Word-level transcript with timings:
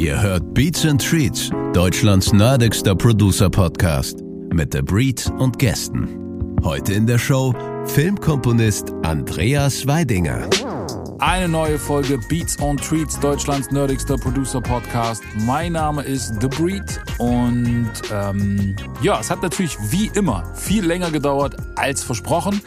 Ihr 0.00 0.18
hört 0.18 0.54
Beats 0.54 0.86
and 0.86 1.06
Treats, 1.06 1.50
Deutschlands 1.74 2.32
nerdigster 2.32 2.94
Producer-Podcast. 2.94 4.20
Mit 4.50 4.72
The 4.72 4.80
Breed 4.80 5.30
und 5.38 5.58
Gästen. 5.58 6.56
Heute 6.64 6.94
in 6.94 7.06
der 7.06 7.18
Show 7.18 7.54
Filmkomponist 7.84 8.94
Andreas 9.02 9.86
Weidinger. 9.86 10.48
Eine 11.18 11.50
neue 11.50 11.78
Folge 11.78 12.18
Beats 12.30 12.58
on 12.62 12.78
Treats, 12.78 13.20
Deutschlands 13.20 13.70
nerdigster 13.72 14.16
Producer-Podcast. 14.16 15.22
Mein 15.40 15.72
Name 15.72 16.00
ist 16.00 16.32
The 16.40 16.48
Breed 16.48 16.98
und 17.18 17.90
ähm, 18.10 18.74
ja, 19.02 19.20
es 19.20 19.30
hat 19.30 19.42
natürlich 19.42 19.76
wie 19.90 20.10
immer 20.14 20.50
viel 20.54 20.82
länger 20.82 21.10
gedauert 21.10 21.56
als 21.76 22.02
versprochen. 22.02 22.62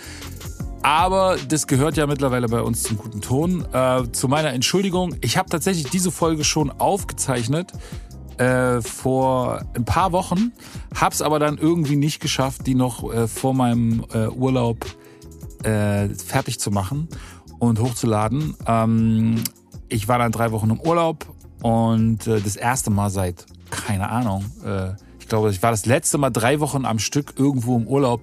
Aber 0.84 1.38
das 1.48 1.68
gehört 1.68 1.96
ja 1.96 2.06
mittlerweile 2.08 2.50
bei 2.50 2.62
uns 2.62 2.84
zum 2.84 2.98
guten 2.98 3.22
Ton. 3.22 3.66
Äh, 3.72 4.04
zu 4.12 4.28
meiner 4.28 4.52
Entschuldigung, 4.52 5.16
ich 5.22 5.38
habe 5.38 5.50
tatsächlich 5.50 5.90
diese 5.90 6.12
Folge 6.12 6.44
schon 6.44 6.70
aufgezeichnet 6.70 7.72
äh, 8.38 8.82
vor 8.82 9.62
ein 9.76 9.86
paar 9.86 10.12
Wochen, 10.12 10.52
hab's 10.94 11.22
aber 11.22 11.40
dann 11.40 11.58
irgendwie 11.58 11.96
nicht 11.96 12.20
geschafft, 12.20 12.68
die 12.68 12.76
noch 12.76 13.14
äh, 13.14 13.30
vor 13.30 13.54
meinem 13.54 14.04
äh, 14.14 14.28
Urlaub 14.28 14.86
äh, 15.64 16.10
fertig 16.10 16.60
zu 16.60 16.70
machen 16.70 17.08
und 17.60 17.80
hochzuladen. 17.80 18.56
Ähm, 18.68 19.42
ich 19.88 20.10
war 20.10 20.20
dann 20.20 20.34
drei 20.34 20.52
Wochen 20.52 20.70
im 20.70 20.82
Urlaub 20.82 21.26
und 21.62 22.28
äh, 22.28 22.42
das 22.42 22.58
erste 22.58 22.90
Mal 22.90 23.10
seit, 23.10 23.46
keine 23.70 24.10
Ahnung, 24.10 24.46
ich 25.20 25.30
glaube, 25.30 25.50
ich 25.50 25.64
war 25.64 25.72
das 25.72 25.86
letzte 25.86 26.18
Mal 26.18 26.30
drei 26.30 26.60
Wochen 26.60 26.86
am 26.86 27.00
Stück 27.00 27.36
irgendwo 27.38 27.78
im 27.78 27.88
Urlaub 27.88 28.22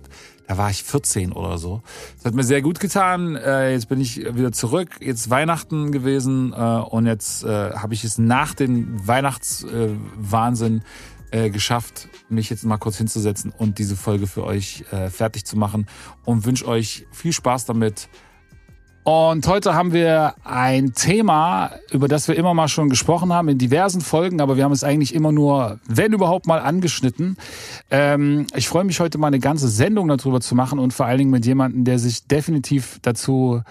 da 0.51 0.59
war 0.59 0.69
ich 0.69 0.83
14 0.83 1.31
oder 1.31 1.59
so. 1.59 1.81
Das 2.17 2.25
hat 2.25 2.35
mir 2.35 2.43
sehr 2.43 2.61
gut 2.61 2.81
getan. 2.81 3.37
Äh, 3.37 3.71
jetzt 3.71 3.89
bin 3.89 4.01
ich 4.01 4.17
wieder 4.35 4.51
zurück. 4.51 4.97
Jetzt 5.01 5.31
Weihnachten 5.31 5.93
gewesen 5.93 6.53
äh, 6.53 6.57
und 6.57 7.07
jetzt 7.07 7.45
äh, 7.45 7.71
habe 7.75 7.95
ich 7.95 8.03
es 8.03 8.19
nach 8.19 8.55
dem 8.55 9.07
Weihnachtswahnsinn 9.07 10.83
äh, 11.31 11.51
geschafft, 11.51 12.09
mich 12.29 12.51
jetzt 12.51 12.65
mal 12.65 12.79
kurz 12.79 12.97
hinzusetzen 12.97 13.53
und 13.57 13.79
diese 13.79 13.95
Folge 13.95 14.27
für 14.27 14.43
euch 14.43 14.85
äh, 14.91 15.09
fertig 15.09 15.45
zu 15.45 15.57
machen 15.57 15.87
und 16.25 16.45
wünsche 16.45 16.67
euch 16.67 17.07
viel 17.13 17.33
Spaß 17.33 17.67
damit. 17.67 18.09
Und 19.03 19.47
heute 19.47 19.75
haben 19.75 19.95
wir 19.95 20.35
ein 20.45 20.93
Thema, 20.93 21.71
über 21.91 22.07
das 22.07 22.29
wir 22.29 22.37
immer 22.37 22.53
mal 22.53 22.69
schon 22.69 22.91
gesprochen 22.91 23.33
haben 23.33 23.49
in 23.49 23.57
diversen 23.57 24.03
Folgen, 24.03 24.43
aber 24.43 24.59
wir 24.59 24.65
haben 24.65 24.73
es 24.73 24.85
eigentlich 24.85 25.15
immer 25.15 25.33
nur, 25.33 25.81
wenn 25.89 26.13
überhaupt 26.13 26.47
mal 26.47 26.61
angeschnitten. 26.61 27.37
Ähm, 27.91 28.47
ich 28.55 28.69
freue 28.69 28.85
mich 28.85 29.01
heute 29.01 29.17
mal 29.17 29.29
eine 29.29 29.39
ganze 29.39 29.69
Sendung 29.69 30.09
darüber 30.09 30.43
zu 30.43 30.55
machen 30.55 30.79
und 30.79 30.93
vor 30.93 31.07
allen 31.07 31.19
Dingen 31.19 31.31
mit 31.31 31.47
jemandem, 31.47 31.85
der 31.85 31.99
sich 31.99 32.27
definitiv 32.27 32.99
dazu 33.01 33.63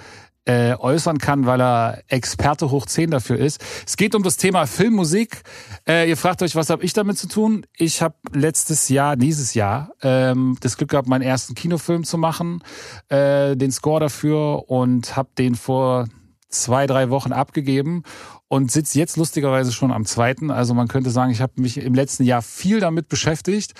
äh, 0.49 0.75
äußern 0.79 1.19
kann, 1.19 1.45
weil 1.45 1.61
er 1.61 2.01
Experte 2.07 2.71
hoch 2.71 2.87
10 2.87 3.11
dafür 3.11 3.37
ist. 3.37 3.63
Es 3.85 3.97
geht 3.97 4.15
um 4.15 4.23
das 4.23 4.37
Thema 4.37 4.65
Filmmusik. 4.65 5.43
Äh, 5.87 6.09
ihr 6.09 6.17
fragt 6.17 6.41
euch, 6.41 6.55
was 6.55 6.71
habe 6.71 6.83
ich 6.83 6.93
damit 6.93 7.19
zu 7.19 7.27
tun? 7.27 7.67
Ich 7.77 8.01
habe 8.01 8.15
letztes 8.33 8.89
Jahr, 8.89 9.15
dieses 9.15 9.53
Jahr, 9.53 9.91
ähm, 10.01 10.57
das 10.61 10.75
Glück 10.77 10.89
gehabt, 10.89 11.07
meinen 11.07 11.21
ersten 11.21 11.53
Kinofilm 11.53 12.03
zu 12.03 12.17
machen, 12.17 12.63
äh, 13.09 13.55
den 13.55 13.71
Score 13.71 13.99
dafür 13.99 14.67
und 14.69 15.15
habe 15.15 15.29
den 15.37 15.53
vor 15.53 16.07
zwei, 16.49 16.87
drei 16.87 17.11
Wochen 17.11 17.31
abgegeben 17.31 18.01
und 18.47 18.71
sitze 18.71 18.97
jetzt 18.97 19.17
lustigerweise 19.17 19.71
schon 19.71 19.91
am 19.91 20.05
zweiten. 20.05 20.49
Also 20.49 20.73
man 20.73 20.87
könnte 20.87 21.11
sagen, 21.11 21.31
ich 21.31 21.41
habe 21.41 21.61
mich 21.61 21.77
im 21.77 21.93
letzten 21.93 22.23
Jahr 22.23 22.41
viel 22.41 22.79
damit 22.79 23.07
beschäftigt. 23.07 23.73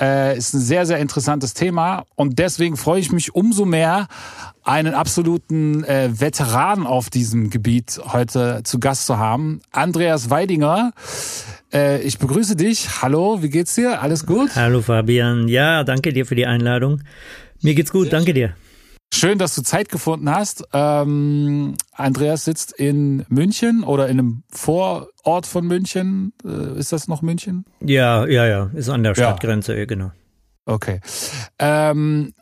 Äh, 0.00 0.36
ist 0.36 0.54
ein 0.54 0.60
sehr, 0.60 0.86
sehr 0.86 0.98
interessantes 0.98 1.54
Thema 1.54 2.04
und 2.16 2.40
deswegen 2.40 2.76
freue 2.76 2.98
ich 2.98 3.12
mich 3.12 3.34
umso 3.36 3.64
mehr, 3.64 4.08
einen 4.64 4.92
absoluten 4.92 5.84
äh, 5.84 6.08
Veteran 6.18 6.84
auf 6.84 7.10
diesem 7.10 7.48
Gebiet 7.48 8.00
heute 8.04 8.62
zu 8.64 8.80
Gast 8.80 9.06
zu 9.06 9.18
haben. 9.18 9.60
Andreas 9.70 10.30
Weidinger. 10.30 10.92
Äh, 11.72 12.00
ich 12.02 12.18
begrüße 12.18 12.56
dich. 12.56 13.02
Hallo, 13.02 13.42
wie 13.42 13.50
geht's 13.50 13.76
dir? 13.76 14.02
Alles 14.02 14.26
gut? 14.26 14.56
Hallo 14.56 14.80
Fabian. 14.82 15.46
Ja, 15.46 15.84
danke 15.84 16.12
dir 16.12 16.26
für 16.26 16.34
die 16.34 16.46
Einladung. 16.46 17.02
Mir 17.62 17.74
geht's 17.74 17.92
gut, 17.92 18.12
danke 18.12 18.34
dir. 18.34 18.54
Schön, 19.14 19.38
dass 19.38 19.54
du 19.54 19.62
Zeit 19.62 19.90
gefunden 19.90 20.28
hast. 20.28 20.64
Ähm, 20.72 21.76
Andreas 21.92 22.44
sitzt 22.44 22.72
in 22.72 23.24
München 23.28 23.84
oder 23.84 24.08
in 24.08 24.18
einem 24.18 24.42
Vorort 24.50 25.46
von 25.46 25.68
München. 25.68 26.32
Äh, 26.44 26.76
ist 26.80 26.92
das 26.92 27.06
noch 27.06 27.22
München? 27.22 27.64
Ja, 27.80 28.26
ja, 28.26 28.44
ja. 28.44 28.70
Ist 28.74 28.88
an 28.88 29.04
der 29.04 29.14
Stadtgrenze, 29.14 29.78
ja. 29.78 29.84
genau. 29.84 30.10
Okay. 30.66 31.00
Ähm, 31.60 32.34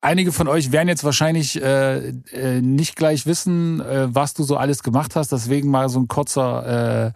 einige 0.00 0.32
von 0.32 0.48
euch 0.48 0.72
werden 0.72 0.88
jetzt 0.88 1.04
wahrscheinlich 1.04 1.60
äh, 1.60 2.08
äh, 2.08 2.60
nicht 2.60 2.96
gleich 2.96 3.26
wissen, 3.26 3.80
äh, 3.80 4.14
was 4.14 4.34
du 4.34 4.42
so 4.42 4.56
alles 4.56 4.82
gemacht 4.82 5.16
hast. 5.16 5.32
Deswegen 5.32 5.70
mal 5.70 5.88
so 5.88 6.00
ein 6.00 6.08
kurzer, 6.08 7.06
äh, 7.06 7.12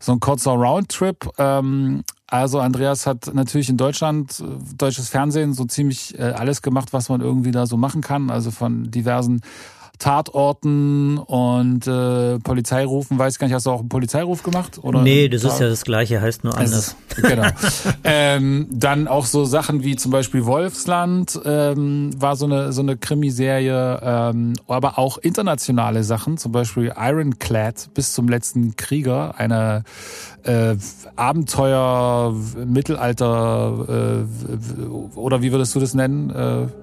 so 0.00 0.12
ein 0.12 0.20
kurzer 0.20 0.52
Roundtrip. 0.52 1.28
Ähm, 1.38 2.04
also 2.26 2.60
Andreas 2.60 3.06
hat 3.06 3.32
natürlich 3.34 3.68
in 3.68 3.76
Deutschland, 3.76 4.40
äh, 4.40 4.74
deutsches 4.76 5.08
Fernsehen, 5.10 5.52
so 5.52 5.64
ziemlich 5.64 6.18
äh, 6.18 6.22
alles 6.22 6.62
gemacht, 6.62 6.92
was 6.92 7.08
man 7.08 7.20
irgendwie 7.20 7.50
da 7.50 7.66
so 7.66 7.76
machen 7.76 8.00
kann. 8.00 8.30
Also 8.30 8.50
von 8.50 8.90
diversen 8.90 9.42
Tatorten 10.02 11.16
und 11.16 11.86
äh, 11.86 12.40
Polizeirufen, 12.40 13.20
weiß 13.20 13.38
gar 13.38 13.46
nicht, 13.46 13.54
hast 13.54 13.66
du 13.66 13.70
auch 13.70 13.78
einen 13.78 13.88
Polizeiruf 13.88 14.42
gemacht? 14.42 14.80
Oder 14.82 15.00
nee, 15.00 15.28
das 15.28 15.44
ist 15.44 15.60
ja 15.60 15.68
das 15.68 15.84
Gleiche, 15.84 16.20
heißt 16.20 16.42
nur 16.42 16.58
anders. 16.58 16.96
Ist, 17.08 17.22
genau. 17.22 17.46
ähm, 18.02 18.66
dann 18.72 19.06
auch 19.06 19.26
so 19.26 19.44
Sachen 19.44 19.84
wie 19.84 19.94
zum 19.94 20.10
Beispiel 20.10 20.44
Wolfsland 20.44 21.40
ähm, 21.44 22.10
war 22.20 22.34
so 22.34 22.46
eine, 22.46 22.72
so 22.72 22.82
eine 22.82 22.96
Krimiserie, 22.96 24.00
ähm, 24.02 24.54
aber 24.66 24.98
auch 24.98 25.18
internationale 25.18 26.02
Sachen, 26.02 26.36
zum 26.36 26.50
Beispiel 26.50 26.92
Ironclad 26.96 27.90
bis 27.94 28.12
zum 28.12 28.28
letzten 28.28 28.74
Krieger, 28.74 29.38
eine 29.38 29.84
äh, 30.42 30.74
Abenteuer, 31.14 32.34
Mittelalter 32.66 34.24
äh, 34.26 35.16
oder 35.16 35.42
wie 35.42 35.52
würdest 35.52 35.76
du 35.76 35.78
das 35.78 35.94
nennen? 35.94 36.30
Äh, 36.30 36.81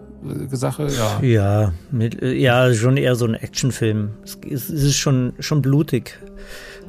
Sache, 0.52 0.88
ja. 0.90 1.20
Ja, 1.22 1.74
mit, 1.92 2.22
ja, 2.22 2.74
schon 2.74 2.98
eher 2.98 3.16
so 3.16 3.26
ein 3.26 3.36
Actionfilm. 3.36 4.12
Es, 4.24 4.38
es 4.44 4.70
ist 4.70 4.98
schon, 4.98 5.34
schon 5.40 5.62
blutig. 5.62 6.18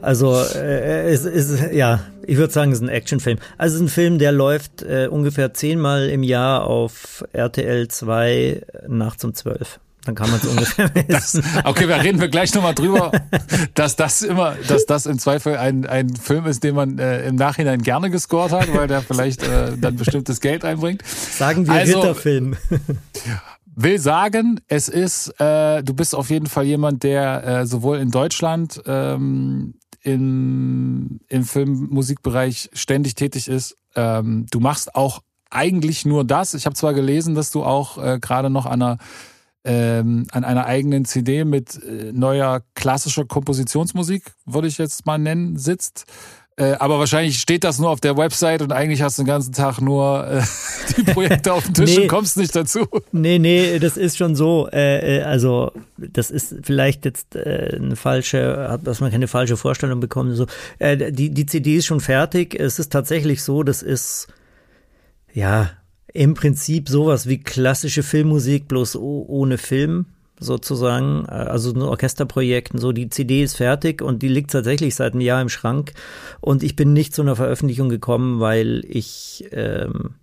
Also 0.03 0.35
äh, 0.55 1.11
es 1.11 1.25
ist, 1.25 1.73
ja, 1.73 2.01
ich 2.27 2.39
würde 2.39 2.53
sagen, 2.53 2.73
es 2.73 2.79
ist 2.79 2.85
ein 2.85 2.89
Actionfilm. 2.89 3.39
Also 3.59 3.75
es 3.75 3.81
ist 3.81 3.87
ein 3.87 3.91
Film, 3.91 4.19
der 4.19 4.33
läuft 4.33 4.83
äh, 4.83 5.09
ungefähr 5.11 5.53
zehnmal 5.53 6.09
im 6.09 6.23
Jahr 6.23 6.65
auf 6.65 7.25
RTL 7.33 7.89
2 7.89 8.63
nachts 8.89 9.25
um 9.25 9.35
zwölf. 9.35 9.79
Dann 10.05 10.15
kann 10.15 10.31
man 10.31 10.41
es 10.41 10.47
ungefähr 10.47 10.89
das, 11.09 11.41
Okay, 11.65 11.87
da 11.87 11.97
reden 11.97 12.21
wir 12.21 12.29
gleich 12.29 12.55
nochmal 12.55 12.75
drüber, 12.75 13.13
dass 13.75 13.97
das 13.97 14.23
immer, 14.23 14.57
dass 14.67 14.87
das 14.87 15.07
im 15.07 15.19
Zweifel 15.19 15.57
ein, 15.57 15.87
ein 15.87 16.17
Film 16.17 16.47
ist, 16.47 16.65
den 16.65 16.75
man 16.75 16.99
äh, 16.99 17.27
im 17.27 17.37
Nachhinein 17.37 17.83
gerne 17.83 18.11
gescored 18.11 18.53
hat, 18.53 18.73
weil 18.75 18.89
der 18.89 19.03
vielleicht 19.03 19.43
äh, 19.43 19.77
dann 19.77 19.97
bestimmtes 19.97 20.41
Geld 20.41 20.65
einbringt. 20.65 21.03
Sagen 21.07 21.67
wir 21.67 21.75
also, 21.75 22.01
Ritterfilm. 22.01 22.57
Will 23.77 23.99
sagen, 23.99 24.61
es 24.69 24.89
ist, 24.89 25.29
äh, 25.41 25.83
du 25.83 25.95
bist 25.95 26.15
auf 26.15 26.29
jeden 26.29 26.47
Fall 26.47 26.65
jemand, 26.65 27.03
der 27.03 27.45
äh, 27.45 27.67
sowohl 27.67 27.99
in 27.99 28.11
Deutschland 28.11 28.81
ähm, 28.85 29.75
im, 30.03 31.21
im 31.29 31.45
Filmmusikbereich 31.45 32.71
ständig 32.73 33.15
tätig 33.15 33.49
ist. 33.49 33.77
Ähm, 33.95 34.47
du 34.51 34.61
machst 34.61 34.95
auch 34.95 35.21
eigentlich 35.51 36.05
nur 36.05 36.25
das. 36.25 36.55
Ich 36.55 36.67
habe 36.67 36.77
zwar 36.77 36.95
gelesen, 36.95 37.35
dass 37.35 37.51
du 37.51 37.65
auch 37.65 37.99
äh, 37.99 38.19
gerade 38.21 38.51
noch 38.51 38.67
an 38.67 38.83
einer 38.83 38.99
ähm, 39.65 40.27
an 40.33 40.45
einer 40.45 40.67
eigenen 40.67 41.05
CD 41.05 41.45
mit 41.45 41.83
äh, 41.83 42.13
neuer 42.13 42.63
klassischer 42.75 43.25
Kompositionsmusik, 43.25 44.33
würde 44.47 44.69
ich 44.69 44.79
jetzt 44.79 45.07
mal 45.07 45.19
nennen, 45.19 45.57
sitzt. 45.59 46.07
Äh, 46.57 46.77
aber 46.79 46.99
wahrscheinlich 46.99 47.39
steht 47.41 47.65
das 47.65 47.79
nur 47.79 47.89
auf 47.89 48.01
der 48.01 48.17
Website 48.17 48.61
und 48.61 48.73
eigentlich 48.73 49.01
hast 49.01 49.19
du 49.19 49.23
den 49.23 49.29
ganzen 49.29 49.53
Tag 49.53 49.81
nur 49.81 50.27
äh, 50.27 50.43
die 50.97 51.05
Projekte 51.05 51.53
auf 51.53 51.65
dem 51.65 51.75
Tisch 51.75 51.91
nee, 51.97 52.03
und 52.03 52.09
kommst 52.09 52.37
nicht 52.37 52.55
dazu. 52.55 52.87
Nee, 53.13 53.39
nee, 53.39 53.79
das 53.79 53.97
ist 53.97 54.19
schon 54.19 54.35
so. 54.35 54.69
Äh, 54.71 55.19
äh 55.19 55.23
also 55.23 55.73
das 55.97 56.31
ist 56.31 56.57
vielleicht 56.63 57.05
jetzt 57.07 57.35
äh, 57.35 57.77
eine 57.77 57.97
falsche, 57.97 58.79
dass 58.83 59.01
man 59.01 59.11
keine 59.11 59.29
falsche 59.29 59.57
Vorstellung 59.57 60.01
bekommt. 60.01 60.37
So, 60.37 60.47
die, 60.81 61.31
die 61.31 61.47
CD 61.47 61.77
ist 61.77 61.87
schon 61.87 62.01
fertig. 62.01 62.55
Es 62.59 62.79
ist 62.79 62.93
tatsächlich 62.93 63.43
so, 63.43 63.63
das 63.63 63.83
ist 63.83 64.29
ja 65.33 65.71
im 66.13 66.35
Prinzip 66.35 66.89
sowas 66.89 67.29
wie 67.29 67.39
klassische 67.39 68.03
Filmmusik, 68.03 68.69
bloß 68.69 68.97
ohne 68.97 69.59
Film 69.59 70.07
sozusagen, 70.41 71.27
also 71.27 71.73
ein 71.73 71.83
Orchesterprojekt 71.83 72.73
so. 72.75 72.93
Die 72.93 73.11
CD 73.11 73.43
ist 73.43 73.57
fertig 73.57 74.03
und 74.03 74.23
die 74.23 74.29
liegt 74.29 74.51
tatsächlich 74.51 74.95
seit 74.95 75.13
einem 75.13 75.21
Jahr 75.21 75.43
im 75.43 75.51
Schrank. 75.51 75.93
Und 76.41 76.63
ich 76.63 76.75
bin 76.77 76.93
nicht 76.93 77.15
zu 77.15 77.23
einer 77.23 77.37
Veröffentlichung 77.37 77.91
gekommen, 77.91 78.41
weil 78.41 78.83
ich 78.89 79.45
ähm, 79.53 80.15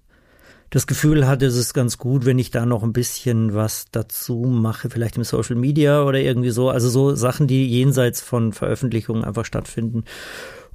das 0.72 0.88
Gefühl 0.88 1.28
hatte, 1.28 1.46
es 1.46 1.56
ist 1.56 1.74
ganz 1.74 1.98
gut, 1.98 2.26
wenn 2.26 2.40
ich 2.40 2.52
da 2.52 2.66
noch 2.66 2.84
ein 2.84 2.94
bisschen 2.94 3.54
was 3.54 3.86
dazu 3.92 4.36
mache, 4.36 4.90
vielleicht 4.90 5.16
im 5.16 5.24
Social 5.24 5.56
Media 5.56 6.04
oder 6.04 6.20
irgendwie 6.20 6.50
so. 6.50 6.70
Also 6.70 6.90
so 6.90 7.16
Sachen, 7.16 7.48
die 7.48 7.68
jenseits 7.68 8.20
von 8.20 8.52
Veröffentlichungen 8.52 9.24
einfach 9.24 9.46
stattfinden. 9.46 10.04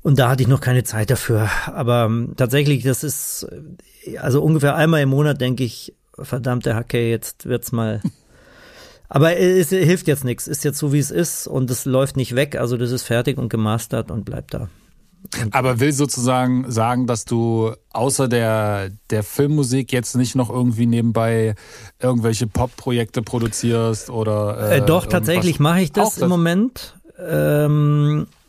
Und 0.02 0.19
da 0.19 0.31
hatte 0.31 0.43
ich 0.43 0.49
noch 0.49 0.60
keine 0.60 0.84
Zeit 0.84 1.10
dafür. 1.10 1.49
Aber 1.66 2.04
ähm, 2.04 2.34
tatsächlich, 2.37 2.82
das 2.82 3.04
ist, 3.04 3.46
äh, 4.06 4.19
also 4.19 4.43
ungefähr 4.43 4.75
einmal 4.75 5.00
im 5.02 5.10
Monat 5.10 5.40
denke 5.40 5.64
ich, 5.64 5.94
verdammte 6.19 6.75
Hacke, 6.75 7.08
jetzt 7.08 7.46
wird's 7.46 7.72
mal. 7.72 8.00
Aber 9.08 9.37
es 9.37 9.69
hilft 9.69 10.08
jetzt 10.08 10.25
nichts. 10.25 10.49
Ist 10.49 10.64
jetzt 10.64 10.78
so, 10.78 10.93
wie 10.93 10.99
es 10.99 11.10
ist 11.10 11.46
und 11.46 11.70
es 11.70 11.84
läuft 11.84 12.16
nicht 12.16 12.34
weg. 12.34 12.56
Also 12.56 12.78
das 12.78 12.90
ist 12.90 13.02
fertig 13.02 13.37
und 13.37 13.50
gemastert 13.50 14.10
und 14.10 14.25
bleibt 14.25 14.54
da. 14.54 14.69
Aber 15.50 15.81
will 15.81 15.93
sozusagen 15.93 16.70
sagen, 16.70 17.06
dass 17.06 17.25
du 17.25 17.72
außer 17.90 18.26
der, 18.26 18.90
der 19.10 19.22
Filmmusik 19.22 19.93
jetzt 19.93 20.16
nicht 20.16 20.34
noch 20.34 20.50
irgendwie 20.50 20.87
nebenbei 20.87 21.54
irgendwelche 22.00 22.46
Pop-Projekte 22.46 23.22
produzierst 23.22 24.10
oder. 24.10 24.70
Äh, 24.70 24.78
äh, 24.78 24.81
doch, 24.81 25.06
tatsächlich 25.06 25.60
mache 25.60 25.82
ich 25.82 25.93
das, 25.93 26.14
das 26.14 26.22
im 26.22 26.28
Moment. 26.28 26.99
Ähm, 27.19 28.26
äh, 28.28 28.42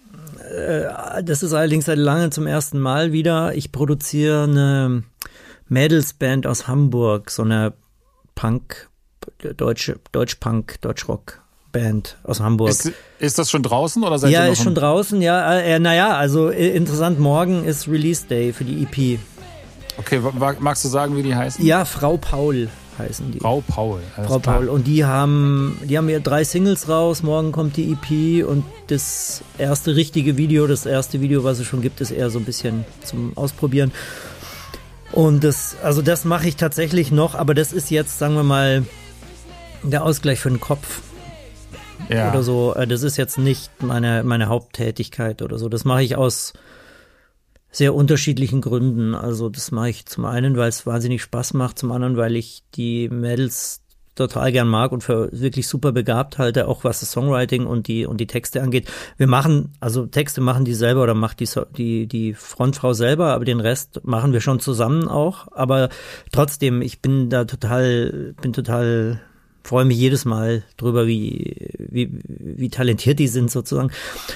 das 1.23 1.43
ist 1.43 1.53
allerdings 1.53 1.85
seit 1.85 1.97
langem 1.97 2.31
zum 2.31 2.47
ersten 2.47 2.79
Mal 2.79 3.11
wieder. 3.11 3.55
Ich 3.55 3.71
produziere 3.71 4.43
eine 4.43 5.03
Mädelsband 5.67 6.47
aus 6.47 6.67
Hamburg, 6.67 7.31
so 7.31 7.43
eine 7.43 7.73
Punk, 8.35 8.89
deutsche, 9.57 9.99
Deutsch-Punk, 10.11 10.81
Deutsch-Rock. 10.81 11.39
Band 11.71 12.17
aus 12.23 12.39
Hamburg. 12.39 12.69
Ist, 12.69 12.91
ist, 13.17 13.39
das 13.39 13.49
schon 13.49 13.63
draußen 13.63 14.03
oder 14.03 14.19
seid 14.19 14.29
ja, 14.29 14.41
ihr 14.41 14.45
noch 14.45 14.53
ist 14.53 14.63
schon 14.63 14.75
draußen, 14.75 15.23
ja. 15.23 15.57
Äh, 15.57 15.79
naja, 15.79 16.15
also 16.15 16.49
äh, 16.49 16.69
interessant, 16.69 17.19
morgen 17.19 17.65
ist 17.65 17.87
Release 17.87 18.27
Day 18.27 18.53
für 18.53 18.63
die 18.63 18.83
EP. 18.83 19.19
Okay, 19.97 20.21
magst 20.59 20.85
du 20.85 20.89
sagen, 20.89 21.17
wie 21.17 21.23
die 21.23 21.35
heißen? 21.35 21.65
Ja, 21.65 21.83
Frau 21.85 22.17
Paul 22.17 22.69
heißen 22.97 23.31
die. 23.31 23.39
Frau 23.39 23.63
Paul. 23.67 24.01
Frau 24.15 24.39
klar. 24.39 24.57
Paul. 24.57 24.69
Und 24.69 24.87
die 24.87 25.05
haben, 25.05 25.77
die 25.83 25.97
haben 25.97 26.09
ja 26.09 26.19
drei 26.19 26.43
Singles 26.43 26.89
raus. 26.89 27.23
Morgen 27.23 27.51
kommt 27.51 27.77
die 27.77 27.91
EP 27.91 28.45
und 28.47 28.63
das 28.87 29.43
erste 29.57 29.95
richtige 29.95 30.37
Video, 30.37 30.67
das 30.67 30.85
erste 30.85 31.21
Video, 31.21 31.43
was 31.43 31.59
es 31.59 31.67
schon 31.67 31.81
gibt, 31.81 32.01
ist 32.01 32.11
eher 32.11 32.29
so 32.29 32.39
ein 32.39 32.45
bisschen 32.45 32.85
zum 33.03 33.35
Ausprobieren. 33.35 33.91
Und 35.11 35.43
das, 35.43 35.77
also 35.83 36.01
das 36.01 36.25
mache 36.25 36.47
ich 36.47 36.55
tatsächlich 36.55 37.11
noch, 37.11 37.35
aber 37.35 37.53
das 37.53 37.71
ist 37.71 37.91
jetzt, 37.91 38.17
sagen 38.17 38.35
wir 38.35 38.43
mal, 38.43 38.83
der 39.83 40.03
Ausgleich 40.03 40.39
für 40.39 40.49
den 40.49 40.59
Kopf. 40.59 41.01
Ja. 42.09 42.29
Oder 42.29 42.43
so. 42.43 42.73
Äh, 42.75 42.87
das 42.87 43.03
ist 43.03 43.17
jetzt 43.17 43.37
nicht 43.37 43.71
meine, 43.81 44.23
meine 44.23 44.47
Haupttätigkeit 44.47 45.41
oder 45.41 45.57
so. 45.57 45.69
Das 45.69 45.85
mache 45.85 46.03
ich 46.03 46.15
aus 46.15 46.53
sehr 47.73 47.93
unterschiedlichen 47.93 48.61
Gründen. 48.61 49.15
Also 49.15 49.49
das 49.49 49.71
mache 49.71 49.89
ich 49.89 50.05
zum 50.05 50.25
einen, 50.25 50.55
weil 50.55 50.69
es 50.69 50.85
wahnsinnig 50.85 51.23
Spaß 51.23 51.53
macht, 51.55 51.79
zum 51.79 51.91
anderen, 51.91 52.15
weil 52.15 52.35
ich 52.35 52.63
die 52.75 53.09
Mädels 53.09 53.81
total 54.15 54.51
gern 54.51 54.67
mag 54.67 54.91
und 54.91 55.03
für 55.03 55.29
wirklich 55.31 55.67
super 55.67 55.91
begabt 55.91 56.37
halte, 56.37 56.67
auch 56.67 56.83
was 56.83 56.99
das 56.99 57.11
Songwriting 57.11 57.65
und 57.65 57.87
die 57.87 58.05
und 58.05 58.17
die 58.17 58.27
Texte 58.27 58.61
angeht. 58.61 58.87
Wir 59.17 59.25
machen, 59.25 59.73
also 59.79 60.05
Texte 60.05 60.39
machen 60.39 60.65
die 60.65 60.75
selber 60.75 61.01
oder 61.01 61.15
macht 61.15 61.39
die 61.39 61.49
die 61.75 62.05
die 62.05 62.35
Frontfrau 62.35 62.93
selber, 62.93 63.33
aber 63.33 63.43
den 63.43 63.59
Rest 63.59 64.01
machen 64.03 64.31
wir 64.31 64.39
schon 64.39 64.59
zusammen 64.59 65.07
auch. 65.07 65.47
Aber 65.51 65.89
trotzdem, 66.31 66.83
ich 66.83 67.01
bin 67.01 67.29
da 67.29 67.45
total, 67.45 68.35
bin 68.39 68.53
total 68.53 69.19
freue 69.63 69.85
mich 69.85 69.97
jedes 69.97 70.25
Mal 70.25 70.63
drüber, 70.77 71.07
wie, 71.07 71.69
wie, 71.79 72.09
wie 72.27 72.69
talentiert 72.69 73.17
die 73.19 73.27
sind 73.27 73.49
sozusagen. 73.49 73.91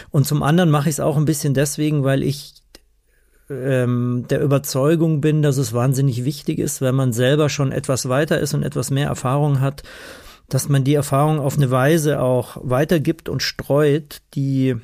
Und 0.10 0.26
zum 0.26 0.42
anderen 0.42 0.72
mache 0.72 0.90
ich 0.90 0.96
es 0.96 1.00
auch 1.00 1.18
ein 1.18 1.26
bisschen 1.26 1.54
deswegen, 1.54 2.04
weil 2.04 2.24
ich 2.24 2.57
ähm, 3.50 4.26
der 4.30 4.42
Überzeugung 4.42 5.22
bin, 5.22 5.42
dass 5.42 5.58
es 5.58 5.74
wahnsinnig 5.74 6.26
wichtig 6.26 6.60
ist, 6.60 6.82
wenn 6.82 6.96
man 6.96 7.14
selber 7.14 7.50
schon 7.50 7.72
etwas 7.72 8.10
weiter 8.10 8.40
ist 8.40 8.54
und 8.54 8.64
etwas 8.64 8.92
mehr 8.92 9.08
Erfahrung 9.08 9.62
hat, 9.62 9.84
dass 10.50 10.70
man 10.70 10.84
die 10.84 10.94
Erfahrung 10.94 11.40
auf 11.40 11.58
eine 11.58 11.72
Weise 11.72 12.22
auch 12.22 12.58
weitergibt 12.62 13.30
und 13.30 13.44
streut, 13.44 14.22
die 14.34 14.76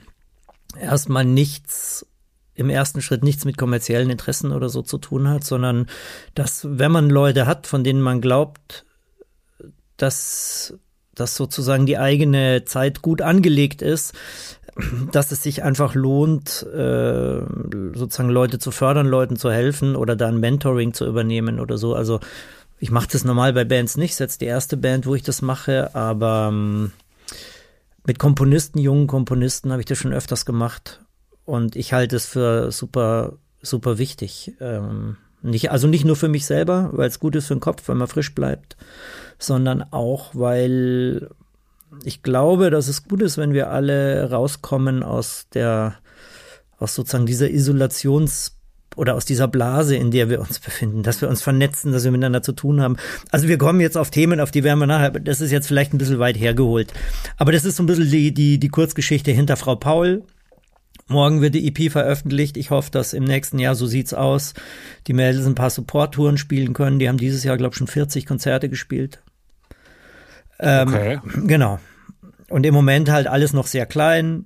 erstmal 0.80 1.26
nichts 1.26 2.06
im 2.56 2.70
ersten 2.70 3.02
Schritt 3.02 3.24
nichts 3.24 3.46
mit 3.46 3.58
kommerziellen 3.58 4.10
Interessen 4.10 4.52
oder 4.52 4.70
so 4.70 4.82
zu 4.84 4.98
tun 4.98 5.28
hat, 5.28 5.44
sondern 5.44 5.88
dass, 6.36 6.68
wenn 6.70 6.92
man 6.92 7.10
Leute 7.10 7.48
hat, 7.48 7.66
von 7.66 7.84
denen 7.84 8.02
man 8.02 8.22
glaubt, 8.22 8.86
dass, 9.98 10.78
dass 11.16 11.36
sozusagen 11.36 11.86
die 11.86 11.98
eigene 11.98 12.66
Zeit 12.66 13.02
gut 13.02 13.22
angelegt 13.22 13.82
ist, 13.82 14.14
dass 15.12 15.32
es 15.32 15.44
sich 15.44 15.64
einfach 15.64 15.94
lohnt, 15.94 16.66
äh, 16.74 17.42
sozusagen 17.94 18.30
Leute 18.30 18.60
zu 18.60 18.72
fördern, 18.72 19.08
Leuten 19.08 19.36
zu 19.36 19.52
helfen 19.52 19.96
oder 19.96 20.16
dann 20.16 20.40
Mentoring 20.40 20.94
zu 20.94 21.06
übernehmen 21.06 21.60
oder 21.60 21.78
so. 21.78 21.94
Also 21.94 22.20
ich 22.80 22.92
mache 22.92 23.08
das 23.12 23.24
normal 23.24 23.54
bei 23.54 23.64
Bands 23.64 23.98
nicht, 23.98 24.20
ist 24.20 24.42
die 24.42 24.46
erste 24.46 24.78
Band, 24.78 25.06
wo 25.06 25.16
ich 25.16 25.24
das 25.24 25.42
mache, 25.42 25.96
aber 25.96 26.50
ähm, 26.52 26.92
mit 28.06 28.20
Komponisten, 28.20 28.80
jungen 28.80 29.08
Komponisten 29.08 29.72
habe 29.72 29.82
ich 29.82 29.86
das 29.86 29.98
schon 29.98 30.14
öfters 30.14 30.46
gemacht 30.46 31.02
und 31.46 31.76
ich 31.76 31.94
halte 31.94 32.16
es 32.16 32.26
für 32.26 32.72
super, 32.72 33.34
super 33.62 33.98
wichtig. 33.98 34.54
Ähm, 34.60 35.18
nicht, 35.44 35.72
also 35.72 35.88
nicht 35.88 36.06
nur 36.06 36.16
für 36.16 36.30
mich 36.30 36.46
selber, 36.46 36.90
weil 36.94 37.08
es 37.08 37.20
gut 37.20 37.36
ist 37.36 37.48
für 37.48 37.56
den 37.56 37.60
Kopf, 37.60 37.88
weil 37.88 37.96
man 37.96 38.08
frisch 38.08 38.34
bleibt, 38.34 38.78
sondern 39.38 39.84
auch, 39.92 40.32
weil 40.34 41.30
ich 42.04 42.24
glaube, 42.24 42.70
dass 42.70 42.88
es 42.88 43.04
gut 43.04 43.22
ist, 43.22 43.38
wenn 43.38 43.54
wir 43.54 43.70
alle 43.70 44.30
rauskommen 44.32 45.04
aus 45.04 45.48
der, 45.54 45.96
aus 46.78 46.96
sozusagen 46.96 47.26
dieser 47.26 47.48
Isolations- 47.48 48.54
oder 48.96 49.16
aus 49.16 49.26
dieser 49.26 49.48
Blase, 49.48 49.96
in 49.96 50.12
der 50.12 50.30
wir 50.30 50.40
uns 50.40 50.60
befinden, 50.60 51.04
dass 51.04 51.22
wir 51.22 51.30
uns 51.30 51.42
vernetzen, 51.42 51.92
dass 51.92 52.04
wir 52.04 52.12
miteinander 52.12 52.44
zu 52.44 52.52
tun 52.52 52.82
haben. 52.82 52.98
Also 53.32 53.48
wir 53.48 53.58
kommen 53.58 53.80
jetzt 53.80 53.98
auf 53.98 54.12
Themen, 54.12 54.40
auf 54.40 54.52
die 54.52 54.64
werden 54.64 54.80
wir 54.80 54.88
nachher, 54.88 55.12
das 55.12 55.42
ist 55.42 55.52
jetzt 55.52 55.68
vielleicht 55.68 55.94
ein 55.94 55.98
bisschen 55.98 56.20
weit 56.20 56.38
hergeholt. 56.38 56.94
Aber 57.38 57.52
das 57.52 57.66
ist 57.66 57.78
so 57.78 57.84
ein 57.84 57.88
bisschen 57.88 58.10
die, 58.10 58.34
die, 58.34 58.60
die 58.60 58.70
Kurzgeschichte 58.70 59.32
hinter 59.32 59.58
Frau 59.58 59.76
Paul. 59.76 60.24
Morgen 61.14 61.42
wird 61.42 61.56
die 61.56 61.68
EP 61.68 61.92
veröffentlicht. 61.92 62.58
Ich 62.58 62.70
hoffe, 62.70 62.92
dass 62.92 63.14
im 63.14 63.24
nächsten 63.24 63.60
Jahr, 63.60 63.76
so 63.76 63.86
sieht's 63.86 64.14
aus, 64.14 64.54
die 65.08 65.14
Mädels 65.14 65.46
ein 65.46 65.56
paar 65.56 65.70
Support-Touren 65.70 66.38
spielen 66.38 66.74
können. 66.74 67.00
Die 67.00 67.08
haben 67.08 67.18
dieses 67.18 67.44
Jahr, 67.44 67.56
glaube 67.56 67.74
ich, 67.74 67.78
schon 67.78 67.88
40 67.88 68.26
Konzerte 68.26 68.68
gespielt. 68.68 69.22
Ähm, 70.60 70.90
okay. 70.90 71.20
Genau. 71.46 71.80
Und 72.50 72.66
im 72.66 72.74
Moment 72.74 73.10
halt 73.10 73.28
alles 73.28 73.54
noch 73.54 73.68
sehr 73.68 73.86
klein. 73.86 74.46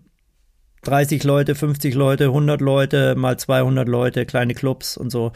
30 0.84 1.24
Leute, 1.24 1.56
50 1.56 1.96
Leute, 1.96 2.26
100 2.26 2.62
Leute, 2.62 3.16
mal 3.16 3.38
200 3.38 3.88
Leute, 3.88 4.26
kleine 4.26 4.54
Clubs 4.54 4.96
und 4.96 5.10
so. 5.10 5.32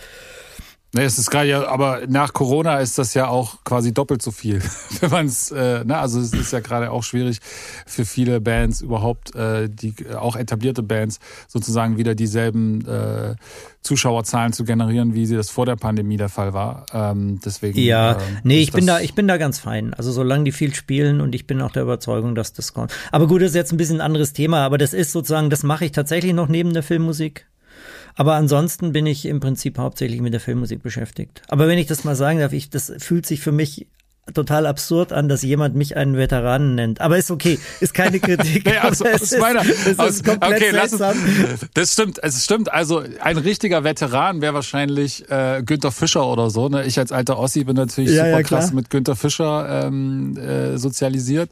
Ne, 0.94 1.04
es 1.04 1.18
ist 1.18 1.32
gerade 1.32 1.48
ja, 1.48 1.68
aber 1.68 2.02
nach 2.08 2.34
Corona 2.34 2.80
ist 2.80 2.98
das 2.98 3.14
ja 3.14 3.28
auch 3.28 3.64
quasi 3.64 3.94
doppelt 3.94 4.22
so 4.22 4.32
viel, 4.32 4.62
wenn 5.00 5.10
man 5.10 5.26
es, 5.26 5.50
äh, 5.50 5.86
ne, 5.86 5.98
also 5.98 6.20
es 6.20 6.34
ist 6.34 6.52
ja 6.52 6.60
gerade 6.60 6.92
auch 6.92 7.04
schwierig 7.04 7.40
für 7.86 8.04
viele 8.04 8.42
Bands 8.42 8.82
überhaupt, 8.82 9.34
äh, 9.34 9.70
die 9.70 9.94
auch 10.14 10.36
etablierte 10.36 10.84
Bands 10.84 11.20
sozusagen 11.48 11.98
wieder 11.98 12.14
dieselben 12.14 12.86
äh, 12.86 13.36
Zuschauerzahlen 13.84 14.52
zu 14.52 14.66
generieren, 14.66 15.14
wie 15.14 15.26
sie 15.26 15.38
das 15.38 15.50
vor 15.50 15.66
der 15.66 15.78
Pandemie 15.78 16.18
der 16.18 16.28
Fall 16.28 16.54
war. 16.54 16.86
Ähm, 16.94 17.40
deswegen. 17.44 17.80
Ja, 17.80 18.14
äh, 18.14 18.18
nee, 18.44 18.60
ich 18.60 18.74
bin 18.74 18.86
da, 18.86 19.00
ich 19.00 19.16
bin 19.16 19.30
da 19.30 19.38
ganz 19.38 19.60
fein. 19.60 19.94
Also 19.94 20.12
solange 20.12 20.44
die 20.44 20.52
viel 20.52 20.76
spielen 20.76 21.22
und 21.22 21.34
ich 21.34 21.48
bin 21.48 21.62
auch 21.62 21.72
der 21.72 21.84
Überzeugung, 21.84 22.36
dass 22.36 22.52
das 22.52 22.74
kommt. 22.74 22.94
Aber 23.14 23.28
gut, 23.28 23.42
das 23.42 23.52
ist 23.52 23.56
jetzt 23.56 23.72
ein 23.72 23.78
bisschen 23.78 23.98
ein 23.98 24.02
anderes 24.02 24.34
Thema, 24.34 24.66
aber 24.66 24.78
das 24.78 24.94
ist 24.94 25.14
sozusagen, 25.14 25.50
das 25.50 25.64
mache 25.64 25.86
ich 25.86 25.94
tatsächlich 25.94 26.34
noch 26.34 26.50
neben 26.50 26.74
der 26.74 26.84
Filmmusik. 26.84 27.48
Aber 28.16 28.36
ansonsten 28.36 28.92
bin 28.92 29.06
ich 29.06 29.26
im 29.26 29.40
Prinzip 29.40 29.78
hauptsächlich 29.78 30.22
mit 30.22 30.34
der 30.34 30.40
Filmmusik 30.40 30.82
beschäftigt. 30.84 31.42
Aber 31.48 31.68
wenn 31.68 31.78
ich 31.78 31.88
das 31.88 32.04
mal 32.04 32.16
sagen 32.16 32.40
darf, 32.40 32.54
ich, 32.54 32.70
das 32.70 32.92
fühlt 32.98 33.26
sich 33.26 33.42
für 33.42 33.52
mich 33.52 33.88
total 34.34 34.66
absurd 34.66 35.12
an, 35.12 35.28
dass 35.28 35.42
jemand 35.42 35.76
mich 35.76 35.98
einen 35.98 36.16
Veteranen 36.16 36.76
nennt. 36.76 37.02
Aber 37.02 37.18
ist 37.18 37.32
okay, 37.32 37.60
ist 37.80 37.94
keine 37.94 38.20
Kritik. 38.22 38.66
nee, 38.66 38.78
also, 38.78 39.06
aus 39.06 39.38
meiner, 39.38 39.64
ist, 39.66 40.00
aus, 40.00 40.22
okay, 40.22 40.70
lass 40.72 40.94
uns, 40.94 41.04
das 41.74 41.94
stimmt, 41.94 42.20
es 42.24 42.44
stimmt. 42.44 42.72
Also 42.72 43.04
ein 43.20 43.38
richtiger 43.38 43.84
Veteran 43.84 44.42
wäre 44.42 44.54
wahrscheinlich 44.54 45.30
äh, 45.30 45.64
Günther 45.66 45.92
Fischer 45.92 46.26
oder 46.26 46.50
so. 46.50 46.70
Ne? 46.70 46.86
Ich 46.86 47.00
als 47.00 47.12
alter 47.12 47.38
Ossi 47.38 47.64
bin 47.64 47.76
natürlich 47.76 48.12
ja, 48.12 48.26
super 48.26 48.38
ja, 48.38 48.44
krass 48.44 48.72
mit 48.74 48.90
Günther 48.90 49.16
Fischer 49.16 49.86
ähm, 49.88 50.38
äh, 50.38 50.78
sozialisiert. 50.78 51.50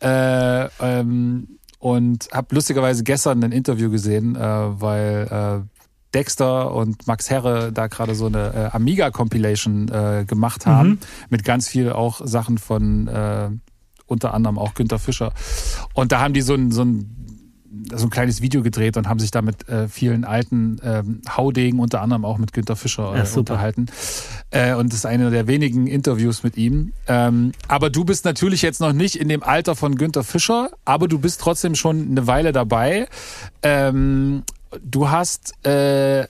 Äh, 0.00 0.68
ähm, 0.80 1.48
und 1.78 2.28
habe 2.32 2.54
lustigerweise 2.54 3.04
gestern 3.04 3.44
ein 3.44 3.52
Interview 3.52 3.90
gesehen, 3.90 4.34
äh, 4.34 4.40
weil 4.40 5.28
äh, 5.64 5.75
Dexter 6.14 6.72
und 6.72 7.06
Max 7.06 7.30
Herre 7.30 7.72
da 7.72 7.86
gerade 7.88 8.14
so 8.14 8.26
eine 8.26 8.52
äh, 8.54 8.76
Amiga-Compilation 8.76 9.88
äh, 9.88 10.24
gemacht 10.26 10.66
haben, 10.66 10.88
mhm. 10.88 10.98
mit 11.30 11.44
ganz 11.44 11.68
viel 11.68 11.92
auch 11.92 12.20
Sachen 12.24 12.58
von 12.58 13.08
äh, 13.08 13.50
unter 14.06 14.34
anderem 14.34 14.58
auch 14.58 14.74
Günter 14.74 14.98
Fischer. 14.98 15.32
Und 15.94 16.12
da 16.12 16.20
haben 16.20 16.32
die 16.32 16.42
so 16.42 16.54
ein, 16.54 16.70
so 16.70 16.84
ein 16.84 17.16
so 17.94 18.06
ein 18.06 18.10
kleines 18.10 18.40
Video 18.40 18.62
gedreht 18.62 18.96
und 18.96 19.08
haben 19.08 19.18
sich 19.18 19.30
da 19.30 19.42
mit 19.42 19.68
äh, 19.68 19.88
vielen 19.88 20.24
alten 20.24 20.78
ähm, 20.82 21.20
Haudegen, 21.28 21.78
unter 21.78 22.00
anderem 22.00 22.24
auch 22.24 22.38
mit 22.38 22.52
Günter 22.52 22.76
Fischer 22.76 23.14
äh, 23.14 23.18
ja, 23.18 23.24
unterhalten. 23.36 23.86
Äh, 24.50 24.74
und 24.74 24.92
das 24.92 25.00
ist 25.00 25.06
eine 25.06 25.30
der 25.30 25.46
wenigen 25.46 25.86
Interviews 25.86 26.42
mit 26.42 26.56
ihm. 26.56 26.92
Ähm, 27.06 27.52
aber 27.68 27.90
du 27.90 28.04
bist 28.04 28.24
natürlich 28.24 28.62
jetzt 28.62 28.80
noch 28.80 28.92
nicht 28.92 29.16
in 29.16 29.28
dem 29.28 29.42
Alter 29.42 29.76
von 29.76 29.96
Günter 29.96 30.24
Fischer, 30.24 30.70
aber 30.84 31.08
du 31.08 31.18
bist 31.18 31.40
trotzdem 31.40 31.74
schon 31.74 32.10
eine 32.10 32.26
Weile 32.26 32.52
dabei. 32.52 33.08
Ähm, 33.62 34.42
du 34.82 35.10
hast 35.10 35.64
äh, 35.66 36.26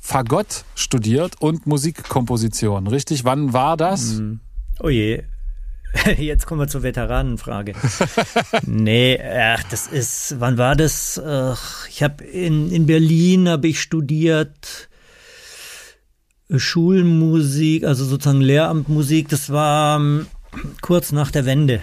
Fagott 0.00 0.64
studiert 0.74 1.40
und 1.40 1.66
Musikkomposition, 1.66 2.86
richtig? 2.86 3.24
Wann 3.24 3.52
war 3.52 3.76
das? 3.76 4.14
Mm. 4.14 4.40
Oh 4.80 4.88
je. 4.88 5.22
Jetzt 6.18 6.46
kommen 6.46 6.60
wir 6.60 6.68
zur 6.68 6.82
Veteranenfrage. 6.82 7.72
nee, 8.66 9.18
ach, 9.20 9.62
das 9.64 9.86
ist, 9.86 10.36
wann 10.38 10.58
war 10.58 10.76
das? 10.76 11.20
Ich 11.88 12.02
habe 12.02 12.24
in, 12.24 12.70
in 12.70 12.86
Berlin 12.86 13.48
habe 13.48 13.68
ich 13.68 13.80
studiert 13.80 14.88
Schulmusik, 16.54 17.84
also 17.84 18.04
sozusagen 18.04 18.40
Lehramtmusik. 18.40 19.28
Das 19.28 19.50
war 19.50 19.96
um, 19.96 20.26
ähm, 20.54 20.66
kurz 20.80 21.12
nach 21.12 21.30
der 21.30 21.44
Wende. 21.46 21.80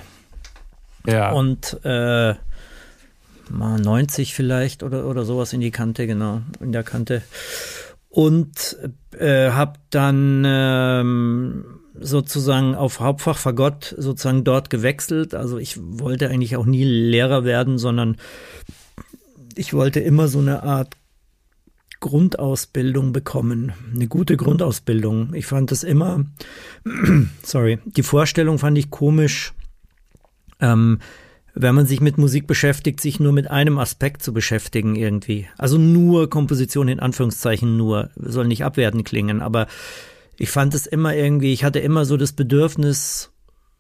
Ja. 1.05 1.31
Und 1.31 1.79
äh, 1.83 2.35
90 3.49 4.33
vielleicht 4.33 4.83
oder, 4.83 5.05
oder 5.05 5.25
sowas 5.25 5.53
in 5.53 5.61
die 5.61 5.71
Kante, 5.71 6.07
genau, 6.07 6.41
in 6.59 6.71
der 6.71 6.83
Kante. 6.83 7.21
Und 8.09 8.77
äh, 9.17 9.51
habe 9.51 9.79
dann 9.89 10.43
ähm, 10.45 11.65
sozusagen 11.99 12.75
auf 12.75 12.99
Hauptfach 12.99 13.37
Fagott 13.37 13.95
sozusagen 13.97 14.43
dort 14.43 14.69
gewechselt. 14.69 15.33
Also 15.33 15.57
ich 15.57 15.77
wollte 15.79 16.29
eigentlich 16.29 16.55
auch 16.55 16.65
nie 16.65 16.83
Lehrer 16.83 17.43
werden, 17.43 17.77
sondern 17.77 18.17
ich 19.55 19.73
wollte 19.73 19.99
immer 19.99 20.27
so 20.27 20.39
eine 20.39 20.63
Art 20.63 20.95
Grundausbildung 21.99 23.13
bekommen, 23.13 23.71
eine 23.93 24.07
gute 24.07 24.35
Grundausbildung. 24.35 25.33
Ich 25.33 25.45
fand 25.45 25.71
das 25.71 25.83
immer, 25.83 26.25
sorry, 27.43 27.79
die 27.85 28.03
Vorstellung 28.03 28.59
fand 28.59 28.77
ich 28.77 28.89
komisch, 28.89 29.53
ähm, 30.59 30.99
wenn 31.55 31.75
man 31.75 31.85
sich 31.85 32.01
mit 32.01 32.17
Musik 32.17 32.47
beschäftigt, 32.47 32.99
sich 32.99 33.19
nur 33.19 33.31
mit 33.31 33.49
einem 33.51 33.77
Aspekt 33.77 34.23
zu 34.23 34.33
beschäftigen 34.33 34.95
irgendwie. 34.95 35.47
Also 35.57 35.77
nur 35.77 36.29
Komposition 36.29 36.87
in 36.87 36.99
Anführungszeichen 36.99 37.77
nur, 37.77 38.09
soll 38.15 38.47
nicht 38.47 38.63
abwertend 38.63 39.05
klingen, 39.05 39.41
aber 39.41 39.67
ich 40.37 40.49
fand 40.49 40.73
es 40.73 40.87
immer 40.87 41.15
irgendwie, 41.15 41.53
ich 41.53 41.63
hatte 41.63 41.79
immer 41.79 42.05
so 42.05 42.17
das 42.17 42.31
Bedürfnis, 42.31 43.31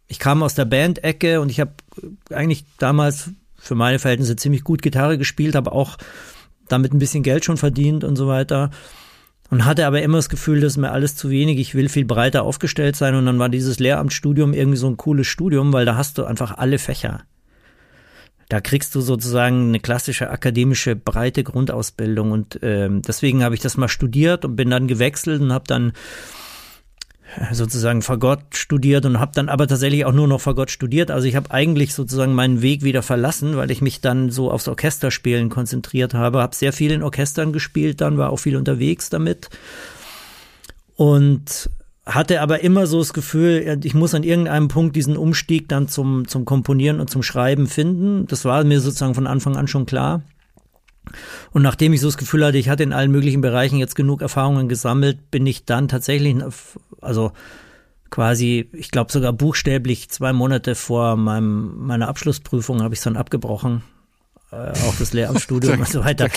ich 0.07 0.19
kam 0.19 0.43
aus 0.43 0.53
der 0.53 0.65
Band-Ecke 0.65 1.41
und 1.41 1.49
ich 1.49 1.59
habe 1.59 1.73
eigentlich 2.29 2.65
damals 2.77 3.31
für 3.55 3.75
meine 3.75 3.97
Verhältnisse 3.97 4.35
ziemlich 4.35 4.63
gut 4.63 4.81
Gitarre 4.81 5.17
gespielt, 5.17 5.55
aber 5.55 5.73
auch 5.73 5.97
damit 6.67 6.93
ein 6.93 6.99
bisschen 6.99 7.23
Geld 7.23 7.45
schon 7.45 7.57
verdient 7.57 8.03
und 8.03 8.15
so 8.15 8.27
weiter. 8.27 8.69
Und 9.49 9.65
hatte 9.65 9.85
aber 9.85 10.01
immer 10.01 10.17
das 10.17 10.29
Gefühl, 10.29 10.61
das 10.61 10.73
ist 10.73 10.77
mir 10.77 10.91
alles 10.91 11.15
zu 11.15 11.29
wenig, 11.29 11.59
ich 11.59 11.75
will 11.75 11.89
viel 11.89 12.05
breiter 12.05 12.43
aufgestellt 12.43 12.95
sein. 12.95 13.15
Und 13.15 13.25
dann 13.25 13.39
war 13.39 13.49
dieses 13.49 13.79
Lehramtsstudium 13.79 14.53
irgendwie 14.53 14.77
so 14.77 14.87
ein 14.87 14.97
cooles 14.97 15.27
Studium, 15.27 15.73
weil 15.73 15.85
da 15.85 15.95
hast 15.95 16.17
du 16.17 16.25
einfach 16.25 16.57
alle 16.57 16.79
Fächer. 16.79 17.23
Da 18.53 18.61
kriegst 18.61 18.93
du 18.93 19.01
sozusagen 19.01 19.69
eine 19.69 19.79
klassische 19.79 20.29
akademische 20.29 20.95
breite 20.95 21.43
Grundausbildung. 21.43 22.29
Und 22.29 22.59
ähm, 22.61 23.01
deswegen 23.01 23.43
habe 23.43 23.55
ich 23.55 23.61
das 23.61 23.77
mal 23.77 23.87
studiert 23.87 24.45
und 24.45 24.55
bin 24.55 24.69
dann 24.69 24.87
gewechselt 24.87 25.41
und 25.41 25.51
habe 25.51 25.65
dann 25.65 25.93
sozusagen 27.51 28.03
Fagott 28.03 28.55
studiert 28.55 29.07
und 29.07 29.19
habe 29.19 29.31
dann 29.33 29.49
aber 29.49 29.67
tatsächlich 29.67 30.05
auch 30.05 30.13
nur 30.13 30.27
noch 30.27 30.39
Fagott 30.39 30.69
studiert. 30.69 31.09
Also 31.09 31.27
ich 31.27 31.35
habe 31.35 31.49
eigentlich 31.49 31.95
sozusagen 31.95 32.35
meinen 32.35 32.61
Weg 32.61 32.83
wieder 32.83 33.01
verlassen, 33.01 33.57
weil 33.57 33.71
ich 33.71 33.81
mich 33.81 34.01
dann 34.01 34.29
so 34.29 34.51
aufs 34.51 34.67
Orchesterspielen 34.67 35.49
konzentriert 35.49 36.13
habe. 36.13 36.39
Habe 36.39 36.55
sehr 36.55 36.73
viel 36.73 36.91
in 36.91 37.01
Orchestern 37.01 37.53
gespielt, 37.53 38.01
dann 38.01 38.19
war 38.19 38.29
auch 38.29 38.37
viel 38.37 38.55
unterwegs 38.55 39.09
damit 39.09 39.49
und 40.95 41.71
hatte 42.05 42.41
aber 42.41 42.61
immer 42.61 42.85
so 42.85 42.99
das 42.99 43.13
Gefühl, 43.13 43.79
ich 43.83 43.93
muss 43.93 44.13
an 44.13 44.23
irgendeinem 44.23 44.67
Punkt 44.67 44.95
diesen 44.95 45.15
Umstieg 45.15 45.69
dann 45.69 45.87
zum, 45.87 46.27
zum 46.27 46.43
Komponieren 46.43 46.99
und 46.99 47.09
zum 47.09 47.23
Schreiben 47.23 47.67
finden. 47.67 48.27
Das 48.27 48.43
war 48.43 48.63
mir 48.63 48.81
sozusagen 48.81 49.15
von 49.15 49.27
Anfang 49.27 49.55
an 49.55 49.67
schon 49.67 49.85
klar. 49.85 50.21
Und 51.51 51.61
nachdem 51.61 51.93
ich 51.93 52.01
so 52.01 52.07
das 52.07 52.17
Gefühl 52.17 52.45
hatte, 52.45 52.57
ich 52.57 52.69
hatte 52.69 52.83
in 52.83 52.93
allen 52.93 53.11
möglichen 53.11 53.41
Bereichen 53.41 53.77
jetzt 53.77 53.95
genug 53.95 54.21
Erfahrungen 54.21 54.69
gesammelt, 54.69 55.31
bin 55.31 55.45
ich 55.45 55.65
dann 55.65 55.87
tatsächlich, 55.87 56.35
also 57.01 57.31
quasi, 58.09 58.69
ich 58.73 58.91
glaube 58.91 59.11
sogar 59.11 59.33
buchstäblich 59.33 60.09
zwei 60.09 60.33
Monate 60.33 60.75
vor 60.75 61.15
meinem, 61.15 61.85
meiner 61.85 62.07
Abschlussprüfung 62.07 62.81
habe 62.81 62.93
ich 62.93 62.99
es 62.99 63.03
dann 63.03 63.17
abgebrochen. 63.17 63.81
Äh, 64.51 64.71
auch 64.87 64.95
das 64.99 65.13
Lehramtsstudium 65.13 65.79
und 65.79 65.87
so 65.87 66.03
weiter. 66.03 66.29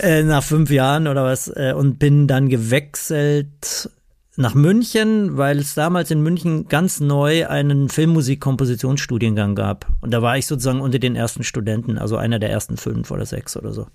Äh, 0.00 0.22
nach 0.22 0.44
fünf 0.44 0.70
Jahren 0.70 1.08
oder 1.08 1.24
was. 1.24 1.48
Äh, 1.48 1.74
und 1.76 1.98
bin 1.98 2.26
dann 2.26 2.48
gewechselt 2.48 3.90
nach 4.36 4.54
München, 4.54 5.36
weil 5.36 5.58
es 5.58 5.74
damals 5.74 6.10
in 6.10 6.22
München 6.22 6.68
ganz 6.68 7.00
neu 7.00 7.46
einen 7.48 7.88
Filmmusik-Kompositionsstudiengang 7.88 9.54
gab. 9.54 9.86
Und 10.00 10.12
da 10.12 10.22
war 10.22 10.38
ich 10.38 10.46
sozusagen 10.46 10.80
unter 10.80 10.98
den 10.98 11.16
ersten 11.16 11.42
Studenten, 11.42 11.98
also 11.98 12.16
einer 12.16 12.38
der 12.38 12.50
ersten 12.50 12.76
fünf 12.76 13.10
oder 13.10 13.26
sechs 13.26 13.56
oder 13.56 13.72
so. 13.72 13.86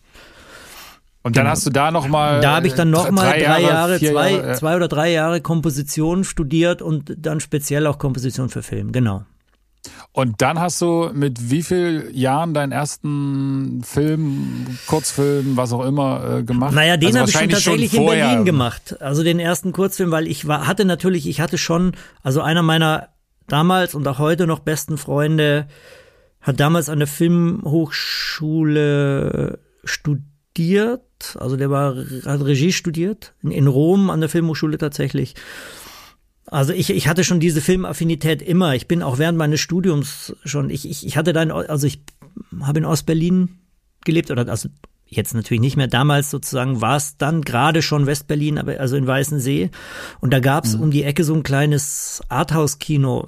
Und 1.23 1.37
dann 1.37 1.45
genau. 1.45 1.51
hast 1.51 1.65
du 1.65 1.71
da 1.71 1.89
noch 1.89 2.07
mal 2.07 2.39
Da 2.39 2.57
habe 2.57 2.67
ich 2.67 2.75
dann 2.75 2.91
noch 2.91 3.09
mal 3.09 3.31
drei, 3.31 3.43
drei 3.43 3.61
Jahre, 3.61 3.97
zwei, 3.97 4.31
Jahre, 4.31 4.47
ja. 4.49 4.53
zwei 4.53 4.75
oder 4.75 4.87
drei 4.87 5.11
Jahre 5.11 5.41
Komposition 5.41 6.23
studiert 6.23 6.83
und 6.83 7.15
dann 7.17 7.39
speziell 7.39 7.87
auch 7.87 7.97
Komposition 7.97 8.49
für 8.49 8.61
Film, 8.61 8.91
genau. 8.91 9.25
Und 10.11 10.41
dann 10.41 10.59
hast 10.59 10.81
du 10.81 11.09
mit 11.13 11.51
wie 11.51 11.63
vielen 11.63 12.13
Jahren 12.13 12.53
deinen 12.53 12.71
ersten 12.71 13.81
Film, 13.83 14.77
Kurzfilm, 14.87 15.57
was 15.57 15.73
auch 15.73 15.85
immer 15.85 16.39
äh, 16.39 16.43
gemacht? 16.43 16.73
Naja, 16.73 16.97
den 16.97 17.07
also 17.07 17.19
habe 17.19 17.29
ich 17.29 17.37
schon 17.37 17.49
tatsächlich 17.49 17.91
schon 17.91 18.03
in 18.03 18.09
Berlin 18.09 18.45
gemacht. 18.45 19.01
Also 19.01 19.23
den 19.23 19.39
ersten 19.39 19.71
Kurzfilm, 19.71 20.11
weil 20.11 20.27
ich 20.27 20.47
war, 20.47 20.67
hatte 20.67 20.85
natürlich, 20.85 21.27
ich 21.27 21.41
hatte 21.41 21.57
schon, 21.57 21.93
also 22.23 22.41
einer 22.41 22.61
meiner 22.61 23.09
damals 23.47 23.95
und 23.95 24.07
auch 24.07 24.19
heute 24.19 24.47
noch 24.47 24.59
besten 24.59 24.97
Freunde 24.97 25.67
hat 26.41 26.59
damals 26.59 26.89
an 26.89 26.99
der 26.99 27.07
Filmhochschule 27.07 29.59
studiert. 29.83 31.01
Also 31.39 31.57
der 31.57 31.71
war, 31.71 31.95
hat 32.25 32.45
Regie 32.45 32.71
studiert, 32.71 33.33
in, 33.41 33.49
in 33.51 33.67
Rom 33.67 34.09
an 34.09 34.19
der 34.19 34.29
Filmhochschule 34.29 34.77
tatsächlich. 34.77 35.35
Also 36.55 36.71
ich, 36.71 36.89
ich 36.89 37.09
hatte 37.09 37.25
schon 37.25 37.41
diese 37.41 37.59
Filmaffinität 37.59 38.41
immer. 38.41 38.75
Ich 38.75 38.87
bin 38.87 39.03
auch 39.03 39.17
während 39.17 39.37
meines 39.37 39.59
Studiums 39.59 40.35
schon, 40.45 40.69
ich, 40.69 40.89
ich, 40.89 41.05
ich 41.05 41.17
hatte 41.17 41.33
dann, 41.33 41.51
also 41.51 41.85
ich 41.85 41.99
habe 42.61 42.79
in 42.79 42.85
Ostberlin 42.85 43.59
gelebt 44.05 44.31
oder 44.31 44.47
also 44.47 44.69
jetzt 45.05 45.33
natürlich 45.33 45.59
nicht 45.59 45.75
mehr. 45.75 45.87
Damals 45.87 46.31
sozusagen 46.31 46.79
war 46.79 46.95
es 46.95 47.17
dann 47.17 47.41
gerade 47.41 47.81
schon 47.81 48.05
Westberlin, 48.05 48.57
aber 48.57 48.79
also 48.79 48.95
in 48.95 49.05
Weißensee. 49.05 49.69
Und 50.21 50.31
da 50.31 50.39
gab 50.39 50.63
es 50.63 50.77
mhm. 50.77 50.83
um 50.83 50.91
die 50.91 51.03
Ecke 51.03 51.25
so 51.25 51.33
ein 51.33 51.43
kleines 51.43 52.21
Arthouse-Kino. 52.29 53.27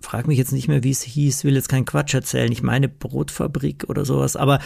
Frag 0.00 0.28
mich 0.28 0.38
jetzt 0.38 0.52
nicht 0.52 0.68
mehr, 0.68 0.84
wie 0.84 0.92
es 0.92 1.02
hieß, 1.02 1.42
will 1.42 1.56
jetzt 1.56 1.68
keinen 1.68 1.86
Quatsch 1.86 2.14
erzählen. 2.14 2.52
Ich 2.52 2.62
meine 2.62 2.88
Brotfabrik 2.88 3.86
oder 3.88 4.04
sowas. 4.04 4.36
Aber 4.36 4.60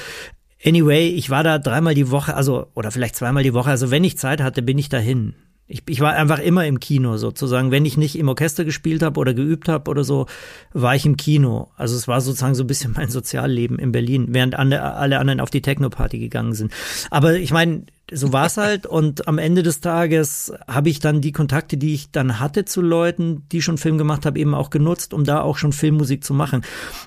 anyway, 0.63 1.09
ich 1.09 1.31
war 1.31 1.43
da 1.43 1.59
dreimal 1.59 1.95
die 1.95 2.11
Woche, 2.11 2.35
also 2.35 2.67
oder 2.75 2.91
vielleicht 2.91 3.17
zweimal 3.17 3.45
die 3.45 3.55
Woche. 3.55 3.71
Also 3.71 3.91
wenn 3.91 4.05
ich 4.05 4.19
Zeit 4.19 4.43
hatte, 4.43 4.61
bin 4.61 4.77
ich 4.77 4.91
dahin. 4.91 5.35
Ich, 5.73 5.83
ich 5.89 6.01
war 6.01 6.13
einfach 6.13 6.39
immer 6.39 6.67
im 6.67 6.81
Kino 6.81 7.17
sozusagen. 7.17 7.71
Wenn 7.71 7.87
ich 7.87 7.97
nicht 7.97 8.19
im 8.19 8.29
Orchester 8.29 8.65
gespielt 8.65 9.03
habe 9.03 9.19
oder 9.19 9.33
geübt 9.33 9.69
habe 9.69 9.91
oder 9.91 10.05
so, 10.05 10.27
war 10.75 10.95
ich 10.95 11.07
im 11.07 11.17
Kino. 11.17 11.71
Also 11.77 11.97
es 11.97 12.07
war 12.07 12.21
sozusagen 12.21 12.55
so 12.55 12.65
ein 12.65 12.67
bisschen 12.67 12.93
mein 12.97 13.09
Sozialleben 13.09 13.79
in 13.79 13.91
Berlin, 13.91 14.27
während 14.31 14.55
alle 14.55 15.19
anderen 15.19 15.41
auf 15.41 15.49
die 15.49 15.63
Techno-Party 15.63 16.19
gegangen 16.19 16.53
sind. 16.53 16.73
Aber 17.11 17.37
ich 17.37 17.53
meine, 17.53 17.87
so 18.13 18.35
war 18.35 18.47
es 18.47 18.59
halt. 18.59 18.87
Und 18.87 19.27
am 19.27 19.39
Ende 19.39 19.63
des 19.63 19.81
Tages 19.81 20.53
habe 20.69 20.91
ich 20.91 21.01
dann 21.01 21.23
die 21.23 21.33
Kontakte, 21.33 21.79
die 21.79 21.95
ich 21.95 22.11
dann 22.11 22.39
hatte 22.39 22.67
zu 22.67 22.83
Leuten, 22.83 23.45
die 23.51 23.63
schon 23.63 23.79
Film 23.79 23.97
gemacht 23.97 24.27
haben, 24.27 24.37
eben 24.37 24.55
auch 24.55 24.69
genutzt, 24.69 25.15
um 25.15 25.25
da 25.25 25.41
auch 25.41 25.57
schon 25.57 25.73
Filmmusik 25.73 26.23
zu 26.23 26.35
machen. 26.35 26.63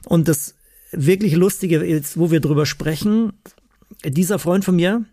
Und 0.05 0.27
das 0.27 0.55
wirklich 0.91 1.35
Lustige, 1.35 1.85
jetzt, 1.85 2.17
wo 2.17 2.31
wir 2.31 2.39
drüber 2.39 2.65
sprechen, 2.65 3.33
dieser 4.03 4.39
Freund 4.39 4.65
von 4.65 4.75
mir, 4.75 5.05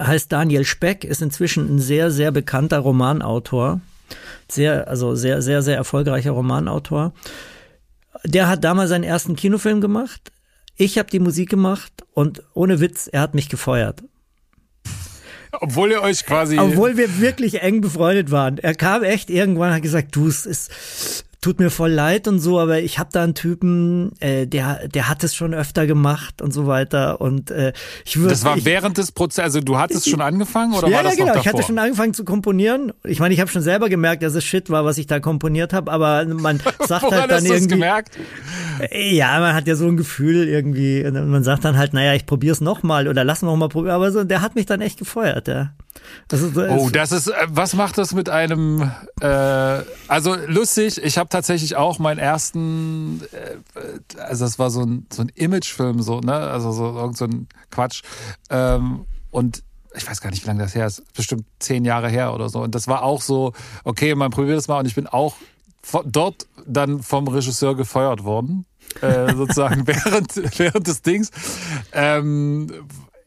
heißt 0.00 0.32
Daniel 0.32 0.64
Speck, 0.64 1.04
ist 1.04 1.22
inzwischen 1.22 1.74
ein 1.74 1.78
sehr, 1.78 2.10
sehr 2.10 2.30
bekannter 2.32 2.78
Romanautor. 2.78 3.80
Sehr, 4.48 4.88
also 4.88 5.14
sehr, 5.14 5.42
sehr, 5.42 5.62
sehr 5.62 5.76
erfolgreicher 5.76 6.32
Romanautor. 6.32 7.12
Der 8.24 8.48
hat 8.48 8.64
damals 8.64 8.90
seinen 8.90 9.04
ersten 9.04 9.36
Kinofilm 9.36 9.80
gemacht. 9.80 10.32
Ich 10.76 10.98
habe 10.98 11.10
die 11.10 11.20
Musik 11.20 11.50
gemacht 11.50 11.92
und 12.12 12.42
ohne 12.54 12.80
Witz, 12.80 13.06
er 13.06 13.20
hat 13.20 13.34
mich 13.34 13.48
gefeuert. 13.48 14.02
Obwohl 15.52 15.90
ihr 15.90 16.02
euch 16.02 16.24
quasi. 16.24 16.58
Obwohl 16.58 16.96
wir 16.96 17.20
wirklich 17.20 17.62
eng 17.62 17.80
befreundet 17.80 18.30
waren. 18.30 18.58
Er 18.58 18.74
kam 18.74 19.02
echt 19.02 19.30
irgendwann 19.30 19.70
und 19.70 19.74
hat 19.76 19.82
gesagt, 19.82 20.14
du, 20.14 20.28
es 20.28 20.46
ist, 20.46 21.24
tut 21.40 21.58
mir 21.58 21.70
voll 21.70 21.90
leid 21.90 22.28
und 22.28 22.38
so, 22.38 22.58
aber 22.58 22.80
ich 22.80 22.98
habe 22.98 23.10
da 23.12 23.22
einen 23.22 23.34
Typen, 23.34 24.12
äh, 24.20 24.46
der 24.46 24.88
der 24.88 25.08
hat 25.08 25.24
es 25.24 25.34
schon 25.34 25.54
öfter 25.54 25.86
gemacht 25.86 26.42
und 26.42 26.52
so 26.52 26.66
weiter 26.66 27.20
und 27.20 27.50
äh, 27.50 27.72
ich 28.04 28.16
würde 28.16 28.30
Das 28.30 28.44
war 28.44 28.58
ich, 28.58 28.64
während 28.64 28.98
des 28.98 29.12
Prozesses, 29.12 29.44
also 29.44 29.60
du 29.60 29.78
hattest 29.78 30.08
schon 30.08 30.20
angefangen 30.20 30.74
oder 30.74 30.88
ja, 30.88 30.96
war 30.96 31.02
das 31.02 31.16
ja, 31.16 31.24
genau, 31.24 31.34
noch 31.36 31.42
ich 31.42 31.48
hatte 31.48 31.62
schon 31.62 31.78
angefangen 31.78 32.12
zu 32.12 32.24
komponieren. 32.24 32.92
Ich 33.04 33.20
meine, 33.20 33.32
ich 33.32 33.40
habe 33.40 33.50
schon 33.50 33.62
selber 33.62 33.88
gemerkt, 33.88 34.22
dass 34.22 34.34
es 34.34 34.44
shit 34.44 34.68
war, 34.68 34.84
was 34.84 34.98
ich 34.98 35.06
da 35.06 35.18
komponiert 35.18 35.72
habe, 35.72 35.90
aber 35.90 36.26
man 36.26 36.60
sagt 36.86 37.04
halt 37.04 37.12
dann 37.12 37.30
hast 37.30 37.44
irgendwie 37.44 37.68
gemerkt? 37.68 38.18
Ja, 38.92 39.40
man 39.40 39.54
hat 39.54 39.66
ja 39.66 39.76
so 39.76 39.86
ein 39.86 39.96
Gefühl 39.96 40.46
irgendwie 40.46 41.04
und 41.04 41.30
man 41.30 41.42
sagt 41.42 41.64
dann 41.64 41.78
halt, 41.78 41.94
naja, 41.94 42.14
ich 42.14 42.26
probier's 42.26 42.60
noch 42.60 42.82
mal 42.82 43.08
oder 43.08 43.24
lass 43.24 43.42
noch 43.42 43.56
mal 43.56 43.68
probieren, 43.68 43.94
aber 43.94 44.12
so 44.12 44.24
der 44.24 44.42
hat 44.42 44.54
mich 44.54 44.66
dann 44.66 44.80
echt 44.80 44.98
gefeuert, 44.98 45.48
ja. 45.48 45.72
Das 46.28 46.40
ist, 46.42 46.56
das 46.56 46.70
oh, 46.70 46.90
das 46.90 47.12
ist, 47.12 47.28
äh, 47.28 47.34
was 47.48 47.74
macht 47.74 47.98
das 47.98 48.14
mit 48.14 48.28
einem, 48.28 48.90
äh, 49.20 49.82
also 50.08 50.34
lustig, 50.46 51.02
ich 51.02 51.18
habe 51.18 51.28
tatsächlich 51.28 51.76
auch 51.76 51.98
meinen 51.98 52.18
ersten, 52.18 53.22
äh, 53.32 54.20
also 54.20 54.44
das 54.44 54.58
war 54.58 54.70
so 54.70 54.82
ein, 54.82 55.06
so 55.12 55.22
ein 55.22 55.30
Imagefilm, 55.34 56.02
so, 56.02 56.20
ne, 56.20 56.34
also 56.34 56.72
so, 56.72 56.96
irgend 56.96 57.16
so 57.16 57.24
ein 57.24 57.48
Quatsch. 57.70 58.02
Ähm, 58.50 59.04
und 59.30 59.62
ich 59.94 60.08
weiß 60.08 60.20
gar 60.20 60.30
nicht, 60.30 60.44
wie 60.44 60.46
lange 60.46 60.62
das 60.62 60.74
her 60.74 60.86
ist, 60.86 61.02
bestimmt 61.14 61.44
zehn 61.58 61.84
Jahre 61.84 62.08
her 62.08 62.32
oder 62.32 62.48
so. 62.48 62.62
Und 62.62 62.74
das 62.74 62.86
war 62.86 63.02
auch 63.02 63.22
so, 63.22 63.52
okay, 63.84 64.14
man 64.14 64.30
probiert 64.30 64.58
es 64.58 64.68
mal 64.68 64.78
und 64.78 64.86
ich 64.86 64.94
bin 64.94 65.06
auch 65.06 65.34
dort 66.04 66.46
dann 66.66 67.02
vom 67.02 67.26
Regisseur 67.26 67.74
gefeuert 67.74 68.24
worden. 68.24 68.66
äh, 69.00 69.34
sozusagen 69.34 69.86
während, 69.86 70.58
während 70.58 70.86
des 70.86 71.02
Dings. 71.02 71.30
Ähm, 71.92 72.68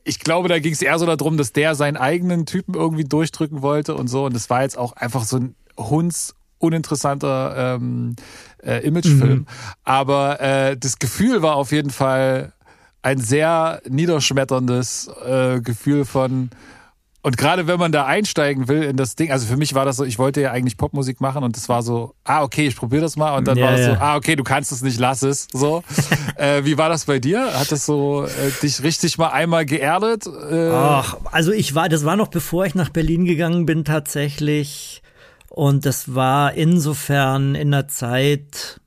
ich 0.04 0.20
glaube, 0.20 0.50
da 0.50 0.60
ging 0.60 0.74
es 0.74 0.82
eher 0.82 1.00
so 1.00 1.06
darum, 1.06 1.38
dass 1.38 1.54
der 1.54 1.76
seinen 1.76 1.98
eigenen 1.98 2.46
Typen 2.46 2.74
irgendwie 2.74 3.06
durchdrücken 3.06 3.62
wollte 3.62 3.96
und 3.96 4.08
so. 4.08 4.26
Und 4.26 4.36
das 4.36 4.50
war 4.50 4.64
jetzt 4.64 4.78
auch 4.78 4.94
einfach 4.94 5.24
so 5.24 5.38
ein 5.38 5.56
Hunds 5.78 6.36
uninteressanter 6.60 7.76
ähm, 7.76 8.16
äh, 8.64 8.86
Imagefilm. 8.86 9.40
Mhm. 9.40 9.48
Aber 9.84 10.40
äh, 10.42 10.78
das 10.78 11.00
Gefühl 11.00 11.42
war 11.42 11.56
auf 11.56 11.72
jeden 11.72 11.90
Fall 11.90 12.54
ein 13.02 13.20
sehr 13.20 13.82
niederschmetterndes 13.88 15.10
äh, 15.26 15.60
Gefühl 15.60 16.06
von, 16.06 16.50
und 17.26 17.38
gerade 17.38 17.68
wenn 17.68 17.80
man 17.80 17.94
da 17.94 18.06
einsteigen 18.06 18.68
will 18.68 18.84
in 18.84 18.98
das 18.98 19.16
Ding, 19.16 19.32
also 19.32 19.48
für 19.48 19.56
mich 19.56 19.74
war 19.74 19.86
das 19.86 19.96
so, 19.96 20.04
ich 20.04 20.20
wollte 20.20 20.42
ja 20.42 20.52
eigentlich 20.52 20.76
Popmusik 20.76 21.22
machen 21.22 21.42
und 21.46 21.56
es 21.56 21.70
war 21.70 21.82
so, 21.82 22.16
ah, 22.26 22.44
okay, 22.44 22.68
ich 22.68 22.76
probiere 22.76 23.02
das 23.02 23.16
mal. 23.16 23.38
Und 23.38 23.48
dann 23.48 23.58
ja, 23.58 23.66
war 23.66 23.74
es 23.76 23.80
ja. 23.80 23.96
so, 23.96 24.02
ah, 24.02 24.16
okay, 24.18 24.36
du 24.36 24.44
kannst 24.44 24.74
es 24.74 24.82
nicht, 24.82 25.00
lass 25.00 25.22
es. 25.22 25.48
So. 25.54 25.86
äh, 26.36 26.66
wie 26.66 26.78
war 26.78 26.90
das 26.90 27.06
bei 27.06 27.20
dir? 27.20 27.58
Hat 27.58 27.72
das 27.72 27.86
so 27.86 28.26
äh, 28.26 28.52
dich 28.62 28.84
richtig 28.84 29.18
mal 29.18 29.30
einmal 29.30 29.66
geerdet? 29.66 30.28
Äh, 30.28 30.70
Ach, 30.72 31.16
also 31.32 31.54
ich 31.54 31.74
war, 31.74 31.88
das 31.88 32.04
war 32.04 32.18
noch 32.18 32.28
bevor 32.28 32.66
ich 32.66 32.76
nach 32.76 32.90
Berlin 32.90 33.24
gegangen 33.24 33.66
bin, 33.66 33.86
tatsächlich. 33.86 35.02
Und 35.48 35.86
das 35.86 36.14
war 36.14 36.54
insofern 36.56 37.56
in 37.56 37.72
der 37.72 37.88
Zeit. 37.88 38.82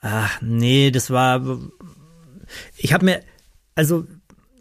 Ach, 0.00 0.40
nee, 0.42 0.92
das 0.92 1.10
war. 1.10 1.42
Ich 2.76 2.92
habe 2.92 3.04
mir, 3.04 3.20
also 3.74 4.04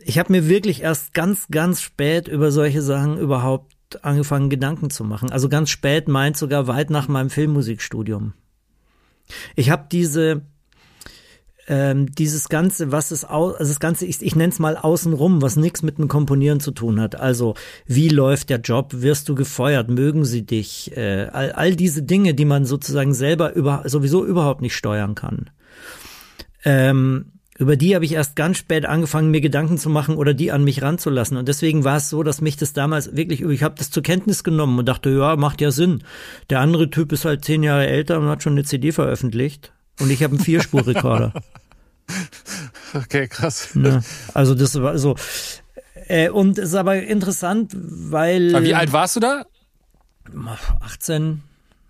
ich 0.07 0.19
habe 0.19 0.31
mir 0.31 0.47
wirklich 0.47 0.83
erst 0.83 1.13
ganz, 1.13 1.47
ganz 1.50 1.81
spät 1.81 2.27
über 2.27 2.51
solche 2.51 2.83
Sachen 2.83 3.17
überhaupt 3.17 3.74
angefangen, 4.03 4.51
Gedanken 4.51 4.91
zu 4.91 5.03
machen. 5.03 5.31
Also 5.31 5.50
ganz 5.50 5.71
spät 5.71 6.07
meint 6.07 6.38
sogar 6.38 6.67
weit 6.67 6.91
nach 6.91 7.07
meinem 7.07 7.31
Filmmusikstudium. 7.31 8.33
Ich 9.55 9.71
habe 9.71 9.88
diese, 9.91 10.43
ähm, 11.67 12.12
dieses 12.12 12.50
Ganze, 12.50 12.91
was 12.91 13.09
es 13.09 13.25
aus, 13.25 13.55
also 13.55 13.71
das 13.71 13.79
Ganze, 13.79 14.05
ich, 14.05 14.21
ich 14.21 14.35
nenne 14.35 14.53
es 14.53 14.59
mal 14.59 14.77
außenrum, 14.77 15.41
was 15.41 15.55
nichts 15.55 15.81
mit 15.81 15.97
dem 15.97 16.07
Komponieren 16.07 16.59
zu 16.59 16.69
tun 16.69 17.00
hat. 17.00 17.15
Also, 17.19 17.55
wie 17.88 18.09
läuft 18.09 18.51
der 18.51 18.59
Job? 18.59 18.91
Wirst 18.93 19.27
du 19.27 19.33
gefeuert? 19.33 19.89
Mögen 19.89 20.24
sie 20.24 20.45
dich? 20.45 20.95
Äh, 20.95 21.29
all, 21.31 21.51
all 21.53 21.75
diese 21.75 22.03
Dinge, 22.03 22.35
die 22.35 22.45
man 22.45 22.65
sozusagen 22.65 23.15
selber 23.15 23.53
über, 23.55 23.81
sowieso 23.85 24.24
überhaupt 24.24 24.62
nicht 24.62 24.75
steuern 24.75 25.15
kann. 25.15 25.50
Ähm, 26.63 27.31
über 27.57 27.77
die 27.77 27.95
habe 27.95 28.03
ich 28.03 28.12
erst 28.12 28.35
ganz 28.35 28.57
spät 28.57 28.85
angefangen, 28.85 29.31
mir 29.31 29.39
Gedanken 29.39 29.77
zu 29.77 29.89
machen 29.89 30.15
oder 30.15 30.33
die 30.33 30.51
an 30.51 30.63
mich 30.63 30.81
ranzulassen. 30.81 31.38
Und 31.38 31.47
deswegen 31.47 31.85
war 31.85 31.97
es 31.97 32.09
so, 32.09 32.21
dass 32.21 32.41
mich 32.41 32.57
das 32.57 32.74
damals 32.74 33.15
wirklich, 33.15 33.41
ich 33.41 33.63
habe 33.63 33.75
das 33.77 33.91
zur 33.91 34.03
Kenntnis 34.03 34.43
genommen 34.43 34.77
und 34.77 34.85
dachte, 34.85 35.09
ja, 35.09 35.38
macht 35.38 35.62
ja 35.62 35.71
Sinn. 35.71 36.03
Der 36.50 36.59
andere 36.59 36.89
Typ 36.89 37.13
ist 37.13 37.24
halt 37.24 37.45
zehn 37.45 37.63
Jahre 37.63 37.88
älter 37.88 38.19
und 38.19 38.27
hat 38.27 38.43
schon 38.43 38.53
eine 38.53 38.65
CD 38.65 38.91
veröffentlicht. 38.91 39.71
Und 40.01 40.12
ich 40.12 40.21
habe 40.21 40.35
einen 40.35 40.43
Vierspurrekorder. 40.43 41.31
okay, 42.93 43.27
krass. 43.29 43.69
Ja, 43.75 44.01
also 44.33 44.53
das 44.53 44.79
war 44.81 44.97
so. 44.97 45.15
Äh, 46.07 46.29
und 46.29 46.57
es 46.57 46.69
ist 46.69 46.75
aber 46.75 47.01
interessant, 47.01 47.71
weil. 47.74 48.53
Aber 48.53 48.65
wie 48.65 48.75
alt 48.75 48.91
warst 48.91 49.15
du 49.15 49.21
da? 49.21 49.45
18. 50.81 51.41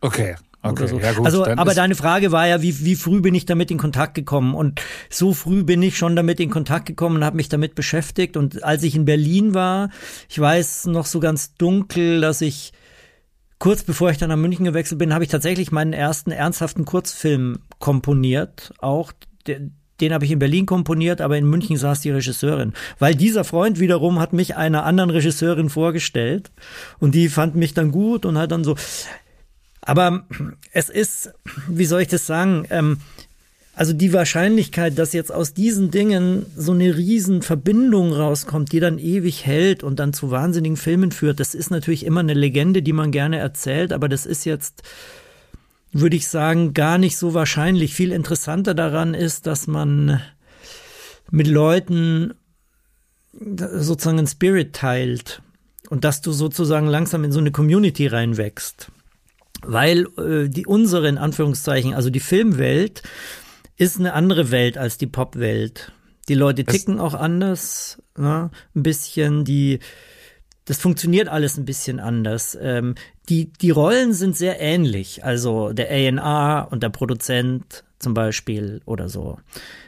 Okay. 0.01 0.35
Okay, 0.65 0.87
so. 0.87 0.99
ja 0.99 1.13
gut, 1.13 1.25
also, 1.25 1.45
aber 1.45 1.73
deine 1.73 1.95
Frage 1.95 2.31
war 2.31 2.47
ja, 2.47 2.61
wie, 2.61 2.85
wie 2.85 2.95
früh 2.95 3.21
bin 3.21 3.35
ich 3.35 3.45
damit 3.45 3.69
in 3.71 3.77
Kontakt 3.77 4.15
gekommen? 4.15 4.55
Und 4.55 4.81
so 5.09 5.33
früh 5.33 5.63
bin 5.63 5.81
ich 5.83 5.97
schon 5.97 6.15
damit 6.15 6.39
in 6.39 6.49
Kontakt 6.49 6.85
gekommen 6.87 7.17
und 7.17 7.23
habe 7.23 7.35
mich 7.35 7.49
damit 7.49 7.75
beschäftigt. 7.75 8.35
Und 8.35 8.63
als 8.63 8.83
ich 8.83 8.95
in 8.95 9.05
Berlin 9.05 9.53
war, 9.53 9.89
ich 10.27 10.39
weiß 10.39 10.87
noch 10.87 11.05
so 11.05 11.19
ganz 11.19 11.55
dunkel, 11.55 12.21
dass 12.21 12.41
ich 12.41 12.73
kurz 13.59 13.83
bevor 13.83 14.09
ich 14.09 14.17
dann 14.17 14.29
nach 14.29 14.37
München 14.37 14.65
gewechselt 14.65 14.99
bin, 14.99 15.13
habe 15.13 15.23
ich 15.23 15.29
tatsächlich 15.29 15.71
meinen 15.71 15.93
ersten 15.93 16.31
ernsthaften 16.31 16.85
Kurzfilm 16.85 17.59
komponiert. 17.79 18.73
Auch 18.79 19.11
den 20.01 20.13
habe 20.13 20.25
ich 20.25 20.31
in 20.31 20.39
Berlin 20.39 20.65
komponiert, 20.65 21.21
aber 21.21 21.37
in 21.37 21.45
München 21.45 21.77
saß 21.77 22.01
die 22.01 22.11
Regisseurin. 22.11 22.73
Weil 22.99 23.15
dieser 23.15 23.43
Freund 23.43 23.79
wiederum 23.79 24.19
hat 24.19 24.33
mich 24.33 24.55
einer 24.55 24.83
anderen 24.83 25.09
Regisseurin 25.09 25.69
vorgestellt 25.69 26.51
und 26.99 27.15
die 27.15 27.29
fand 27.29 27.55
mich 27.55 27.73
dann 27.73 27.91
gut 27.91 28.25
und 28.25 28.37
hat 28.37 28.51
dann 28.51 28.63
so, 28.63 28.75
aber 29.85 30.25
es 30.71 30.89
ist, 30.89 31.31
wie 31.69 31.85
soll 31.85 32.01
ich 32.01 32.07
das 32.07 32.25
sagen, 32.25 32.65
ähm, 32.71 32.97
also 33.75 33.93
die 33.93 34.13
Wahrscheinlichkeit, 34.13 34.97
dass 34.97 35.13
jetzt 35.13 35.31
aus 35.31 35.53
diesen 35.53 35.91
Dingen 35.91 36.45
so 36.55 36.71
eine 36.71 36.95
riesen 36.95 37.41
Verbindung 37.41 38.13
rauskommt, 38.13 38.71
die 38.71 38.79
dann 38.79 38.97
ewig 38.97 39.45
hält 39.45 39.83
und 39.83 39.99
dann 39.99 40.13
zu 40.13 40.31
wahnsinnigen 40.31 40.77
Filmen 40.77 41.11
führt, 41.11 41.39
das 41.39 41.53
ist 41.53 41.71
natürlich 41.71 42.05
immer 42.05 42.21
eine 42.21 42.33
Legende, 42.33 42.81
die 42.81 42.93
man 42.93 43.11
gerne 43.11 43.37
erzählt, 43.37 43.93
aber 43.93 44.09
das 44.09 44.25
ist 44.25 44.45
jetzt, 44.45 44.81
würde 45.91 46.15
ich 46.15 46.29
sagen, 46.29 46.73
gar 46.73 46.97
nicht 46.97 47.17
so 47.17 47.33
wahrscheinlich. 47.33 47.93
Viel 47.93 48.11
interessanter 48.11 48.73
daran 48.73 49.13
ist, 49.13 49.45
dass 49.45 49.67
man 49.67 50.21
mit 51.29 51.47
Leuten 51.47 52.33
sozusagen 53.33 54.19
einen 54.19 54.27
Spirit 54.27 54.73
teilt 54.73 55.41
und 55.89 56.05
dass 56.05 56.21
du 56.21 56.31
sozusagen 56.31 56.87
langsam 56.87 57.25
in 57.25 57.33
so 57.33 57.39
eine 57.39 57.51
Community 57.51 58.07
reinwächst 58.07 58.89
weil 59.63 60.07
äh, 60.17 60.49
die 60.49 60.65
unsere 60.65 61.07
in 61.07 61.17
Anführungszeichen, 61.17 61.93
also 61.93 62.09
die 62.09 62.19
Filmwelt, 62.19 63.03
ist 63.77 63.99
eine 63.99 64.13
andere 64.13 64.51
Welt 64.51 64.77
als 64.77 64.97
die 64.97 65.07
Popwelt. 65.07 65.91
Die 66.27 66.33
Leute 66.33 66.63
ticken 66.63 66.99
auch 66.99 67.13
anders, 67.13 68.01
ne? 68.17 68.49
ein 68.75 68.83
bisschen. 68.83 69.45
Die 69.45 69.79
das 70.65 70.77
funktioniert 70.79 71.27
alles 71.27 71.57
ein 71.57 71.65
bisschen 71.65 71.99
anders. 71.99 72.57
Ähm, 72.59 72.95
die 73.29 73.51
die 73.53 73.69
Rollen 73.69 74.13
sind 74.13 74.35
sehr 74.35 74.59
ähnlich, 74.59 75.23
also 75.23 75.73
der 75.73 75.89
A&R 75.89 76.67
und 76.71 76.81
der 76.81 76.89
Produzent 76.89 77.83
zum 77.99 78.13
Beispiel 78.13 78.81
oder 78.85 79.09
so. 79.09 79.37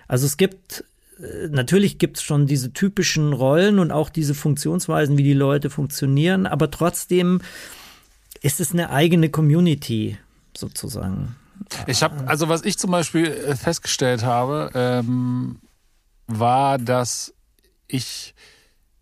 Also 0.07 0.25
es 0.25 0.37
gibt 0.37 0.83
äh, 1.19 1.47
natürlich 1.49 1.97
gibt 1.97 2.17
es 2.17 2.23
schon 2.23 2.45
diese 2.45 2.73
typischen 2.73 3.33
Rollen 3.33 3.79
und 3.79 3.91
auch 3.91 4.09
diese 4.09 4.35
Funktionsweisen, 4.35 5.17
wie 5.17 5.23
die 5.23 5.33
Leute 5.33 5.69
funktionieren, 5.69 6.45
aber 6.45 6.69
trotzdem 6.69 7.41
ist 8.47 8.61
es 8.61 8.71
eine 8.71 8.91
eigene 8.91 9.29
Community 9.29 10.17
sozusagen. 10.55 11.35
Ich 11.85 12.01
habe, 12.01 12.29
also 12.29 12.47
was 12.47 12.63
ich 12.63 12.77
zum 12.79 12.91
Beispiel 12.91 13.25
äh, 13.25 13.57
festgestellt 13.57 14.23
habe, 14.23 14.71
ähm, 14.73 15.59
war, 16.27 16.77
dass 16.77 17.33
ich 17.89 18.33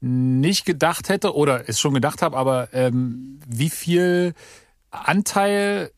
nicht 0.02 0.66
gedacht 0.66 1.10
hätte 1.10 1.36
oder 1.36 1.70
es 1.70 1.80
schon 1.80 1.94
gedacht 1.94 2.24
habe, 2.24 2.36
aber 2.36 2.74
ähm, 2.74 3.40
wie 3.48 3.70
viel 3.70 4.34
Anteil 4.90 5.92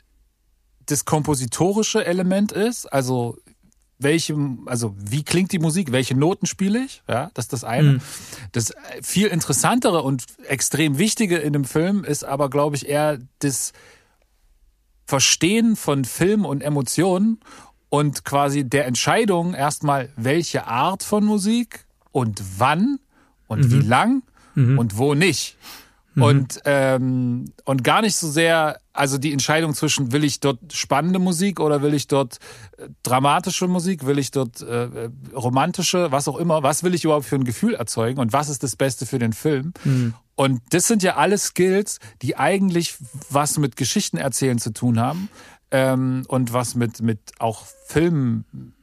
das 0.86 1.06
kompositorische 1.06 2.06
Element 2.06 2.52
ist, 2.52 2.86
also 2.86 3.38
welche, 4.00 4.36
also 4.66 4.96
wie 4.98 5.24
klingt 5.24 5.52
die 5.52 5.60
Musik, 5.60 5.92
welche 5.92 6.16
Noten 6.16 6.46
spiele 6.46 6.84
ich, 6.84 7.02
ja, 7.08 7.32
das 7.34 7.46
ist 7.46 7.54
das 7.54 7.64
eine. 7.64 7.94
Mhm. 7.94 8.02
Das 8.52 8.74
viel 9.02 9.28
interessantere 9.28 10.04
und 10.04 10.26
extrem 10.48 10.98
wichtige 10.98 11.38
in 11.38 11.54
dem 11.54 11.66
Film 11.66 12.04
ist 12.04 12.24
aber, 12.24 12.50
glaube 12.50 12.76
ich, 12.76 12.88
eher 12.88 13.20
das 13.40 13.74
Verstehen 15.06 15.76
von 15.76 16.06
Film 16.06 16.46
und 16.46 16.62
Emotionen 16.62 17.40
und 17.90 18.26
quasi 18.26 18.66
der 18.66 18.86
Entscheidung 18.86 19.54
erstmal, 19.54 20.10
welche 20.16 20.68
Art 20.68 21.04
von 21.04 21.24
Musik 21.24 21.86
und 22.12 22.42
wann 22.58 23.00
und 23.48 23.66
mhm. 23.66 23.72
wie 23.72 23.88
lang 23.88 24.24
mhm. 24.56 24.78
und 24.78 24.98
wo 24.98 25.14
nicht. 25.14 25.56
Mhm. 26.18 26.24
Und, 26.24 26.62
ähm, 26.66 27.46
und 27.64 27.84
gar 27.84 28.02
nicht 28.02 28.16
so 28.16 28.28
sehr, 28.28 28.80
also 28.92 29.20
die 29.20 29.32
Entscheidung 29.32 29.76
zwischen, 29.76 30.12
will 30.12 30.24
ich 30.24 30.40
dort 30.40 30.74
spannende 30.74 31.20
Musik 31.20 31.60
oder 31.60 31.84
will 31.84 31.94
ich 31.94 32.08
dort 32.08 32.40
äh, 32.78 32.88
dramatische 33.04 33.68
Musik, 33.68 34.08
will 34.08 34.18
ich 34.18 34.32
dort 34.32 34.62
äh, 34.62 34.86
äh, 34.86 35.10
romantische, 35.36 36.12
was 36.12 36.28
auch 36.28 36.38
immer, 36.38 36.64
was 36.64 36.82
will 36.82 36.96
ich 36.96 37.04
überhaupt 37.04 37.26
für 37.26 37.36
ein 37.36 37.44
Gefühl 37.44 37.76
erzeugen 37.76 38.20
und 38.20 38.34
was 38.34 38.50
ist 38.50 38.64
das 38.64 38.76
Beste 38.76 39.06
für 39.06 39.20
den 39.20 39.32
Film? 39.32 39.74
Mhm. 39.84 40.16
Und 40.34 40.62
das 40.72 40.88
sind 40.88 41.04
ja 41.04 41.18
alle 41.18 41.38
Skills, 41.38 42.00
die 42.24 42.36
eigentlich 42.36 42.96
was 43.30 43.60
mit 43.60 43.76
Geschichten 43.76 44.18
erzählen 44.18 44.58
zu 44.58 44.74
tun 44.74 45.00
haben 45.00 45.30
ähm, 45.70 46.24
und 46.28 46.52
was 46.52 46.74
mit, 46.74 47.00
mit 47.00 47.20
auch 47.38 47.66
Filmen 47.86 48.74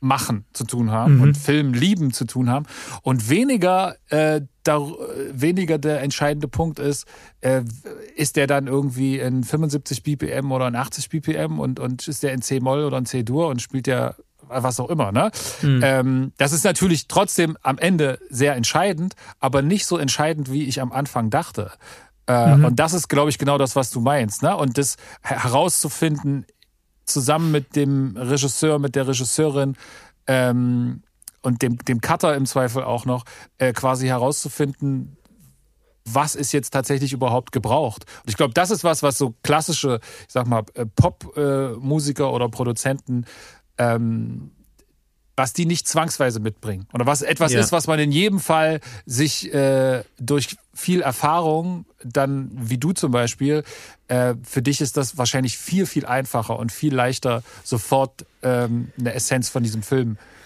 machen 0.00 0.46
zu 0.54 0.64
tun 0.64 0.90
haben 0.90 1.16
mhm. 1.16 1.22
und 1.22 1.36
Film 1.36 1.74
lieben 1.74 2.14
zu 2.14 2.24
tun 2.24 2.48
haben 2.48 2.64
und 3.02 3.28
weniger 3.28 3.96
äh, 4.08 4.40
da, 4.62 4.80
weniger 5.32 5.78
der 5.78 6.02
entscheidende 6.02 6.48
Punkt 6.48 6.78
ist, 6.78 7.06
äh, 7.40 7.62
ist 8.16 8.36
der 8.36 8.46
dann 8.46 8.66
irgendwie 8.66 9.18
in 9.18 9.44
75 9.44 10.02
BPM 10.02 10.52
oder 10.52 10.68
in 10.68 10.76
80 10.76 11.08
BPM 11.08 11.58
und 11.58 11.80
und 11.80 12.06
ist 12.06 12.22
der 12.22 12.32
in 12.32 12.42
C 12.42 12.60
Moll 12.60 12.84
oder 12.84 12.98
in 12.98 13.06
C 13.06 13.22
Dur 13.22 13.48
und 13.48 13.62
spielt 13.62 13.86
der 13.86 14.16
was 14.52 14.80
auch 14.80 14.90
immer, 14.90 15.12
ne? 15.12 15.30
Mhm. 15.62 15.80
Ähm, 15.84 16.32
das 16.36 16.52
ist 16.52 16.64
natürlich 16.64 17.06
trotzdem 17.06 17.56
am 17.62 17.78
Ende 17.78 18.18
sehr 18.30 18.56
entscheidend, 18.56 19.14
aber 19.38 19.62
nicht 19.62 19.86
so 19.86 19.96
entscheidend, 19.96 20.50
wie 20.50 20.64
ich 20.64 20.80
am 20.80 20.90
Anfang 20.90 21.30
dachte. 21.30 21.70
Äh, 22.26 22.56
mhm. 22.56 22.64
Und 22.64 22.80
das 22.80 22.92
ist, 22.92 23.08
glaube 23.08 23.30
ich, 23.30 23.38
genau 23.38 23.58
das, 23.58 23.76
was 23.76 23.90
du 23.90 24.00
meinst, 24.00 24.42
ne? 24.42 24.56
Und 24.56 24.76
das 24.76 24.96
herauszufinden, 25.22 26.46
zusammen 27.04 27.50
mit 27.50 27.76
dem 27.76 28.16
Regisseur, 28.16 28.78
mit 28.78 28.94
der 28.94 29.08
Regisseurin 29.08 29.76
ähm, 30.26 31.02
und 31.42 31.62
dem, 31.62 31.78
dem 31.78 32.00
Cutter 32.00 32.34
im 32.34 32.46
Zweifel 32.46 32.82
auch 32.82 33.04
noch, 33.04 33.24
äh, 33.58 33.72
quasi 33.72 34.06
herauszufinden, 34.06 35.16
was 36.04 36.34
ist 36.34 36.52
jetzt 36.52 36.70
tatsächlich 36.70 37.12
überhaupt 37.12 37.52
gebraucht. 37.52 38.04
Und 38.22 38.30
ich 38.30 38.36
glaube, 38.36 38.54
das 38.54 38.70
ist 38.70 38.84
was, 38.84 39.02
was 39.02 39.18
so 39.18 39.34
klassische, 39.42 40.00
ich 40.26 40.32
sag 40.32 40.46
mal, 40.46 40.64
äh, 40.74 40.86
Pop-Musiker 40.86 42.32
oder 42.32 42.48
Produzenten 42.48 43.26
ähm, 43.78 44.52
was 45.36 45.54
die 45.54 45.64
nicht 45.64 45.88
zwangsweise 45.88 46.38
mitbringen. 46.38 46.86
Oder 46.92 47.06
was 47.06 47.22
etwas 47.22 47.52
ja. 47.52 47.60
ist, 47.60 47.72
was 47.72 47.86
man 47.86 47.98
in 47.98 48.12
jedem 48.12 48.40
Fall 48.40 48.80
sich 49.06 49.54
äh, 49.54 50.04
durch 50.18 50.58
viel 50.74 51.00
Erfahrung, 51.00 51.86
dann 52.04 52.50
wie 52.52 52.76
du 52.76 52.92
zum 52.92 53.10
Beispiel, 53.10 53.64
äh, 54.08 54.34
für 54.42 54.60
dich 54.60 54.82
ist 54.82 54.98
das 54.98 55.16
wahrscheinlich 55.16 55.56
viel, 55.56 55.86
viel 55.86 56.04
einfacher 56.04 56.58
und 56.58 56.72
viel 56.72 56.94
leichter, 56.94 57.42
sofort 57.64 58.26
ähm, 58.42 58.92
eine 58.98 59.14
Essenz 59.14 59.48
von 59.48 59.62
diesem 59.62 59.82
Film 59.82 60.18
äh, 60.18 60.39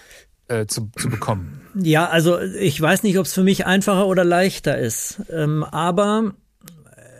zu, 0.67 0.89
zu 0.95 1.09
bekommen. 1.09 1.61
Ja, 1.75 2.07
also 2.07 2.39
ich 2.39 2.79
weiß 2.79 3.03
nicht, 3.03 3.17
ob 3.17 3.25
es 3.25 3.33
für 3.33 3.43
mich 3.43 3.65
einfacher 3.65 4.07
oder 4.07 4.23
leichter 4.23 4.77
ist. 4.77 5.21
Ähm, 5.29 5.63
aber 5.63 6.33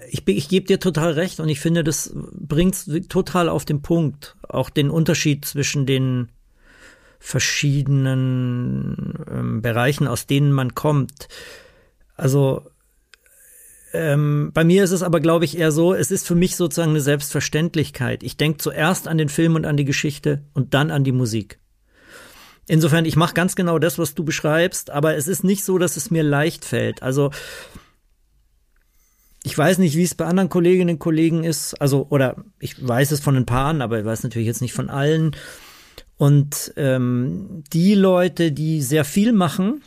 ich, 0.09 0.27
ich 0.27 0.49
gebe 0.49 0.65
dir 0.65 0.79
total 0.79 1.13
recht 1.13 1.39
und 1.39 1.49
ich 1.49 1.59
finde, 1.59 1.83
das 1.83 2.13
bringt 2.15 3.09
total 3.09 3.49
auf 3.49 3.65
den 3.65 3.81
Punkt. 3.81 4.35
Auch 4.47 4.69
den 4.69 4.89
Unterschied 4.89 5.45
zwischen 5.45 5.85
den 5.85 6.29
verschiedenen 7.19 9.15
ähm, 9.29 9.61
Bereichen, 9.61 10.07
aus 10.07 10.27
denen 10.27 10.51
man 10.51 10.75
kommt. 10.75 11.27
Also 12.15 12.69
ähm, 13.93 14.51
bei 14.53 14.63
mir 14.63 14.83
ist 14.83 14.91
es 14.91 15.03
aber, 15.03 15.19
glaube 15.19 15.45
ich, 15.45 15.57
eher 15.57 15.71
so, 15.71 15.93
es 15.93 16.11
ist 16.11 16.27
für 16.27 16.35
mich 16.35 16.55
sozusagen 16.55 16.91
eine 16.91 17.01
Selbstverständlichkeit. 17.01 18.23
Ich 18.23 18.38
denke 18.38 18.57
zuerst 18.59 19.07
an 19.07 19.17
den 19.17 19.29
Film 19.29 19.55
und 19.55 19.65
an 19.65 19.77
die 19.77 19.85
Geschichte 19.85 20.43
und 20.53 20.73
dann 20.73 20.91
an 20.91 21.03
die 21.03 21.11
Musik. 21.11 21.59
Insofern, 22.67 23.06
ich 23.06 23.15
mache 23.15 23.34
ganz 23.34 23.56
genau 23.56 23.78
das, 23.78 23.99
was 23.99 24.15
du 24.15 24.23
beschreibst, 24.23 24.89
aber 24.89 25.15
es 25.15 25.28
ist 25.28 25.43
nicht 25.43 25.63
so, 25.63 25.78
dass 25.78 25.97
es 25.97 26.10
mir 26.10 26.23
leicht 26.23 26.65
fällt. 26.65 27.04
Also 27.04 27.32
ich 29.43 29.56
weiß 29.56 29.78
nicht, 29.78 29.95
wie 29.95 30.04
es 30.04 30.15
bei 30.15 30.25
anderen 30.25 30.49
Kolleginnen 30.49 30.95
und 30.95 30.99
Kollegen 30.99 31.43
ist, 31.43 31.75
also 31.75 32.08
oder 32.10 32.43
ich 32.60 32.86
weiß 32.86 33.12
es 33.12 33.19
von 33.19 33.36
ein 33.36 33.45
paar, 33.45 33.80
aber 33.80 33.99
ich 33.99 34.06
weiß 34.06 34.23
natürlich 34.23 34.47
jetzt 34.47 34.62
nicht 34.62 34.73
von 34.73 34.89
allen. 34.89 35.36
Und 36.17 36.73
ähm, 36.78 37.63
die 37.71 37.93
Leute, 37.93 38.51
die 38.51 38.82
sehr 38.82 39.06
viel 39.06 39.34
machen, 39.34 39.84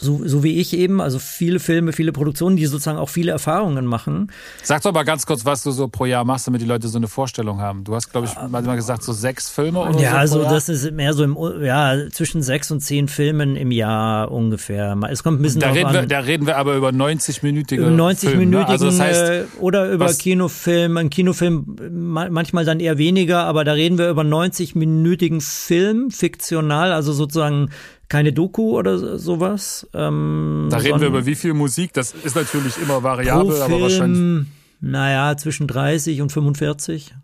so, 0.00 0.22
so 0.24 0.42
wie 0.44 0.58
ich 0.58 0.74
eben, 0.76 1.00
also 1.00 1.18
viele 1.18 1.58
Filme, 1.58 1.92
viele 1.92 2.12
Produktionen, 2.12 2.56
die 2.56 2.66
sozusagen 2.66 2.98
auch 2.98 3.08
viele 3.08 3.32
Erfahrungen 3.32 3.84
machen. 3.84 4.30
Sag 4.62 4.82
doch 4.82 4.92
mal 4.92 5.02
ganz 5.02 5.26
kurz, 5.26 5.44
was 5.44 5.62
du 5.64 5.72
so 5.72 5.88
pro 5.88 6.06
Jahr 6.06 6.24
machst, 6.24 6.46
damit 6.46 6.60
die 6.62 6.66
Leute 6.66 6.86
so 6.88 6.98
eine 6.98 7.08
Vorstellung 7.08 7.60
haben. 7.60 7.82
Du 7.84 7.94
hast, 7.94 8.12
glaube 8.12 8.28
ich, 8.28 8.34
mal 8.50 8.62
gesagt, 8.76 9.02
so 9.02 9.12
sechs 9.12 9.50
Filme 9.50 9.80
oder 9.80 9.90
ja, 9.90 9.96
so. 9.96 10.02
Ja, 10.02 10.12
also 10.14 10.42
das 10.44 10.68
ist 10.68 10.90
mehr 10.92 11.12
so 11.14 11.24
im, 11.24 11.36
ja, 11.62 11.96
zwischen 12.12 12.42
sechs 12.42 12.70
und 12.70 12.80
zehn 12.80 13.08
Filmen 13.08 13.56
im 13.56 13.72
Jahr 13.72 14.30
ungefähr. 14.30 14.96
Es 15.10 15.22
kommt 15.24 15.40
ein 15.40 15.42
bisschen 15.42 15.60
da 15.60 15.70
reden 15.70 15.86
an. 15.86 15.94
Wir, 15.94 16.06
da 16.06 16.20
reden 16.20 16.46
wir 16.46 16.56
aber 16.58 16.76
über 16.76 16.90
90-minütige 16.90 17.80
90 17.90 18.30
Filme. 18.30 18.44
Minütigen, 18.44 18.70
Also 18.70 18.86
das 18.86 19.00
heißt, 19.00 19.22
äh, 19.30 19.44
oder 19.58 19.90
über 19.90 20.12
Kinofilm, 20.14 20.96
ein 20.96 21.10
Kinofilm 21.10 21.76
ma- 21.90 22.28
manchmal 22.30 22.64
dann 22.64 22.78
eher 22.78 22.98
weniger, 22.98 23.44
aber 23.44 23.64
da 23.64 23.72
reden 23.72 23.98
wir 23.98 24.08
über 24.10 24.22
90-minütigen 24.22 25.40
Film, 25.40 26.10
fiktional, 26.10 26.92
also 26.92 27.12
sozusagen 27.12 27.70
keine 28.08 28.32
Doku 28.32 28.76
oder 28.78 28.98
so- 28.98 29.16
sowas. 29.18 29.86
Ähm, 29.94 30.68
da 30.70 30.78
reden 30.78 31.00
wir 31.00 31.08
über 31.08 31.26
wie 31.26 31.34
viel 31.34 31.54
Musik. 31.54 31.92
Das 31.92 32.12
ist 32.12 32.36
natürlich 32.36 32.76
immer 32.80 32.94
pro 32.98 33.02
variabel, 33.02 33.60
aber 33.62 33.80
wahrscheinlich. 33.80 34.18
Film, 34.18 34.46
naja, 34.80 35.36
zwischen 35.36 35.66
30 35.66 36.20
und 36.22 36.30
45. 36.32 37.14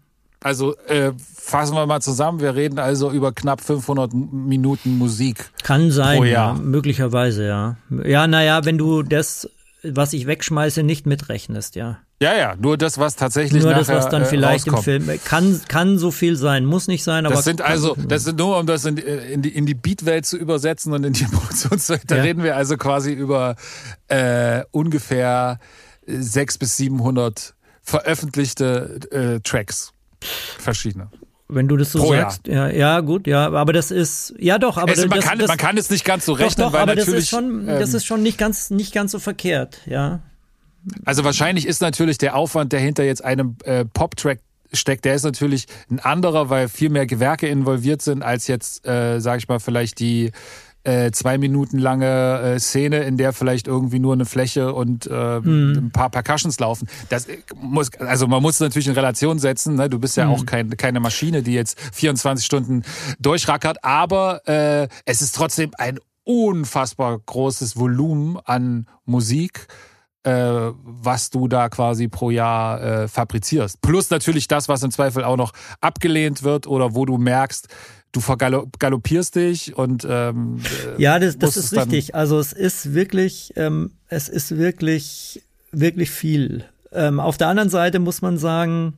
Also 0.42 0.76
äh, 0.88 1.12
fassen 1.34 1.74
wir 1.74 1.86
mal 1.86 2.00
zusammen. 2.02 2.40
Wir 2.40 2.54
reden 2.54 2.78
also 2.78 3.10
über 3.10 3.32
knapp 3.32 3.62
500 3.62 4.12
M- 4.12 4.28
Minuten 4.46 4.98
Musik. 4.98 5.50
Kann 5.62 5.90
sein, 5.90 6.18
Pro 6.18 6.24
ja, 6.24 6.30
Jahr. 6.30 6.54
möglicherweise, 6.58 7.46
ja. 7.46 7.76
Ja, 8.04 8.26
naja, 8.26 8.64
wenn 8.66 8.76
du 8.76 9.02
das, 9.02 9.48
was 9.82 10.12
ich 10.12 10.26
wegschmeiße, 10.26 10.82
nicht 10.82 11.06
mitrechnest, 11.06 11.76
ja. 11.76 11.98
Ja, 12.22 12.34
ja, 12.36 12.54
nur 12.56 12.78
das, 12.78 12.98
was 12.98 13.16
tatsächlich 13.16 13.62
Nur 13.62 13.72
nachher, 13.72 13.84
das, 13.96 14.04
was 14.04 14.08
dann 14.08 14.22
äh, 14.22 14.26
vielleicht 14.26 14.66
im 14.68 14.74
rauskommt. 14.74 15.04
Film 15.06 15.20
kann, 15.24 15.60
kann 15.68 15.98
so 15.98 16.10
viel 16.10 16.36
sein, 16.36 16.64
muss 16.64 16.86
nicht 16.86 17.02
sein, 17.02 17.26
aber 17.26 17.34
Das 17.34 17.44
sind 17.44 17.60
also, 17.60 17.96
das 18.06 18.24
sind 18.24 18.38
nur, 18.38 18.56
um 18.58 18.66
das 18.66 18.84
in, 18.84 18.96
die- 18.96 19.02
in 19.02 19.42
die, 19.42 19.48
in 19.54 19.66
die 19.66 19.74
Beatwelt 19.74 20.24
zu 20.24 20.36
übersetzen 20.38 20.92
und 20.92 21.04
in 21.04 21.12
die 21.12 21.24
Produktionswelt, 21.32 22.02
da 22.06 22.16
Ja. 22.16 22.22
reden 22.22 22.42
wir 22.44 22.56
also 22.56 22.76
quasi 22.76 23.12
über 23.12 23.56
äh, 24.08 24.62
ungefähr 24.70 25.58
600 26.06 26.58
bis 26.60 26.76
700 26.76 27.54
veröffentlichte 27.82 29.00
äh, 29.10 29.40
Tracks. 29.40 29.92
Verschiedene. 30.58 31.08
Wenn 31.48 31.68
du 31.68 31.76
das 31.76 31.92
so 31.92 31.98
Pro 31.98 32.14
Jahr. 32.14 32.30
sagst, 32.30 32.46
ja, 32.46 32.68
ja, 32.68 33.00
gut, 33.00 33.26
ja, 33.26 33.50
aber 33.52 33.72
das 33.74 33.90
ist, 33.90 34.34
ja 34.38 34.58
doch, 34.58 34.78
aber 34.78 34.92
es, 34.92 35.00
das, 35.00 35.08
man, 35.08 35.18
das, 35.18 35.28
kann, 35.28 35.38
das, 35.38 35.48
man 35.48 35.58
kann 35.58 35.76
es 35.76 35.90
nicht 35.90 36.04
ganz 36.04 36.24
so 36.24 36.32
doch, 36.36 36.40
rechnen, 36.40 36.66
doch, 36.66 36.72
weil 36.72 36.80
aber 36.82 36.94
das 36.94 37.06
natürlich. 37.06 37.24
ist 37.24 37.30
schon, 37.30 37.66
das 37.66 37.90
ähm, 37.90 37.96
ist 37.96 38.06
schon 38.06 38.22
nicht 38.22 38.38
ganz, 38.38 38.70
nicht 38.70 38.94
ganz 38.94 39.12
so 39.12 39.18
verkehrt, 39.18 39.78
ja. 39.86 40.20
Also 41.04 41.24
wahrscheinlich 41.24 41.66
ist 41.66 41.80
natürlich 41.80 42.18
der 42.18 42.36
Aufwand, 42.36 42.72
der 42.72 42.80
hinter 42.80 43.04
jetzt 43.04 43.24
einem 43.24 43.56
äh, 43.64 43.84
Pop-Track 43.84 44.40
steckt, 44.72 45.04
der 45.04 45.14
ist 45.14 45.22
natürlich 45.22 45.66
ein 45.90 46.00
anderer, 46.00 46.50
weil 46.50 46.68
viel 46.68 46.90
mehr 46.90 47.06
Gewerke 47.06 47.46
involviert 47.46 48.02
sind, 48.02 48.22
als 48.22 48.46
jetzt, 48.46 48.86
äh, 48.86 49.20
sag 49.20 49.38
ich 49.38 49.48
mal, 49.48 49.60
vielleicht 49.60 50.00
die 50.00 50.32
äh, 50.84 51.12
zwei 51.12 51.38
Minuten 51.38 51.78
lange 51.78 52.40
äh, 52.40 52.60
Szene, 52.60 53.04
in 53.04 53.16
der 53.16 53.32
vielleicht 53.32 53.66
irgendwie 53.66 53.98
nur 53.98 54.12
eine 54.12 54.26
Fläche 54.26 54.74
und 54.74 55.06
äh, 55.06 55.38
ein 55.38 55.90
paar 55.92 56.10
Percussions 56.10 56.60
laufen. 56.60 56.88
Das 57.08 57.26
äh, 57.26 57.38
muss, 57.56 57.90
also 57.98 58.26
man 58.26 58.42
muss 58.42 58.60
natürlich 58.60 58.88
in 58.88 58.92
Relation 58.94 59.38
setzen. 59.38 59.76
Ne? 59.76 59.88
Du 59.88 59.98
bist 59.98 60.16
ja 60.16 60.28
auch 60.28 60.44
kein, 60.44 60.76
keine 60.76 61.00
Maschine, 61.00 61.42
die 61.42 61.54
jetzt 61.54 61.80
24 61.94 62.44
Stunden 62.44 62.82
durchrackert, 63.18 63.82
aber 63.82 64.46
äh, 64.46 64.88
es 65.06 65.22
ist 65.22 65.34
trotzdem 65.34 65.70
ein 65.78 65.98
unfassbar 66.24 67.18
großes 67.18 67.76
Volumen 67.78 68.38
an 68.44 68.86
Musik 69.06 69.66
was 70.24 71.30
du 71.30 71.48
da 71.48 71.68
quasi 71.68 72.08
pro 72.08 72.30
Jahr 72.30 72.82
äh, 72.82 73.08
fabrizierst. 73.08 73.80
Plus 73.82 74.10
natürlich 74.10 74.48
das, 74.48 74.68
was 74.68 74.82
im 74.82 74.90
Zweifel 74.90 75.24
auch 75.24 75.36
noch 75.36 75.52
abgelehnt 75.80 76.42
wird 76.42 76.66
oder 76.66 76.94
wo 76.94 77.04
du 77.04 77.18
merkst, 77.18 77.68
du 78.12 78.20
vergaloppierst 78.20 79.34
dich 79.34 79.76
und 79.76 80.06
ähm, 80.08 80.60
äh, 80.96 81.02
Ja, 81.02 81.18
das, 81.18 81.38
das 81.38 81.56
ist 81.56 81.76
richtig. 81.76 82.14
Also 82.14 82.38
es 82.38 82.52
ist 82.52 82.94
wirklich, 82.94 83.52
ähm, 83.56 83.92
es 84.08 84.28
ist 84.28 84.56
wirklich, 84.56 85.42
wirklich 85.72 86.10
viel. 86.10 86.64
Ähm, 86.92 87.20
auf 87.20 87.36
der 87.36 87.48
anderen 87.48 87.70
Seite 87.70 87.98
muss 87.98 88.22
man 88.22 88.38
sagen, 88.38 88.94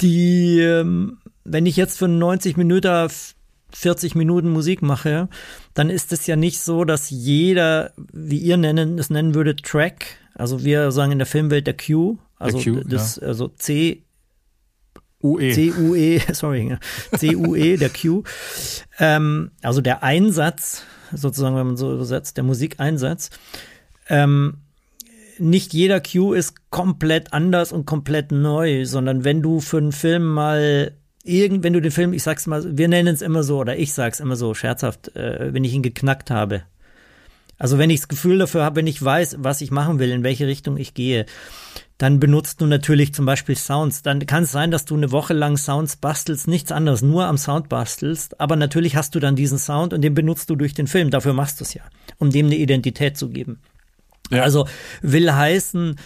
die, 0.00 0.60
ähm, 0.60 1.18
wenn 1.44 1.66
ich 1.66 1.76
jetzt 1.76 1.98
für 1.98 2.08
90 2.08 2.56
Minuten 2.56 3.08
40 3.76 4.14
Minuten 4.14 4.48
Musik 4.48 4.80
mache, 4.80 5.28
dann 5.74 5.90
ist 5.90 6.12
es 6.12 6.26
ja 6.26 6.34
nicht 6.34 6.60
so, 6.60 6.84
dass 6.84 7.10
jeder, 7.10 7.92
wie 8.12 8.38
ihr 8.38 8.56
nennen, 8.56 8.98
es 8.98 9.10
nennen 9.10 9.34
würde, 9.34 9.54
Track, 9.54 10.06
also 10.34 10.64
wir 10.64 10.90
sagen 10.92 11.12
in 11.12 11.18
der 11.18 11.26
Filmwelt 11.26 11.66
der 11.66 11.76
Cue, 11.76 12.18
also 12.38 12.58
Cue, 12.58 12.82
das, 12.86 13.18
also 13.18 13.48
C, 13.48 14.02
UE. 15.22 15.52
C-U-E, 15.52 16.20
sorry, 16.32 16.70
ja. 16.70 16.78
C-U-E, 17.16 17.76
der 17.76 17.90
Q. 17.90 18.22
Ähm, 18.98 19.50
also 19.62 19.80
der 19.80 20.02
Einsatz, 20.02 20.82
sozusagen, 21.12 21.56
wenn 21.56 21.66
man 21.66 21.76
so 21.76 21.92
übersetzt, 21.92 22.36
der 22.36 22.44
Musikeinsatz. 22.44 23.30
Ähm, 24.08 24.58
nicht 25.38 25.74
jeder 25.74 26.00
Cue 26.00 26.36
ist 26.36 26.70
komplett 26.70 27.32
anders 27.32 27.72
und 27.72 27.84
komplett 27.84 28.32
neu, 28.32 28.86
sondern 28.86 29.24
wenn 29.24 29.42
du 29.42 29.60
für 29.60 29.78
einen 29.78 29.92
Film 29.92 30.26
mal 30.26 30.92
irgend, 31.26 31.62
wenn 31.64 31.72
du 31.72 31.80
den 31.80 31.90
Film, 31.90 32.12
ich 32.12 32.22
sag's 32.22 32.46
mal, 32.46 32.76
wir 32.76 32.88
nennen 32.88 33.14
es 33.14 33.22
immer 33.22 33.42
so, 33.42 33.58
oder 33.58 33.76
ich 33.76 33.92
sag's 33.92 34.20
immer 34.20 34.36
so, 34.36 34.54
scherzhaft, 34.54 35.14
äh, 35.16 35.52
wenn 35.52 35.64
ich 35.64 35.74
ihn 35.74 35.82
geknackt 35.82 36.30
habe. 36.30 36.62
Also 37.58 37.78
wenn 37.78 37.90
ich 37.90 38.00
das 38.00 38.08
Gefühl 38.08 38.38
dafür 38.38 38.64
habe, 38.64 38.76
wenn 38.76 38.86
ich 38.86 39.02
weiß, 39.02 39.36
was 39.40 39.60
ich 39.60 39.70
machen 39.70 39.98
will, 39.98 40.10
in 40.10 40.22
welche 40.22 40.46
Richtung 40.46 40.76
ich 40.76 40.94
gehe, 40.94 41.24
dann 41.98 42.20
benutzt 42.20 42.60
du 42.60 42.66
natürlich 42.66 43.14
zum 43.14 43.24
Beispiel 43.24 43.56
Sounds. 43.56 44.02
Dann 44.02 44.26
kann 44.26 44.42
es 44.42 44.52
sein, 44.52 44.70
dass 44.70 44.84
du 44.84 44.94
eine 44.94 45.12
Woche 45.12 45.32
lang 45.32 45.56
Sounds 45.56 45.96
bastelst, 45.96 46.46
nichts 46.46 46.70
anderes, 46.70 47.00
nur 47.00 47.24
am 47.24 47.38
Sound 47.38 47.70
bastelst. 47.70 48.38
Aber 48.38 48.56
natürlich 48.56 48.96
hast 48.96 49.14
du 49.14 49.20
dann 49.20 49.36
diesen 49.36 49.58
Sound 49.58 49.94
und 49.94 50.02
den 50.02 50.12
benutzt 50.12 50.50
du 50.50 50.56
durch 50.56 50.74
den 50.74 50.86
Film. 50.86 51.10
Dafür 51.10 51.32
machst 51.32 51.60
du 51.60 51.64
es 51.64 51.72
ja, 51.72 51.82
um 52.18 52.30
dem 52.30 52.46
eine 52.46 52.56
Identität 52.56 53.16
zu 53.16 53.30
geben. 53.30 53.60
Ja. 54.30 54.42
Also 54.42 54.68
will 55.00 55.32
heißen, 55.32 55.96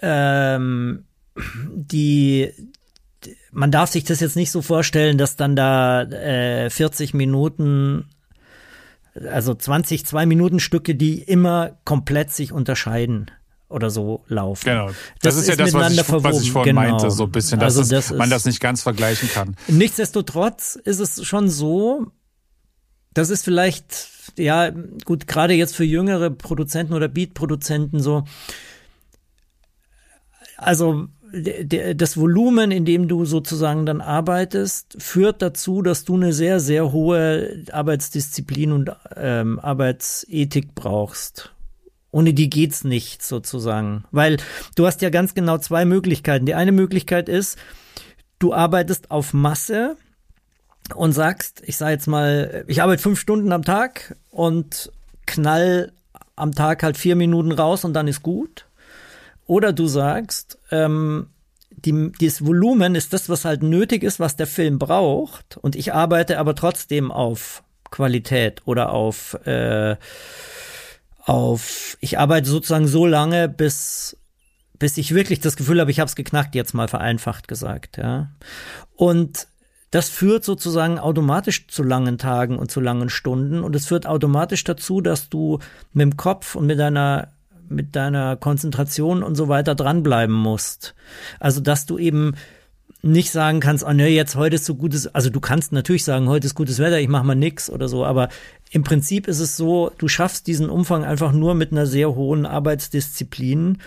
ähm, 0.00 1.04
die, 1.74 2.52
man 3.54 3.70
darf 3.70 3.90
sich 3.90 4.04
das 4.04 4.20
jetzt 4.20 4.36
nicht 4.36 4.50
so 4.50 4.60
vorstellen, 4.62 5.16
dass 5.18 5.36
dann 5.36 5.56
da 5.56 6.02
äh, 6.02 6.68
40 6.70 7.14
Minuten, 7.14 8.08
also 9.30 9.54
20 9.54 10.04
Zwei-Minuten-Stücke, 10.04 10.94
die 10.94 11.22
immer 11.22 11.78
komplett 11.84 12.32
sich 12.32 12.52
unterscheiden 12.52 13.30
oder 13.68 13.90
so 13.90 14.24
laufen. 14.28 14.66
Genau. 14.66 14.90
Das, 15.22 15.36
ist 15.36 15.48
ja 15.48 15.56
das, 15.56 15.72
was 15.72 15.90
ich, 15.92 15.96
miteinander 15.98 16.24
was 16.24 16.42
ich 16.42 16.52
vorhin 16.52 16.76
Genau. 16.76 16.90
meinte, 16.90 17.10
so 17.10 17.24
ein 17.24 17.32
bisschen, 17.32 17.58
dass 17.58 17.76
Also 17.76 17.82
es, 17.96 18.08
das 18.08 18.16
man 18.16 18.28
ist- 18.28 18.32
das 18.32 18.44
nicht 18.44 18.60
ganz 18.60 18.82
vergleichen 18.82 19.28
kann. 19.30 19.56
Nichtsdestotrotz 19.68 20.76
ist 20.76 21.00
es 21.00 21.24
schon 21.26 21.48
so, 21.48 22.06
das 23.14 23.30
ist 23.30 23.44
vielleicht, 23.44 24.08
ja, 24.36 24.70
gut, 25.04 25.26
gerade 25.26 25.54
jetzt 25.54 25.74
für 25.76 25.84
jüngere 25.84 26.30
Produzenten 26.30 26.92
oder 26.92 27.08
Beat-Produzenten 27.08 28.00
so, 28.00 28.24
also 30.56 31.08
das 31.94 32.16
Volumen, 32.16 32.70
in 32.70 32.84
dem 32.84 33.08
du 33.08 33.24
sozusagen 33.24 33.86
dann 33.86 34.00
arbeitest, 34.00 34.96
führt 35.02 35.42
dazu, 35.42 35.82
dass 35.82 36.04
du 36.04 36.14
eine 36.14 36.32
sehr, 36.32 36.60
sehr 36.60 36.92
hohe 36.92 37.64
Arbeitsdisziplin 37.72 38.72
und 38.72 38.90
ähm, 39.16 39.58
Arbeitsethik 39.58 40.74
brauchst. 40.74 41.52
Ohne 42.10 42.32
die 42.32 42.48
geht's 42.48 42.84
nicht 42.84 43.22
sozusagen, 43.22 44.04
weil 44.12 44.36
du 44.76 44.86
hast 44.86 45.02
ja 45.02 45.10
ganz 45.10 45.34
genau 45.34 45.58
zwei 45.58 45.84
Möglichkeiten. 45.84 46.46
Die 46.46 46.54
eine 46.54 46.70
Möglichkeit 46.70 47.28
ist, 47.28 47.58
du 48.38 48.54
arbeitest 48.54 49.10
auf 49.10 49.32
Masse 49.32 49.96
und 50.94 51.12
sagst, 51.12 51.62
ich 51.66 51.76
sage 51.76 51.92
jetzt 51.92 52.06
mal, 52.06 52.64
ich 52.68 52.82
arbeite 52.82 53.02
fünf 53.02 53.18
Stunden 53.18 53.50
am 53.50 53.64
Tag 53.64 54.16
und 54.30 54.92
knall 55.26 55.92
am 56.36 56.52
Tag 56.52 56.82
halt 56.82 56.96
vier 56.96 57.16
Minuten 57.16 57.52
raus 57.52 57.84
und 57.84 57.94
dann 57.94 58.06
ist 58.06 58.22
gut. 58.22 58.66
Oder 59.46 59.72
du 59.72 59.86
sagst, 59.86 60.58
ähm, 60.74 61.26
die, 61.70 62.12
dieses 62.20 62.44
Volumen 62.44 62.94
ist 62.94 63.12
das, 63.12 63.28
was 63.28 63.44
halt 63.44 63.62
nötig 63.62 64.02
ist, 64.02 64.20
was 64.20 64.36
der 64.36 64.46
Film 64.46 64.78
braucht. 64.78 65.56
Und 65.56 65.76
ich 65.76 65.92
arbeite 65.92 66.38
aber 66.38 66.54
trotzdem 66.54 67.10
auf 67.10 67.62
Qualität 67.90 68.62
oder 68.64 68.92
auf, 68.92 69.34
äh, 69.46 69.96
auf, 71.24 71.96
ich 72.00 72.18
arbeite 72.18 72.48
sozusagen 72.48 72.86
so 72.86 73.06
lange, 73.06 73.48
bis, 73.48 74.16
bis 74.78 74.96
ich 74.96 75.14
wirklich 75.14 75.40
das 75.40 75.56
Gefühl 75.56 75.80
habe, 75.80 75.90
ich 75.90 76.00
habe 76.00 76.08
es 76.08 76.16
geknackt, 76.16 76.54
jetzt 76.54 76.74
mal 76.74 76.88
vereinfacht 76.88 77.48
gesagt, 77.48 77.96
ja. 77.96 78.30
Und 78.96 79.48
das 79.90 80.08
führt 80.08 80.44
sozusagen 80.44 80.98
automatisch 80.98 81.68
zu 81.68 81.84
langen 81.84 82.18
Tagen 82.18 82.58
und 82.58 82.70
zu 82.70 82.80
langen 82.80 83.08
Stunden 83.08 83.62
und 83.62 83.76
es 83.76 83.86
führt 83.86 84.06
automatisch 84.06 84.64
dazu, 84.64 85.00
dass 85.00 85.28
du 85.28 85.60
mit 85.92 86.02
dem 86.02 86.16
Kopf 86.16 86.56
und 86.56 86.66
mit 86.66 86.80
deiner 86.80 87.33
mit 87.68 87.96
deiner 87.96 88.36
Konzentration 88.36 89.22
und 89.22 89.34
so 89.34 89.48
weiter 89.48 89.74
dranbleiben 89.74 90.34
musst. 90.34 90.94
Also, 91.40 91.60
dass 91.60 91.86
du 91.86 91.98
eben 91.98 92.34
nicht 93.04 93.30
sagen 93.30 93.60
kannst, 93.60 93.84
oh 93.84 93.92
ne, 93.92 94.08
jetzt 94.08 94.34
heute 94.34 94.56
ist 94.56 94.64
so 94.64 94.74
gutes, 94.74 95.14
also 95.14 95.28
du 95.28 95.38
kannst 95.38 95.72
natürlich 95.72 96.04
sagen, 96.04 96.28
heute 96.28 96.46
ist 96.46 96.54
gutes 96.54 96.78
Wetter, 96.78 96.98
ich 96.98 97.08
mache 97.08 97.26
mal 97.26 97.34
nix 97.34 97.68
oder 97.68 97.86
so, 97.86 98.04
aber 98.04 98.30
im 98.70 98.82
Prinzip 98.82 99.28
ist 99.28 99.40
es 99.40 99.58
so, 99.58 99.92
du 99.98 100.08
schaffst 100.08 100.46
diesen 100.46 100.70
Umfang 100.70 101.04
einfach 101.04 101.32
nur 101.32 101.54
mit 101.54 101.70
einer 101.70 101.86
sehr 101.86 102.14
hohen 102.14 102.46
Arbeitsdisziplin 102.46 103.78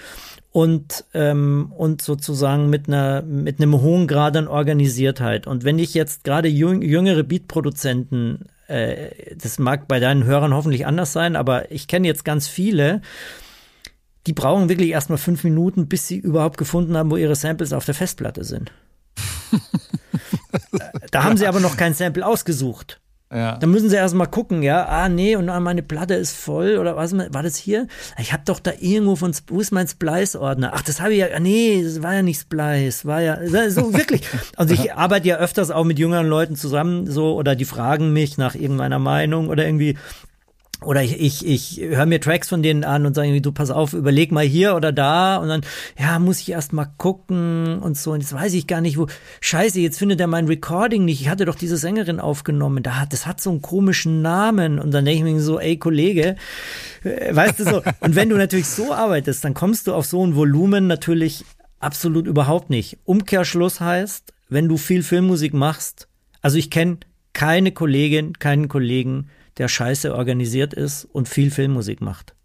und, 0.51 1.03
ähm, 1.15 1.73
und 1.75 2.01
sozusagen 2.01 2.69
mit 2.69 2.87
einer 2.87 3.23
mit 3.23 3.59
einem 3.59 3.81
hohen 3.81 4.07
Grad 4.07 4.37
an 4.37 4.47
Organisiertheit. 4.47 5.47
Und 5.47 5.63
wenn 5.63 5.79
ich 5.79 5.93
jetzt 5.93 6.23
gerade 6.23 6.47
jüng, 6.47 6.81
jüngere 6.81 7.23
Beatproduzenten, 7.23 8.45
äh, 8.67 9.35
das 9.35 9.59
mag 9.59 9.87
bei 9.87 9.99
deinen 9.99 10.25
Hörern 10.25 10.53
hoffentlich 10.53 10.85
anders 10.85 11.11
sein, 11.11 11.35
aber 11.35 11.71
ich 11.71 11.87
kenne 11.87 12.07
jetzt 12.07 12.23
ganz 12.23 12.47
viele, 12.47 13.01
die 14.27 14.33
brauchen 14.33 14.69
wirklich 14.69 14.89
erstmal 14.89 15.17
fünf 15.17 15.43
Minuten, 15.43 15.87
bis 15.87 16.07
sie 16.07 16.17
überhaupt 16.17 16.57
gefunden 16.57 16.97
haben, 16.97 17.09
wo 17.09 17.17
ihre 17.17 17.35
Samples 17.35 17.73
auf 17.73 17.85
der 17.85 17.95
Festplatte 17.95 18.43
sind. 18.43 18.71
da 21.11 21.23
haben 21.23 21.37
sie 21.37 21.47
aber 21.47 21.61
noch 21.61 21.77
kein 21.77 21.93
Sample 21.93 22.25
ausgesucht. 22.25 22.99
Ja. 23.29 23.57
Dann 23.57 23.71
müssen 23.71 23.89
sie 23.89 23.97
erstmal 23.97 24.27
gucken, 24.27 24.63
ja, 24.63 24.85
ah 24.85 25.09
nee, 25.09 25.35
und 25.35 25.47
meine 25.47 25.83
Platte 25.83 26.13
ist 26.13 26.35
voll 26.35 26.77
oder 26.77 26.95
was 26.95 27.13
war 27.17 27.43
das 27.43 27.57
hier? 27.57 27.87
Ich 28.17 28.31
habe 28.31 28.43
doch 28.45 28.61
da 28.61 28.71
irgendwo 28.79 29.17
von 29.17 29.33
wo 29.47 29.59
ist 29.59 29.71
mein 29.71 29.87
Splice 29.87 30.39
Ordner? 30.39 30.71
Ach, 30.73 30.81
das 30.81 31.01
habe 31.01 31.11
ich 31.13 31.19
ja 31.19 31.27
ah, 31.35 31.39
nee, 31.39 31.83
das 31.83 32.01
war 32.01 32.13
ja 32.13 32.21
nicht 32.21 32.39
Splice, 32.39 33.05
war 33.05 33.21
ja 33.21 33.37
so 33.69 33.93
wirklich. 33.97 34.21
Also 34.55 34.73
ich 34.73 34.93
arbeite 34.93 35.27
ja 35.27 35.37
öfters 35.37 35.71
auch 35.71 35.83
mit 35.83 35.99
jüngeren 35.99 36.27
Leuten 36.27 36.55
zusammen 36.55 37.11
so 37.11 37.35
oder 37.35 37.57
die 37.57 37.65
fragen 37.65 38.13
mich 38.13 38.37
nach 38.37 38.55
irgendeiner 38.55 38.99
Meinung 38.99 39.49
oder 39.49 39.65
irgendwie 39.65 39.97
oder 40.83 41.01
ich, 41.01 41.19
ich, 41.19 41.45
ich 41.45 41.81
höre 41.81 42.05
mir 42.05 42.21
Tracks 42.21 42.49
von 42.49 42.61
denen 42.61 42.83
an 42.83 43.07
und 43.07 43.15
sage 43.15 43.29
irgendwie, 43.29 43.41
du 43.41 43.51
pass 43.51 43.71
auf, 43.71 43.93
überleg 43.93 44.31
mal 44.31 44.45
hier 44.45 44.75
oder 44.75 44.91
da 44.91 45.37
und 45.37 45.47
dann, 45.47 45.61
ja, 45.99 46.19
muss 46.19 46.39
ich 46.39 46.51
erst 46.51 46.71
mal 46.71 46.87
gucken 46.97 47.79
und 47.79 47.97
so. 47.97 48.11
Und 48.11 48.21
jetzt 48.21 48.33
weiß 48.33 48.53
ich 48.53 48.67
gar 48.67 48.81
nicht, 48.81 48.97
wo. 48.97 49.07
Scheiße, 49.41 49.79
jetzt 49.79 49.97
findet 49.97 50.21
er 50.21 50.27
mein 50.27 50.45
Recording 50.45 51.03
nicht. 51.03 51.19
Ich 51.19 51.29
hatte 51.29 51.45
doch 51.45 51.55
diese 51.55 51.77
Sängerin 51.77 52.19
aufgenommen. 52.19 52.83
Da 52.83 52.99
hat, 52.99 53.11
das 53.11 53.25
hat 53.25 53.41
so 53.41 53.49
einen 53.49 53.63
komischen 53.63 54.21
Namen. 54.21 54.77
Und 54.77 54.91
dann 54.91 55.03
denke 55.03 55.27
ich 55.27 55.33
mir 55.33 55.41
so, 55.41 55.59
ey, 55.59 55.77
Kollege, 55.77 56.35
äh, 57.03 57.35
weißt 57.35 57.59
du 57.59 57.63
so. 57.63 57.81
Und 58.01 58.15
wenn 58.15 58.29
du 58.29 58.37
natürlich 58.37 58.67
so 58.67 58.93
arbeitest, 58.93 59.43
dann 59.43 59.55
kommst 59.55 59.87
du 59.87 59.95
auf 59.95 60.05
so 60.05 60.25
ein 60.25 60.35
Volumen 60.35 60.85
natürlich 60.85 61.43
absolut 61.79 62.27
überhaupt 62.27 62.69
nicht. 62.69 62.99
Umkehrschluss 63.03 63.81
heißt, 63.81 64.31
wenn 64.47 64.67
du 64.67 64.77
viel 64.77 65.01
Filmmusik 65.01 65.55
machst, 65.55 66.07
also 66.41 66.57
ich 66.57 66.69
kenne 66.69 66.99
keine 67.33 67.71
Kollegin, 67.71 68.37
keinen 68.37 68.67
Kollegen, 68.67 69.29
der 69.57 69.67
scheiße 69.67 70.13
organisiert 70.13 70.73
ist 70.73 71.05
und 71.05 71.27
viel 71.27 71.51
Filmmusik 71.51 72.01
macht. 72.01 72.36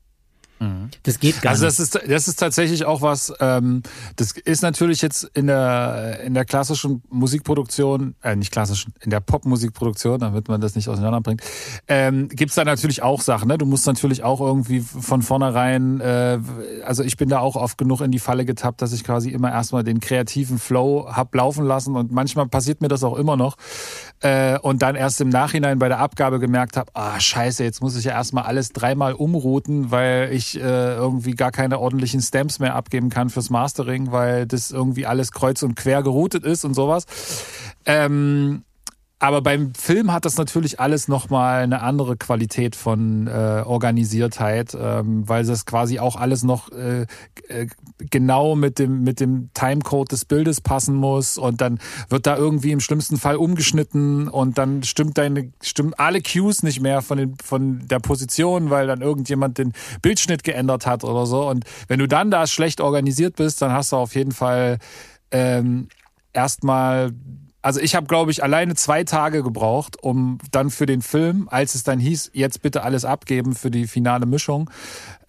Mhm. 0.62 0.90
Das 1.02 1.18
geht 1.18 1.42
gar 1.42 1.50
also 1.50 1.64
das 1.64 1.80
nicht. 1.80 1.96
Ist, 1.96 2.10
das 2.10 2.28
ist 2.28 2.36
tatsächlich 2.36 2.84
auch 2.84 3.02
was, 3.02 3.32
ähm, 3.40 3.82
das 4.14 4.32
ist 4.32 4.62
natürlich 4.62 5.02
jetzt 5.02 5.24
in 5.34 5.48
der, 5.48 6.20
in 6.24 6.34
der 6.34 6.44
klassischen 6.44 7.02
Musikproduktion, 7.10 8.14
äh, 8.22 8.36
nicht 8.36 8.52
klassischen, 8.52 8.94
in 9.00 9.10
der 9.10 9.18
Popmusikproduktion, 9.18 10.20
damit 10.20 10.46
man 10.48 10.60
das 10.60 10.76
nicht 10.76 10.88
auseinanderbringt, 10.88 11.42
ähm, 11.88 12.28
gibt 12.28 12.56
da 12.56 12.64
natürlich 12.64 13.02
auch 13.02 13.20
Sachen. 13.22 13.48
Ne? 13.48 13.58
Du 13.58 13.66
musst 13.66 13.86
natürlich 13.86 14.22
auch 14.22 14.40
irgendwie 14.40 14.80
von 14.80 15.22
vornherein, 15.22 16.00
äh, 16.00 16.38
also 16.84 17.02
ich 17.02 17.16
bin 17.16 17.28
da 17.28 17.40
auch 17.40 17.56
oft 17.56 17.76
genug 17.76 18.00
in 18.00 18.12
die 18.12 18.20
Falle 18.20 18.44
getappt, 18.44 18.82
dass 18.82 18.92
ich 18.92 19.02
quasi 19.02 19.30
immer 19.30 19.50
erstmal 19.50 19.82
den 19.82 19.98
kreativen 19.98 20.58
Flow 20.58 21.08
hab 21.10 21.34
laufen 21.34 21.64
lassen 21.64 21.96
und 21.96 22.12
manchmal 22.12 22.46
passiert 22.46 22.80
mir 22.80 22.88
das 22.88 23.02
auch 23.02 23.16
immer 23.16 23.36
noch. 23.36 23.56
Äh, 24.20 24.58
und 24.60 24.82
dann 24.82 24.94
erst 24.94 25.20
im 25.20 25.28
Nachhinein 25.28 25.80
bei 25.80 25.88
der 25.88 25.98
Abgabe 25.98 26.38
gemerkt 26.38 26.76
habe, 26.76 26.92
ah 26.94 27.18
scheiße, 27.18 27.64
jetzt 27.64 27.82
muss 27.82 27.96
ich 27.96 28.04
ja 28.04 28.12
erstmal 28.12 28.44
alles 28.44 28.72
dreimal 28.72 29.14
umrouten, 29.14 29.90
weil 29.90 30.32
ich 30.32 30.51
äh, 30.56 30.94
irgendwie 30.94 31.32
gar 31.32 31.52
keine 31.52 31.78
ordentlichen 31.78 32.20
Stamps 32.20 32.58
mehr 32.58 32.74
abgeben 32.74 33.10
kann 33.10 33.30
fürs 33.30 33.50
Mastering, 33.50 34.12
weil 34.12 34.46
das 34.46 34.70
irgendwie 34.70 35.06
alles 35.06 35.32
kreuz 35.32 35.62
und 35.62 35.74
quer 35.74 36.02
geroutet 36.02 36.44
ist 36.44 36.64
und 36.64 36.74
sowas. 36.74 37.06
Ähm, 37.84 38.64
aber 39.22 39.40
beim 39.40 39.72
Film 39.72 40.12
hat 40.12 40.24
das 40.24 40.36
natürlich 40.36 40.80
alles 40.80 41.06
nochmal 41.06 41.62
eine 41.62 41.80
andere 41.82 42.16
Qualität 42.16 42.74
von 42.74 43.28
äh, 43.28 43.62
Organisiertheit, 43.64 44.76
ähm, 44.76 45.28
weil 45.28 45.44
das 45.44 45.64
quasi 45.64 46.00
auch 46.00 46.16
alles 46.16 46.42
noch 46.42 46.72
äh, 46.72 47.06
äh, 47.46 47.68
genau 48.10 48.56
mit 48.56 48.80
dem, 48.80 49.04
mit 49.04 49.20
dem 49.20 49.50
Timecode 49.54 50.10
des 50.10 50.24
Bildes 50.24 50.60
passen 50.60 50.96
muss 50.96 51.38
und 51.38 51.60
dann 51.60 51.78
wird 52.08 52.26
da 52.26 52.36
irgendwie 52.36 52.72
im 52.72 52.80
schlimmsten 52.80 53.16
Fall 53.16 53.36
umgeschnitten 53.36 54.26
und 54.26 54.58
dann 54.58 54.82
stimmt 54.82 55.18
deine, 55.18 55.52
stimmen 55.62 55.94
alle 55.96 56.20
Cues 56.20 56.64
nicht 56.64 56.80
mehr 56.80 57.00
von, 57.00 57.18
den, 57.18 57.36
von 57.44 57.86
der 57.86 58.00
Position, 58.00 58.70
weil 58.70 58.88
dann 58.88 59.02
irgendjemand 59.02 59.56
den 59.56 59.72
Bildschnitt 60.02 60.42
geändert 60.42 60.84
hat 60.84 61.04
oder 61.04 61.26
so. 61.26 61.48
Und 61.48 61.62
wenn 61.86 62.00
du 62.00 62.08
dann 62.08 62.32
da 62.32 62.48
schlecht 62.48 62.80
organisiert 62.80 63.36
bist, 63.36 63.62
dann 63.62 63.70
hast 63.70 63.92
du 63.92 63.98
auf 63.98 64.16
jeden 64.16 64.32
Fall 64.32 64.78
ähm, 65.30 65.86
erstmal 66.32 67.12
also 67.62 67.80
ich 67.80 67.94
habe, 67.94 68.06
glaube 68.08 68.32
ich, 68.32 68.42
alleine 68.42 68.74
zwei 68.74 69.04
Tage 69.04 69.44
gebraucht, 69.44 69.96
um 70.02 70.38
dann 70.50 70.70
für 70.70 70.84
den 70.84 71.00
Film, 71.00 71.48
als 71.48 71.76
es 71.76 71.84
dann 71.84 72.00
hieß, 72.00 72.32
jetzt 72.34 72.60
bitte 72.60 72.82
alles 72.82 73.04
abgeben 73.04 73.54
für 73.54 73.70
die 73.70 73.86
finale 73.86 74.26
Mischung, 74.26 74.68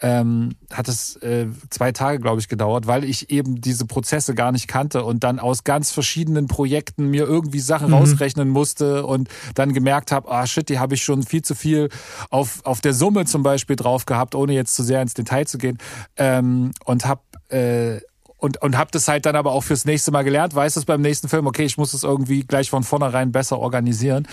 ähm, 0.01 0.55
hat 0.71 0.87
es 0.87 1.15
äh, 1.17 1.47
zwei 1.69 1.91
Tage, 1.91 2.19
glaube 2.19 2.41
ich, 2.41 2.47
gedauert, 2.47 2.87
weil 2.87 3.03
ich 3.03 3.29
eben 3.29 3.61
diese 3.61 3.85
Prozesse 3.85 4.33
gar 4.33 4.51
nicht 4.51 4.67
kannte 4.67 5.03
und 5.05 5.23
dann 5.23 5.39
aus 5.39 5.63
ganz 5.63 5.91
verschiedenen 5.91 6.47
Projekten 6.47 7.09
mir 7.09 7.25
irgendwie 7.25 7.59
Sachen 7.59 7.89
mhm. 7.89 7.93
rausrechnen 7.93 8.49
musste 8.49 9.05
und 9.05 9.29
dann 9.53 9.73
gemerkt 9.73 10.11
habe, 10.11 10.29
ah 10.29 10.47
shit, 10.47 10.67
die 10.69 10.79
habe 10.79 10.95
ich 10.95 11.03
schon 11.03 11.23
viel 11.23 11.43
zu 11.43 11.53
viel 11.53 11.89
auf, 12.31 12.65
auf 12.65 12.81
der 12.81 12.93
Summe 12.93 13.25
zum 13.25 13.43
Beispiel 13.43 13.75
drauf 13.75 14.05
gehabt, 14.05 14.33
ohne 14.33 14.53
jetzt 14.53 14.75
zu 14.75 14.83
sehr 14.83 15.01
ins 15.03 15.13
Detail 15.13 15.45
zu 15.45 15.59
gehen 15.59 15.77
ähm, 16.17 16.71
und 16.83 17.05
habe 17.05 17.21
äh, 17.49 18.01
und, 18.43 18.61
und 18.61 18.77
habe 18.77 18.91
das 18.91 19.07
halt 19.07 19.25
dann 19.25 19.37
aber 19.37 19.53
auch 19.53 19.61
fürs 19.63 19.85
nächste 19.85 20.11
Mal 20.11 20.23
gelernt, 20.23 20.53
weiß 20.53 20.75
es 20.75 20.83
beim 20.83 20.99
nächsten 20.99 21.29
Film, 21.29 21.47
okay, 21.47 21.63
ich 21.63 21.77
muss 21.77 21.93
es 21.93 22.03
irgendwie 22.03 22.43
gleich 22.43 22.69
von 22.69 22.83
vornherein 22.83 23.31
besser 23.31 23.57
organisieren. 23.57 24.27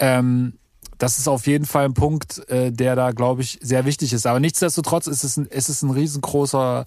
Ähm, 0.00 0.54
das 0.98 1.20
ist 1.20 1.28
auf 1.28 1.46
jeden 1.46 1.64
Fall 1.64 1.84
ein 1.84 1.94
Punkt, 1.94 2.48
äh, 2.50 2.72
der 2.72 2.96
da, 2.96 3.12
glaube 3.12 3.42
ich, 3.42 3.60
sehr 3.62 3.84
wichtig 3.84 4.12
ist. 4.12 4.26
Aber 4.26 4.40
nichtsdestotrotz 4.40 5.06
ist 5.06 5.22
es 5.22 5.36
ein, 5.36 5.46
ist 5.46 5.68
es 5.68 5.82
ein 5.82 5.90
riesengroßer, 5.90 6.84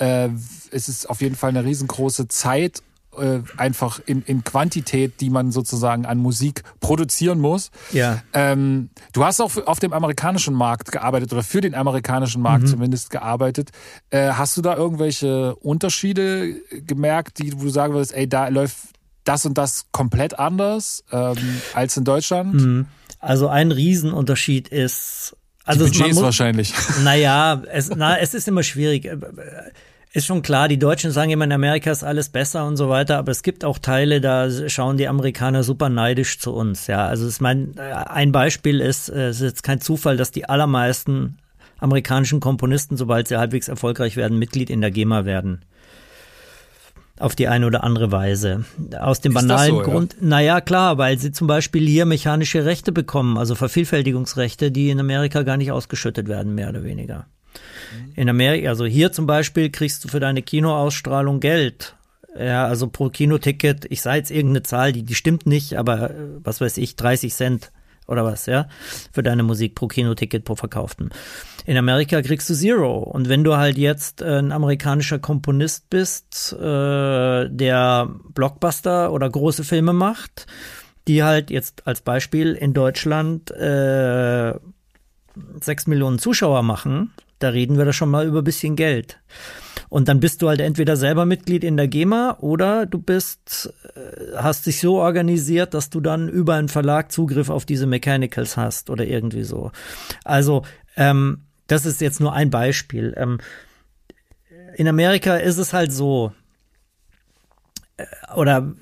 äh, 0.00 0.30
ist 0.72 0.88
es 0.88 1.06
auf 1.06 1.20
jeden 1.20 1.36
Fall 1.36 1.50
eine 1.50 1.64
riesengroße 1.64 2.26
Zeit 2.26 2.82
äh, 3.16 3.40
einfach 3.56 4.00
in, 4.06 4.22
in 4.22 4.44
Quantität, 4.44 5.20
die 5.20 5.30
man 5.30 5.50
sozusagen 5.52 6.06
an 6.06 6.18
Musik 6.18 6.62
produzieren 6.80 7.38
muss. 7.40 7.70
Ja. 7.92 8.22
Ähm, 8.32 8.90
du 9.12 9.24
hast 9.24 9.40
auch 9.40 9.56
auf 9.66 9.78
dem 9.80 9.92
amerikanischen 9.92 10.54
Markt 10.54 10.92
gearbeitet 10.92 11.32
oder 11.32 11.42
für 11.42 11.60
den 11.60 11.74
amerikanischen 11.74 12.42
Markt 12.42 12.64
mhm. 12.64 12.68
zumindest 12.68 13.10
gearbeitet. 13.10 13.70
Äh, 14.10 14.30
hast 14.32 14.56
du 14.56 14.62
da 14.62 14.76
irgendwelche 14.76 15.54
Unterschiede 15.56 16.54
gemerkt, 16.86 17.38
die 17.38 17.52
wo 17.58 17.64
du 17.64 17.70
sagen 17.70 17.94
würdest, 17.94 18.14
ey, 18.14 18.28
da 18.28 18.48
läuft 18.48 18.76
das 19.24 19.44
und 19.44 19.58
das 19.58 19.86
komplett 19.92 20.38
anders 20.38 21.04
ähm, 21.12 21.36
als 21.74 21.96
in 21.96 22.04
Deutschland? 22.04 22.54
Mhm. 22.54 22.86
Also 23.18 23.48
ein 23.48 23.70
Riesenunterschied 23.70 24.68
ist 24.68 25.36
also 25.64 25.84
die 25.84 25.98
Budgets 25.98 26.14
muss, 26.16 26.24
wahrscheinlich. 26.24 26.72
Naja, 27.04 27.62
es, 27.70 27.90
na, 27.94 28.18
es 28.18 28.34
ist 28.34 28.48
immer 28.48 28.62
schwierig 28.62 29.08
ist 30.12 30.26
schon 30.26 30.42
klar, 30.42 30.66
die 30.68 30.78
Deutschen 30.78 31.12
sagen 31.12 31.30
immer, 31.30 31.44
in 31.44 31.52
Amerika 31.52 31.90
ist 31.90 32.02
alles 32.02 32.28
besser 32.30 32.66
und 32.66 32.76
so 32.76 32.88
weiter, 32.88 33.18
aber 33.18 33.30
es 33.30 33.42
gibt 33.42 33.64
auch 33.64 33.78
Teile, 33.78 34.20
da 34.20 34.48
schauen 34.68 34.96
die 34.96 35.06
Amerikaner 35.06 35.62
super 35.62 35.88
neidisch 35.88 36.40
zu 36.40 36.52
uns. 36.52 36.88
Ja, 36.88 37.06
also 37.06 37.26
ist 37.26 37.40
mein, 37.40 37.78
ein 37.78 38.32
Beispiel 38.32 38.80
ist, 38.80 39.08
es 39.08 39.36
ist 39.36 39.42
jetzt 39.42 39.62
kein 39.62 39.80
Zufall, 39.80 40.16
dass 40.16 40.32
die 40.32 40.48
allermeisten 40.48 41.38
amerikanischen 41.78 42.40
Komponisten, 42.40 42.96
sobald 42.96 43.28
sie 43.28 43.38
halbwegs 43.38 43.68
erfolgreich 43.68 44.16
werden, 44.16 44.38
Mitglied 44.38 44.68
in 44.68 44.80
der 44.80 44.90
GEMA 44.90 45.24
werden. 45.24 45.64
Auf 47.18 47.36
die 47.36 47.48
eine 47.48 47.66
oder 47.66 47.84
andere 47.84 48.10
Weise. 48.10 48.64
Aus 48.98 49.20
dem 49.20 49.32
ist 49.32 49.42
banalen 49.42 49.76
so, 49.76 49.82
Grund, 49.82 50.14
ja? 50.14 50.26
naja, 50.26 50.60
klar, 50.60 50.98
weil 50.98 51.18
sie 51.18 51.32
zum 51.32 51.46
Beispiel 51.46 51.86
hier 51.86 52.06
mechanische 52.06 52.64
Rechte 52.64 52.92
bekommen, 52.92 53.38
also 53.38 53.54
Vervielfältigungsrechte, 53.54 54.72
die 54.72 54.90
in 54.90 54.98
Amerika 54.98 55.42
gar 55.42 55.56
nicht 55.56 55.70
ausgeschüttet 55.70 56.28
werden, 56.28 56.54
mehr 56.54 56.70
oder 56.70 56.82
weniger. 56.82 57.26
In 58.14 58.28
Amerika, 58.28 58.68
also 58.68 58.84
hier 58.84 59.12
zum 59.12 59.26
Beispiel 59.26 59.70
kriegst 59.70 60.04
du 60.04 60.08
für 60.08 60.20
deine 60.20 60.42
Kinoausstrahlung 60.42 61.40
Geld. 61.40 61.96
Ja, 62.38 62.66
also 62.66 62.86
pro 62.86 63.08
Kinoticket, 63.08 63.86
ich 63.90 64.02
sage 64.02 64.18
jetzt 64.18 64.30
irgendeine 64.30 64.62
Zahl, 64.62 64.92
die, 64.92 65.02
die 65.02 65.16
stimmt 65.16 65.46
nicht, 65.46 65.76
aber 65.76 66.10
äh, 66.10 66.14
was 66.42 66.60
weiß 66.60 66.76
ich, 66.76 66.94
30 66.94 67.34
Cent 67.34 67.72
oder 68.06 68.24
was, 68.24 68.46
ja, 68.46 68.68
für 69.12 69.22
deine 69.22 69.42
Musik 69.42 69.74
pro 69.74 69.86
Kinoticket 69.86 70.44
pro 70.44 70.56
verkauften. 70.56 71.10
In 71.64 71.76
Amerika 71.76 72.22
kriegst 72.22 72.50
du 72.50 72.54
Zero. 72.54 72.98
Und 72.98 73.28
wenn 73.28 73.44
du 73.44 73.56
halt 73.56 73.78
jetzt 73.78 74.22
äh, 74.22 74.38
ein 74.38 74.52
amerikanischer 74.52 75.18
Komponist 75.18 75.90
bist, 75.90 76.52
äh, 76.52 77.48
der 77.48 78.10
Blockbuster 78.34 79.12
oder 79.12 79.30
große 79.30 79.64
Filme 79.64 79.92
macht, 79.92 80.46
die 81.06 81.22
halt 81.22 81.50
jetzt 81.50 81.86
als 81.86 82.00
Beispiel 82.00 82.54
in 82.54 82.72
Deutschland 82.72 83.50
äh, 83.52 84.54
6 85.60 85.86
Millionen 85.86 86.18
Zuschauer 86.18 86.62
machen, 86.62 87.12
da 87.40 87.48
reden 87.48 87.76
wir 87.76 87.84
da 87.84 87.92
schon 87.92 88.10
mal 88.10 88.26
über 88.26 88.38
ein 88.38 88.44
bisschen 88.44 88.76
Geld. 88.76 89.18
Und 89.88 90.06
dann 90.08 90.20
bist 90.20 90.40
du 90.40 90.48
halt 90.48 90.60
entweder 90.60 90.96
selber 90.96 91.26
Mitglied 91.26 91.64
in 91.64 91.76
der 91.76 91.88
GEMA 91.88 92.38
oder 92.40 92.86
du 92.86 93.00
bist, 93.00 93.74
äh, 93.96 94.36
hast 94.36 94.66
dich 94.66 94.78
so 94.78 94.98
organisiert, 94.98 95.74
dass 95.74 95.90
du 95.90 96.00
dann 96.00 96.28
über 96.28 96.54
einen 96.54 96.68
Verlag 96.68 97.10
Zugriff 97.10 97.50
auf 97.50 97.64
diese 97.64 97.86
Mechanicals 97.86 98.56
hast 98.56 98.88
oder 98.88 99.04
irgendwie 99.04 99.42
so. 99.42 99.72
Also, 100.22 100.62
ähm, 100.96 101.42
das 101.66 101.86
ist 101.86 102.00
jetzt 102.00 102.20
nur 102.20 102.32
ein 102.32 102.50
Beispiel. 102.50 103.14
Ähm, 103.16 103.38
in 104.76 104.86
Amerika 104.86 105.36
ist 105.36 105.58
es 105.58 105.72
halt 105.72 105.92
so, 105.92 106.32
äh, 107.96 108.04
oder 108.36 108.72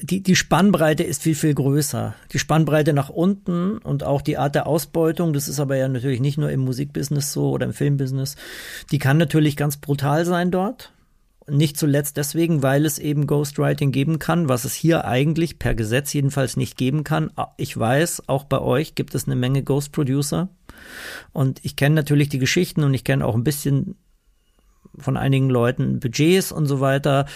die, 0.00 0.22
die 0.22 0.36
Spannbreite 0.36 1.02
ist 1.02 1.22
viel, 1.22 1.34
viel 1.34 1.54
größer. 1.54 2.14
Die 2.32 2.38
Spannbreite 2.38 2.92
nach 2.92 3.08
unten 3.08 3.78
und 3.78 4.04
auch 4.04 4.22
die 4.22 4.38
Art 4.38 4.54
der 4.54 4.66
Ausbeutung, 4.66 5.32
das 5.32 5.48
ist 5.48 5.60
aber 5.60 5.76
ja 5.76 5.88
natürlich 5.88 6.20
nicht 6.20 6.38
nur 6.38 6.50
im 6.50 6.60
Musikbusiness 6.60 7.32
so 7.32 7.50
oder 7.50 7.66
im 7.66 7.72
Filmbusiness, 7.72 8.36
die 8.90 8.98
kann 8.98 9.18
natürlich 9.18 9.56
ganz 9.56 9.76
brutal 9.76 10.24
sein 10.24 10.50
dort. 10.50 10.92
Nicht 11.48 11.76
zuletzt 11.76 12.16
deswegen, 12.16 12.62
weil 12.62 12.86
es 12.86 13.00
eben 13.00 13.26
Ghostwriting 13.26 13.90
geben 13.90 14.20
kann, 14.20 14.48
was 14.48 14.64
es 14.64 14.74
hier 14.74 15.04
eigentlich 15.04 15.58
per 15.58 15.74
Gesetz 15.74 16.12
jedenfalls 16.12 16.56
nicht 16.56 16.76
geben 16.76 17.02
kann. 17.02 17.32
Ich 17.56 17.76
weiß, 17.76 18.28
auch 18.28 18.44
bei 18.44 18.60
euch 18.60 18.94
gibt 18.94 19.14
es 19.16 19.26
eine 19.26 19.34
Menge 19.34 19.64
Ghost 19.64 19.90
Producer. 19.90 20.48
Und 21.32 21.58
ich 21.64 21.74
kenne 21.74 21.96
natürlich 21.96 22.28
die 22.28 22.38
Geschichten 22.38 22.84
und 22.84 22.94
ich 22.94 23.02
kenne 23.02 23.26
auch 23.26 23.34
ein 23.34 23.44
bisschen 23.44 23.96
von 24.98 25.16
einigen 25.16 25.50
Leuten 25.50 25.98
Budgets 25.98 26.52
und 26.52 26.66
so 26.66 26.80
weiter 26.80 27.26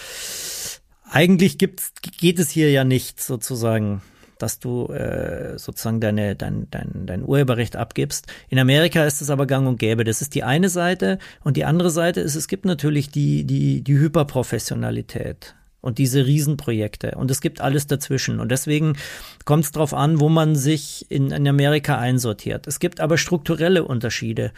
eigentlich 1.09 1.57
gibt's, 1.57 1.93
geht 2.01 2.39
es 2.39 2.49
hier 2.49 2.71
ja 2.71 2.83
nicht 2.83 3.21
sozusagen, 3.21 4.01
dass 4.37 4.59
du 4.59 4.87
äh, 4.87 5.57
sozusagen 5.57 5.99
deine, 5.99 6.35
dein, 6.35 6.67
dein, 6.69 7.05
dein 7.05 7.23
Urheberrecht 7.23 7.75
abgibst. 7.75 8.27
In 8.49 8.59
Amerika 8.59 9.05
ist 9.05 9.21
es 9.21 9.29
aber 9.29 9.47
gang 9.47 9.67
und 9.67 9.79
gäbe. 9.79 10.03
Das 10.03 10.21
ist 10.21 10.35
die 10.35 10.43
eine 10.43 10.69
Seite. 10.69 11.17
Und 11.43 11.57
die 11.57 11.65
andere 11.65 11.89
Seite 11.89 12.21
ist, 12.21 12.35
es 12.35 12.47
gibt 12.47 12.65
natürlich 12.65 13.09
die, 13.09 13.45
die, 13.45 13.81
die 13.81 13.97
Hyperprofessionalität 13.97 15.55
und 15.81 15.97
diese 15.97 16.25
Riesenprojekte. 16.25 17.11
Und 17.11 17.31
es 17.31 17.41
gibt 17.41 17.61
alles 17.61 17.87
dazwischen. 17.87 18.39
Und 18.39 18.51
deswegen 18.51 18.97
kommt 19.45 19.65
es 19.65 19.71
darauf 19.71 19.93
an, 19.93 20.19
wo 20.19 20.29
man 20.29 20.55
sich 20.55 21.05
in, 21.09 21.31
in 21.31 21.47
Amerika 21.47 21.97
einsortiert. 21.97 22.67
Es 22.67 22.79
gibt 22.79 22.99
aber 22.99 23.17
strukturelle 23.17 23.83
Unterschiede. 23.83 24.51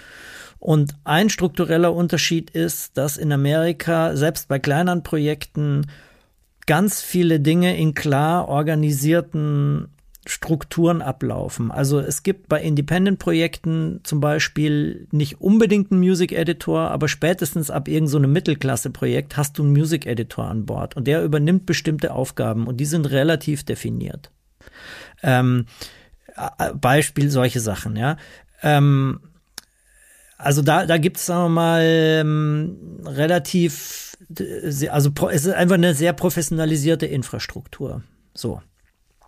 Und 0.58 0.96
ein 1.06 1.30
struktureller 1.30 1.94
Unterschied 1.94 2.50
ist, 2.50 2.98
dass 2.98 3.16
in 3.16 3.32
Amerika 3.32 4.18
selbst 4.18 4.50
bei 4.50 4.60
kleineren 4.60 5.04
Projekten 5.04 5.86
ganz 6.70 7.02
viele 7.02 7.40
Dinge 7.40 7.76
in 7.76 7.96
klar 7.96 8.48
organisierten 8.48 9.88
Strukturen 10.28 11.02
ablaufen. 11.02 11.72
Also 11.72 12.00
es 12.00 12.22
gibt 12.22 12.48
bei 12.48 12.62
Independent-Projekten 12.62 14.02
zum 14.04 14.20
Beispiel 14.20 15.08
nicht 15.10 15.42
unbedingt 15.42 15.92
einen 15.92 16.00
Music 16.00 16.32
Editor, 16.32 16.92
aber 16.92 17.08
spätestens 17.08 17.72
ab 17.72 17.88
irgendeinem 17.88 18.26
so 18.26 18.30
Mittelklasse-Projekt 18.30 19.36
hast 19.36 19.58
du 19.58 19.64
einen 19.64 19.72
Music 19.72 20.06
Editor 20.06 20.46
an 20.46 20.68
Bord 20.68 20.96
und 20.96 21.08
der 21.08 21.24
übernimmt 21.24 21.66
bestimmte 21.66 22.14
Aufgaben 22.14 22.68
und 22.68 22.78
die 22.78 22.86
sind 22.86 23.10
relativ 23.10 23.64
definiert. 23.64 24.30
Ähm, 25.24 25.66
Beispiel 26.76 27.32
solche 27.32 27.62
Sachen, 27.62 27.96
ja. 27.96 28.18
Ähm, 28.62 29.22
also 30.38 30.62
da, 30.62 30.86
da 30.86 31.00
gibt 31.00 31.18
es, 31.18 31.26
sagen 31.26 31.46
wir 31.46 31.50
mal, 31.50 31.82
ähm, 31.84 32.78
relativ 33.08 34.09
also 34.90 35.12
es 35.32 35.46
ist 35.46 35.54
einfach 35.54 35.76
eine 35.76 35.94
sehr 35.94 36.14
professionalisierte 36.14 37.06
Infrastruktur. 37.06 38.04
So. 38.34 38.62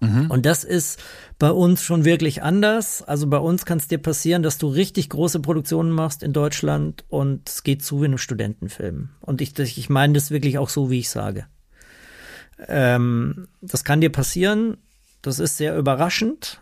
Mhm. 0.02 0.30
Und 0.30 0.46
das 0.46 0.64
ist 0.64 1.02
bei 1.40 1.52
uns 1.52 1.84
schon 1.84 2.06
wirklich 2.06 2.44
anders. 2.44 3.02
Also 3.04 3.28
bei 3.28 3.38
uns 3.38 3.66
kann 3.66 3.78
es 3.78 3.88
dir 3.88 4.00
passieren, 4.00 4.44
dass 4.44 4.58
du 4.58 4.68
richtig 4.68 5.10
große 5.10 5.40
Produktionen 5.40 5.92
machst 5.92 6.24
in 6.24 6.34
Deutschland 6.34 7.06
und 7.08 7.48
es 7.48 7.64
geht 7.64 7.84
zu 7.84 8.02
wie 8.02 8.06
einem 8.06 8.18
Studentenfilm. 8.18 9.10
Und 9.22 9.42
ich, 9.42 9.58
ich 9.58 9.90
meine 9.90 10.14
das 10.14 10.32
wirklich 10.32 10.58
auch 10.58 10.70
so, 10.70 10.90
wie 10.90 11.00
ich 11.00 11.10
sage. 11.10 11.46
Ähm, 12.68 13.48
das 13.62 13.84
kann 13.84 14.02
dir 14.02 14.12
passieren. 14.12 14.78
Das 15.22 15.40
ist 15.40 15.58
sehr 15.58 15.78
überraschend. 15.78 16.62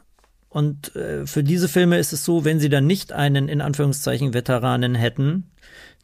Und 0.50 0.96
äh, 0.96 1.26
für 1.26 1.44
diese 1.44 1.70
Filme 1.70 1.98
ist 1.98 2.12
es 2.12 2.26
so, 2.26 2.44
wenn 2.44 2.60
sie 2.60 2.70
dann 2.70 2.88
nicht 2.88 3.14
einen 3.14 3.48
in 3.48 3.62
Anführungszeichen 3.62 4.34
Veteranen 4.34 4.96
hätten, 4.96 5.52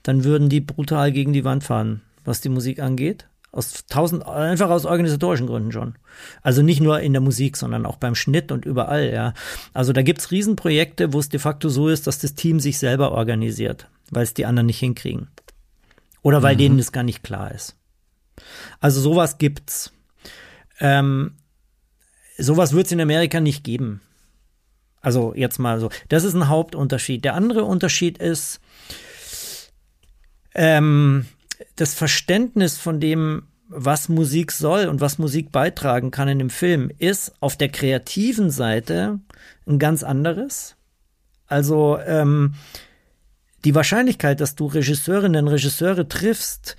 dann 0.03 0.23
würden 0.23 0.49
die 0.49 0.61
brutal 0.61 1.11
gegen 1.11 1.33
die 1.33 1.43
Wand 1.43 1.63
fahren 1.63 2.01
was 2.25 2.41
die 2.41 2.49
Musik 2.49 2.79
angeht. 2.79 3.27
Aus 3.51 3.85
tausend, 3.87 4.25
einfach 4.25 4.69
aus 4.69 4.85
organisatorischen 4.85 5.47
Gründen 5.47 5.71
schon. 5.71 5.95
Also 6.41 6.61
nicht 6.61 6.81
nur 6.81 6.99
in 6.99 7.13
der 7.13 7.21
Musik, 7.21 7.55
sondern 7.55 7.85
auch 7.85 7.95
beim 7.95 8.13
Schnitt 8.13 8.51
und 8.51 8.65
überall, 8.65 9.13
ja. 9.13 9.33
Also 9.73 9.93
da 9.93 10.01
gibt's 10.01 10.31
Riesenprojekte, 10.31 11.13
wo 11.13 11.19
es 11.19 11.29
de 11.29 11.39
facto 11.39 11.69
so 11.69 11.87
ist, 11.87 12.05
dass 12.05 12.19
das 12.19 12.35
Team 12.35 12.59
sich 12.59 12.77
selber 12.79 13.13
organisiert, 13.13 13.87
weil 14.11 14.23
es 14.23 14.33
die 14.33 14.45
anderen 14.45 14.65
nicht 14.65 14.79
hinkriegen. 14.79 15.29
Oder 16.21 16.43
weil 16.43 16.55
mhm. 16.55 16.59
denen 16.59 16.77
das 16.79 16.91
gar 16.91 17.03
nicht 17.03 17.23
klar 17.23 17.51
ist. 17.51 17.77
Also 18.81 18.99
sowas 18.99 19.37
gibt's. 19.37 19.93
Ähm, 20.79 21.37
sowas 22.37 22.73
wird 22.73 22.87
es 22.87 22.91
in 22.91 22.99
Amerika 22.99 23.39
nicht 23.39 23.63
geben. 23.63 24.01
Also 25.01 25.33
jetzt 25.35 25.59
mal 25.59 25.79
so. 25.79 25.89
Das 26.09 26.23
ist 26.23 26.33
ein 26.33 26.49
Hauptunterschied. 26.49 27.23
Der 27.23 27.35
andere 27.35 27.63
Unterschied 27.63 28.17
ist, 28.17 28.59
ähm, 30.55 31.27
das 31.75 31.93
Verständnis 31.93 32.77
von 32.77 32.99
dem, 32.99 33.43
was 33.67 34.09
Musik 34.09 34.51
soll 34.51 34.87
und 34.87 35.01
was 35.01 35.17
Musik 35.17 35.51
beitragen 35.51 36.11
kann 36.11 36.27
in 36.27 36.39
dem 36.39 36.49
Film, 36.49 36.91
ist 36.97 37.33
auf 37.39 37.57
der 37.57 37.69
kreativen 37.69 38.51
Seite 38.51 39.19
ein 39.65 39.79
ganz 39.79 40.03
anderes. 40.03 40.75
Also 41.47 41.97
ähm, 42.05 42.55
die 43.63 43.75
Wahrscheinlichkeit, 43.75 44.39
dass 44.41 44.55
du 44.55 44.67
Regisseurinnen 44.67 45.47
Regisseure 45.47 46.07
triffst, 46.07 46.77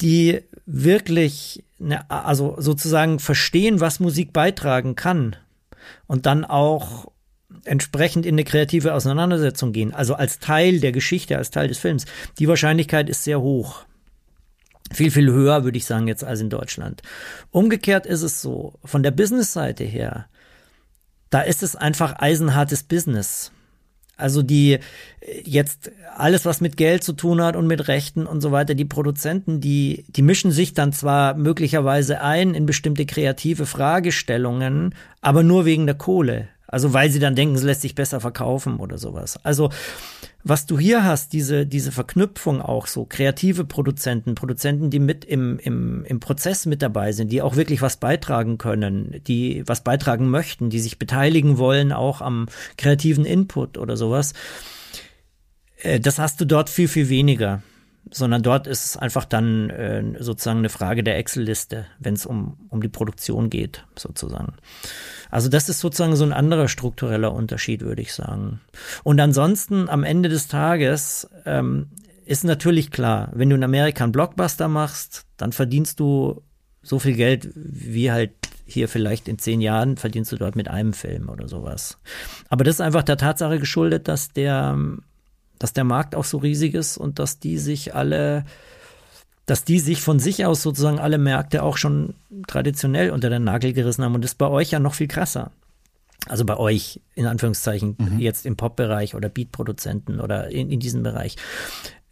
die 0.00 0.40
wirklich, 0.66 1.64
ne, 1.78 2.08
also 2.10 2.56
sozusagen 2.58 3.18
verstehen, 3.18 3.80
was 3.80 4.00
Musik 4.00 4.32
beitragen 4.32 4.96
kann 4.96 5.36
und 6.06 6.26
dann 6.26 6.44
auch 6.44 7.12
entsprechend 7.64 8.26
in 8.26 8.34
eine 8.34 8.44
kreative 8.44 8.94
Auseinandersetzung 8.94 9.72
gehen, 9.72 9.94
also 9.94 10.14
als 10.14 10.38
Teil 10.38 10.80
der 10.80 10.92
Geschichte, 10.92 11.36
als 11.36 11.50
Teil 11.50 11.68
des 11.68 11.78
Films, 11.78 12.06
die 12.38 12.48
Wahrscheinlichkeit 12.48 13.08
ist 13.08 13.24
sehr 13.24 13.40
hoch. 13.40 13.84
Viel, 14.94 15.10
viel 15.10 15.30
höher, 15.30 15.64
würde 15.64 15.76
ich 15.76 15.86
sagen, 15.86 16.08
jetzt 16.08 16.24
als 16.24 16.40
in 16.40 16.50
Deutschland. 16.50 17.02
Umgekehrt 17.50 18.06
ist 18.06 18.22
es 18.22 18.40
so, 18.40 18.74
von 18.84 19.02
der 19.02 19.10
Business-Seite 19.10 19.84
her, 19.84 20.26
da 21.30 21.40
ist 21.40 21.62
es 21.62 21.74
einfach 21.74 22.14
eisenhartes 22.18 22.84
Business. 22.84 23.50
Also 24.16 24.42
die 24.42 24.78
jetzt 25.44 25.90
alles, 26.16 26.44
was 26.44 26.60
mit 26.60 26.76
Geld 26.76 27.02
zu 27.02 27.12
tun 27.14 27.42
hat 27.42 27.56
und 27.56 27.66
mit 27.66 27.88
Rechten 27.88 28.26
und 28.26 28.40
so 28.40 28.52
weiter, 28.52 28.76
die 28.76 28.84
Produzenten, 28.84 29.60
die, 29.60 30.04
die 30.08 30.22
mischen 30.22 30.52
sich 30.52 30.74
dann 30.74 30.92
zwar 30.92 31.34
möglicherweise 31.34 32.20
ein 32.20 32.54
in 32.54 32.66
bestimmte 32.66 33.06
kreative 33.06 33.66
Fragestellungen, 33.66 34.94
aber 35.20 35.42
nur 35.42 35.64
wegen 35.64 35.86
der 35.86 35.96
Kohle. 35.96 36.48
Also 36.74 36.92
weil 36.92 37.08
sie 37.08 37.20
dann 37.20 37.36
denken, 37.36 37.54
es 37.54 37.62
lässt 37.62 37.82
sich 37.82 37.94
besser 37.94 38.20
verkaufen 38.20 38.78
oder 38.78 38.98
sowas. 38.98 39.38
Also 39.44 39.70
was 40.42 40.66
du 40.66 40.76
hier 40.76 41.04
hast, 41.04 41.32
diese, 41.32 41.66
diese 41.66 41.92
Verknüpfung 41.92 42.60
auch 42.60 42.88
so, 42.88 43.04
kreative 43.04 43.64
Produzenten, 43.64 44.34
Produzenten, 44.34 44.90
die 44.90 44.98
mit 44.98 45.24
im, 45.24 45.60
im, 45.60 46.04
im 46.04 46.18
Prozess 46.18 46.66
mit 46.66 46.82
dabei 46.82 47.12
sind, 47.12 47.30
die 47.30 47.42
auch 47.42 47.54
wirklich 47.54 47.80
was 47.80 47.98
beitragen 47.98 48.58
können, 48.58 49.20
die 49.28 49.62
was 49.66 49.84
beitragen 49.84 50.28
möchten, 50.28 50.68
die 50.68 50.80
sich 50.80 50.98
beteiligen 50.98 51.58
wollen 51.58 51.92
auch 51.92 52.20
am 52.20 52.46
kreativen 52.76 53.24
Input 53.24 53.78
oder 53.78 53.96
sowas. 53.96 54.32
Äh, 55.78 56.00
das 56.00 56.18
hast 56.18 56.40
du 56.40 56.44
dort 56.44 56.68
viel, 56.70 56.88
viel 56.88 57.08
weniger 57.08 57.62
sondern 58.10 58.42
dort 58.42 58.66
ist 58.66 58.84
es 58.84 58.96
einfach 58.96 59.24
dann 59.24 59.70
äh, 59.70 60.02
sozusagen 60.18 60.58
eine 60.58 60.68
Frage 60.68 61.02
der 61.02 61.18
Excel-Liste, 61.18 61.86
wenn 61.98 62.14
es 62.14 62.26
um, 62.26 62.56
um 62.68 62.80
die 62.80 62.88
Produktion 62.88 63.50
geht, 63.50 63.84
sozusagen. 63.96 64.54
Also 65.30 65.48
das 65.48 65.68
ist 65.68 65.80
sozusagen 65.80 66.16
so 66.16 66.24
ein 66.24 66.32
anderer 66.32 66.68
struktureller 66.68 67.32
Unterschied, 67.32 67.80
würde 67.80 68.02
ich 68.02 68.12
sagen. 68.12 68.60
Und 69.02 69.20
ansonsten 69.20 69.88
am 69.88 70.04
Ende 70.04 70.28
des 70.28 70.48
Tages 70.48 71.28
ähm, 71.44 71.88
ist 72.24 72.44
natürlich 72.44 72.90
klar, 72.90 73.30
wenn 73.34 73.50
du 73.50 73.56
in 73.56 73.64
Amerika 73.64 74.04
einen 74.04 74.12
Blockbuster 74.12 74.68
machst, 74.68 75.24
dann 75.36 75.52
verdienst 75.52 76.00
du 76.00 76.42
so 76.82 76.98
viel 76.98 77.14
Geld 77.14 77.50
wie 77.54 78.12
halt 78.12 78.32
hier 78.66 78.88
vielleicht 78.88 79.28
in 79.28 79.38
zehn 79.38 79.60
Jahren 79.60 79.96
verdienst 79.96 80.32
du 80.32 80.36
dort 80.36 80.56
mit 80.56 80.68
einem 80.68 80.94
Film 80.94 81.28
oder 81.28 81.48
sowas. 81.48 81.98
Aber 82.48 82.64
das 82.64 82.76
ist 82.76 82.80
einfach 82.80 83.02
der 83.02 83.18
Tatsache 83.18 83.58
geschuldet, 83.58 84.08
dass 84.08 84.32
der, 84.32 84.78
dass 85.58 85.72
der 85.72 85.84
Markt 85.84 86.14
auch 86.14 86.24
so 86.24 86.38
riesig 86.38 86.74
ist 86.74 86.96
und 86.96 87.18
dass 87.18 87.38
die 87.38 87.58
sich 87.58 87.94
alle 87.94 88.44
dass 89.46 89.64
die 89.64 89.78
sich 89.78 90.00
von 90.00 90.18
sich 90.18 90.46
aus 90.46 90.62
sozusagen 90.62 90.98
alle 90.98 91.18
Märkte 91.18 91.62
auch 91.62 91.76
schon 91.76 92.14
traditionell 92.46 93.10
unter 93.10 93.28
den 93.28 93.44
Nagel 93.44 93.72
gerissen 93.72 94.02
haben. 94.02 94.14
Und 94.14 94.22
das 94.22 94.32
ist 94.32 94.38
bei 94.38 94.48
euch 94.48 94.70
ja 94.70 94.78
noch 94.78 94.94
viel 94.94 95.08
krasser. 95.08 95.50
Also 96.26 96.46
bei 96.46 96.56
euch, 96.56 97.02
in 97.14 97.26
Anführungszeichen, 97.26 97.96
mhm. 97.98 98.18
jetzt 98.18 98.46
im 98.46 98.56
Pop-Bereich 98.56 99.14
oder 99.14 99.28
Beat-Produzenten 99.28 100.20
oder 100.20 100.50
in, 100.50 100.70
in 100.70 100.80
diesem 100.80 101.02
Bereich. 101.02 101.36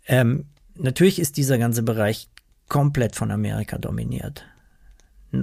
Ähm, 0.07 0.45
natürlich 0.75 1.19
ist 1.19 1.39
dieser 1.39 1.57
ganze 1.57 1.83
Bereich 1.83 2.29
komplett 2.69 3.17
von 3.17 3.31
Amerika 3.31 3.79
dominiert. 3.79 4.45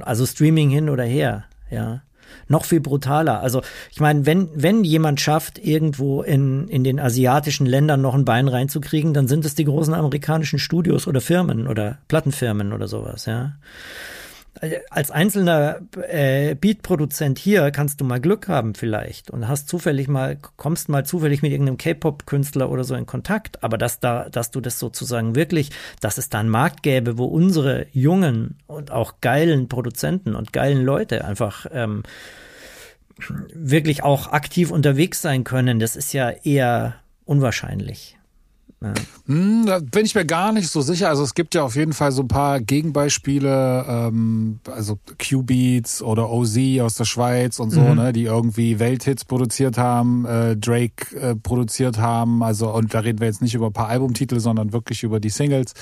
Also 0.01 0.27
Streaming 0.27 0.69
hin 0.69 0.89
oder 0.89 1.03
her, 1.03 1.45
ja. 1.71 2.03
Noch 2.47 2.65
viel 2.65 2.79
brutaler. 2.79 3.41
Also 3.41 3.61
ich 3.91 3.99
meine, 3.99 4.25
wenn, 4.25 4.49
wenn 4.53 4.83
jemand 4.83 5.21
schafft, 5.21 5.57
irgendwo 5.57 6.21
in, 6.21 6.67
in 6.67 6.83
den 6.83 6.99
asiatischen 6.99 7.65
Ländern 7.65 8.01
noch 8.01 8.15
ein 8.15 8.25
Bein 8.25 8.47
reinzukriegen, 8.47 9.13
dann 9.13 9.27
sind 9.27 9.45
es 9.45 9.55
die 9.55 9.65
großen 9.65 9.93
amerikanischen 9.93 10.59
Studios 10.59 11.07
oder 11.07 11.21
Firmen 11.21 11.67
oder 11.67 11.99
Plattenfirmen 12.07 12.73
oder 12.73 12.87
sowas, 12.87 13.25
ja 13.25 13.53
als 14.89 15.11
einzelner 15.11 15.79
äh, 16.07 16.55
Beat-Produzent 16.55 17.39
hier 17.39 17.71
kannst 17.71 18.01
du 18.01 18.05
mal 18.05 18.19
Glück 18.19 18.47
haben 18.47 18.75
vielleicht 18.75 19.31
und 19.31 19.47
hast 19.47 19.69
zufällig 19.69 20.07
mal, 20.07 20.37
kommst 20.57 20.89
mal 20.89 21.05
zufällig 21.05 21.41
mit 21.41 21.51
irgendeinem 21.51 21.77
K-Pop-Künstler 21.77 22.69
oder 22.69 22.83
so 22.83 22.95
in 22.95 23.05
Kontakt, 23.05 23.63
aber 23.63 23.77
dass 23.77 23.99
da, 23.99 24.29
dass 24.29 24.51
du 24.51 24.61
das 24.61 24.79
sozusagen 24.79 25.35
wirklich, 25.35 25.71
dass 26.01 26.17
es 26.17 26.29
da 26.29 26.39
einen 26.39 26.49
Markt 26.49 26.83
gäbe, 26.83 27.17
wo 27.17 27.25
unsere 27.25 27.87
jungen 27.91 28.57
und 28.67 28.91
auch 28.91 29.21
geilen 29.21 29.69
Produzenten 29.69 30.35
und 30.35 30.53
geilen 30.53 30.83
Leute 30.83 31.25
einfach 31.25 31.65
ähm, 31.71 32.03
wirklich 33.53 34.03
auch 34.03 34.31
aktiv 34.31 34.71
unterwegs 34.71 35.21
sein 35.21 35.43
können, 35.43 35.79
das 35.79 35.95
ist 35.95 36.13
ja 36.13 36.29
eher 36.29 36.95
unwahrscheinlich. 37.25 38.18
Ja. 38.81 38.93
Hm, 39.25 39.65
da 39.65 39.79
bin 39.79 40.05
ich 40.05 40.15
mir 40.15 40.25
gar 40.25 40.53
nicht 40.53 40.69
so 40.69 40.79
sicher. 40.81 41.09
Also 41.09 41.23
es 41.23 41.33
gibt 41.33 41.53
ja 41.53 41.63
auf 41.63 41.75
jeden 41.75 41.91
Fall 41.91 42.13
so 42.13 42.21
ein 42.21 42.29
paar 42.29 42.61
Gegenbeispiele, 42.61 43.85
ähm, 43.87 44.59
also 44.71 44.97
Q-Beats 45.21 46.01
oder 46.01 46.29
OZ 46.29 46.57
aus 46.81 46.95
der 46.95 47.03
Schweiz 47.03 47.59
und 47.59 47.71
so, 47.71 47.81
mhm. 47.81 47.95
ne, 47.95 48.13
die 48.13 48.23
irgendwie 48.23 48.79
Welthits 48.79 49.25
produziert 49.25 49.77
haben, 49.77 50.25
äh, 50.25 50.55
Drake 50.55 51.15
äh, 51.15 51.35
produziert 51.35 51.97
haben. 51.97 52.41
Also 52.41 52.73
und 52.73 52.93
da 52.93 52.99
reden 52.99 53.19
wir 53.19 53.27
jetzt 53.27 53.41
nicht 53.41 53.53
über 53.53 53.67
ein 53.67 53.73
paar 53.73 53.89
Albumtitel, 53.89 54.39
sondern 54.39 54.71
wirklich 54.71 55.03
über 55.03 55.19
die 55.19 55.29
Singles 55.29 55.73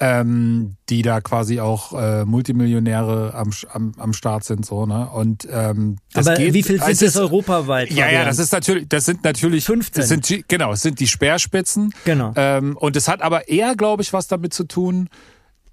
ähm, 0.00 0.76
die 0.88 1.02
da 1.02 1.20
quasi 1.20 1.60
auch 1.60 1.92
äh, 1.94 2.24
Multimillionäre 2.24 3.34
am, 3.34 3.50
am, 3.72 3.92
am 3.96 4.12
Start 4.12 4.44
sind 4.44 4.66
so 4.66 4.86
ne? 4.86 5.08
Und 5.08 5.48
ähm, 5.50 5.96
das 6.12 6.26
aber 6.26 6.36
geht, 6.36 6.54
wie 6.54 6.62
viel 6.62 6.80
sind 6.82 7.02
es 7.02 7.16
europaweit 7.16 7.90
ja 7.90 8.10
ja 8.10 8.24
das 8.24 8.38
ist 8.38 8.52
natürlich 8.52 8.88
das 8.88 9.04
sind 9.04 9.24
natürlich 9.24 9.64
15 9.64 10.00
das 10.00 10.08
sind 10.08 10.48
genau 10.48 10.72
es 10.72 10.82
sind 10.82 11.00
die 11.00 11.06
Speerspitzen. 11.06 11.94
Genau. 12.04 12.32
Ähm, 12.36 12.76
und 12.76 12.96
es 12.96 13.08
hat 13.08 13.22
aber 13.22 13.48
eher 13.48 13.76
glaube 13.76 14.02
ich 14.02 14.12
was 14.12 14.26
damit 14.26 14.52
zu 14.52 14.64
tun 14.64 15.08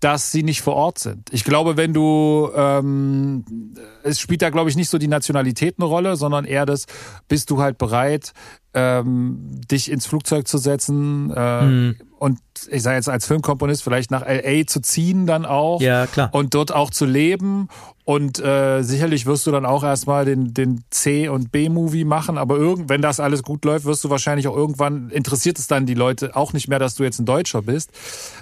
dass 0.02 0.32
sie 0.32 0.42
nicht 0.42 0.62
vor 0.62 0.74
Ort 0.74 0.98
sind. 0.98 1.30
Ich 1.32 1.44
glaube, 1.44 1.78
wenn 1.78 1.94
du, 1.94 2.50
ähm, 2.56 3.46
es 4.02 4.20
spielt 4.20 4.42
da, 4.42 4.50
glaube 4.50 4.68
ich, 4.68 4.76
nicht 4.76 4.90
so 4.90 4.98
die 4.98 5.08
Nationalität 5.08 5.76
eine 5.78 5.86
Rolle, 5.86 6.16
sondern 6.16 6.44
eher 6.44 6.66
das, 6.66 6.88
bist 7.28 7.52
du 7.52 7.62
halt 7.62 7.78
bereit, 7.78 8.34
ähm, 8.74 9.62
dich 9.70 9.92
ins 9.92 10.06
Flugzeug 10.06 10.48
zu 10.48 10.58
setzen 10.58 11.32
äh, 11.36 11.62
mhm. 11.62 11.96
und 12.20 12.40
ich 12.70 12.84
sage 12.84 12.98
jetzt 12.98 13.10
als 13.10 13.26
Filmkomponist 13.26 13.84
vielleicht 13.84 14.12
nach 14.12 14.26
LA 14.26 14.66
zu 14.68 14.82
ziehen 14.82 15.26
dann 15.26 15.46
auch 15.46 15.82
ja, 15.82 16.08
klar. 16.08 16.30
und 16.32 16.54
dort 16.54 16.74
auch 16.74 16.90
zu 16.90 17.06
leben 17.06 17.68
und 18.04 18.40
äh, 18.40 18.82
sicherlich 18.82 19.26
wirst 19.26 19.46
du 19.48 19.52
dann 19.52 19.66
auch 19.66 19.84
erstmal 19.84 20.26
den 20.26 20.54
den 20.54 20.84
C 20.90 21.30
und 21.30 21.52
B 21.52 21.70
Movie 21.70 22.04
machen, 22.04 22.38
aber 22.38 22.58
irgend 22.58 22.90
wenn 22.90 23.02
das 23.02 23.20
alles 23.20 23.44
gut 23.44 23.64
läuft, 23.64 23.86
wirst 23.86 24.04
du 24.04 24.10
wahrscheinlich 24.10 24.48
auch 24.48 24.56
irgendwann 24.56 25.10
interessiert 25.12 25.60
es 25.60 25.68
dann 25.68 25.86
die 25.86 25.94
Leute 25.94 26.36
auch 26.36 26.52
nicht 26.54 26.68
mehr, 26.68 26.80
dass 26.80 26.96
du 26.96 27.04
jetzt 27.04 27.20
ein 27.20 27.26
Deutscher 27.26 27.62
bist. 27.62 27.92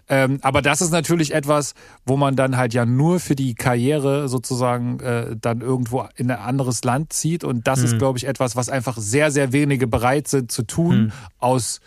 Ähm, 0.07 0.39
aber 0.41 0.61
das 0.61 0.81
ist 0.81 0.91
natürlich 0.91 1.33
etwas, 1.33 1.73
wo 2.05 2.17
man 2.17 2.35
dann 2.35 2.57
halt 2.57 2.73
ja 2.73 2.85
nur 2.85 3.19
für 3.19 3.35
die 3.35 3.53
Karriere 3.53 4.29
sozusagen 4.29 4.99
äh, 5.01 5.35
dann 5.39 5.61
irgendwo 5.61 6.05
in 6.15 6.31
ein 6.31 6.39
anderes 6.39 6.83
Land 6.83 7.13
zieht 7.13 7.43
und 7.43 7.67
das 7.67 7.79
mhm. 7.79 7.85
ist 7.85 7.97
glaube 7.99 8.17
ich 8.17 8.27
etwas, 8.27 8.55
was 8.55 8.69
einfach 8.69 8.97
sehr 8.97 9.29
sehr 9.29 9.51
wenige 9.51 9.87
bereit 10.19 10.27
sind 10.27 10.51
zu 10.51 10.63
tun 10.63 11.05
mhm. 11.05 11.11
aus 11.39 11.79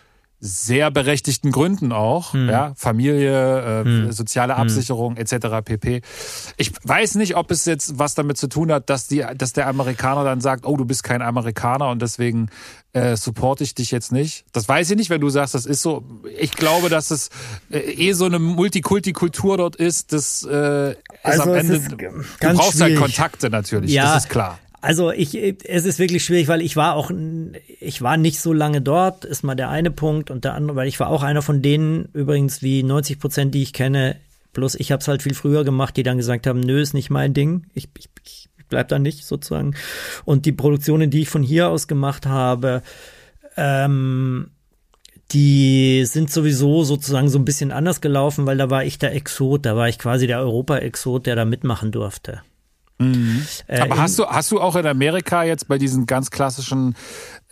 sehr 0.45 0.91
berechtigten 0.91 1.51
Gründen 1.51 1.93
auch, 1.93 2.33
hm. 2.33 2.49
ja, 2.49 2.73
Familie, 2.75 3.61
äh, 3.61 3.85
hm. 3.85 4.11
soziale 4.11 4.55
hm. 4.57 4.63
Absicherung 4.63 5.15
hm. 5.15 5.21
etc. 5.21 5.63
pp. 5.63 6.01
Ich 6.57 6.73
weiß 6.83 7.15
nicht, 7.15 7.37
ob 7.37 7.49
es 7.49 7.63
jetzt 7.63 7.97
was 7.97 8.13
damit 8.13 8.37
zu 8.37 8.49
tun 8.49 8.69
hat, 8.69 8.89
dass 8.89 9.07
die, 9.07 9.23
dass 9.37 9.53
der 9.53 9.67
Amerikaner 9.67 10.25
dann 10.25 10.41
sagt, 10.41 10.65
oh, 10.65 10.75
du 10.75 10.83
bist 10.83 11.01
kein 11.01 11.21
Amerikaner 11.21 11.91
und 11.91 12.01
deswegen 12.01 12.49
äh, 12.91 13.15
supporte 13.15 13.63
ich 13.63 13.73
dich 13.73 13.91
jetzt 13.91 14.11
nicht. 14.11 14.43
Das 14.51 14.67
weiß 14.67 14.91
ich 14.91 14.97
nicht, 14.97 15.09
wenn 15.09 15.21
du 15.21 15.29
sagst, 15.29 15.53
das 15.53 15.65
ist 15.65 15.81
so. 15.81 16.03
Ich 16.37 16.51
glaube, 16.51 16.89
dass 16.89 17.09
es 17.09 17.29
äh, 17.71 17.79
eh 17.79 18.11
so 18.11 18.25
eine 18.25 18.37
Multikulti-Kultur 18.37 19.55
dort 19.55 19.77
ist, 19.77 20.11
das 20.11 20.43
äh, 20.43 20.95
also 21.23 21.43
am 21.43 21.53
Ende. 21.53 21.79
du 21.79 21.95
brauchst 21.95 22.01
halt 22.01 22.73
schwierig. 22.73 22.81
halt 22.81 22.97
Kontakte 22.97 23.49
natürlich, 23.49 23.91
ja, 23.91 24.13
das 24.13 24.25
ist 24.25 24.29
klar. 24.29 24.59
Also 24.83 25.11
ich, 25.11 25.33
es 25.33 25.85
ist 25.85 25.97
wirklich 25.97 26.25
schwierig, 26.25 26.49
weil 26.49 26.61
ich 26.61 26.75
war 26.75 26.95
auch, 26.97 27.09
ich 27.79 28.01
war 28.01 28.17
nicht 28.17 28.41
so 28.41 28.51
lange 28.51 28.81
dort, 28.81 29.23
ist 29.23 29.41
mal 29.41 29.55
der 29.55 29.69
eine 29.69 29.91
Punkt 29.91 30.29
und 30.29 30.43
der 30.43 30.55
andere, 30.55 30.75
weil 30.75 30.89
ich 30.89 30.99
war 30.99 31.07
auch 31.07 31.23
einer 31.23 31.41
von 31.41 31.61
denen, 31.61 32.09
übrigens 32.11 32.61
wie 32.61 32.83
90 32.83 33.17
Prozent, 33.17 33.55
die 33.55 33.63
ich 33.63 33.71
kenne, 33.71 34.17
bloß 34.51 34.75
ich 34.75 34.91
habe 34.91 34.99
es 34.99 35.07
halt 35.07 35.23
viel 35.23 35.35
früher 35.35 35.63
gemacht, 35.63 35.95
die 35.95 36.03
dann 36.03 36.17
gesagt 36.17 36.47
haben, 36.47 36.59
nö, 36.59 36.81
ist 36.81 36.93
nicht 36.93 37.09
mein 37.09 37.33
Ding, 37.33 37.67
ich, 37.73 37.87
ich, 37.97 38.09
ich 38.25 38.49
bleib 38.67 38.89
da 38.89 38.99
nicht 38.99 39.23
sozusagen. 39.23 39.73
Und 40.25 40.45
die 40.45 40.51
Produktionen, 40.51 41.09
die 41.09 41.21
ich 41.21 41.29
von 41.29 41.43
hier 41.43 41.69
aus 41.69 41.87
gemacht 41.87 42.25
habe, 42.25 42.81
ähm, 43.55 44.51
die 45.31 46.03
sind 46.03 46.29
sowieso 46.29 46.83
sozusagen 46.83 47.29
so 47.29 47.39
ein 47.39 47.45
bisschen 47.45 47.71
anders 47.71 48.01
gelaufen, 48.01 48.45
weil 48.45 48.57
da 48.57 48.69
war 48.69 48.83
ich 48.83 48.99
der 48.99 49.15
Exot, 49.15 49.65
da 49.65 49.77
war 49.77 49.87
ich 49.87 49.97
quasi 49.97 50.27
der 50.27 50.39
Europa-Exot, 50.39 51.25
der 51.25 51.37
da 51.37 51.45
mitmachen 51.45 51.93
durfte. 51.93 52.41
Mhm. 52.99 53.45
Äh, 53.67 53.79
Aber 53.81 53.97
hast 53.97 54.19
du, 54.19 54.25
hast 54.25 54.51
du 54.51 54.61
auch 54.61 54.75
in 54.75 54.85
Amerika 54.85 55.43
jetzt 55.43 55.67
bei 55.67 55.77
diesen 55.77 56.05
ganz 56.05 56.31
klassischen 56.31 56.95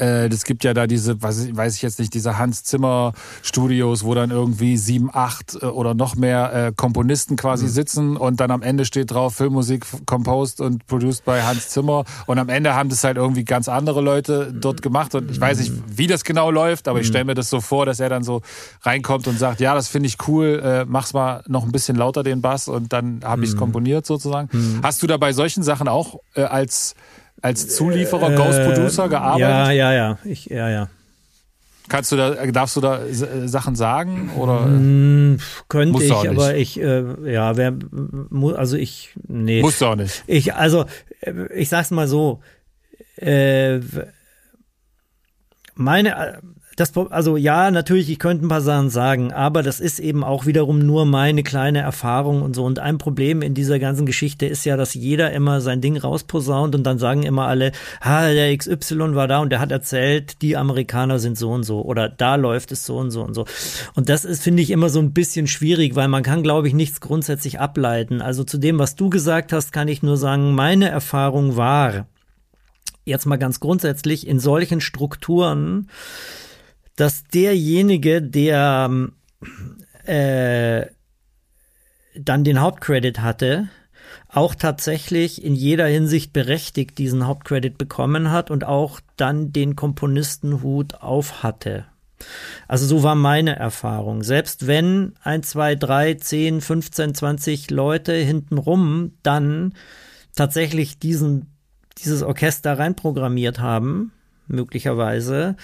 äh, 0.01 0.29
das 0.29 0.45
gibt 0.45 0.63
ja 0.63 0.73
da 0.73 0.87
diese, 0.87 1.21
weiß 1.21 1.75
ich, 1.75 1.81
jetzt 1.81 1.99
nicht, 1.99 2.13
diese 2.13 2.37
Hans 2.37 2.63
Zimmer 2.63 3.13
Studios, 3.43 4.03
wo 4.03 4.15
dann 4.15 4.31
irgendwie 4.31 4.75
sieben, 4.77 5.09
acht 5.13 5.55
äh, 5.61 5.67
oder 5.67 5.93
noch 5.93 6.15
mehr 6.15 6.53
äh, 6.53 6.73
Komponisten 6.75 7.35
quasi 7.35 7.65
mhm. 7.65 7.69
sitzen 7.69 8.17
und 8.17 8.39
dann 8.39 8.49
am 8.49 8.63
Ende 8.63 8.85
steht 8.85 9.11
drauf 9.11 9.35
Filmmusik 9.35 9.85
composed 10.07 10.59
und 10.59 10.87
produced 10.87 11.23
bei 11.23 11.43
Hans 11.43 11.69
Zimmer 11.69 12.05
und 12.25 12.39
am 12.39 12.49
Ende 12.49 12.73
haben 12.73 12.89
das 12.89 13.03
halt 13.03 13.17
irgendwie 13.17 13.45
ganz 13.45 13.69
andere 13.69 14.01
Leute 14.01 14.51
dort 14.51 14.81
gemacht 14.81 15.13
und 15.13 15.29
ich 15.29 15.39
weiß 15.39 15.59
nicht, 15.59 15.71
wie 15.87 16.07
das 16.07 16.23
genau 16.23 16.49
läuft, 16.49 16.87
aber 16.87 16.99
ich 16.99 17.07
stelle 17.07 17.25
mir 17.25 17.35
das 17.35 17.49
so 17.49 17.61
vor, 17.61 17.85
dass 17.85 17.99
er 17.99 18.09
dann 18.09 18.23
so 18.23 18.41
reinkommt 18.81 19.27
und 19.27 19.37
sagt, 19.37 19.59
ja, 19.59 19.75
das 19.75 19.87
finde 19.87 20.07
ich 20.07 20.17
cool, 20.27 20.61
äh, 20.63 20.85
mach's 20.85 21.13
mal 21.13 21.43
noch 21.47 21.63
ein 21.63 21.71
bisschen 21.71 21.95
lauter 21.95 22.23
den 22.23 22.41
Bass 22.41 22.67
und 22.67 22.91
dann 22.91 23.21
habe 23.23 23.43
ich 23.43 23.51
es 23.51 23.57
komponiert 23.57 24.07
sozusagen. 24.07 24.49
Mhm. 24.51 24.79
Hast 24.81 25.03
du 25.03 25.07
da 25.07 25.17
bei 25.17 25.31
solchen 25.31 25.61
Sachen 25.61 25.87
auch 25.87 26.19
äh, 26.33 26.41
als 26.41 26.95
als 27.41 27.67
Zulieferer, 27.69 28.31
äh, 28.31 28.35
Ghost 28.35 28.63
Producer 28.63 29.09
gearbeitet? 29.09 29.49
Ja, 29.49 29.71
ja, 29.71 29.93
ja. 29.93 30.17
Ich, 30.23 30.45
ja, 30.45 30.69
ja. 30.69 30.89
Kannst 31.89 32.11
du 32.11 32.15
da, 32.15 32.29
darfst 32.47 32.77
du 32.77 32.81
da 32.81 33.01
Sachen 33.45 33.75
sagen 33.75 34.31
oder? 34.37 34.61
Mm, 34.61 35.39
könnte 35.67 36.03
ich, 36.03 36.13
aber 36.13 36.55
ich, 36.55 36.79
äh, 36.79 37.03
ja, 37.29 37.57
wer, 37.57 37.73
also 38.55 38.77
ich, 38.77 39.13
nee. 39.27 39.61
Musst 39.61 39.81
du 39.81 39.87
auch 39.87 39.95
nicht. 39.95 40.23
Ich, 40.25 40.53
also, 40.53 40.85
ich 41.53 41.67
sag's 41.67 41.91
mal 41.91 42.07
so, 42.07 42.39
äh, 43.17 43.81
meine, 45.75 46.41
das, 46.78 46.95
also 46.95 47.36
ja, 47.36 47.69
natürlich, 47.69 48.09
ich 48.09 48.17
könnte 48.19 48.45
ein 48.45 48.49
paar 48.49 48.61
Sachen 48.61 48.89
sagen, 48.89 49.34
aber 49.34 49.61
das 49.61 49.80
ist 49.80 49.99
eben 49.99 50.24
auch 50.24 50.45
wiederum 50.45 50.80
nur 50.80 51.05
meine 51.05 51.43
kleine 51.43 51.80
Erfahrung 51.80 52.41
und 52.41 52.55
so. 52.55 52.63
Und 52.63 52.80
ein 52.80 52.97
Problem 52.97 53.41
in 53.41 53.53
dieser 53.53 53.78
ganzen 53.78 54.05
Geschichte 54.05 54.45
ist 54.45 54.65
ja, 54.65 54.78
dass 54.78 54.93
jeder 54.93 55.32
immer 55.32 55.59
sein 55.59 55.82
Ding 55.82 55.97
rausposaunt 55.97 56.74
und 56.74 56.84
dann 56.84 56.97
sagen 56.97 57.24
immer 57.24 57.47
alle, 57.47 57.74
ha, 58.01 58.32
der 58.32 58.55
XY 58.55 59.15
war 59.15 59.28
da 59.28 59.39
und 59.39 59.49
der 59.49 59.59
hat 59.59 59.72
erzählt, 59.72 60.41
die 60.41 60.55
Amerikaner 60.55 61.19
sind 61.19 61.38
so 61.38 61.51
und 61.51 61.63
so 61.63 61.82
oder 61.82 62.07
da 62.07 62.36
läuft 62.36 62.72
es 62.72 62.86
so 62.86 62.97
und 62.97 63.11
so 63.11 63.22
und 63.22 63.34
so. 63.34 63.45
Und 63.95 64.07
das 64.07 64.24
ist, 64.24 64.41
finde 64.41 64.63
ich, 64.63 64.72
immer 64.72 64.89
so 64.89 64.99
ein 64.99 65.11
bisschen 65.11 65.47
schwierig, 65.47 65.95
weil 65.95 66.07
man 66.07 66.24
kann, 66.24 66.41
glaube 66.41 66.69
ich, 66.69 66.74
nichts 66.74 67.01
grundsätzlich 67.01 67.59
ableiten. 67.59 68.22
Also 68.22 68.45
zu 68.45 68.57
dem, 68.57 68.80
was 68.80 68.95
du 68.95 69.09
gesagt 69.09 69.51
hast, 69.51 69.74
kann 69.74 69.89
ich 69.89 70.03
nur 70.03 70.15
sagen, 70.15 70.55
meine 70.55 70.88
Erfahrung 70.88 71.57
war, 71.57 72.07
jetzt 73.03 73.26
mal 73.26 73.38
ganz 73.38 73.59
grundsätzlich, 73.59 74.26
in 74.26 74.39
solchen 74.39 74.80
Strukturen, 74.80 75.89
dass 76.95 77.23
derjenige, 77.25 78.21
der 78.21 78.89
äh, 80.05 80.85
dann 82.15 82.43
den 82.43 82.59
Hauptcredit 82.59 83.21
hatte, 83.21 83.69
auch 84.27 84.55
tatsächlich 84.55 85.43
in 85.43 85.55
jeder 85.55 85.87
Hinsicht 85.87 86.31
berechtigt 86.33 86.97
diesen 86.97 87.27
Hauptcredit 87.27 87.77
bekommen 87.77 88.31
hat 88.31 88.49
und 88.49 88.63
auch 88.63 88.99
dann 89.17 89.51
den 89.51 89.75
Komponistenhut 89.75 90.95
auf 90.95 91.43
hatte. 91.43 91.85
Also 92.67 92.85
so 92.85 93.03
war 93.03 93.15
meine 93.15 93.55
Erfahrung. 93.55 94.23
Selbst 94.23 94.67
wenn 94.67 95.13
ein, 95.21 95.43
zwei, 95.43 95.75
drei, 95.75 96.13
zehn, 96.13 96.61
15, 96.61 97.15
20 97.15 97.71
Leute 97.71 98.13
hintenrum 98.13 99.13
dann 99.23 99.73
tatsächlich 100.35 100.99
diesen, 100.99 101.53
dieses 101.97 102.23
Orchester 102.23 102.77
reinprogrammiert 102.77 103.59
haben, 103.59 104.13
möglicherweise, 104.47 105.55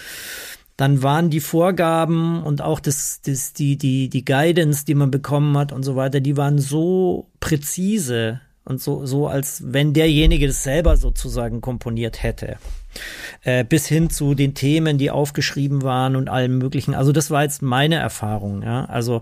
dann 0.78 1.02
waren 1.02 1.28
die 1.28 1.40
Vorgaben 1.40 2.40
und 2.44 2.62
auch 2.62 2.78
das, 2.78 3.20
das, 3.20 3.52
die, 3.52 3.76
die, 3.76 4.08
die 4.08 4.24
Guidance, 4.24 4.84
die 4.84 4.94
man 4.94 5.10
bekommen 5.10 5.58
hat 5.58 5.72
und 5.72 5.82
so 5.82 5.96
weiter, 5.96 6.20
die 6.20 6.36
waren 6.36 6.60
so 6.60 7.26
präzise 7.40 8.40
und 8.64 8.80
so, 8.80 9.04
so 9.04 9.26
als 9.26 9.60
wenn 9.66 9.92
derjenige 9.92 10.46
das 10.46 10.62
selber 10.62 10.96
sozusagen 10.96 11.60
komponiert 11.60 12.22
hätte. 12.22 12.58
Äh, 13.42 13.64
bis 13.64 13.86
hin 13.86 14.10
zu 14.10 14.34
den 14.34 14.54
Themen, 14.54 14.98
die 14.98 15.10
aufgeschrieben 15.10 15.82
waren 15.82 16.16
und 16.16 16.28
allem 16.28 16.58
möglichen. 16.58 16.94
Also 16.94 17.12
das 17.12 17.30
war 17.30 17.44
jetzt 17.44 17.62
meine 17.62 17.94
Erfahrung. 17.96 18.62
Ja? 18.62 18.86
Also 18.86 19.20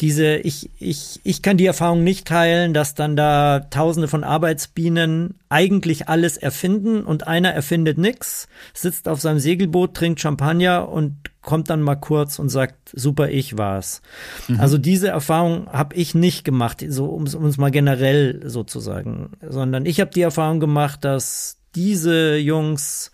diese, 0.00 0.36
ich, 0.36 0.70
ich, 0.78 1.20
ich 1.22 1.42
kann 1.42 1.58
die 1.58 1.66
Erfahrung 1.66 2.02
nicht 2.02 2.26
teilen, 2.26 2.72
dass 2.72 2.94
dann 2.94 3.14
da 3.14 3.60
tausende 3.70 4.08
von 4.08 4.24
Arbeitsbienen 4.24 5.34
eigentlich 5.50 6.08
alles 6.08 6.38
erfinden 6.38 7.02
und 7.02 7.26
einer 7.26 7.50
erfindet 7.50 7.98
nix, 7.98 8.48
sitzt 8.72 9.06
auf 9.06 9.20
seinem 9.20 9.38
Segelboot, 9.38 9.94
trinkt 9.94 10.20
Champagner 10.20 10.88
und 10.88 11.16
kommt 11.42 11.68
dann 11.68 11.82
mal 11.82 11.96
kurz 11.96 12.38
und 12.38 12.48
sagt, 12.48 12.90
super, 12.94 13.28
ich 13.28 13.58
war's. 13.58 14.00
Mhm. 14.48 14.60
Also 14.60 14.78
diese 14.78 15.08
Erfahrung 15.08 15.66
habe 15.70 15.94
ich 15.96 16.14
nicht 16.14 16.44
gemacht, 16.44 16.82
so 16.88 17.06
um 17.06 17.24
es 17.24 17.58
mal 17.58 17.70
generell 17.70 18.40
sozusagen, 18.48 19.32
sondern 19.46 19.84
ich 19.84 20.00
habe 20.00 20.12
die 20.12 20.22
Erfahrung 20.22 20.60
gemacht, 20.60 21.04
dass 21.04 21.58
diese 21.74 22.36
Jungs 22.36 23.10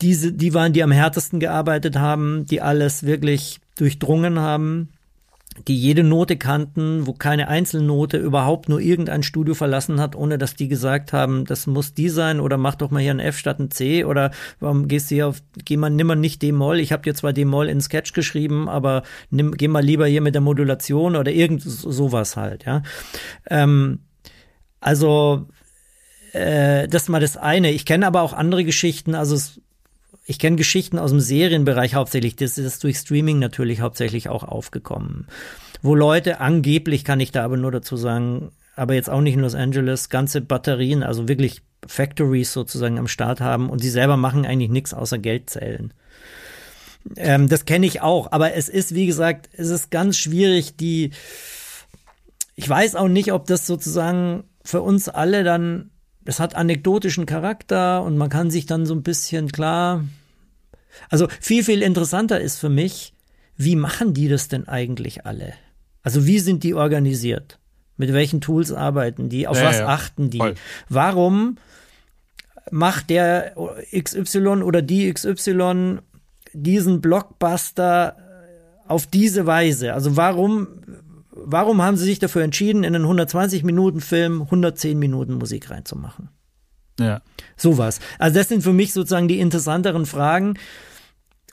diese, 0.00 0.32
die 0.32 0.54
waren, 0.54 0.72
die 0.72 0.82
am 0.82 0.92
härtesten 0.92 1.40
gearbeitet 1.40 1.96
haben, 1.96 2.46
die 2.46 2.62
alles 2.62 3.02
wirklich 3.02 3.60
durchdrungen 3.76 4.38
haben 4.38 4.88
die 5.66 5.76
jede 5.76 6.04
Note 6.04 6.36
kannten, 6.36 7.06
wo 7.06 7.12
keine 7.12 7.48
Einzelnote 7.48 8.16
überhaupt 8.18 8.68
nur 8.68 8.80
irgendein 8.80 9.22
Studio 9.22 9.54
verlassen 9.54 10.00
hat, 10.00 10.14
ohne 10.14 10.38
dass 10.38 10.54
die 10.54 10.68
gesagt 10.68 11.12
haben, 11.12 11.44
das 11.44 11.66
muss 11.66 11.92
die 11.92 12.08
sein 12.08 12.40
oder 12.40 12.56
mach 12.56 12.76
doch 12.76 12.90
mal 12.90 13.02
hier 13.02 13.12
ein 13.12 13.20
F 13.20 13.36
statt 13.36 13.58
ein 13.58 13.70
C 13.70 14.04
oder 14.04 14.30
warum 14.60 14.88
gehst 14.88 15.10
du 15.10 15.16
hier 15.16 15.28
auf, 15.28 15.42
geh 15.64 15.76
mal 15.76 15.90
nimmer 15.90 16.14
nicht 16.14 16.42
D-Moll, 16.42 16.78
ich 16.78 16.92
habe 16.92 17.02
dir 17.02 17.14
zwar 17.14 17.32
D-Moll 17.32 17.68
in 17.68 17.80
Sketch 17.80 18.12
geschrieben, 18.12 18.68
aber 18.68 19.02
nimm, 19.30 19.56
geh 19.56 19.68
mal 19.68 19.82
lieber 19.82 20.06
hier 20.06 20.20
mit 20.20 20.34
der 20.34 20.42
Modulation 20.42 21.16
oder 21.16 21.32
irgend 21.32 21.62
sowas 21.62 22.36
halt, 22.36 22.64
ja. 22.64 22.82
Ähm, 23.48 24.00
also 24.80 25.48
äh, 26.32 26.88
das 26.88 27.02
ist 27.02 27.08
mal 27.08 27.20
das 27.20 27.36
eine. 27.36 27.70
Ich 27.70 27.84
kenne 27.84 28.06
aber 28.06 28.22
auch 28.22 28.32
andere 28.32 28.64
Geschichten, 28.64 29.14
also 29.14 29.34
es 29.34 29.60
ich 30.26 30.38
kenne 30.38 30.56
Geschichten 30.56 30.96
aus 30.98 31.10
dem 31.10 31.18
Serienbereich 31.18 31.94
hauptsächlich, 31.96 32.36
das 32.36 32.56
ist 32.56 32.84
durch 32.84 32.98
Streaming 32.98 33.40
natürlich 33.40 33.80
hauptsächlich 33.80 34.28
auch 34.28 34.44
aufgekommen. 34.44 35.26
Wo 35.82 35.96
Leute 35.96 36.38
angeblich, 36.38 37.04
kann 37.04 37.18
ich 37.18 37.32
da 37.32 37.44
aber 37.44 37.56
nur 37.56 37.72
dazu 37.72 37.96
sagen, 37.96 38.52
aber 38.76 38.94
jetzt 38.94 39.10
auch 39.10 39.22
nicht 39.22 39.34
in 39.34 39.40
Los 39.40 39.56
Angeles, 39.56 40.08
ganze 40.08 40.40
Batterien, 40.40 41.02
also 41.02 41.26
wirklich 41.26 41.62
Factories 41.84 42.52
sozusagen 42.52 42.98
am 42.98 43.08
Start 43.08 43.40
haben 43.40 43.70
und 43.70 43.80
sie 43.80 43.90
selber 43.90 44.16
machen 44.16 44.46
eigentlich 44.46 44.70
nichts 44.70 44.94
außer 44.94 45.18
Geld 45.18 45.50
zählen. 45.50 45.92
Ähm, 47.16 47.48
das 47.48 47.64
kenne 47.64 47.86
ich 47.86 48.00
auch, 48.00 48.30
aber 48.30 48.54
es 48.54 48.68
ist, 48.68 48.94
wie 48.94 49.06
gesagt, 49.06 49.48
es 49.52 49.68
ist 49.68 49.90
ganz 49.90 50.16
schwierig, 50.16 50.76
die, 50.76 51.10
ich 52.54 52.68
weiß 52.68 52.94
auch 52.94 53.08
nicht, 53.08 53.32
ob 53.32 53.46
das 53.46 53.66
sozusagen 53.66 54.44
für 54.62 54.82
uns 54.82 55.08
alle 55.08 55.42
dann, 55.42 55.90
das 56.24 56.40
hat 56.40 56.54
anekdotischen 56.54 57.26
Charakter 57.26 58.02
und 58.02 58.16
man 58.16 58.28
kann 58.28 58.50
sich 58.50 58.66
dann 58.66 58.86
so 58.86 58.94
ein 58.94 59.02
bisschen 59.02 59.50
klar, 59.50 60.04
also 61.08 61.28
viel, 61.40 61.64
viel 61.64 61.82
interessanter 61.82 62.40
ist 62.40 62.58
für 62.58 62.68
mich, 62.68 63.14
wie 63.56 63.76
machen 63.76 64.14
die 64.14 64.28
das 64.28 64.48
denn 64.48 64.68
eigentlich 64.68 65.26
alle? 65.26 65.54
Also 66.02 66.26
wie 66.26 66.38
sind 66.38 66.64
die 66.64 66.74
organisiert? 66.74 67.58
Mit 67.96 68.12
welchen 68.12 68.40
Tools 68.40 68.72
arbeiten 68.72 69.28
die? 69.28 69.46
Auf 69.46 69.58
ja, 69.58 69.64
was 69.64 69.78
ja. 69.78 69.86
achten 69.86 70.30
die? 70.30 70.38
Voll. 70.38 70.54
Warum 70.88 71.58
macht 72.70 73.10
der 73.10 73.54
XY 73.94 74.62
oder 74.62 74.80
die 74.80 75.12
XY 75.12 75.98
diesen 76.54 77.00
Blockbuster 77.02 78.16
auf 78.88 79.06
diese 79.06 79.44
Weise? 79.46 79.92
Also 79.92 80.16
warum, 80.16 80.68
warum 81.44 81.82
haben 81.82 81.96
sie 81.96 82.04
sich 82.04 82.18
dafür 82.18 82.42
entschieden, 82.42 82.84
in 82.84 82.94
einen 82.94 83.04
120 83.04 83.64
Minuten 83.64 84.00
Film 84.00 84.42
110 84.42 84.98
Minuten 84.98 85.34
Musik 85.34 85.70
reinzumachen? 85.70 86.28
Ja. 86.98 87.22
Sowas. 87.56 88.00
Also 88.18 88.38
das 88.38 88.48
sind 88.48 88.62
für 88.62 88.72
mich 88.72 88.92
sozusagen 88.92 89.28
die 89.28 89.40
interessanteren 89.40 90.06
Fragen. 90.06 90.54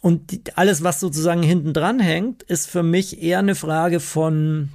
Und 0.01 0.31
die, 0.31 0.41
alles, 0.55 0.83
was 0.83 0.99
sozusagen 0.99 1.41
hinten 1.43 1.73
dran 1.73 1.99
hängt, 1.99 2.43
ist 2.43 2.69
für 2.69 2.83
mich 2.83 3.21
eher 3.21 3.39
eine 3.39 3.55
Frage 3.55 3.99
von, 3.99 4.69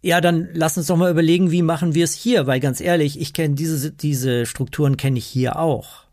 ja, 0.00 0.20
dann 0.20 0.48
lass 0.52 0.76
uns 0.76 0.86
doch 0.86 0.96
mal 0.96 1.10
überlegen, 1.10 1.50
wie 1.50 1.62
machen 1.62 1.94
wir 1.94 2.04
es 2.04 2.14
hier, 2.14 2.46
weil 2.46 2.60
ganz 2.60 2.80
ehrlich, 2.80 3.20
ich 3.20 3.32
kenne 3.32 3.54
diese, 3.54 3.90
diese 3.90 4.46
Strukturen 4.46 4.96
kenne 4.96 5.18
ich 5.18 5.26
hier 5.26 5.58
auch. 5.58 6.04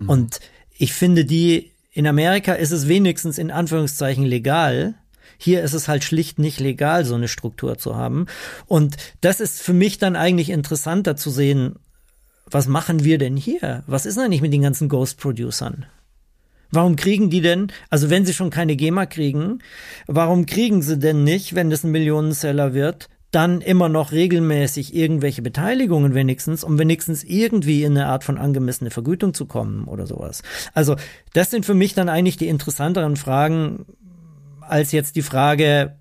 Mhm. 0.00 0.08
Und 0.08 0.40
ich 0.76 0.92
finde 0.92 1.24
die, 1.24 1.72
in 1.92 2.06
Amerika 2.06 2.54
ist 2.54 2.72
es 2.72 2.88
wenigstens 2.88 3.38
in 3.38 3.50
Anführungszeichen 3.50 4.24
legal. 4.24 4.94
Hier 5.42 5.62
ist 5.62 5.72
es 5.72 5.88
halt 5.88 6.04
schlicht 6.04 6.38
nicht 6.38 6.60
legal, 6.60 7.04
so 7.04 7.16
eine 7.16 7.26
Struktur 7.26 7.76
zu 7.76 7.96
haben. 7.96 8.26
Und 8.66 8.96
das 9.22 9.40
ist 9.40 9.60
für 9.60 9.72
mich 9.72 9.98
dann 9.98 10.14
eigentlich 10.14 10.50
interessanter 10.50 11.16
zu 11.16 11.30
sehen, 11.30 11.80
was 12.48 12.68
machen 12.68 13.02
wir 13.02 13.18
denn 13.18 13.36
hier? 13.36 13.82
Was 13.88 14.06
ist 14.06 14.18
eigentlich 14.18 14.40
mit 14.40 14.52
den 14.52 14.62
ganzen 14.62 14.88
Ghost-Producern? 14.88 15.86
Warum 16.70 16.94
kriegen 16.94 17.28
die 17.28 17.40
denn, 17.40 17.72
also 17.90 18.08
wenn 18.08 18.24
sie 18.24 18.34
schon 18.34 18.50
keine 18.50 18.76
GEMA 18.76 19.06
kriegen, 19.06 19.58
warum 20.06 20.46
kriegen 20.46 20.80
sie 20.80 20.96
denn 20.96 21.24
nicht, 21.24 21.56
wenn 21.56 21.70
das 21.70 21.82
ein 21.82 21.90
Millionenseller 21.90 22.72
wird, 22.72 23.08
dann 23.32 23.62
immer 23.62 23.88
noch 23.88 24.12
regelmäßig 24.12 24.94
irgendwelche 24.94 25.42
Beteiligungen 25.42 26.14
wenigstens, 26.14 26.62
um 26.62 26.78
wenigstens 26.78 27.24
irgendwie 27.24 27.82
in 27.82 27.96
eine 27.96 28.06
Art 28.06 28.22
von 28.22 28.38
angemessene 28.38 28.90
Vergütung 28.90 29.34
zu 29.34 29.46
kommen 29.46 29.88
oder 29.88 30.06
sowas. 30.06 30.42
Also 30.72 30.94
das 31.32 31.50
sind 31.50 31.66
für 31.66 31.74
mich 31.74 31.94
dann 31.94 32.08
eigentlich 32.08 32.36
die 32.36 32.48
interessanteren 32.48 33.16
Fragen 33.16 33.86
als 34.66 34.92
jetzt 34.92 35.16
die 35.16 35.22
Frage, 35.22 35.96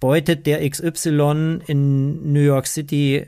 beutet 0.00 0.46
der 0.46 0.68
XY 0.68 1.60
in 1.66 2.32
New 2.32 2.40
York 2.40 2.66
City 2.66 3.26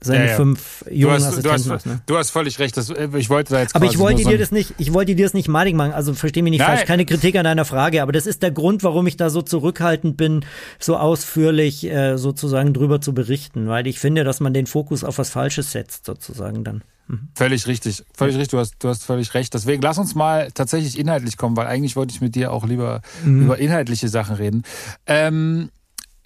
seine 0.00 0.24
ja, 0.24 0.30
ja. 0.30 0.36
fünf 0.36 0.84
jungen 0.90 1.18
du 1.18 1.24
hast, 1.24 1.44
du 1.44 1.72
hast, 1.72 1.86
ne? 1.86 2.02
du 2.04 2.16
hast 2.16 2.30
völlig 2.30 2.58
recht. 2.58 2.76
Das, 2.76 2.90
äh, 2.90 3.08
ich 3.16 3.30
wollte 3.30 3.54
da 3.54 3.60
jetzt 3.60 3.74
Aber 3.74 3.86
ich 3.86 3.98
wollte 3.98 4.24
dir 4.24 4.38
das 4.38 4.52
nicht, 4.52 4.74
ich 4.78 4.92
wollte 4.92 5.14
dir 5.14 5.24
das 5.24 5.34
nicht 5.34 5.48
malig 5.48 5.74
machen. 5.74 5.92
Also 5.92 6.12
versteh 6.12 6.42
mich 6.42 6.50
nicht 6.50 6.60
Nein. 6.60 6.76
falsch. 6.76 6.86
Keine 6.86 7.06
Kritik 7.06 7.36
an 7.36 7.44
deiner 7.44 7.64
Frage, 7.64 8.02
aber 8.02 8.12
das 8.12 8.26
ist 8.26 8.42
der 8.42 8.50
Grund, 8.50 8.82
warum 8.84 9.06
ich 9.06 9.16
da 9.16 9.30
so 9.30 9.42
zurückhaltend 9.42 10.16
bin, 10.16 10.44
so 10.78 10.96
ausführlich 10.96 11.84
äh, 11.84 12.18
sozusagen 12.18 12.74
drüber 12.74 13.00
zu 13.00 13.14
berichten, 13.14 13.68
weil 13.68 13.86
ich 13.86 13.98
finde, 13.98 14.24
dass 14.24 14.40
man 14.40 14.52
den 14.52 14.66
Fokus 14.66 15.02
auf 15.02 15.18
was 15.18 15.30
Falsches 15.30 15.72
setzt, 15.72 16.04
sozusagen 16.04 16.62
dann. 16.62 16.82
Mhm. 17.08 17.28
Völlig 17.34 17.66
richtig, 17.66 18.04
völlig 18.14 18.36
richtig. 18.36 18.50
Du 18.50 18.58
hast, 18.58 18.74
du 18.82 18.88
hast 18.88 19.04
völlig 19.04 19.34
recht. 19.34 19.54
Deswegen 19.54 19.82
lass 19.82 19.98
uns 19.98 20.14
mal 20.14 20.50
tatsächlich 20.52 20.98
inhaltlich 20.98 21.36
kommen, 21.36 21.56
weil 21.56 21.66
eigentlich 21.66 21.96
wollte 21.96 22.14
ich 22.14 22.20
mit 22.20 22.34
dir 22.34 22.52
auch 22.52 22.66
lieber 22.66 23.00
mhm. 23.24 23.44
über 23.44 23.58
inhaltliche 23.58 24.08
Sachen 24.08 24.36
reden. 24.36 24.62
Ähm, 25.06 25.70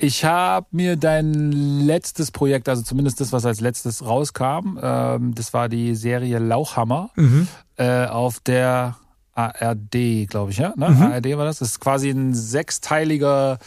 ich 0.02 0.24
habe 0.24 0.66
mir 0.70 0.96
dein 0.96 1.52
letztes 1.52 2.30
Projekt, 2.30 2.70
also 2.70 2.82
zumindest 2.82 3.20
das, 3.20 3.32
was 3.32 3.44
als 3.44 3.60
letztes 3.60 4.04
rauskam, 4.04 4.78
ähm, 4.80 5.34
das 5.34 5.52
war 5.52 5.68
die 5.68 5.94
Serie 5.94 6.38
Lauchhammer 6.38 7.10
mhm. 7.16 7.46
äh, 7.76 8.06
auf 8.06 8.40
der 8.40 8.96
ARD, 9.34 10.26
glaube 10.28 10.52
ich, 10.52 10.58
ja? 10.58 10.72
Ne? 10.76 10.88
Mhm. 10.88 11.02
ARD 11.02 11.36
war 11.36 11.44
das. 11.44 11.58
Das 11.58 11.72
ist 11.72 11.80
quasi 11.80 12.10
ein 12.10 12.34
sechsteiliger 12.34 13.58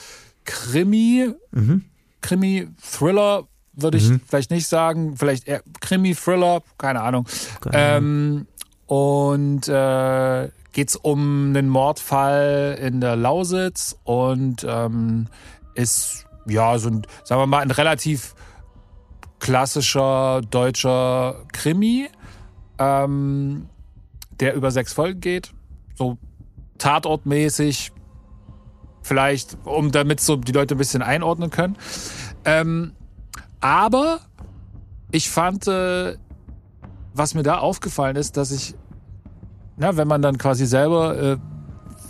Krimi, 0.45 1.30
mhm. 1.51 1.86
Krimi-Thriller, 2.22 3.47
würde 3.74 3.98
ich 3.98 4.10
mhm. 4.10 4.22
vielleicht 4.28 4.52
nicht 4.52 4.68
sagen, 4.68 5.18
vielleicht 5.18 5.48
eher 5.48 5.62
Krimi-Thriller, 5.82 6.62
keine 6.78 7.02
Ahnung. 7.02 7.28
Ähm, 7.72 8.48
und 8.86 9.68
äh, 9.68 10.50
geht 10.74 10.96
um 11.02 11.50
einen 11.50 11.70
Mordfall 11.70 12.78
in 12.82 13.00
der 13.00 13.16
Lausitz 13.16 13.96
und 14.04 14.66
ähm, 14.68 15.28
ist 15.76 16.26
ja 16.48 16.78
so 16.78 16.90
ein, 16.90 17.08
sagen 17.24 17.42
wir 17.42 17.48
mal, 17.48 17.62
ein 17.62 17.72
relativ 17.72 18.36
klassischer 19.40 20.42
deutscher 20.42 21.36
Krimi, 21.52 22.10
ähm, 22.80 23.70
der 24.40 24.56
über 24.56 24.72
sechs 24.72 24.94
Folgen 24.94 25.22
geht, 25.22 25.54
so 25.96 26.18
Tatortmäßig, 26.78 27.92
vielleicht, 29.02 29.58
um 29.64 29.92
damit 29.92 30.20
so 30.20 30.36
die 30.36 30.52
Leute 30.52 30.76
ein 30.76 30.78
bisschen 30.78 31.02
einordnen 31.02 31.50
können. 31.50 31.78
Ähm, 32.46 32.94
aber 33.64 34.20
ich 35.09 35.30
fand, 35.30 35.68
äh, 35.68 36.18
was 37.14 37.34
mir 37.34 37.43
da 37.43 37.59
aufgefallen 37.59 38.18
ist, 38.18 38.36
dass 38.36 38.51
ich, 38.51 38.76
na, 39.78 39.95
wenn 39.95 40.07
man 40.07 40.22
dann 40.22 40.38
quasi 40.38 40.66
selber 40.66 41.18
äh, 41.18 41.38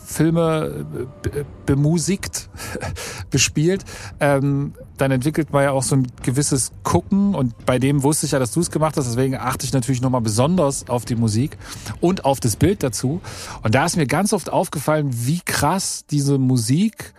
Filme 0.03 0.83
äh, 1.25 1.43
bemusikt, 1.67 2.49
bespielt, 3.29 3.85
ähm, 4.19 4.73
dann 4.97 5.11
entwickelt 5.11 5.53
man 5.53 5.63
ja 5.63 5.71
auch 5.71 5.83
so 5.83 5.97
ein 5.97 6.07
gewisses 6.23 6.71
Gucken 6.81 7.35
und 7.35 7.67
bei 7.67 7.77
dem 7.77 8.01
wusste 8.01 8.25
ich 8.25 8.31
ja, 8.31 8.39
dass 8.39 8.51
du 8.51 8.59
es 8.59 8.71
gemacht 8.71 8.97
hast, 8.97 9.05
deswegen 9.05 9.35
achte 9.35 9.63
ich 9.63 9.73
natürlich 9.73 10.01
nochmal 10.01 10.21
besonders 10.21 10.89
auf 10.89 11.05
die 11.05 11.15
Musik 11.15 11.59
und 12.01 12.25
auf 12.25 12.39
das 12.39 12.55
Bild 12.55 12.81
dazu. 12.81 13.21
Und 13.61 13.75
da 13.75 13.85
ist 13.85 13.95
mir 13.95 14.07
ganz 14.07 14.33
oft 14.33 14.51
aufgefallen, 14.51 15.11
wie 15.11 15.41
krass 15.45 16.05
diese 16.09 16.39
Musik 16.39 17.13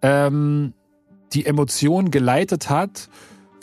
ähm, 0.00 0.72
die 1.34 1.44
Emotionen 1.44 2.10
geleitet 2.10 2.70
hat 2.70 3.10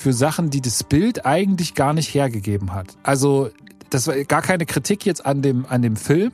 für 0.01 0.13
Sachen, 0.13 0.49
die 0.49 0.61
das 0.61 0.83
Bild 0.83 1.25
eigentlich 1.25 1.75
gar 1.75 1.93
nicht 1.93 2.13
hergegeben 2.13 2.73
hat. 2.73 2.97
Also 3.03 3.49
das 3.91 4.07
war 4.07 4.15
gar 4.23 4.41
keine 4.41 4.65
Kritik 4.65 5.05
jetzt 5.05 5.25
an 5.25 5.41
dem, 5.41 5.65
an 5.67 5.81
dem 5.81 5.95
Film, 5.95 6.31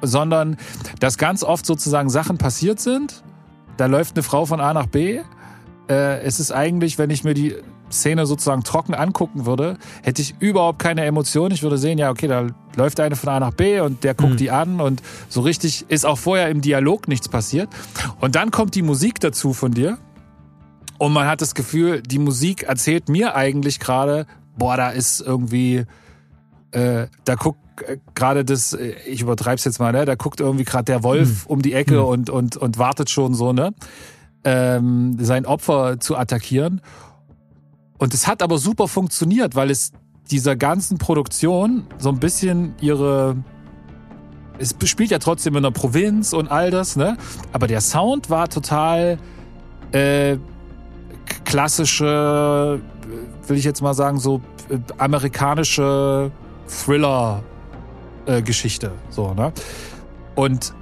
sondern 0.00 0.56
dass 1.00 1.18
ganz 1.18 1.42
oft 1.42 1.66
sozusagen 1.66 2.08
Sachen 2.08 2.38
passiert 2.38 2.80
sind. 2.80 3.22
Da 3.76 3.86
läuft 3.86 4.16
eine 4.16 4.22
Frau 4.22 4.46
von 4.46 4.60
A 4.60 4.72
nach 4.72 4.86
B. 4.86 5.20
Äh, 5.88 6.20
es 6.22 6.40
ist 6.40 6.50
eigentlich, 6.50 6.96
wenn 6.96 7.10
ich 7.10 7.24
mir 7.24 7.34
die 7.34 7.56
Szene 7.90 8.24
sozusagen 8.24 8.64
trocken 8.64 8.94
angucken 8.94 9.44
würde, 9.44 9.76
hätte 10.02 10.22
ich 10.22 10.36
überhaupt 10.40 10.78
keine 10.78 11.04
Emotion. 11.04 11.50
Ich 11.50 11.62
würde 11.62 11.76
sehen, 11.76 11.98
ja, 11.98 12.10
okay, 12.10 12.26
da 12.26 12.46
läuft 12.76 13.00
eine 13.00 13.16
von 13.16 13.28
A 13.28 13.40
nach 13.40 13.52
B 13.52 13.80
und 13.80 14.02
der 14.02 14.14
guckt 14.14 14.32
mhm. 14.32 14.38
die 14.38 14.50
an 14.50 14.80
und 14.80 15.02
so 15.28 15.42
richtig 15.42 15.84
ist 15.88 16.06
auch 16.06 16.18
vorher 16.18 16.48
im 16.48 16.62
Dialog 16.62 17.06
nichts 17.06 17.28
passiert. 17.28 17.68
Und 18.20 18.34
dann 18.34 18.50
kommt 18.50 18.74
die 18.74 18.82
Musik 18.82 19.20
dazu 19.20 19.52
von 19.52 19.72
dir. 19.72 19.98
Und 20.98 21.12
man 21.12 21.26
hat 21.26 21.40
das 21.40 21.54
Gefühl, 21.54 22.02
die 22.02 22.18
Musik 22.18 22.64
erzählt 22.64 23.08
mir 23.08 23.34
eigentlich 23.34 23.80
gerade, 23.80 24.26
boah, 24.56 24.76
da 24.76 24.90
ist 24.90 25.20
irgendwie, 25.20 25.84
äh, 26.70 27.06
da 27.24 27.34
guckt 27.34 27.58
äh, 27.86 27.98
gerade 28.14 28.44
das, 28.44 28.72
äh, 28.72 28.94
ich 29.06 29.22
übertreib's 29.22 29.64
jetzt 29.64 29.80
mal, 29.80 29.92
ne? 29.92 30.04
Da 30.04 30.14
guckt 30.14 30.40
irgendwie 30.40 30.64
gerade 30.64 30.84
der 30.84 31.02
Wolf 31.02 31.46
mhm. 31.46 31.52
um 31.52 31.62
die 31.62 31.72
Ecke 31.72 32.00
mhm. 32.00 32.04
und, 32.04 32.30
und, 32.30 32.56
und 32.56 32.78
wartet 32.78 33.10
schon 33.10 33.34
so, 33.34 33.52
ne? 33.52 33.74
Ähm, 34.44 35.16
sein 35.18 35.46
Opfer 35.46 35.98
zu 36.00 36.16
attackieren. 36.16 36.80
Und 37.98 38.14
es 38.14 38.26
hat 38.26 38.42
aber 38.42 38.58
super 38.58 38.88
funktioniert, 38.88 39.54
weil 39.54 39.70
es 39.70 39.92
dieser 40.30 40.56
ganzen 40.56 40.98
Produktion 40.98 41.86
so 41.98 42.10
ein 42.10 42.20
bisschen 42.20 42.74
ihre 42.80 43.36
es 44.58 44.74
spielt 44.84 45.10
ja 45.10 45.18
trotzdem 45.18 45.56
in 45.56 45.64
der 45.64 45.70
Provinz 45.70 46.32
und 46.32 46.48
all 46.48 46.70
das, 46.70 46.96
ne? 46.96 47.16
Aber 47.52 47.66
der 47.66 47.80
Sound 47.80 48.30
war 48.30 48.48
total 48.48 49.18
äh, 49.92 50.36
klassische, 51.44 52.80
will 53.46 53.56
ich 53.56 53.64
jetzt 53.64 53.82
mal 53.82 53.94
sagen, 53.94 54.18
so 54.18 54.40
äh, 54.68 54.78
amerikanische 54.98 56.32
Thriller-Geschichte. 56.68 58.86
Äh, 58.86 58.90
so, 59.10 59.34
ne? 59.34 59.52
Und 60.34 60.74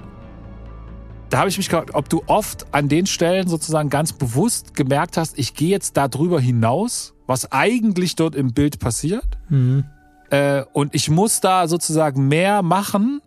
da 1.29 1.39
habe 1.39 1.49
ich 1.49 1.57
mich 1.57 1.67
gefragt, 1.67 1.95
ob 1.95 2.07
du 2.09 2.21
oft 2.27 2.67
an 2.73 2.87
den 2.89 3.07
Stellen 3.07 3.47
sozusagen 3.47 3.89
ganz 3.89 4.13
bewusst 4.13 4.75
gemerkt 4.75 5.17
hast, 5.17 5.39
ich 5.39 5.55
gehe 5.55 5.69
jetzt 5.69 5.97
da 5.97 6.07
drüber 6.07 6.39
hinaus, 6.39 7.15
was 7.25 7.51
eigentlich 7.51 8.15
dort 8.15 8.35
im 8.35 8.53
Bild 8.53 8.79
passiert. 8.79 9.25
Mhm. 9.49 9.85
Äh, 10.29 10.63
und 10.73 10.93
ich 10.93 11.09
muss 11.09 11.41
da 11.41 11.67
sozusagen 11.67 12.27
mehr 12.27 12.61
machen, 12.61 13.19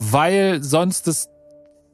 weil 0.00 0.60
sonst 0.62 1.06
das 1.06 1.30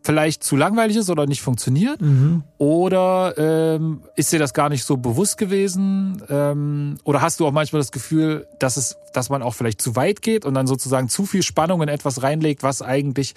vielleicht 0.05 0.45
zu 0.45 0.55
langweilig 0.55 0.99
ist 0.99 1.09
oder 1.09 1.27
nicht 1.27 1.41
funktioniert? 1.41 2.01
Mhm. 2.01 2.45
Oder 2.59 3.35
ähm, 3.39 4.03
ist 4.17 4.33
dir 4.33 4.39
das 4.39 4.53
gar 4.53 4.69
nicht 4.69 4.85
so 4.85 4.99
bewusst 4.99 5.39
gewesen? 5.39 6.23
Ähm, 6.29 6.99
oder 7.05 7.23
hast 7.23 7.41
du 7.41 7.47
auch 7.47 7.53
manchmal 7.53 7.81
das 7.81 7.91
Gefühl, 7.91 8.47
dass 8.59 8.77
es, 8.77 8.99
dass 9.15 9.31
man 9.31 9.43
auch 9.43 9.55
vielleicht 9.55 9.81
zu 9.81 9.97
weit 9.97 10.21
geht 10.21 10.45
und 10.45 10.53
dann 10.53 10.67
sozusagen 10.67 11.09
zu 11.09 11.25
viel 11.25 11.43
Spannung 11.43 11.83
in 11.83 11.89
etwas 11.89 12.23
reinlegt, 12.23 12.63
was 12.63 12.83
eigentlich 12.83 13.35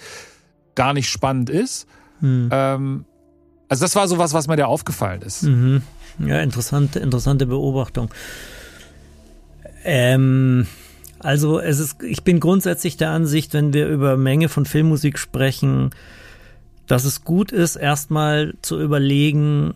gar 0.74 0.92
nicht 0.92 1.08
spannend 1.08 1.48
ist? 1.48 1.86
Mhm. 2.20 2.50
Ähm, 2.52 3.04
also 3.70 3.84
das 3.84 3.96
war 3.96 4.06
so 4.06 4.18
was, 4.18 4.34
was 4.34 4.46
mir 4.46 4.56
da 4.56 4.66
aufgefallen 4.66 5.22
ist. 5.22 5.44
Mhm. 5.44 5.80
Ja, 6.18 6.40
interessante, 6.42 6.98
interessante 6.98 7.46
Beobachtung. 7.46 8.10
Ähm, 9.84 10.66
also 11.18 11.60
es 11.60 11.78
ist, 11.78 12.02
ich 12.02 12.24
bin 12.24 12.40
grundsätzlich 12.40 12.98
der 12.98 13.10
Ansicht, 13.10 13.54
wenn 13.54 13.72
wir 13.72 13.88
über 13.88 14.18
Menge 14.18 14.50
von 14.50 14.66
Filmmusik 14.66 15.18
sprechen, 15.18 15.90
dass 16.88 17.04
es 17.04 17.22
gut 17.22 17.52
ist, 17.52 17.76
erstmal 17.76 18.54
zu 18.62 18.80
überlegen, 18.80 19.74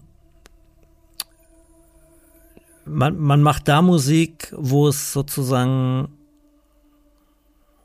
man, 2.85 3.19
man 3.19 3.43
macht 3.43 3.69
da 3.69 3.83
Musik, 3.83 4.53
wo 4.57 4.89
es 4.89 5.13
sozusagen 5.13 6.09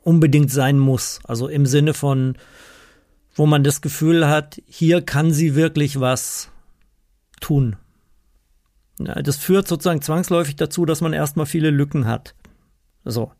unbedingt 0.02 0.50
sein 0.50 0.78
muss. 0.78 1.20
Also 1.24 1.46
im 1.48 1.66
Sinne 1.66 1.94
von, 1.94 2.36
wo 3.34 3.46
man 3.46 3.62
das 3.62 3.82
Gefühl 3.82 4.26
hat, 4.26 4.60
hier 4.66 5.02
kann 5.02 5.30
sie 5.30 5.54
wirklich 5.54 6.00
was 6.00 6.50
tun. 7.40 7.76
Ja, 8.98 9.14
das 9.22 9.36
führt 9.36 9.68
sozusagen 9.68 10.02
zwangsläufig 10.02 10.56
dazu, 10.56 10.86
dass 10.86 11.02
man 11.02 11.12
erstmal 11.12 11.46
viele 11.46 11.70
Lücken 11.70 12.06
hat. 12.06 12.34
So. 13.04 13.30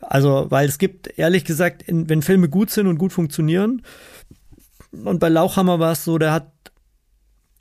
Also, 0.00 0.46
weil 0.50 0.68
es 0.68 0.78
gibt, 0.78 1.18
ehrlich 1.18 1.44
gesagt, 1.44 1.84
wenn 1.88 2.22
Filme 2.22 2.48
gut 2.48 2.70
sind 2.70 2.86
und 2.86 2.96
gut 2.96 3.12
funktionieren, 3.12 3.82
und 4.92 5.20
bei 5.20 5.28
Lauchhammer 5.28 5.78
war 5.78 5.92
es 5.92 6.04
so, 6.04 6.18
der 6.18 6.32
hat 6.32 6.52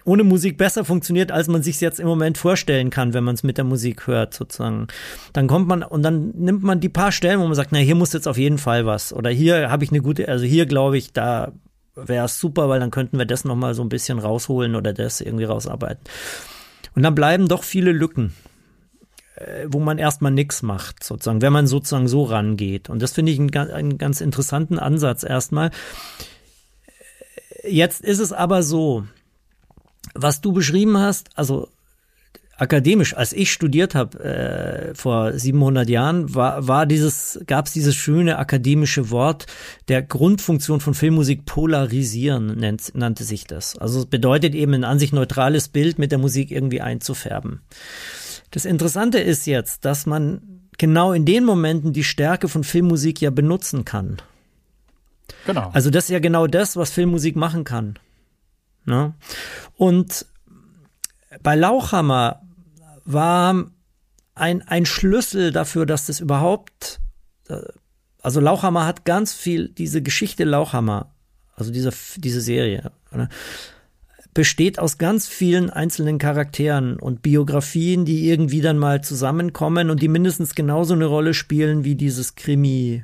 ohne 0.05 0.23
Musik 0.23 0.57
besser 0.57 0.85
funktioniert, 0.85 1.31
als 1.31 1.47
man 1.47 1.61
sich 1.61 1.79
jetzt 1.81 1.99
im 1.99 2.07
Moment 2.07 2.37
vorstellen 2.37 2.89
kann, 2.89 3.13
wenn 3.13 3.23
man 3.23 3.35
es 3.35 3.43
mit 3.43 3.57
der 3.57 3.65
Musik 3.65 4.07
hört, 4.07 4.33
sozusagen. 4.33 4.87
Dann 5.33 5.47
kommt 5.47 5.67
man 5.67 5.83
und 5.83 6.03
dann 6.03 6.31
nimmt 6.31 6.63
man 6.63 6.79
die 6.79 6.89
paar 6.89 7.11
Stellen, 7.11 7.39
wo 7.39 7.45
man 7.45 7.53
sagt, 7.53 7.71
na, 7.71 7.79
hier 7.79 7.95
muss 7.95 8.13
jetzt 8.13 8.27
auf 8.27 8.37
jeden 8.37 8.57
Fall 8.57 8.85
was. 8.85 9.13
Oder 9.13 9.29
hier 9.29 9.69
habe 9.69 9.83
ich 9.83 9.91
eine 9.91 10.01
gute, 10.01 10.27
also 10.27 10.45
hier 10.45 10.65
glaube 10.65 10.97
ich, 10.97 11.13
da 11.13 11.51
wäre 11.95 12.25
es 12.25 12.39
super, 12.39 12.69
weil 12.69 12.79
dann 12.79 12.91
könnten 12.91 13.17
wir 13.17 13.25
das 13.25 13.45
nochmal 13.45 13.73
so 13.73 13.83
ein 13.83 13.89
bisschen 13.89 14.19
rausholen 14.19 14.75
oder 14.75 14.93
das 14.93 15.21
irgendwie 15.21 15.43
rausarbeiten. 15.43 16.03
Und 16.95 17.03
dann 17.03 17.13
bleiben 17.13 17.47
doch 17.47 17.63
viele 17.63 17.91
Lücken, 17.91 18.33
äh, 19.35 19.65
wo 19.67 19.79
man 19.79 19.97
erstmal 19.97 20.31
nichts 20.31 20.63
macht, 20.63 21.03
sozusagen, 21.03 21.41
wenn 21.41 21.53
man 21.53 21.67
sozusagen 21.67 22.07
so 22.07 22.23
rangeht. 22.23 22.89
Und 22.89 23.01
das 23.01 23.11
finde 23.11 23.31
ich 23.31 23.39
einen, 23.39 23.55
einen 23.55 23.97
ganz 23.97 24.21
interessanten 24.21 24.79
Ansatz 24.79 25.23
erstmal. 25.23 25.71
Jetzt 27.63 28.01
ist 28.01 28.19
es 28.19 28.31
aber 28.31 28.63
so, 28.63 29.05
was 30.13 30.41
du 30.41 30.53
beschrieben 30.53 30.97
hast, 30.97 31.29
also 31.35 31.69
akademisch, 32.59 33.15
als 33.15 33.33
ich 33.33 33.51
studiert 33.51 33.95
habe 33.95 34.19
äh, 34.19 34.95
vor 34.95 35.33
700 35.33 35.89
Jahren, 35.89 36.33
war, 36.35 36.67
war 36.67 36.85
dieses, 36.85 37.39
gab 37.47 37.67
es 37.67 37.73
dieses 37.73 37.95
schöne 37.95 38.37
akademische 38.37 39.11
Wort 39.11 39.45
der 39.87 40.01
Grundfunktion 40.01 40.81
von 40.81 40.93
Filmmusik 40.93 41.45
polarisieren, 41.45 42.57
nennt, 42.57 42.93
nannte 42.95 43.23
sich 43.23 43.45
das. 43.45 43.77
Also 43.77 43.99
es 43.99 44.05
bedeutet 44.05 44.55
eben 44.55 44.73
ein 44.73 44.83
an 44.83 44.99
sich 44.99 45.13
neutrales 45.13 45.69
Bild 45.69 45.99
mit 45.99 46.11
der 46.11 46.19
Musik 46.19 46.51
irgendwie 46.51 46.81
einzufärben. 46.81 47.61
Das 48.51 48.65
Interessante 48.65 49.19
ist 49.19 49.45
jetzt, 49.45 49.85
dass 49.85 50.05
man 50.05 50.41
genau 50.77 51.13
in 51.13 51.25
den 51.25 51.45
Momenten 51.45 51.93
die 51.93 52.03
Stärke 52.03 52.47
von 52.47 52.63
Filmmusik 52.63 53.21
ja 53.21 53.29
benutzen 53.29 53.85
kann. 53.85 54.17
Genau. 55.45 55.69
Also 55.73 55.89
das 55.89 56.05
ist 56.05 56.09
ja 56.09 56.19
genau 56.19 56.47
das, 56.47 56.75
was 56.75 56.91
Filmmusik 56.91 57.35
machen 57.35 57.63
kann. 57.63 57.99
Ne? 58.85 59.13
Und 59.77 60.25
bei 61.43 61.55
Lauchhammer 61.55 62.41
war 63.05 63.71
ein, 64.35 64.61
ein 64.63 64.85
Schlüssel 64.85 65.51
dafür, 65.51 65.85
dass 65.85 66.05
das 66.05 66.19
überhaupt, 66.19 66.99
äh, 67.47 67.61
also 68.21 68.39
Lauchhammer 68.39 68.85
hat 68.85 69.05
ganz 69.05 69.33
viel, 69.33 69.69
diese 69.69 70.01
Geschichte 70.01 70.43
Lauchhammer, 70.43 71.13
also 71.55 71.71
diese, 71.71 71.91
diese 72.17 72.41
Serie, 72.41 72.91
ne, 73.11 73.29
besteht 74.33 74.79
aus 74.79 74.97
ganz 74.97 75.27
vielen 75.27 75.69
einzelnen 75.69 76.17
Charakteren 76.17 76.97
und 76.97 77.21
Biografien, 77.21 78.05
die 78.05 78.29
irgendwie 78.29 78.61
dann 78.61 78.77
mal 78.77 79.03
zusammenkommen 79.03 79.89
und 79.89 80.01
die 80.01 80.07
mindestens 80.07 80.55
genauso 80.55 80.93
eine 80.93 81.05
Rolle 81.05 81.33
spielen 81.33 81.83
wie 81.83 81.95
dieses 81.95 82.35
Krimi, 82.35 83.03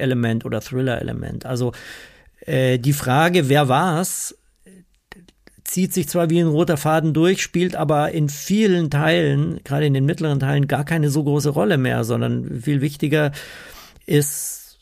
Element 0.00 0.44
oder 0.44 0.60
Thriller-Element. 0.60 1.46
Also 1.46 1.72
äh, 2.40 2.78
die 2.78 2.92
Frage, 2.92 3.48
wer 3.48 3.68
war's, 3.68 4.34
zieht 5.68 5.92
sich 5.92 6.08
zwar 6.08 6.30
wie 6.30 6.40
ein 6.40 6.46
roter 6.46 6.78
Faden 6.78 7.12
durch, 7.12 7.42
spielt 7.42 7.76
aber 7.76 8.10
in 8.12 8.30
vielen 8.30 8.90
Teilen, 8.90 9.60
gerade 9.64 9.86
in 9.86 9.94
den 9.94 10.06
mittleren 10.06 10.40
Teilen, 10.40 10.66
gar 10.66 10.84
keine 10.84 11.10
so 11.10 11.22
große 11.22 11.50
Rolle 11.50 11.76
mehr, 11.76 12.04
sondern 12.04 12.62
viel 12.62 12.80
wichtiger 12.80 13.32
ist 14.06 14.78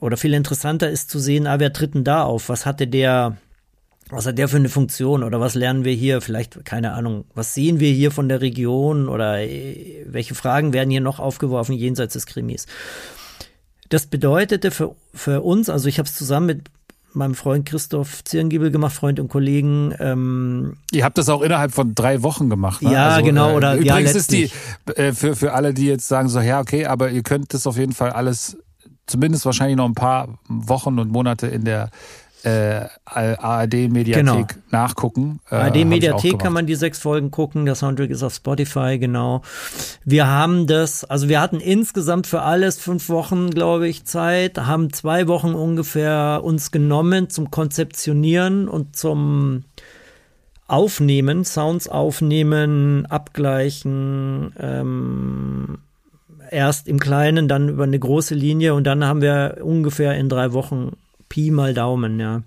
oder 0.00 0.16
viel 0.16 0.34
interessanter 0.34 0.90
ist 0.90 1.10
zu 1.10 1.18
sehen, 1.18 1.46
ah, 1.46 1.58
wer 1.58 1.72
tritt 1.72 1.94
denn 1.94 2.04
da 2.04 2.22
auf? 2.22 2.50
Was 2.50 2.66
hatte 2.66 2.86
der, 2.86 3.38
was 4.10 4.26
hat 4.26 4.38
der 4.38 4.48
für 4.48 4.58
eine 4.58 4.68
Funktion 4.68 5.22
oder 5.22 5.40
was 5.40 5.54
lernen 5.54 5.84
wir 5.84 5.94
hier? 5.94 6.20
Vielleicht, 6.20 6.64
keine 6.66 6.92
Ahnung, 6.92 7.24
was 7.34 7.54
sehen 7.54 7.80
wir 7.80 7.90
hier 7.90 8.10
von 8.10 8.28
der 8.28 8.42
Region 8.42 9.08
oder 9.08 9.40
äh, 9.40 10.04
welche 10.06 10.34
Fragen 10.34 10.74
werden 10.74 10.90
hier 10.90 11.00
noch 11.00 11.20
aufgeworfen 11.20 11.74
jenseits 11.74 12.12
des 12.12 12.26
Krimis? 12.26 12.66
Das 13.88 14.06
bedeutete 14.06 14.70
für, 14.70 14.94
für 15.14 15.42
uns, 15.42 15.68
also 15.68 15.88
ich 15.88 15.98
habe 15.98 16.08
es 16.08 16.14
zusammen 16.14 16.46
mit 16.46 16.70
meinem 17.14 17.34
Freund 17.34 17.66
Christoph 17.66 18.22
Zirngiebel 18.24 18.70
gemacht, 18.70 18.94
Freund 18.94 19.18
und 19.18 19.28
Kollegen. 19.28 19.94
Ähm, 19.98 20.76
Ihr 20.92 21.04
habt 21.04 21.18
das 21.18 21.28
auch 21.28 21.42
innerhalb 21.42 21.72
von 21.72 21.94
drei 21.94 22.22
Wochen 22.22 22.50
gemacht. 22.50 22.82
Ne? 22.82 22.92
Ja, 22.92 23.08
also, 23.08 23.24
genau. 23.24 23.50
Äh, 23.50 23.54
oder 23.54 23.74
übrigens 23.74 24.12
ja, 24.12 24.18
ist 24.18 24.32
die 24.32 24.50
äh, 24.94 25.12
für 25.12 25.34
für 25.34 25.52
alle, 25.54 25.74
die 25.74 25.86
jetzt 25.86 26.08
sagen 26.08 26.28
so, 26.28 26.40
ja 26.40 26.60
okay, 26.60 26.86
aber 26.86 27.10
ihr 27.10 27.22
könnt 27.22 27.54
das 27.54 27.66
auf 27.66 27.76
jeden 27.76 27.92
Fall 27.92 28.10
alles, 28.10 28.58
zumindest 29.06 29.46
wahrscheinlich 29.46 29.76
noch 29.76 29.86
ein 29.86 29.94
paar 29.94 30.38
Wochen 30.48 30.98
und 30.98 31.10
Monate 31.10 31.46
in 31.46 31.64
der 31.64 31.90
äh, 32.44 32.86
ARD-Mediathek 33.04 34.24
genau. 34.24 34.46
nachgucken. 34.70 35.40
Äh, 35.50 35.56
ARD-Mediathek 35.56 36.38
kann 36.38 36.52
man 36.52 36.66
die 36.66 36.76
sechs 36.76 36.98
Folgen 36.98 37.30
gucken. 37.30 37.66
Der 37.66 37.74
Soundtrack 37.74 38.10
ist 38.10 38.22
auf 38.22 38.34
Spotify, 38.34 38.98
genau. 38.98 39.42
Wir 40.04 40.28
haben 40.28 40.66
das, 40.66 41.04
also 41.04 41.28
wir 41.28 41.40
hatten 41.40 41.60
insgesamt 41.60 42.26
für 42.26 42.42
alles 42.42 42.78
fünf 42.78 43.08
Wochen, 43.08 43.50
glaube 43.50 43.88
ich, 43.88 44.04
Zeit, 44.04 44.58
haben 44.58 44.92
zwei 44.92 45.26
Wochen 45.26 45.54
ungefähr 45.54 46.40
uns 46.44 46.70
genommen 46.70 47.28
zum 47.28 47.50
Konzeptionieren 47.50 48.68
und 48.68 48.94
zum 48.94 49.64
Aufnehmen, 50.68 51.44
Sounds 51.44 51.88
aufnehmen, 51.88 53.06
abgleichen, 53.06 54.52
ähm, 54.60 55.78
erst 56.50 56.88
im 56.88 56.98
Kleinen, 57.00 57.48
dann 57.48 57.70
über 57.70 57.84
eine 57.84 57.98
große 57.98 58.34
Linie 58.34 58.74
und 58.74 58.84
dann 58.84 59.04
haben 59.04 59.22
wir 59.22 59.58
ungefähr 59.62 60.14
in 60.14 60.28
drei 60.28 60.52
Wochen 60.52 60.92
Pi 61.28 61.50
mal 61.50 61.74
Daumen, 61.74 62.18
ja, 62.20 62.42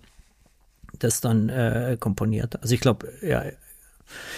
das 1.00 1.22
dann 1.22 1.50
äh, 1.50 1.98
komponiert. 2.00 2.62
Also 2.62 2.74
ich 2.74 2.82
glaube, 2.82 3.12
ja, 3.22 3.44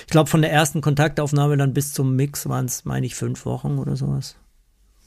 Ich 0.05 0.11
glaube, 0.11 0.29
von 0.29 0.41
der 0.41 0.51
ersten 0.51 0.81
Kontaktaufnahme 0.81 1.57
dann 1.57 1.73
bis 1.73 1.93
zum 1.93 2.15
Mix 2.15 2.47
waren 2.47 2.65
es, 2.65 2.85
meine 2.85 3.05
ich, 3.05 3.15
fünf 3.15 3.45
Wochen 3.45 3.77
oder 3.79 3.95
sowas. 3.95 4.35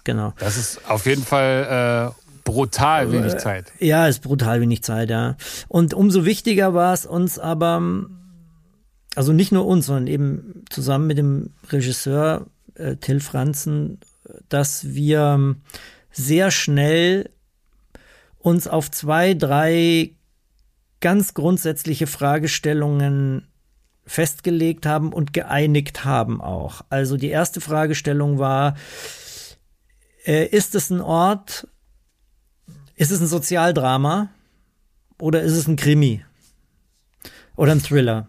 Genau. 0.05 0.33
Das 0.39 0.57
ist 0.57 0.89
auf 0.89 1.07
jeden 1.07 1.23
Fall 1.23 2.13
äh, 2.15 2.43
brutal 2.45 3.13
wenig 3.13 3.35
äh, 3.35 3.39
Zeit. 3.39 3.73
Ja, 3.81 4.07
ist 4.07 4.23
brutal 4.23 4.61
wenig 4.61 4.83
Zeit, 4.83 5.11
ja. 5.11 5.37
Und 5.69 5.95
umso 5.95 6.25
wichtiger 6.25 6.75
war 6.75 6.95
es 6.95 7.07
uns 7.07 7.39
aber, 7.39 7.83
also 9.15 9.33
nicht 9.33 9.53
nur 9.53 9.67
uns, 9.67 9.87
sondern 9.87 10.07
eben 10.07 10.65
zusammen 10.71 11.07
mit 11.09 11.19
dem 11.19 11.51
Regisseur 11.71 12.47
äh, 12.75 12.97
Till 12.97 13.21
Franzen, 13.21 13.99
dass 14.49 14.95
wir 14.95 15.57
sehr 16.13 16.51
schnell 16.51 17.31
uns 18.47 18.69
auf 18.69 18.93
zwei, 18.93 19.35
drei 19.35 20.13
ganz 21.01 21.35
grundsätzliche 21.35 22.07
Fragestellungen 22.07 23.49
festgelegt 24.07 24.87
haben 24.87 25.13
und 25.13 25.33
geeinigt 25.33 26.05
haben 26.05 26.41
auch. 26.41 26.83
Also 26.89 27.17
die 27.17 27.29
erste 27.29 27.61
Fragestellung 27.61 28.39
war, 28.39 28.77
äh, 30.25 30.47
ist 30.47 30.77
es 30.77 30.91
ein 30.91 31.01
Ort, 31.01 31.67
ist 32.95 33.11
es 33.11 33.21
ein 33.21 33.27
Sozialdrama 33.27 34.29
oder 35.21 35.43
ist 35.43 35.55
es 35.55 35.67
ein 35.67 35.75
Krimi 35.75 36.25
oder 37.57 37.73
ein 37.73 37.83
Thriller? 37.83 38.29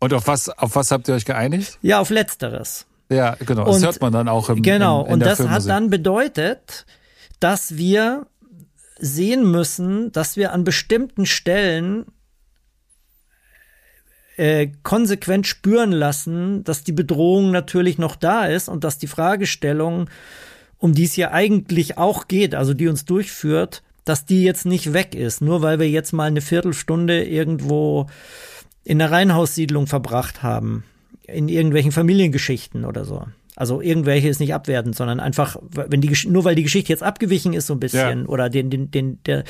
Und 0.00 0.14
auf 0.14 0.26
was, 0.28 0.48
auf 0.48 0.76
was 0.76 0.90
habt 0.90 1.08
ihr 1.08 1.14
euch 1.14 1.26
geeinigt? 1.26 1.78
Ja, 1.82 2.00
auf 2.00 2.08
letzteres. 2.08 2.86
Ja, 3.10 3.36
genau. 3.38 3.66
Das 3.66 3.76
und, 3.76 3.84
hört 3.84 4.00
man 4.00 4.14
dann 4.14 4.28
auch 4.28 4.48
im 4.48 4.62
Genau. 4.62 5.04
In 5.04 5.12
und 5.12 5.20
das 5.20 5.36
Filmmusik. 5.36 5.70
hat 5.70 5.76
dann 5.76 5.90
bedeutet, 5.90 6.86
dass 7.38 7.76
wir 7.76 8.26
sehen 9.02 9.50
müssen, 9.50 10.12
dass 10.12 10.36
wir 10.36 10.52
an 10.52 10.62
bestimmten 10.62 11.26
Stellen 11.26 12.06
äh, 14.36 14.68
konsequent 14.84 15.46
spüren 15.48 15.90
lassen, 15.90 16.62
dass 16.62 16.84
die 16.84 16.92
Bedrohung 16.92 17.50
natürlich 17.50 17.98
noch 17.98 18.14
da 18.14 18.46
ist 18.46 18.68
und 18.68 18.84
dass 18.84 18.98
die 18.98 19.08
Fragestellung, 19.08 20.08
um 20.78 20.94
die 20.94 21.02
es 21.04 21.16
ja 21.16 21.32
eigentlich 21.32 21.98
auch 21.98 22.28
geht, 22.28 22.54
also 22.54 22.74
die 22.74 22.86
uns 22.86 23.04
durchführt, 23.04 23.82
dass 24.04 24.24
die 24.24 24.44
jetzt 24.44 24.66
nicht 24.66 24.92
weg 24.92 25.16
ist, 25.16 25.40
nur 25.40 25.62
weil 25.62 25.80
wir 25.80 25.90
jetzt 25.90 26.12
mal 26.12 26.26
eine 26.26 26.40
Viertelstunde 26.40 27.24
irgendwo 27.24 28.06
in 28.84 29.00
der 29.00 29.10
Reihenhaussiedlung 29.10 29.88
verbracht 29.88 30.44
haben, 30.44 30.84
in 31.26 31.48
irgendwelchen 31.48 31.92
Familiengeschichten 31.92 32.84
oder 32.84 33.04
so. 33.04 33.26
Also 33.56 33.80
irgendwelche 33.80 34.28
ist 34.28 34.40
nicht 34.40 34.54
abwertend, 34.54 34.96
sondern 34.96 35.20
einfach, 35.20 35.56
wenn 35.60 36.00
die 36.00 36.16
nur 36.26 36.44
weil 36.44 36.54
die 36.54 36.62
Geschichte 36.62 36.92
jetzt 36.92 37.02
abgewichen 37.02 37.52
ist 37.52 37.66
so 37.66 37.74
ein 37.74 37.80
bisschen 37.80 38.20
ja. 38.20 38.26
oder 38.26 38.48
den 38.48 38.70
den 38.70 38.90
den 38.90 39.22
der 39.24 39.44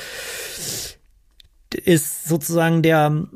ist 1.71 2.25
sozusagen 2.25 2.81
der 2.81 3.27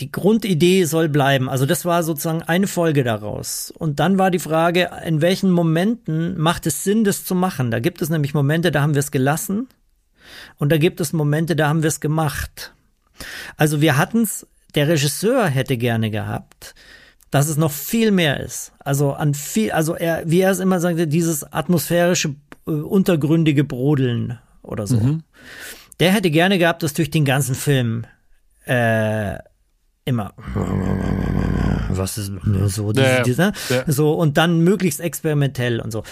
die 0.00 0.12
Grundidee 0.12 0.84
soll 0.84 1.08
bleiben. 1.08 1.48
Also 1.48 1.66
das 1.66 1.84
war 1.84 2.02
sozusagen 2.02 2.42
eine 2.42 2.68
Folge 2.68 3.02
daraus. 3.02 3.72
Und 3.76 3.98
dann 3.98 4.16
war 4.16 4.30
die 4.30 4.38
Frage, 4.38 4.90
in 5.04 5.20
welchen 5.20 5.50
Momenten 5.50 6.38
macht 6.38 6.66
es 6.66 6.84
Sinn, 6.84 7.04
das 7.04 7.24
zu 7.24 7.34
machen? 7.34 7.70
Da 7.70 7.80
gibt 7.80 8.00
es 8.00 8.08
nämlich 8.08 8.34
Momente, 8.34 8.70
da 8.70 8.82
haben 8.82 8.94
wir 8.94 9.00
es 9.00 9.10
gelassen. 9.10 9.68
Und 10.56 10.70
da 10.70 10.78
gibt 10.78 11.00
es 11.00 11.12
Momente, 11.12 11.56
da 11.56 11.68
haben 11.68 11.82
wir 11.82 11.88
es 11.88 12.00
gemacht. 12.00 12.74
Also 13.56 13.80
wir 13.80 13.96
hatten 13.96 14.22
es, 14.22 14.46
der 14.74 14.88
Regisseur 14.88 15.46
hätte 15.46 15.76
gerne 15.76 16.10
gehabt, 16.10 16.74
dass 17.30 17.48
es 17.48 17.56
noch 17.56 17.72
viel 17.72 18.10
mehr 18.10 18.40
ist. 18.40 18.72
Also 18.78 19.12
an 19.12 19.34
viel, 19.34 19.72
also 19.72 19.94
er, 19.94 20.22
wie 20.26 20.40
er 20.40 20.50
es 20.50 20.60
immer 20.60 20.80
sagte, 20.80 21.06
dieses 21.06 21.44
atmosphärische, 21.52 22.34
äh, 22.66 22.70
untergründige 22.70 23.64
Brodeln 23.64 24.38
oder 24.62 24.86
so. 24.86 24.98
Mhm. 24.98 25.22
Der 26.00 26.12
hätte 26.12 26.30
gerne 26.30 26.58
gehabt, 26.58 26.82
dass 26.82 26.94
durch 26.94 27.10
den 27.10 27.24
ganzen 27.24 27.54
Film 27.54 28.04
äh, 28.66 29.36
immer 30.04 30.32
was 31.88 32.18
ist 32.18 32.32
so 32.66 32.92
diese, 32.92 33.06
ja, 33.06 33.22
diese, 33.22 33.52
ja. 33.68 33.84
so 33.86 34.12
und 34.12 34.36
dann 34.36 34.60
möglichst 34.60 35.00
experimentell 35.00 35.80
und 35.80 35.90
so. 35.90 36.04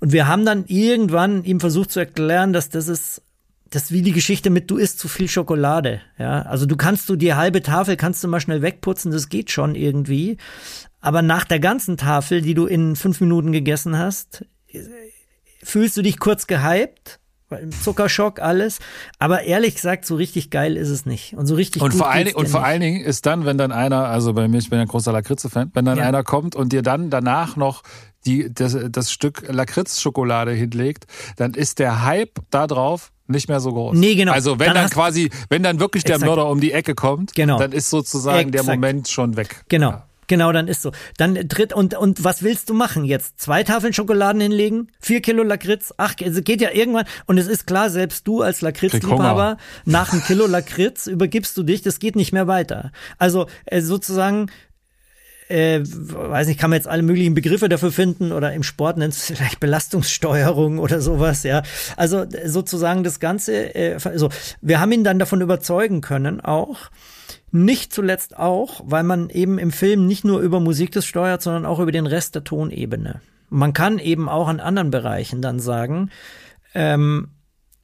Und 0.00 0.12
wir 0.12 0.26
haben 0.26 0.44
dann 0.44 0.64
irgendwann 0.66 1.44
ihm 1.44 1.60
versucht 1.60 1.90
zu 1.90 2.00
erklären, 2.00 2.52
dass 2.52 2.68
das 2.68 2.88
ist 2.88 3.22
das 3.70 3.84
ist 3.84 3.92
wie 3.92 4.02
die 4.02 4.12
Geschichte 4.12 4.50
mit 4.50 4.70
du 4.70 4.76
isst 4.76 4.98
zu 4.98 5.08
viel 5.08 5.28
Schokolade, 5.28 6.00
ja? 6.18 6.42
Also 6.42 6.66
du 6.66 6.76
kannst 6.76 7.08
du 7.08 7.16
die 7.16 7.34
halbe 7.34 7.62
Tafel 7.62 7.96
kannst 7.96 8.22
du 8.22 8.28
mal 8.28 8.40
schnell 8.40 8.62
wegputzen, 8.62 9.12
das 9.12 9.28
geht 9.28 9.50
schon 9.50 9.74
irgendwie, 9.74 10.36
aber 11.00 11.22
nach 11.22 11.44
der 11.44 11.60
ganzen 11.60 11.96
Tafel, 11.96 12.42
die 12.42 12.54
du 12.54 12.66
in 12.66 12.96
fünf 12.96 13.20
Minuten 13.20 13.52
gegessen 13.52 13.96
hast, 13.96 14.44
fühlst 15.62 15.96
du 15.96 16.02
dich 16.02 16.18
kurz 16.18 16.46
gehypt 16.46 17.20
Zuckerschock, 17.82 18.40
alles. 18.40 18.78
Aber 19.18 19.42
ehrlich 19.42 19.74
gesagt, 19.74 20.06
so 20.06 20.14
richtig 20.14 20.50
geil 20.50 20.76
ist 20.76 20.88
es 20.88 21.06
nicht. 21.06 21.34
Und 21.34 21.46
so 21.46 21.54
richtig 21.54 21.82
und 21.82 21.90
gut 21.90 21.98
vor 21.98 22.10
allen 22.10 22.32
Und 22.34 22.48
vor 22.48 22.64
allen 22.64 22.80
Dingen 22.80 23.02
ist 23.02 23.26
dann, 23.26 23.44
wenn 23.44 23.58
dann 23.58 23.72
einer, 23.72 24.06
also 24.06 24.32
bei 24.34 24.46
mir, 24.48 24.58
ich 24.58 24.70
bin 24.70 24.78
ja 24.78 24.82
ein 24.84 24.88
großer 24.88 25.12
Lakritze-Fan, 25.12 25.70
wenn 25.74 25.84
dann 25.84 25.98
ja. 25.98 26.04
einer 26.04 26.22
kommt 26.22 26.54
und 26.54 26.72
dir 26.72 26.82
dann 26.82 27.10
danach 27.10 27.56
noch 27.56 27.82
die, 28.26 28.52
das, 28.52 28.76
das 28.90 29.10
Stück 29.10 29.48
Lakritz-Schokolade 29.48 30.52
hinlegt, 30.52 31.06
dann 31.36 31.54
ist 31.54 31.78
der 31.78 32.04
Hype 32.04 32.38
da 32.50 32.66
drauf 32.66 33.12
nicht 33.30 33.48
mehr 33.48 33.60
so 33.60 33.72
groß. 33.72 33.96
Nee, 33.96 34.14
genau. 34.14 34.32
Also 34.32 34.58
wenn 34.58 34.66
dann, 34.66 34.76
dann 34.76 34.90
quasi, 34.90 35.30
wenn 35.48 35.62
dann 35.62 35.80
wirklich 35.80 36.04
der 36.04 36.16
Exakt. 36.16 36.28
Mörder 36.28 36.50
um 36.50 36.60
die 36.60 36.72
Ecke 36.72 36.94
kommt, 36.94 37.34
genau. 37.34 37.58
dann 37.58 37.72
ist 37.72 37.90
sozusagen 37.90 38.48
Exakt. 38.48 38.54
der 38.68 38.74
Moment 38.74 39.08
schon 39.08 39.36
weg. 39.36 39.64
Genau. 39.68 39.90
Ja. 39.90 40.06
Genau, 40.30 40.52
dann 40.52 40.68
ist 40.68 40.82
so. 40.82 40.92
Dann 41.16 41.34
tritt 41.48 41.72
und 41.72 41.96
und 41.96 42.22
was 42.22 42.44
willst 42.44 42.70
du 42.70 42.74
machen 42.74 43.04
jetzt? 43.04 43.40
Zwei 43.40 43.64
Tafeln 43.64 43.92
Schokoladen 43.92 44.40
hinlegen, 44.40 44.86
vier 45.00 45.22
Kilo 45.22 45.42
Lakritz. 45.42 45.92
Ach, 45.96 46.14
es 46.20 46.44
geht 46.44 46.60
ja 46.60 46.70
irgendwann. 46.70 47.06
Und 47.26 47.36
es 47.36 47.48
ist 47.48 47.66
klar, 47.66 47.90
selbst 47.90 48.28
du 48.28 48.40
als 48.40 48.60
Lakritzliebhaber 48.60 49.56
nach 49.86 50.12
einem 50.12 50.22
Kilo 50.22 50.46
Lakritz 50.46 51.08
übergibst 51.08 51.56
du 51.56 51.64
dich. 51.64 51.82
Das 51.82 51.98
geht 51.98 52.14
nicht 52.14 52.32
mehr 52.32 52.46
weiter. 52.46 52.92
Also 53.18 53.48
äh, 53.64 53.80
sozusagen 53.80 54.52
äh, 55.50 55.82
weiß 55.82 56.46
nicht, 56.46 56.60
kann 56.60 56.70
man 56.70 56.78
jetzt 56.78 56.88
alle 56.88 57.02
möglichen 57.02 57.34
Begriffe 57.34 57.68
dafür 57.68 57.90
finden 57.90 58.32
oder 58.32 58.52
im 58.52 58.62
Sport 58.62 58.96
nennt 58.98 59.14
es 59.14 59.26
vielleicht 59.26 59.60
Belastungssteuerung 59.60 60.78
oder 60.78 61.00
sowas, 61.00 61.42
ja. 61.42 61.62
Also 61.96 62.24
sozusagen 62.46 63.02
das 63.02 63.20
Ganze, 63.20 63.74
äh, 63.74 63.98
also 64.04 64.28
wir 64.60 64.80
haben 64.80 64.92
ihn 64.92 65.04
dann 65.04 65.18
davon 65.18 65.40
überzeugen 65.40 66.00
können 66.00 66.40
auch, 66.40 66.90
nicht 67.50 67.92
zuletzt 67.92 68.36
auch, 68.36 68.82
weil 68.84 69.02
man 69.02 69.28
eben 69.28 69.58
im 69.58 69.72
Film 69.72 70.06
nicht 70.06 70.24
nur 70.24 70.40
über 70.40 70.60
Musik 70.60 70.92
das 70.92 71.04
steuert, 71.04 71.42
sondern 71.42 71.66
auch 71.66 71.80
über 71.80 71.92
den 71.92 72.06
Rest 72.06 72.36
der 72.36 72.44
Tonebene. 72.44 73.20
Man 73.48 73.72
kann 73.72 73.98
eben 73.98 74.28
auch 74.28 74.46
an 74.46 74.60
anderen 74.60 74.92
Bereichen 74.92 75.42
dann 75.42 75.58
sagen, 75.58 76.10
ähm, 76.74 77.28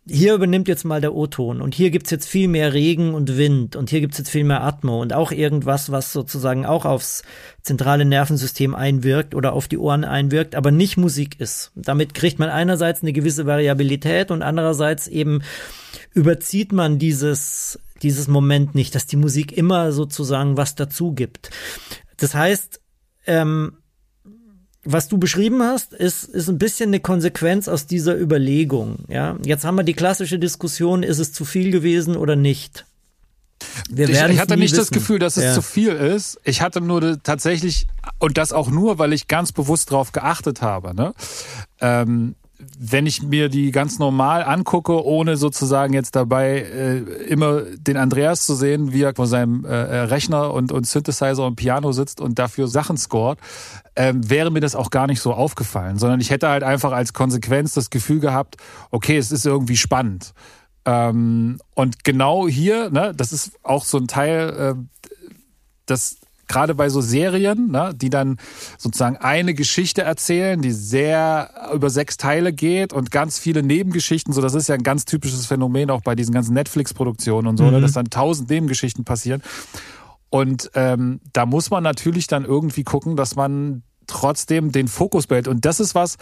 hier 0.09 0.35
übernimmt 0.35 0.69
jetzt 0.69 0.85
mal 0.85 1.01
der 1.01 1.15
O-Ton 1.15 1.61
und 1.61 1.75
hier 1.75 1.91
gibt's 1.91 2.11
jetzt 2.11 2.29
viel 2.29 2.47
mehr 2.47 2.73
Regen 2.73 3.15
und 3.15 3.37
Wind 3.37 3.75
und 3.75 3.91
hier 3.91 4.01
gibt's 4.01 4.19
jetzt 4.19 4.31
viel 4.31 4.45
mehr 4.45 4.63
Atmo 4.63 5.03
und 5.03 5.13
auch 5.13 5.33
irgendwas, 5.33 5.91
was 5.91 6.13
sozusagen 6.13 6.65
auch 6.65 6.85
aufs 6.85 7.25
zentrale 7.63 8.05
Nervensystem 8.05 8.75
einwirkt 8.75 9.35
oder 9.35 9.53
auf 9.53 9.67
die 9.67 9.79
Ohren 9.79 10.05
einwirkt, 10.05 10.55
aber 10.55 10.71
nicht 10.71 10.97
Musik 10.97 11.41
ist. 11.41 11.73
Damit 11.75 12.15
kriegt 12.15 12.39
man 12.39 12.51
einerseits 12.51 13.03
eine 13.03 13.13
gewisse 13.13 13.47
Variabilität 13.47 14.31
und 14.31 14.43
andererseits 14.43 15.09
eben 15.09 15.43
überzieht 16.15 16.73
man 16.73 16.99
dieses 16.99 17.81
dieses 18.03 18.29
Moment 18.29 18.75
nicht, 18.75 18.95
dass 18.95 19.07
die 19.07 19.17
Musik 19.17 19.57
immer 19.57 19.91
sozusagen 19.91 20.57
was 20.57 20.75
dazu 20.75 21.13
gibt. 21.13 21.51
Das 22.19 22.35
heißt, 22.35 22.81
ähm, 23.27 23.79
was 24.87 25.09
du 25.09 25.19
beschrieben 25.19 25.63
hast, 25.63 25.93
ist, 25.93 26.25
ist 26.25 26.49
ein 26.49 26.59
bisschen 26.59 26.91
eine 26.91 27.01
Konsequenz 27.01 27.69
aus 27.69 27.87
dieser 27.87 28.17
Überlegung. 28.17 29.05
Ja, 29.09 29.37
jetzt 29.45 29.65
haben 29.65 29.77
wir 29.77 29.83
die 29.83 29.95
klassische 29.95 30.39
Diskussion: 30.39 31.03
Ist 31.03 31.19
es 31.19 31.33
zu 31.33 31.45
viel 31.45 31.71
gewesen 31.71 32.17
oder 32.17 32.37
nicht? 32.37 32.87
Wir 33.91 34.09
ich, 34.09 34.17
ich 34.17 34.41
hatte 34.41 34.57
nicht 34.57 34.73
wissen. 34.73 34.77
das 34.77 34.91
Gefühl, 34.91 35.19
dass 35.19 35.37
es 35.37 35.45
ja. 35.45 35.55
zu 35.55 35.63
viel 35.63 35.93
ist. 35.93 36.39
Ich 36.45 36.61
hatte 36.61 36.81
nur 36.81 37.23
tatsächlich, 37.23 37.87
und 38.19 38.39
das 38.39 38.53
auch 38.53 38.71
nur, 38.71 38.99
weil 38.99 39.13
ich 39.13 39.29
ganz 39.29 39.53
bewusst 39.53 39.91
darauf 39.91 40.13
geachtet 40.13 40.63
habe. 40.63 40.95
Ne? 40.95 41.15
Ähm, 41.81 42.35
wenn 42.79 43.07
ich 43.07 43.23
mir 43.23 43.49
die 43.49 43.71
ganz 43.71 43.99
normal 43.99 44.43
angucke, 44.43 45.05
ohne 45.05 45.37
sozusagen 45.37 45.93
jetzt 45.93 46.17
dabei 46.17 46.61
äh, 46.61 46.99
immer 47.25 47.63
den 47.63 47.97
Andreas 47.97 48.47
zu 48.47 48.55
sehen, 48.55 48.93
wie 48.93 49.03
er 49.03 49.15
vor 49.15 49.27
seinem 49.27 49.65
äh, 49.65 49.69
äh, 49.69 50.01
Rechner 50.03 50.53
und, 50.53 50.73
und 50.73 50.87
Synthesizer 50.87 51.47
und 51.47 51.57
Piano 51.57 51.93
sitzt 51.93 52.21
und 52.21 52.39
dafür 52.39 52.69
Sachen 52.69 52.97
scoret, 52.97 53.39
ähm, 53.95 54.29
wäre 54.29 54.51
mir 54.51 54.61
das 54.61 54.75
auch 54.75 54.91
gar 54.91 55.07
nicht 55.07 55.21
so 55.21 55.35
aufgefallen, 55.35 55.99
sondern 55.99 56.21
ich 56.21 56.31
hätte 56.31 56.49
halt 56.49 56.63
einfach 56.63 56.93
als 56.93 57.13
Konsequenz 57.13 57.75
das 57.75 57.91
Gefühl 57.91 58.21
gehabt, 58.21 58.57
okay, 58.91 59.19
es 59.19 59.33
ist 59.33 59.45
irgendwie 59.45 59.77
spannend. 59.77 60.33
Ähm, 60.87 61.59
und 61.75 62.05
genau 62.05 62.49
hier, 62.49 62.91
ne, 62.91 63.13
das 63.15 63.33
ist 63.33 63.53
auch 63.63 63.85
so 63.85 63.99
ein 63.99 64.07
Teil, 64.07 64.51
äh, 64.51 64.75
das 65.85 66.17
gerade 66.49 66.75
bei 66.75 66.89
so 66.89 67.01
Serien, 67.01 67.71
ne, 67.71 67.93
die 67.95 68.11
dann 68.11 68.39
sozusagen 68.79 69.17
eine 69.17 69.55
Geschichte 69.55 70.03
erzählen, 70.03 70.61
die 70.61 70.73
sehr 70.73 71.51
über 71.73 71.91
sechs 71.91 72.17
Teile 72.17 72.53
geht 72.53 72.93
und 72.93 73.11
ganz 73.11 73.39
viele 73.39 73.63
Nebengeschichten, 73.63 74.33
so 74.33 74.41
das 74.41 74.55
ist 74.55 74.69
ja 74.69 74.75
ein 74.75 74.83
ganz 74.83 75.05
typisches 75.05 75.47
Phänomen 75.47 75.91
auch 75.91 76.03
bei 76.03 76.15
diesen 76.15 76.33
ganzen 76.33 76.55
Netflix-Produktionen 76.55 77.49
und 77.49 77.57
so, 77.57 77.65
ne, 77.65 77.71
mhm. 77.71 77.77
ne, 77.77 77.81
dass 77.83 77.93
dann 77.93 78.11
tausend 78.11 78.51
Nebengeschichten 78.51 79.05
passieren. 79.05 79.43
Und 80.31 80.71
ähm, 80.75 81.21
da 81.33 81.47
muss 81.47 81.71
man 81.71 81.83
natürlich 81.83 82.27
dann 82.27 82.45
irgendwie 82.45 82.85
gucken, 82.85 83.17
dass 83.17 83.37
man 83.37 83.83
trotzdem 84.07 84.73
den 84.73 84.89
Fokus 84.89 85.27
behält. 85.27 85.49
Und 85.49 85.65
das 85.65 85.81
ist 85.81 85.95
was, 85.95 86.17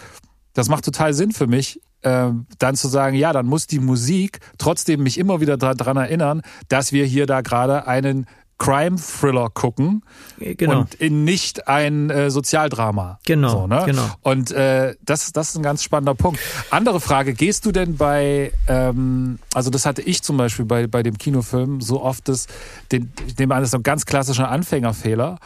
das 0.53 0.69
macht 0.69 0.85
total 0.85 1.13
Sinn 1.13 1.31
für 1.31 1.47
mich, 1.47 1.81
äh, 2.01 2.29
dann 2.59 2.75
zu 2.75 2.87
sagen, 2.87 3.15
ja, 3.15 3.33
dann 3.33 3.45
muss 3.45 3.67
die 3.67 3.79
Musik 3.79 4.39
trotzdem 4.57 5.03
mich 5.03 5.17
immer 5.17 5.41
wieder 5.41 5.57
daran 5.57 5.97
erinnern, 5.97 6.41
dass 6.69 6.91
wir 6.91 7.05
hier 7.05 7.25
da 7.25 7.41
gerade 7.41 7.87
einen 7.87 8.25
Crime-Thriller 8.57 9.49
gucken 9.49 10.03
Genau. 10.39 10.79
und 10.81 10.95
in 10.95 11.23
nicht 11.25 11.67
ein 11.67 12.09
äh, 12.09 12.29
Sozialdrama. 12.29 13.19
Genau, 13.25 13.49
So, 13.49 13.67
ne? 13.67 13.83
genau. 13.85 14.09
Und 14.21 14.51
äh, 14.51 14.95
das, 15.03 15.31
das 15.33 15.49
ist 15.49 15.57
ein 15.57 15.63
ganz 15.63 15.83
spannender 15.83 16.15
Punkt. 16.15 16.39
Andere 16.69 17.01
Frage, 17.01 17.33
gehst 17.33 17.65
du 17.65 17.71
denn 17.71 17.97
bei, 17.97 18.53
ähm, 18.67 19.39
also 19.53 19.69
das 19.69 19.85
hatte 19.85 20.01
ich 20.01 20.23
zum 20.23 20.37
Beispiel 20.37 20.65
bei, 20.65 20.87
bei 20.87 21.03
dem 21.03 21.17
Kinofilm 21.17 21.81
so 21.81 22.01
oft, 22.01 22.27
dass, 22.29 22.47
den, 22.91 23.11
ich 23.27 23.37
nehme 23.37 23.55
an, 23.55 23.61
das 23.61 23.69
ist 23.69 23.75
ein 23.75 23.83
ganz 23.83 24.05
klassischer 24.05 24.49
Anfängerfehler, 24.49 25.37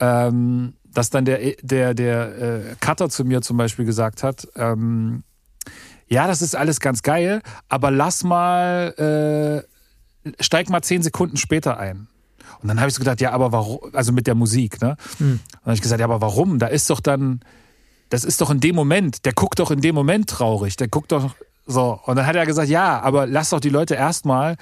ähm, 0.00 0.74
dass 0.84 1.10
dann 1.10 1.24
der, 1.24 1.38
der, 1.62 1.94
der 1.94 2.38
äh, 2.38 2.60
Cutter 2.80 3.08
zu 3.10 3.24
mir 3.24 3.42
zum 3.42 3.56
Beispiel 3.58 3.84
gesagt 3.84 4.22
hat, 4.22 4.48
ähm, 4.56 5.22
ja, 6.08 6.26
das 6.26 6.42
ist 6.42 6.54
alles 6.56 6.80
ganz 6.80 7.02
geil, 7.02 7.42
aber 7.68 7.90
lass 7.90 8.24
mal, 8.24 9.64
äh, 10.26 10.32
steig 10.42 10.68
mal 10.68 10.82
zehn 10.82 11.02
Sekunden 11.02 11.36
später 11.36 11.78
ein. 11.78 12.08
Und 12.62 12.68
dann 12.68 12.78
habe 12.80 12.88
ich 12.88 12.94
so 12.94 13.00
gedacht, 13.00 13.20
ja, 13.20 13.32
aber 13.32 13.52
warum, 13.52 13.78
also 13.92 14.12
mit 14.12 14.26
der 14.26 14.34
Musik, 14.34 14.80
ne? 14.80 14.96
Hm. 15.18 15.32
Und 15.32 15.40
dann 15.52 15.62
habe 15.64 15.74
ich 15.74 15.82
gesagt, 15.82 16.00
ja, 16.00 16.06
aber 16.06 16.20
warum? 16.20 16.58
Da 16.58 16.66
ist 16.66 16.88
doch 16.90 17.00
dann, 17.00 17.40
das 18.10 18.24
ist 18.24 18.40
doch 18.40 18.50
in 18.50 18.60
dem 18.60 18.74
Moment, 18.76 19.24
der 19.24 19.32
guckt 19.32 19.58
doch 19.58 19.70
in 19.70 19.80
dem 19.80 19.94
Moment 19.94 20.28
traurig, 20.30 20.76
der 20.76 20.88
guckt 20.88 21.12
doch 21.12 21.34
so. 21.66 21.98
Und 22.04 22.16
dann 22.16 22.26
hat 22.26 22.36
er 22.36 22.46
gesagt, 22.46 22.68
ja, 22.68 23.00
aber 23.00 23.26
lass 23.26 23.50
doch 23.50 23.60
die 23.60 23.68
Leute 23.70 23.94
erstmal 23.94 24.56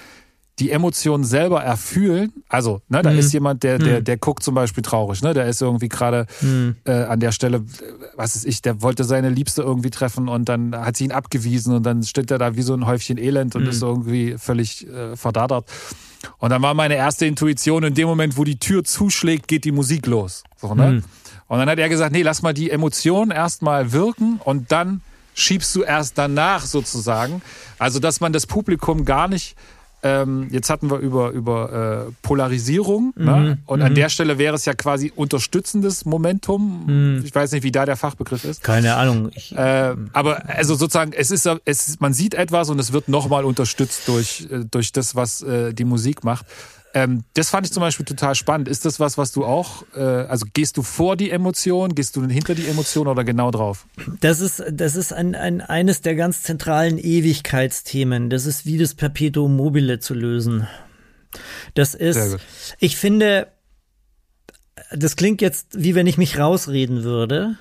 die 0.60 0.70
Emotionen 0.70 1.24
selber 1.24 1.64
erfühlen. 1.64 2.32
Also, 2.48 2.80
ne, 2.88 3.02
da 3.02 3.10
Mhm. 3.10 3.18
ist 3.18 3.32
jemand, 3.32 3.64
der, 3.64 3.80
der, 3.80 4.00
der 4.00 4.16
guckt 4.18 4.44
zum 4.44 4.54
Beispiel 4.54 4.84
traurig, 4.84 5.20
ne? 5.20 5.34
Der 5.34 5.46
ist 5.48 5.60
irgendwie 5.60 5.88
gerade 5.88 6.26
Mhm. 6.42 6.76
äh, 6.84 6.92
an 6.92 7.18
der 7.18 7.32
Stelle, 7.32 7.64
was 8.14 8.36
ist 8.36 8.46
ich, 8.46 8.62
der 8.62 8.80
wollte 8.80 9.02
seine 9.02 9.30
Liebste 9.30 9.62
irgendwie 9.62 9.90
treffen 9.90 10.28
und 10.28 10.48
dann 10.48 10.76
hat 10.76 10.96
sie 10.96 11.06
ihn 11.06 11.12
abgewiesen 11.12 11.74
und 11.74 11.82
dann 11.82 12.04
steht 12.04 12.30
er 12.30 12.38
da 12.38 12.54
wie 12.54 12.62
so 12.62 12.72
ein 12.72 12.86
Häufchen 12.86 13.18
Elend 13.18 13.56
und 13.56 13.64
Mhm. 13.64 13.68
ist 13.70 13.82
irgendwie 13.82 14.36
völlig 14.38 14.86
äh, 14.88 15.16
verdattert. 15.16 15.68
Und 16.38 16.50
dann 16.50 16.62
war 16.62 16.74
meine 16.74 16.94
erste 16.96 17.26
Intuition, 17.26 17.84
in 17.84 17.94
dem 17.94 18.08
Moment, 18.08 18.36
wo 18.36 18.44
die 18.44 18.58
Tür 18.58 18.84
zuschlägt, 18.84 19.48
geht 19.48 19.64
die 19.64 19.72
Musik 19.72 20.06
los. 20.06 20.44
So, 20.56 20.74
ne? 20.74 20.90
Mhm. 20.90 21.04
Und 21.46 21.58
dann 21.58 21.68
hat 21.68 21.78
er 21.78 21.88
gesagt, 21.88 22.12
nee, 22.12 22.22
lass 22.22 22.42
mal 22.42 22.54
die 22.54 22.70
Emotionen 22.70 23.30
erstmal 23.30 23.92
wirken 23.92 24.40
und 24.44 24.72
dann 24.72 25.02
schiebst 25.34 25.74
du 25.76 25.82
erst 25.82 26.16
danach 26.16 26.64
sozusagen. 26.64 27.42
Also, 27.78 27.98
dass 27.98 28.20
man 28.20 28.32
das 28.32 28.46
Publikum 28.46 29.04
gar 29.04 29.28
nicht 29.28 29.56
ähm, 30.04 30.48
jetzt 30.50 30.68
hatten 30.68 30.90
wir 30.90 30.98
über, 30.98 31.30
über 31.30 32.06
äh, 32.08 32.12
Polarisierung. 32.20 33.14
Mhm. 33.16 33.24
Ne? 33.24 33.58
Und 33.64 33.80
an 33.80 33.94
der 33.94 34.10
Stelle 34.10 34.36
wäre 34.36 34.54
es 34.54 34.66
ja 34.66 34.74
quasi 34.74 35.10
unterstützendes 35.16 36.04
Momentum. 36.04 36.84
Mhm. 36.86 37.22
Ich 37.24 37.34
weiß 37.34 37.52
nicht, 37.52 37.62
wie 37.62 37.72
da 37.72 37.86
der 37.86 37.96
Fachbegriff 37.96 38.44
ist. 38.44 38.62
Keine 38.62 38.96
Ahnung. 38.96 39.30
Ich, 39.34 39.56
Äh, 39.56 39.94
aber 40.12 40.48
also 40.48 40.74
sozusagen, 40.74 41.12
es 41.12 41.30
ist, 41.30 41.48
es 41.64 42.00
man 42.00 42.12
sieht 42.12 42.34
etwas 42.34 42.68
und 42.68 42.78
es 42.78 42.92
wird 42.92 43.08
nochmal 43.08 43.44
unterstützt 43.44 44.06
durch, 44.06 44.46
äh, 44.50 44.64
durch 44.70 44.92
das, 44.92 45.14
was 45.14 45.40
äh, 45.42 45.72
die 45.72 45.84
Musik 45.84 46.22
macht. 46.22 46.44
Ähm, 46.94 47.24
das 47.34 47.50
fand 47.50 47.66
ich 47.66 47.72
zum 47.72 47.80
Beispiel 47.80 48.06
total 48.06 48.36
spannend. 48.36 48.68
Ist 48.68 48.84
das 48.84 49.00
was, 49.00 49.18
was 49.18 49.32
du 49.32 49.44
auch, 49.44 49.84
äh, 49.96 50.00
also 50.00 50.46
gehst 50.52 50.76
du 50.76 50.82
vor 50.82 51.16
die 51.16 51.30
Emotion, 51.30 51.96
gehst 51.96 52.14
du 52.14 52.24
hinter 52.24 52.54
die 52.54 52.68
Emotion 52.68 53.08
oder 53.08 53.24
genau 53.24 53.50
drauf? 53.50 53.86
Das 54.20 54.40
ist, 54.40 54.62
das 54.70 54.94
ist 54.94 55.12
ein, 55.12 55.34
ein, 55.34 55.60
eines 55.60 56.02
der 56.02 56.14
ganz 56.14 56.44
zentralen 56.44 56.98
Ewigkeitsthemen. 56.98 58.30
Das 58.30 58.46
ist 58.46 58.64
wie 58.64 58.78
das 58.78 58.94
Perpetuum 58.94 59.56
mobile 59.56 59.98
zu 59.98 60.14
lösen. 60.14 60.68
Das 61.74 61.94
ist, 61.94 62.36
ich 62.78 62.96
finde, 62.96 63.48
das 64.92 65.16
klingt 65.16 65.42
jetzt, 65.42 65.82
wie 65.82 65.96
wenn 65.96 66.06
ich 66.06 66.16
mich 66.16 66.38
rausreden 66.38 67.02
würde, 67.02 67.56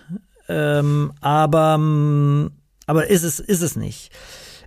ähm, 0.48 1.12
aber, 1.22 1.76
ähm, 1.80 2.52
aber 2.86 3.08
ist 3.08 3.24
es, 3.24 3.40
ist 3.40 3.62
es 3.62 3.76
nicht. 3.76 4.12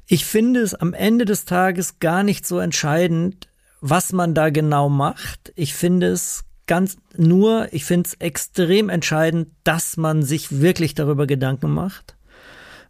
Ich 0.09 0.25
finde 0.25 0.61
es 0.61 0.75
am 0.75 0.93
Ende 0.93 1.25
des 1.25 1.45
Tages 1.45 2.01
gar 2.01 2.25
nicht 2.25 2.47
so 2.47 2.59
entscheidend, 2.59 3.47
was 3.81 4.13
man 4.13 4.35
da 4.35 4.51
genau 4.51 4.89
macht. 4.89 5.53
Ich 5.57 5.75
finde 5.75 6.09
es 6.09 6.45
ganz 6.67 6.97
nur, 7.17 7.69
ich 7.73 7.85
finde 7.85 8.09
es 8.09 8.15
extrem 8.15 8.89
entscheidend, 8.89 9.49
dass 9.65 9.97
man 9.97 10.23
sich 10.23 10.61
wirklich 10.61 10.95
darüber 10.95 11.27
Gedanken 11.27 11.71
macht 11.73 12.17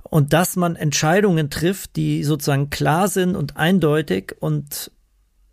und 0.02 0.32
dass 0.32 0.56
man 0.56 0.76
Entscheidungen 0.76 1.50
trifft, 1.50 1.96
die 1.96 2.24
sozusagen 2.24 2.70
klar 2.70 3.08
sind 3.08 3.36
und 3.36 3.56
eindeutig 3.56 4.34
und 4.40 4.90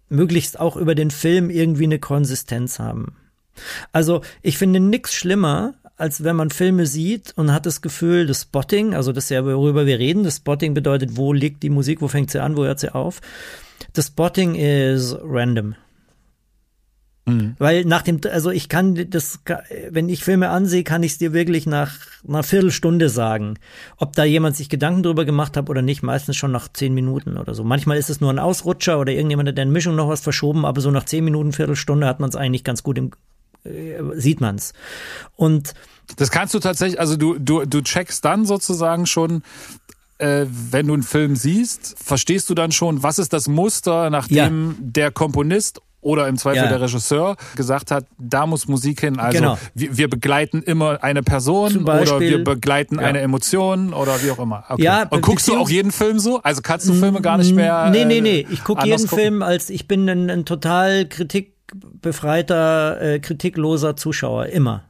möglichst 0.09 0.59
auch 0.59 0.77
über 0.77 0.95
den 0.95 1.11
Film 1.11 1.49
irgendwie 1.49 1.85
eine 1.85 1.99
Konsistenz 1.99 2.79
haben. 2.79 3.15
Also 3.91 4.21
ich 4.41 4.57
finde 4.57 4.79
nichts 4.79 5.13
schlimmer, 5.13 5.73
als 5.97 6.23
wenn 6.23 6.35
man 6.35 6.49
Filme 6.49 6.85
sieht 6.85 7.33
und 7.35 7.51
hat 7.51 7.65
das 7.65 7.81
Gefühl, 7.81 8.25
das 8.25 8.41
Spotting, 8.43 8.93
also 8.93 9.11
das 9.11 9.25
ist 9.25 9.29
ja, 9.29 9.45
worüber 9.45 9.85
wir 9.85 9.99
reden, 9.99 10.23
das 10.23 10.37
Spotting 10.37 10.73
bedeutet, 10.73 11.17
wo 11.17 11.33
liegt 11.33 11.61
die 11.63 11.69
Musik, 11.69 12.01
wo 12.01 12.07
fängt 12.07 12.31
sie 12.31 12.41
an, 12.41 12.57
wo 12.57 12.63
hört 12.63 12.79
sie 12.79 12.93
auf. 12.93 13.21
Das 13.91 14.07
Spotting 14.07 14.55
is 14.55 15.15
random. 15.21 15.75
Mhm. 17.25 17.55
Weil 17.57 17.85
nach 17.85 18.01
dem, 18.01 18.19
also 18.29 18.49
ich 18.51 18.67
kann 18.67 19.09
das, 19.09 19.39
wenn 19.89 20.09
ich 20.09 20.23
Filme 20.23 20.49
ansehe, 20.49 20.83
kann 20.83 21.03
ich 21.03 21.13
es 21.13 21.17
dir 21.17 21.31
wirklich 21.31 21.65
nach 21.65 21.93
einer 22.27 22.43
Viertelstunde 22.43 23.07
sagen, 23.07 23.57
ob 23.97 24.13
da 24.13 24.25
jemand 24.25 24.57
sich 24.57 24.67
Gedanken 24.67 25.03
drüber 25.03 25.23
gemacht 25.23 25.55
hat 25.55 25.69
oder 25.69 25.81
nicht. 25.81 26.03
Meistens 26.03 26.35
schon 26.35 26.51
nach 26.51 26.67
zehn 26.67 26.93
Minuten 26.93 27.37
oder 27.37 27.53
so. 27.53 27.63
Manchmal 27.63 27.97
ist 27.97 28.09
es 28.09 28.19
nur 28.19 28.29
ein 28.29 28.39
Ausrutscher 28.39 28.99
oder 28.99 29.13
irgendjemand 29.13 29.47
hat 29.47 29.53
in 29.53 29.55
der 29.55 29.65
Mischung 29.67 29.95
noch 29.95 30.09
was 30.09 30.21
verschoben, 30.21 30.65
aber 30.65 30.81
so 30.81 30.91
nach 30.91 31.05
zehn 31.05 31.23
Minuten, 31.23 31.53
Viertelstunde 31.53 32.07
hat 32.07 32.19
man 32.19 32.29
es 32.29 32.35
eigentlich 32.35 32.65
ganz 32.65 32.83
gut 32.83 32.97
im, 32.97 33.11
äh, 33.63 34.01
sieht 34.15 34.41
man's. 34.41 34.73
Und 35.37 35.73
Das 36.17 36.29
kannst 36.29 36.53
du 36.53 36.59
tatsächlich, 36.59 36.99
also 36.99 37.15
du, 37.15 37.39
du, 37.39 37.65
du 37.65 37.81
checkst 37.81 38.25
dann 38.25 38.45
sozusagen 38.45 39.05
schon, 39.05 39.43
äh, 40.23 40.47
wenn 40.71 40.87
du 40.87 40.93
einen 40.93 41.03
Film 41.03 41.35
siehst, 41.35 41.95
verstehst 42.03 42.49
du 42.49 42.53
dann 42.55 42.71
schon, 42.71 43.03
was 43.03 43.19
ist 43.19 43.33
das 43.33 43.47
Muster, 43.47 44.09
nachdem 44.09 44.75
der 44.79 45.11
Komponist 45.11 45.81
oder 46.01 46.27
im 46.27 46.35
Zweifel 46.37 46.63
Ja. 46.63 46.67
der 46.67 46.81
Regisseur 46.81 47.37
gesagt 47.55 47.89
hat, 47.89 48.05
da 48.17 48.45
muss 48.45 48.67
Musik 48.67 48.99
hin. 48.99 49.19
Also 49.19 49.37
Genau. 49.39 49.57
wir, 49.73 49.95
wir 49.97 50.09
begleiten 50.09 50.61
immer 50.61 51.01
eine 51.01 51.23
Person 51.23 51.71
Zum 51.71 51.83
oder 51.83 51.99
Beispiel- 51.99 52.29
wir 52.29 52.43
begleiten 52.43 52.95
Ja. 52.99 53.07
eine 53.07 53.21
Emotion 53.21 53.93
oder 53.93 54.21
wie 54.21 54.29
auch 54.31 54.39
immer. 54.39 54.65
Okay. 54.67 54.83
Ja, 54.83 55.03
Und 55.09 55.21
guckst 55.21 55.47
du 55.47 55.55
auch 55.57 55.69
jeden 55.69 55.91
Film 55.93 56.19
so? 56.19 56.41
Also 56.43 56.61
kannst 56.61 56.89
du 56.89 56.93
Filme 56.93 57.21
gar 57.21 57.37
nicht 57.37 57.55
mehr. 57.55 57.89
Nee, 57.89 58.03
nee, 58.03 58.17
äh, 58.17 58.21
nee. 58.21 58.47
Ich 58.49 58.65
gucke 58.65 58.85
jeden 58.85 59.01
gucken? 59.07 59.17
Film 59.17 59.41
als 59.41 59.69
ich 59.69 59.87
bin 59.87 60.09
ein, 60.09 60.29
ein 60.29 60.43
total 60.45 61.05
kritikbefreiter, 61.07 63.01
äh, 63.01 63.19
kritikloser 63.19 63.95
Zuschauer. 63.95 64.47
Immer. 64.47 64.83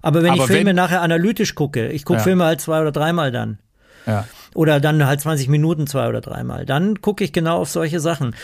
Aber 0.00 0.22
wenn 0.22 0.30
Aber 0.32 0.42
ich 0.44 0.46
Filme 0.46 0.66
wenn- 0.70 0.76
nachher 0.76 1.02
analytisch 1.02 1.54
gucke, 1.54 1.88
ich 1.90 2.04
gucke 2.04 2.18
Ja. 2.20 2.24
Filme 2.24 2.44
halt 2.44 2.60
zwei 2.60 2.80
oder 2.80 2.92
dreimal 2.92 3.32
dann. 3.32 3.58
Ja. 4.06 4.26
Oder 4.54 4.80
dann 4.80 5.06
halt 5.06 5.20
20 5.20 5.48
Minuten 5.48 5.86
zwei 5.86 6.08
oder 6.08 6.20
dreimal. 6.20 6.64
Dann 6.66 7.00
gucke 7.00 7.22
ich 7.24 7.32
genau 7.32 7.58
auf 7.58 7.68
solche 7.68 8.00
Sachen. 8.00 8.34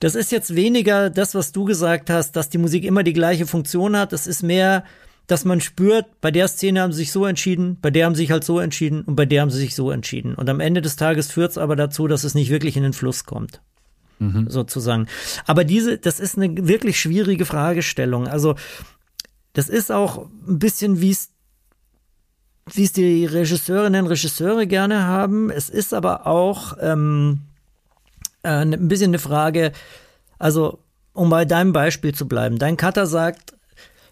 Das 0.00 0.14
ist 0.14 0.32
jetzt 0.32 0.54
weniger 0.54 1.10
das, 1.10 1.34
was 1.34 1.52
du 1.52 1.64
gesagt 1.64 2.10
hast, 2.10 2.32
dass 2.36 2.48
die 2.48 2.58
Musik 2.58 2.84
immer 2.84 3.02
die 3.02 3.12
gleiche 3.12 3.46
Funktion 3.46 3.96
hat. 3.96 4.12
Das 4.12 4.26
ist 4.26 4.42
mehr, 4.42 4.84
dass 5.26 5.44
man 5.44 5.60
spürt, 5.60 6.06
bei 6.20 6.30
der 6.30 6.48
Szene 6.48 6.80
haben 6.80 6.92
sie 6.92 7.00
sich 7.00 7.12
so 7.12 7.26
entschieden, 7.26 7.76
bei 7.80 7.90
der 7.90 8.06
haben 8.06 8.14
sie 8.14 8.22
sich 8.22 8.30
halt 8.30 8.44
so 8.44 8.60
entschieden 8.60 9.02
und 9.02 9.14
bei 9.14 9.26
der 9.26 9.42
haben 9.42 9.50
sie 9.50 9.58
sich 9.58 9.74
so 9.74 9.90
entschieden. 9.90 10.34
Und 10.34 10.48
am 10.48 10.60
Ende 10.60 10.80
des 10.80 10.96
Tages 10.96 11.30
führt 11.30 11.50
es 11.50 11.58
aber 11.58 11.76
dazu, 11.76 12.06
dass 12.06 12.24
es 12.24 12.34
nicht 12.34 12.50
wirklich 12.50 12.76
in 12.76 12.82
den 12.82 12.94
Fluss 12.94 13.24
kommt. 13.24 13.60
Sozusagen. 14.48 15.06
Aber 15.46 15.62
diese, 15.62 15.96
das 15.98 16.18
ist 16.18 16.36
eine 16.36 16.66
wirklich 16.66 16.98
schwierige 16.98 17.44
Fragestellung. 17.44 18.26
Also, 18.26 18.56
das 19.52 19.68
ist 19.68 19.92
auch 19.92 20.28
ein 20.48 20.58
bisschen, 20.58 21.00
wie 21.00 21.10
es 21.10 21.30
wie 22.76 22.84
es 22.84 22.92
die 22.92 23.26
Regisseurinnen 23.26 24.04
und 24.04 24.10
Regisseure 24.10 24.66
gerne 24.66 25.04
haben. 25.04 25.50
Es 25.50 25.68
ist 25.68 25.94
aber 25.94 26.26
auch 26.26 26.76
ähm, 26.80 27.40
äh, 28.42 28.48
ein 28.48 28.88
bisschen 28.88 29.10
eine 29.10 29.18
Frage, 29.18 29.72
also 30.38 30.78
um 31.12 31.30
bei 31.30 31.44
deinem 31.44 31.72
Beispiel 31.72 32.14
zu 32.14 32.28
bleiben. 32.28 32.58
Dein 32.58 32.76
Cutter 32.76 33.06
sagt, 33.06 33.54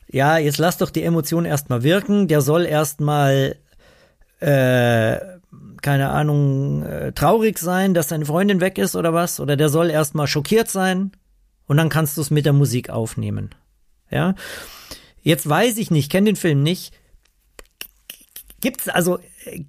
ja, 0.09 0.38
jetzt 0.38 0.59
lass 0.59 0.78
doch 0.78 0.90
die 0.90 1.02
Emotion 1.02 1.44
erstmal 1.44 1.82
wirken, 1.82 2.28
der 2.28 2.40
soll 2.40 2.64
erstmal 2.64 3.57
äh, 4.40 5.18
keine 5.82 6.11
Ahnung, 6.11 6.82
äh, 6.82 7.12
traurig 7.12 7.59
sein, 7.59 7.94
dass 7.94 8.09
seine 8.09 8.26
Freundin 8.26 8.61
weg 8.61 8.78
ist 8.78 8.96
oder 8.96 9.14
was, 9.14 9.40
oder 9.40 9.57
der 9.57 9.68
soll 9.68 9.90
erstmal 9.90 10.26
schockiert 10.26 10.68
sein 10.68 11.12
und 11.66 11.76
dann 11.76 11.88
kannst 11.88 12.16
du 12.16 12.20
es 12.20 12.30
mit 12.30 12.46
der 12.46 12.52
Musik 12.52 12.90
aufnehmen. 12.90 13.50
Ja. 14.11 14.34
Jetzt 15.22 15.48
weiß 15.48 15.78
ich 15.78 15.90
nicht, 15.90 16.11
kenne 16.11 16.26
den 16.26 16.36
Film 16.36 16.62
nicht, 16.62 16.92
Gibt's 18.61 18.88
also 18.88 19.18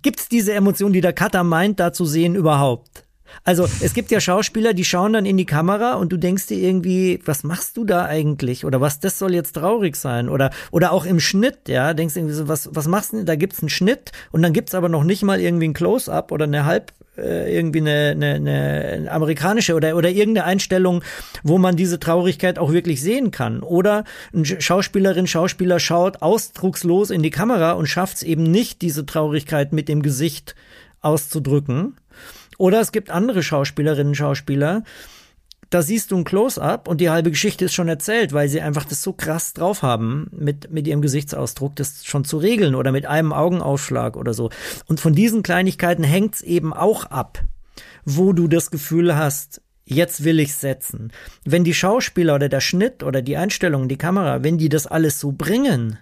gibt's 0.01 0.29
diese 0.29 0.53
Emotion, 0.53 0.93
die 0.93 1.01
der 1.01 1.13
Cutter 1.13 1.43
meint, 1.43 1.79
da 1.79 1.93
zu 1.93 2.05
sehen 2.05 2.35
überhaupt? 2.35 3.06
Also 3.43 3.67
es 3.81 3.93
gibt 3.93 4.11
ja 4.11 4.19
Schauspieler, 4.19 4.73
die 4.73 4.85
schauen 4.85 5.13
dann 5.13 5.25
in 5.25 5.37
die 5.37 5.45
Kamera 5.45 5.93
und 5.93 6.11
du 6.11 6.17
denkst 6.17 6.47
dir 6.47 6.57
irgendwie, 6.57 7.19
was 7.25 7.43
machst 7.43 7.77
du 7.77 7.85
da 7.85 8.05
eigentlich? 8.05 8.65
Oder 8.65 8.81
was, 8.81 8.99
das 8.99 9.19
soll 9.19 9.33
jetzt 9.33 9.53
traurig 9.53 9.95
sein? 9.95 10.29
Oder, 10.29 10.51
oder 10.71 10.91
auch 10.91 11.05
im 11.05 11.19
Schnitt, 11.19 11.67
ja, 11.67 11.93
denkst 11.93 12.13
du 12.13 12.19
irgendwie 12.21 12.35
so, 12.35 12.47
was, 12.47 12.69
was 12.73 12.87
machst 12.87 13.13
du 13.13 13.17
denn? 13.17 13.25
Da 13.25 13.35
gibt's 13.35 13.61
einen 13.61 13.69
Schnitt 13.69 14.11
und 14.31 14.41
dann 14.41 14.53
gibt's 14.53 14.75
aber 14.75 14.89
noch 14.89 15.03
nicht 15.03 15.23
mal 15.23 15.39
irgendwie 15.39 15.67
ein 15.67 15.73
Close-up 15.73 16.31
oder 16.31 16.45
eine 16.45 16.65
halb, 16.65 16.91
äh, 17.17 17.55
irgendwie 17.55 17.79
eine, 17.79 18.11
eine, 18.11 18.35
eine 18.35 19.11
amerikanische 19.11 19.75
oder, 19.75 19.95
oder 19.95 20.09
irgendeine 20.09 20.45
Einstellung, 20.45 21.03
wo 21.43 21.57
man 21.57 21.75
diese 21.75 21.99
Traurigkeit 21.99 22.59
auch 22.59 22.71
wirklich 22.71 23.01
sehen 23.01 23.31
kann. 23.31 23.61
Oder 23.61 24.03
ein 24.33 24.45
Schauspielerin, 24.45 25.27
Schauspieler 25.27 25.79
schaut 25.79 26.21
ausdruckslos 26.21 27.09
in 27.09 27.23
die 27.23 27.31
Kamera 27.31 27.71
und 27.73 27.87
schafft 27.87 28.17
es 28.17 28.23
eben 28.23 28.43
nicht, 28.43 28.81
diese 28.81 29.05
Traurigkeit 29.05 29.73
mit 29.73 29.89
dem 29.89 30.01
Gesicht 30.01 30.55
auszudrücken. 31.01 31.95
Oder 32.57 32.81
es 32.81 32.91
gibt 32.91 33.09
andere 33.09 33.43
Schauspielerinnen, 33.43 34.15
Schauspieler, 34.15 34.83
da 35.69 35.81
siehst 35.81 36.11
du 36.11 36.17
ein 36.17 36.23
Close-up 36.23 36.87
und 36.87 37.01
die 37.01 37.09
halbe 37.09 37.29
Geschichte 37.29 37.65
ist 37.65 37.73
schon 37.73 37.89
erzählt, 37.89 38.31
weil 38.31 38.47
sie 38.47 38.61
einfach 38.61 38.85
das 38.85 39.03
so 39.03 39.11
krass 39.11 39.53
drauf 39.53 39.81
haben, 39.81 40.27
mit, 40.31 40.71
mit 40.71 40.87
ihrem 40.87 41.01
Gesichtsausdruck 41.01 41.75
das 41.75 42.05
schon 42.05 42.23
zu 42.23 42.37
regeln 42.37 42.73
oder 42.73 42.91
mit 42.91 43.05
einem 43.05 43.33
Augenaufschlag 43.33 44.15
oder 44.15 44.33
so. 44.33 44.49
Und 44.87 44.99
von 44.99 45.13
diesen 45.13 45.43
Kleinigkeiten 45.43 46.03
hängt's 46.03 46.41
eben 46.41 46.73
auch 46.73 47.05
ab, 47.05 47.43
wo 48.05 48.31
du 48.31 48.47
das 48.47 48.71
Gefühl 48.71 49.17
hast, 49.17 49.61
jetzt 49.83 50.23
will 50.23 50.39
ich 50.39 50.55
setzen. 50.55 51.11
Wenn 51.43 51.65
die 51.65 51.73
Schauspieler 51.73 52.35
oder 52.35 52.47
der 52.47 52.61
Schnitt 52.61 53.03
oder 53.03 53.21
die 53.21 53.35
Einstellungen, 53.35 53.89
die 53.89 53.97
Kamera, 53.97 54.43
wenn 54.43 54.57
die 54.57 54.69
das 54.69 54.87
alles 54.87 55.19
so 55.19 55.33
bringen, 55.33 55.97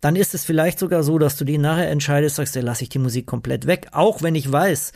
dann 0.00 0.16
ist 0.16 0.34
es 0.34 0.44
vielleicht 0.44 0.80
sogar 0.80 1.04
so, 1.04 1.18
dass 1.18 1.36
du 1.36 1.44
die 1.44 1.58
nachher 1.58 1.90
entscheidest, 1.90 2.36
sagst, 2.36 2.56
ja, 2.56 2.62
lass 2.62 2.82
ich 2.82 2.88
die 2.88 2.98
Musik 2.98 3.26
komplett 3.26 3.66
weg, 3.66 3.88
auch 3.92 4.22
wenn 4.22 4.34
ich 4.34 4.50
weiß, 4.50 4.92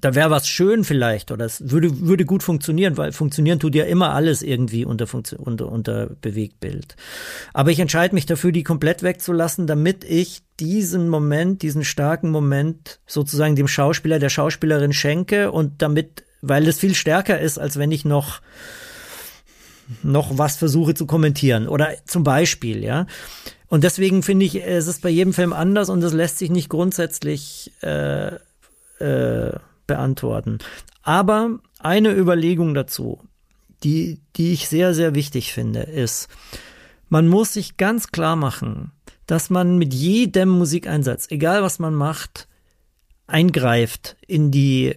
da 0.00 0.14
wäre 0.14 0.30
was 0.30 0.48
schön 0.48 0.84
vielleicht 0.84 1.30
oder 1.30 1.44
es 1.44 1.70
würde, 1.70 2.00
würde 2.00 2.24
gut 2.24 2.42
funktionieren, 2.42 2.96
weil 2.96 3.12
funktionieren 3.12 3.58
tut 3.58 3.74
ja 3.74 3.84
immer 3.84 4.12
alles 4.14 4.42
irgendwie 4.42 4.84
unter, 4.84 5.06
unter, 5.38 5.70
unter 5.70 6.06
Bewegtbild. 6.20 6.96
Aber 7.52 7.70
ich 7.70 7.80
entscheide 7.80 8.14
mich 8.14 8.26
dafür, 8.26 8.52
die 8.52 8.62
komplett 8.62 9.02
wegzulassen, 9.02 9.66
damit 9.66 10.04
ich 10.04 10.42
diesen 10.60 11.08
Moment, 11.08 11.62
diesen 11.62 11.84
starken 11.84 12.30
Moment 12.30 13.00
sozusagen 13.06 13.56
dem 13.56 13.68
Schauspieler, 13.68 14.18
der 14.18 14.28
Schauspielerin 14.28 14.92
schenke 14.92 15.50
und 15.50 15.82
damit, 15.82 16.24
weil 16.40 16.66
es 16.68 16.78
viel 16.78 16.94
stärker 16.94 17.40
ist, 17.40 17.58
als 17.58 17.78
wenn 17.78 17.92
ich 17.92 18.04
noch 18.04 18.40
noch 20.02 20.38
was 20.38 20.56
versuche 20.56 20.94
zu 20.94 21.06
kommentieren 21.06 21.68
oder 21.68 21.90
zum 22.06 22.24
Beispiel, 22.24 22.82
ja. 22.82 23.06
Und 23.68 23.84
deswegen 23.84 24.22
finde 24.22 24.46
ich, 24.46 24.62
es 24.62 24.86
ist 24.86 25.02
bei 25.02 25.08
jedem 25.08 25.32
Film 25.32 25.52
anders 25.52 25.88
und 25.88 26.02
es 26.02 26.12
lässt 26.12 26.38
sich 26.38 26.50
nicht 26.50 26.68
grundsätzlich 26.68 27.72
äh, 27.82 28.36
äh, 29.02 29.52
beantworten. 29.86 30.58
Aber 31.02 31.58
eine 31.78 32.12
Überlegung 32.12 32.74
dazu, 32.74 33.20
die, 33.82 34.20
die 34.36 34.52
ich 34.52 34.68
sehr, 34.68 34.94
sehr 34.94 35.14
wichtig 35.14 35.52
finde, 35.52 35.80
ist, 35.82 36.28
man 37.08 37.28
muss 37.28 37.54
sich 37.54 37.76
ganz 37.76 38.08
klar 38.08 38.36
machen, 38.36 38.92
dass 39.26 39.50
man 39.50 39.78
mit 39.78 39.92
jedem 39.92 40.48
Musikeinsatz, 40.48 41.26
egal 41.30 41.62
was 41.62 41.78
man 41.78 41.94
macht, 41.94 42.48
eingreift 43.26 44.16
in 44.26 44.50
die 44.50 44.96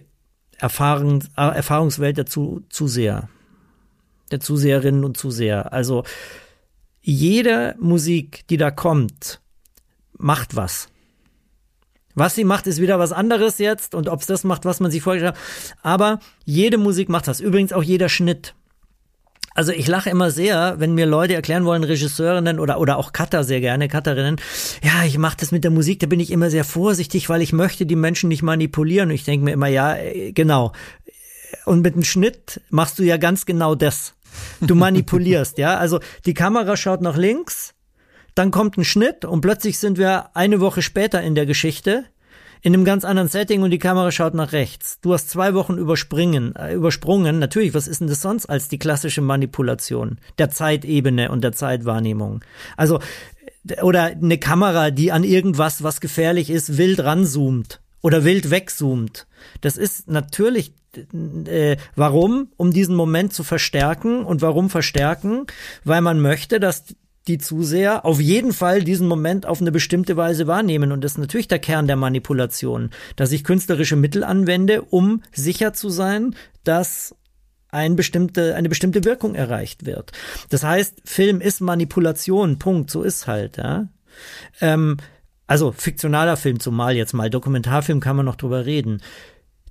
Erfahrung, 0.58 1.22
Erfahrungswelt 1.36 2.16
der 2.16 2.26
Zuseher, 2.26 3.28
der 4.30 4.40
Zuseherinnen 4.40 5.04
und 5.04 5.16
Zuseher. 5.16 5.72
Also 5.72 6.04
jede 7.02 7.76
Musik, 7.78 8.46
die 8.48 8.56
da 8.56 8.70
kommt, 8.70 9.40
macht 10.16 10.56
was. 10.56 10.88
Was 12.16 12.34
sie 12.34 12.44
macht, 12.44 12.66
ist 12.66 12.80
wieder 12.80 12.98
was 12.98 13.12
anderes 13.12 13.58
jetzt 13.58 13.94
und 13.94 14.08
ob 14.08 14.22
es 14.22 14.26
das 14.26 14.42
macht, 14.42 14.64
was 14.64 14.80
man 14.80 14.90
sich 14.90 15.02
vorgestellt 15.02 15.34
hat. 15.34 15.78
Aber 15.82 16.18
jede 16.44 16.78
Musik 16.78 17.10
macht 17.10 17.28
das. 17.28 17.40
Übrigens 17.40 17.74
auch 17.74 17.82
jeder 17.82 18.08
Schnitt. 18.08 18.54
Also 19.54 19.72
ich 19.72 19.86
lache 19.86 20.10
immer 20.10 20.30
sehr, 20.30 20.76
wenn 20.78 20.94
mir 20.94 21.06
Leute 21.06 21.34
erklären 21.34 21.66
wollen, 21.66 21.84
Regisseurinnen 21.84 22.58
oder, 22.58 22.80
oder 22.80 22.96
auch 22.96 23.12
Cutter 23.12 23.44
sehr 23.44 23.60
gerne, 23.60 23.88
Cutterinnen, 23.88 24.36
ja, 24.82 25.04
ich 25.06 25.16
mache 25.18 25.36
das 25.38 25.52
mit 25.52 25.64
der 25.64 25.70
Musik, 25.70 26.00
da 26.00 26.06
bin 26.06 26.20
ich 26.20 26.30
immer 26.30 26.50
sehr 26.50 26.64
vorsichtig, 26.64 27.28
weil 27.28 27.42
ich 27.42 27.52
möchte 27.52 27.86
die 27.86 27.96
Menschen 27.96 28.28
nicht 28.28 28.42
manipulieren. 28.42 29.10
Und 29.10 29.14
ich 29.14 29.24
denke 29.24 29.44
mir 29.44 29.52
immer, 29.52 29.68
ja, 29.68 29.94
äh, 29.96 30.32
genau. 30.32 30.72
Und 31.66 31.82
mit 31.82 31.94
dem 31.94 32.04
Schnitt 32.04 32.62
machst 32.70 32.98
du 32.98 33.02
ja 33.02 33.18
ganz 33.18 33.44
genau 33.44 33.74
das. 33.74 34.14
Du 34.60 34.74
manipulierst, 34.74 35.58
ja. 35.58 35.76
Also 35.76 36.00
die 36.24 36.34
Kamera 36.34 36.76
schaut 36.76 37.02
nach 37.02 37.16
links, 37.16 37.74
dann 38.36 38.52
kommt 38.52 38.76
ein 38.76 38.84
Schnitt 38.84 39.24
und 39.24 39.40
plötzlich 39.40 39.78
sind 39.78 39.98
wir 39.98 40.36
eine 40.36 40.60
Woche 40.60 40.82
später 40.82 41.22
in 41.22 41.34
der 41.34 41.46
Geschichte 41.46 42.04
in 42.62 42.74
einem 42.74 42.84
ganz 42.84 43.04
anderen 43.04 43.28
Setting 43.28 43.62
und 43.62 43.70
die 43.70 43.78
Kamera 43.78 44.10
schaut 44.10 44.34
nach 44.34 44.52
rechts. 44.52 44.98
Du 45.00 45.12
hast 45.12 45.30
zwei 45.30 45.54
Wochen 45.54 45.78
überspringen, 45.78 46.54
äh, 46.56 46.74
übersprungen. 46.74 47.38
Natürlich, 47.38 47.74
was 47.74 47.86
ist 47.86 48.00
denn 48.00 48.08
das 48.08 48.22
sonst 48.22 48.46
als 48.46 48.68
die 48.68 48.78
klassische 48.78 49.20
Manipulation 49.20 50.18
der 50.38 50.50
Zeitebene 50.50 51.30
und 51.30 51.44
der 51.44 51.52
Zeitwahrnehmung? 51.52 52.44
Also, 52.76 53.00
oder 53.82 54.04
eine 54.04 54.38
Kamera, 54.38 54.90
die 54.90 55.12
an 55.12 55.24
irgendwas, 55.24 55.82
was 55.82 56.00
gefährlich 56.00 56.50
ist, 56.50 56.76
wild 56.76 57.00
ranzoomt 57.00 57.80
oder 58.02 58.24
wild 58.24 58.50
wegzoomt. 58.50 59.26
Das 59.60 59.76
ist 59.76 60.08
natürlich 60.10 60.74
äh, 61.46 61.76
warum? 61.94 62.48
Um 62.56 62.72
diesen 62.72 62.96
Moment 62.96 63.32
zu 63.32 63.44
verstärken. 63.44 64.24
Und 64.24 64.42
warum 64.42 64.70
verstärken? 64.70 65.46
Weil 65.84 66.00
man 66.00 66.20
möchte, 66.20 66.58
dass 66.58 66.84
die 67.28 67.38
Zuseher 67.38 68.04
auf 68.04 68.20
jeden 68.20 68.52
Fall 68.52 68.82
diesen 68.82 69.08
Moment 69.08 69.46
auf 69.46 69.60
eine 69.60 69.72
bestimmte 69.72 70.16
Weise 70.16 70.46
wahrnehmen. 70.46 70.92
Und 70.92 71.02
das 71.02 71.12
ist 71.12 71.18
natürlich 71.18 71.48
der 71.48 71.58
Kern 71.58 71.86
der 71.86 71.96
Manipulation, 71.96 72.90
dass 73.16 73.32
ich 73.32 73.44
künstlerische 73.44 73.96
Mittel 73.96 74.24
anwende, 74.24 74.82
um 74.82 75.22
sicher 75.32 75.72
zu 75.72 75.88
sein, 75.88 76.36
dass 76.64 77.14
ein 77.68 77.96
bestimmte, 77.96 78.54
eine 78.54 78.68
bestimmte 78.68 79.04
Wirkung 79.04 79.34
erreicht 79.34 79.86
wird. 79.86 80.12
Das 80.50 80.62
heißt, 80.62 81.02
Film 81.04 81.40
ist 81.40 81.60
Manipulation, 81.60 82.58
Punkt, 82.58 82.90
so 82.90 83.02
ist 83.02 83.26
halt, 83.26 83.56
ja. 83.56 83.88
Ähm, 84.60 84.96
also 85.46 85.72
fiktionaler 85.72 86.36
Film 86.36 86.58
zumal 86.58 86.96
jetzt 86.96 87.12
mal, 87.12 87.30
Dokumentarfilm 87.30 88.00
kann 88.00 88.16
man 88.16 88.24
noch 88.24 88.36
drüber 88.36 88.66
reden. 88.66 89.02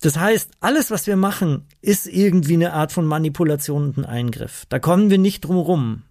Das 0.02 0.18
heißt, 0.20 0.52
alles, 0.60 0.92
was 0.92 1.08
wir 1.08 1.16
machen, 1.16 1.66
ist 1.82 2.06
irgendwie 2.06 2.54
eine 2.54 2.74
Art 2.74 2.92
von 2.92 3.06
Manipulation 3.06 3.86
und 3.86 3.98
ein 3.98 4.06
Eingriff. 4.06 4.66
Da 4.70 4.80
kommen 4.80 5.10
wir 5.10 5.18
nicht 5.18 5.42
drum 5.42 5.58
rum. 5.58 6.04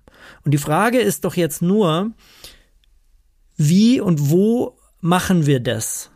Und 0.44 0.52
die 0.52 0.58
Frage 0.58 0.98
ist 1.00 1.24
doch 1.24 1.34
jetzt 1.34 1.62
nur, 1.62 2.12
wie 3.56 4.00
und 4.00 4.30
wo 4.30 4.76
machen 5.00 5.46
wir 5.46 5.60
das 5.60 6.10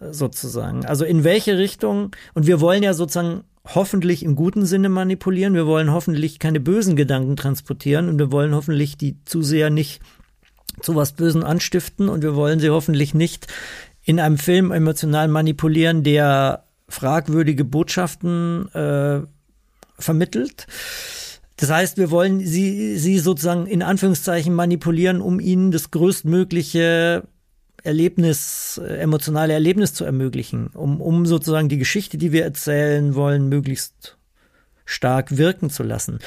sozusagen? 0.00 0.84
Also 0.86 1.04
in 1.04 1.24
welche 1.24 1.58
Richtung? 1.58 2.14
Und 2.34 2.46
wir 2.46 2.60
wollen 2.60 2.82
ja 2.82 2.94
sozusagen 2.94 3.44
hoffentlich 3.66 4.22
im 4.24 4.36
guten 4.36 4.64
Sinne 4.66 4.88
manipulieren. 4.88 5.54
Wir 5.54 5.66
wollen 5.66 5.92
hoffentlich 5.92 6.38
keine 6.38 6.60
bösen 6.60 6.96
Gedanken 6.96 7.36
transportieren 7.36 8.08
und 8.08 8.18
wir 8.18 8.32
wollen 8.32 8.54
hoffentlich 8.54 8.96
die 8.96 9.22
Zuseher 9.24 9.70
nicht 9.70 10.00
zu 10.80 10.96
was 10.96 11.12
Bösen 11.12 11.44
anstiften 11.44 12.08
und 12.08 12.22
wir 12.22 12.34
wollen 12.34 12.58
sie 12.58 12.70
hoffentlich 12.70 13.14
nicht 13.14 13.46
in 14.02 14.18
einem 14.18 14.38
Film 14.38 14.72
emotional 14.72 15.28
manipulieren, 15.28 16.02
der 16.02 16.64
fragwürdige 16.88 17.64
Botschaften 17.64 18.72
äh, 18.72 19.20
vermittelt. 19.98 20.66
Das 21.60 21.68
heißt, 21.70 21.98
wir 21.98 22.10
wollen 22.10 22.40
sie, 22.40 22.96
sie 22.96 23.18
sozusagen 23.18 23.66
in 23.66 23.82
Anführungszeichen 23.82 24.54
manipulieren, 24.54 25.20
um 25.20 25.40
ihnen 25.40 25.70
das 25.70 25.90
größtmögliche 25.90 27.24
Erlebnis, 27.82 28.80
äh, 28.82 28.96
emotionale 28.96 29.52
Erlebnis 29.52 29.92
zu 29.92 30.06
ermöglichen, 30.06 30.68
um, 30.68 31.02
um 31.02 31.26
sozusagen 31.26 31.68
die 31.68 31.76
Geschichte, 31.76 32.16
die 32.16 32.32
wir 32.32 32.44
erzählen 32.44 33.14
wollen, 33.14 33.50
möglichst 33.50 34.16
stark 34.86 35.36
wirken 35.36 35.68
zu 35.68 35.82
lassen. 35.82 36.20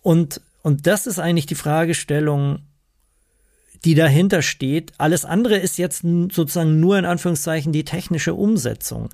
Und, 0.00 0.40
und 0.62 0.86
das 0.86 1.08
ist 1.08 1.18
eigentlich 1.18 1.46
die 1.46 1.56
Fragestellung, 1.56 2.60
die 3.84 3.96
dahinter 3.96 4.42
steht. 4.42 4.92
Alles 4.96 5.24
andere 5.24 5.56
ist 5.56 5.76
jetzt 5.76 6.02
sozusagen 6.02 6.78
nur 6.78 6.96
in 6.98 7.04
Anführungszeichen 7.04 7.72
die 7.72 7.84
technische 7.84 8.34
Umsetzung. 8.34 9.08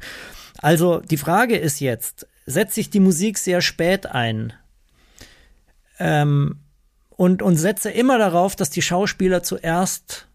Also 0.59 1.01
die 1.01 1.17
Frage 1.17 1.57
ist 1.57 1.81
jetzt, 1.81 2.27
setze 2.45 2.81
ich 2.81 2.91
die 2.91 3.01
Musik 3.01 3.39
sehr 3.39 3.63
spät 3.63 4.05
ein? 4.05 4.53
Ähm, 5.99 6.61
und, 7.11 7.43
und 7.43 7.57
setze 7.57 7.91
immer 7.91 8.19
darauf, 8.19 8.55
dass 8.55 8.71
die 8.71 8.83
Schauspieler 8.83 9.43
zuerst 9.43 10.29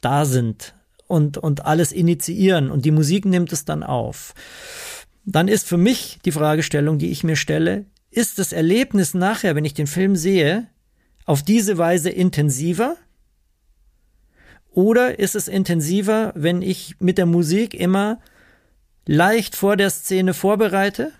da 0.00 0.24
sind 0.24 0.74
und, 1.08 1.36
und 1.36 1.66
alles 1.66 1.90
initiieren 1.90 2.70
und 2.70 2.84
die 2.84 2.92
Musik 2.92 3.24
nimmt 3.24 3.52
es 3.52 3.64
dann 3.64 3.82
auf. 3.82 4.34
Dann 5.24 5.48
ist 5.48 5.66
für 5.66 5.76
mich 5.76 6.20
die 6.24 6.32
Fragestellung, 6.32 6.98
die 6.98 7.10
ich 7.10 7.24
mir 7.24 7.36
stelle, 7.36 7.86
ist 8.10 8.38
das 8.38 8.52
Erlebnis 8.52 9.14
nachher, 9.14 9.54
wenn 9.54 9.64
ich 9.64 9.74
den 9.74 9.86
Film 9.86 10.16
sehe, 10.16 10.68
auf 11.26 11.42
diese 11.42 11.76
Weise 11.76 12.08
intensiver? 12.08 12.96
Oder 14.70 15.18
ist 15.18 15.34
es 15.34 15.48
intensiver, 15.48 16.32
wenn 16.34 16.62
ich 16.62 16.94
mit 17.00 17.18
der 17.18 17.26
Musik 17.26 17.74
immer 17.74 18.20
leicht 19.06 19.56
vor 19.56 19.76
der 19.76 19.90
Szene 19.90 20.34
vorbereite 20.34 21.12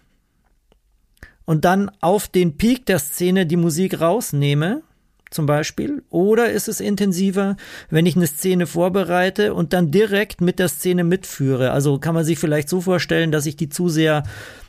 und 1.48 1.64
dann 1.64 1.90
auf 2.02 2.28
den 2.28 2.58
Peak 2.58 2.84
der 2.84 2.98
Szene 2.98 3.46
die 3.46 3.56
Musik 3.56 4.02
rausnehme, 4.02 4.82
zum 5.30 5.46
Beispiel? 5.46 6.02
Oder 6.10 6.50
ist 6.50 6.68
es 6.68 6.78
intensiver, 6.78 7.56
wenn 7.88 8.04
ich 8.04 8.16
eine 8.16 8.26
Szene 8.26 8.66
vorbereite 8.66 9.54
und 9.54 9.72
dann 9.72 9.90
direkt 9.90 10.42
mit 10.42 10.58
der 10.58 10.68
Szene 10.68 11.04
mitführe? 11.04 11.70
Also 11.70 11.98
kann 11.98 12.14
man 12.14 12.26
sich 12.26 12.38
vielleicht 12.38 12.68
so 12.68 12.82
vorstellen, 12.82 13.32
dass 13.32 13.46
ich 13.46 13.56
die 13.56 13.70
Zuseher 13.70 14.24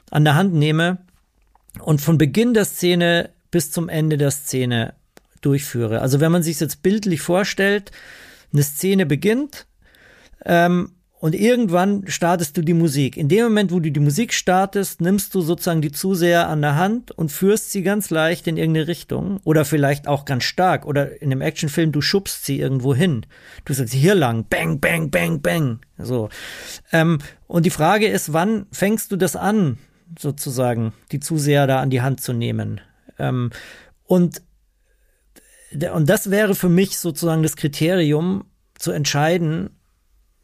an 0.10 0.24
der 0.24 0.36
Hand 0.36 0.54
nehme 0.54 1.00
und 1.82 2.00
von 2.00 2.18
Beginn 2.18 2.54
der 2.54 2.64
Szene 2.64 3.32
bis 3.52 3.72
zum 3.72 3.90
Ende 3.90 4.18
der 4.18 4.32
Szene 4.32 4.94
durchführe. 5.42 6.00
Also 6.00 6.22
wenn 6.22 6.32
man 6.32 6.44
sich 6.44 6.62
jetzt 6.62 6.82
bildlich 6.82 7.20
vorstellt, 7.20 7.92
eine 8.54 8.64
Szene 8.64 9.06
beginnt 9.06 9.68
ähm, 10.46 10.92
und 11.20 11.36
irgendwann 11.36 12.06
startest 12.08 12.56
du 12.56 12.62
die 12.62 12.74
Musik. 12.74 13.18
In 13.18 13.28
dem 13.28 13.44
Moment, 13.44 13.74
wo 13.74 13.82
du 13.82 13.92
die 13.92 14.00
Musik 14.00 14.34
startest, 14.34 15.02
nimmst 15.02 15.36
du 15.36 15.42
sozusagen 15.42 15.82
die 15.82 15.92
Zuseher 15.92 16.48
an 16.48 16.62
der 16.62 16.78
Hand 16.78 17.12
und 17.12 17.30
führst 17.30 17.74
sie 17.74 17.84
ganz 17.84 18.10
leicht 18.10 18.48
in 18.48 18.56
irgendeine 18.56 18.88
Richtung. 18.88 19.42
Oder 19.44 19.66
vielleicht 19.66 20.08
auch 20.08 20.24
ganz 20.24 20.46
stark. 20.46 20.86
Oder 20.86 21.22
in 21.22 21.30
einem 21.30 21.42
Actionfilm, 21.42 21.92
du 21.92 22.00
schubst 22.00 22.46
sie 22.46 22.58
irgendwo 22.58 22.96
hin. 22.96 23.26
Du 23.66 23.74
sagst 23.74 23.94
hier 23.94 24.16
lang, 24.16 24.46
bang, 24.50 24.80
bang, 24.80 25.12
bang, 25.12 25.42
bang. 25.42 25.80
So. 25.98 26.30
Ähm, 26.94 27.20
und 27.48 27.66
die 27.66 27.70
Frage 27.70 28.08
ist, 28.08 28.32
wann 28.32 28.68
fängst 28.72 29.12
du 29.12 29.18
das 29.18 29.36
an, 29.36 29.78
sozusagen, 30.18 30.94
die 31.12 31.20
Zuseher 31.20 31.68
da 31.68 31.82
an 31.82 31.90
die 31.90 32.02
Hand 32.02 32.22
zu 32.22 32.32
nehmen? 32.32 32.80
Ähm, 33.18 33.50
und, 34.06 34.42
und 35.94 36.10
das 36.10 36.32
wäre 36.32 36.56
für 36.56 36.70
mich 36.70 36.98
sozusagen 36.98 37.44
das 37.44 37.58
Kriterium 37.58 38.46
zu 38.76 38.94
entscheiden, 38.94 39.72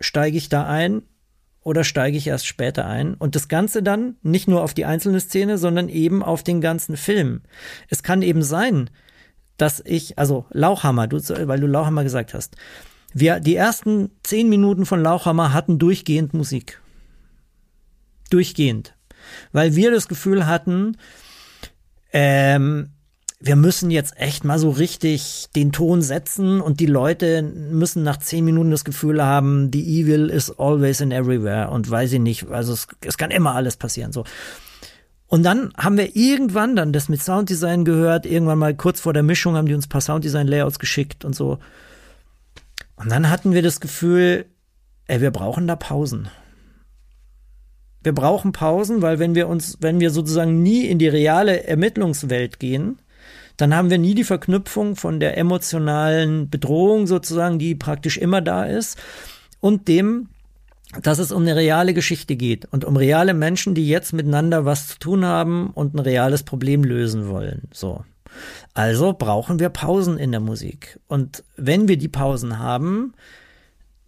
steige 0.06 0.38
ich 0.38 0.50
da 0.50 0.68
ein 0.68 1.02
oder 1.62 1.84
steige 1.84 2.18
ich 2.18 2.28
erst 2.28 2.48
später 2.48 2.86
ein? 2.86 3.16
Und 3.16 3.36
das 3.36 3.48
Ganze 3.48 3.84
dann 3.84 4.16
nicht 4.22 4.48
nur 4.48 4.64
auf 4.64 4.74
die 4.74 4.86
einzelne 4.86 5.20
Szene, 5.20 5.58
sondern 5.58 5.90
eben 5.90 6.24
auf 6.24 6.44
den 6.44 6.62
ganzen 6.62 6.96
Film. 6.96 7.42
Es 7.90 8.04
kann 8.04 8.22
eben 8.22 8.44
sein, 8.44 8.90
dass 9.58 9.82
ich, 9.86 10.18
also 10.20 10.46
Lauchhammer, 10.52 11.08
du, 11.08 11.18
weil 11.48 11.60
du 11.60 11.68
Lauchhammer 11.68 12.04
gesagt 12.04 12.34
hast, 12.34 12.56
wir, 13.14 13.40
die 13.40 13.56
ersten 13.56 14.12
zehn 14.24 14.50
Minuten 14.50 14.86
von 14.86 15.02
Lauchhammer 15.02 15.54
hatten 15.54 15.80
durchgehend 15.80 16.34
Musik. 16.34 16.82
Durchgehend. 18.30 18.94
Weil 19.54 19.76
wir 19.76 19.92
das 19.92 20.08
Gefühl 20.08 20.46
hatten, 20.48 20.98
ähm, 22.12 22.90
wir 23.40 23.56
müssen 23.56 23.92
jetzt 23.92 24.18
echt 24.18 24.44
mal 24.44 24.58
so 24.58 24.70
richtig 24.70 25.48
den 25.56 25.72
Ton 25.72 26.02
setzen 26.02 26.62
und 26.62 26.80
die 26.80 26.86
Leute 26.86 27.42
müssen 27.42 28.04
nach 28.04 28.18
zehn 28.18 28.46
Minuten 28.46 28.72
das 28.72 28.86
Gefühl 28.86 29.24
haben, 29.24 29.70
the 29.74 30.02
evil 30.02 30.30
is 30.30 30.52
always 30.58 31.02
and 31.02 31.14
everywhere 31.14 31.70
und 31.70 31.90
weiß 31.90 32.14
ich 32.14 32.20
nicht, 32.20 32.48
also 32.50 32.74
es, 32.74 32.88
es 33.02 33.18
kann 33.18 33.32
immer 33.32 33.56
alles 33.56 33.78
passieren, 33.78 34.12
so. 34.12 34.24
Und 35.28 35.44
dann 35.44 35.74
haben 35.78 35.98
wir 35.98 36.16
irgendwann 36.16 36.76
dann 36.76 36.94
das 36.94 37.10
mit 37.10 37.22
Sounddesign 37.22 37.84
gehört, 37.84 38.26
irgendwann 38.26 38.60
mal 38.60 38.76
kurz 38.76 39.02
vor 39.02 39.12
der 39.12 39.24
Mischung 39.24 39.56
haben 39.56 39.68
die 39.68 39.74
uns 39.74 39.88
ein 39.88 39.90
paar 39.90 40.02
Sounddesign-Layouts 40.02 40.80
geschickt 40.80 41.26
und 41.26 41.36
so. 41.36 41.60
Und 42.96 43.12
dann 43.12 43.30
hatten 43.30 43.54
wir 43.54 43.62
das 43.62 43.80
Gefühl, 43.80 44.46
ey, 45.08 45.22
wir 45.22 45.32
brauchen 45.32 45.68
da 45.68 45.76
Pausen. 45.76 46.30
Wir 48.02 48.14
brauchen 48.14 48.52
Pausen, 48.52 49.02
weil 49.02 49.18
wenn 49.18 49.36
wir 49.36 49.48
uns, 49.48 49.78
wenn 49.82 50.00
wir 50.00 50.12
sozusagen 50.12 50.62
nie 50.62 50.86
in 50.86 51.00
die 51.00 51.08
reale 51.08 51.64
Ermittlungswelt 51.64 52.60
gehen, 52.60 53.00
dann 53.58 53.76
haben 53.76 53.90
wir 53.90 53.98
nie 53.98 54.16
die 54.16 54.24
Verknüpfung 54.24 54.96
von 54.96 55.20
der 55.20 55.38
emotionalen 55.38 56.50
Bedrohung 56.50 57.08
sozusagen, 57.08 57.60
die 57.60 57.76
praktisch 57.76 58.18
immer 58.18 58.42
da 58.42 58.66
ist, 58.66 58.98
und 59.60 59.88
dem, 59.88 60.30
dass 61.02 61.20
es 61.20 61.32
um 61.32 61.42
eine 61.42 61.56
reale 61.56 61.94
Geschichte 61.94 62.36
geht 62.36 62.66
und 62.66 62.86
um 62.86 62.98
reale 62.98 63.34
Menschen, 63.34 63.76
die 63.76 63.88
jetzt 63.88 64.14
miteinander 64.14 64.66
was 64.66 64.88
zu 64.88 65.00
tun 65.00 65.26
haben 65.26 65.72
und 65.72 65.96
ein 65.96 66.00
reales 66.00 66.44
Problem 66.44 66.84
lösen 66.84 67.28
wollen. 67.28 67.64
So. 67.72 68.04
Also 68.74 69.14
brauchen 69.14 69.60
wir 69.60 69.70
Pausen 69.70 70.18
in 70.18 70.32
der 70.32 70.42
Musik. 70.42 71.00
Und 71.08 71.44
wenn 71.58 71.88
wir 71.88 71.98
die 71.98 72.10
Pausen 72.10 72.60
haben, 72.60 73.14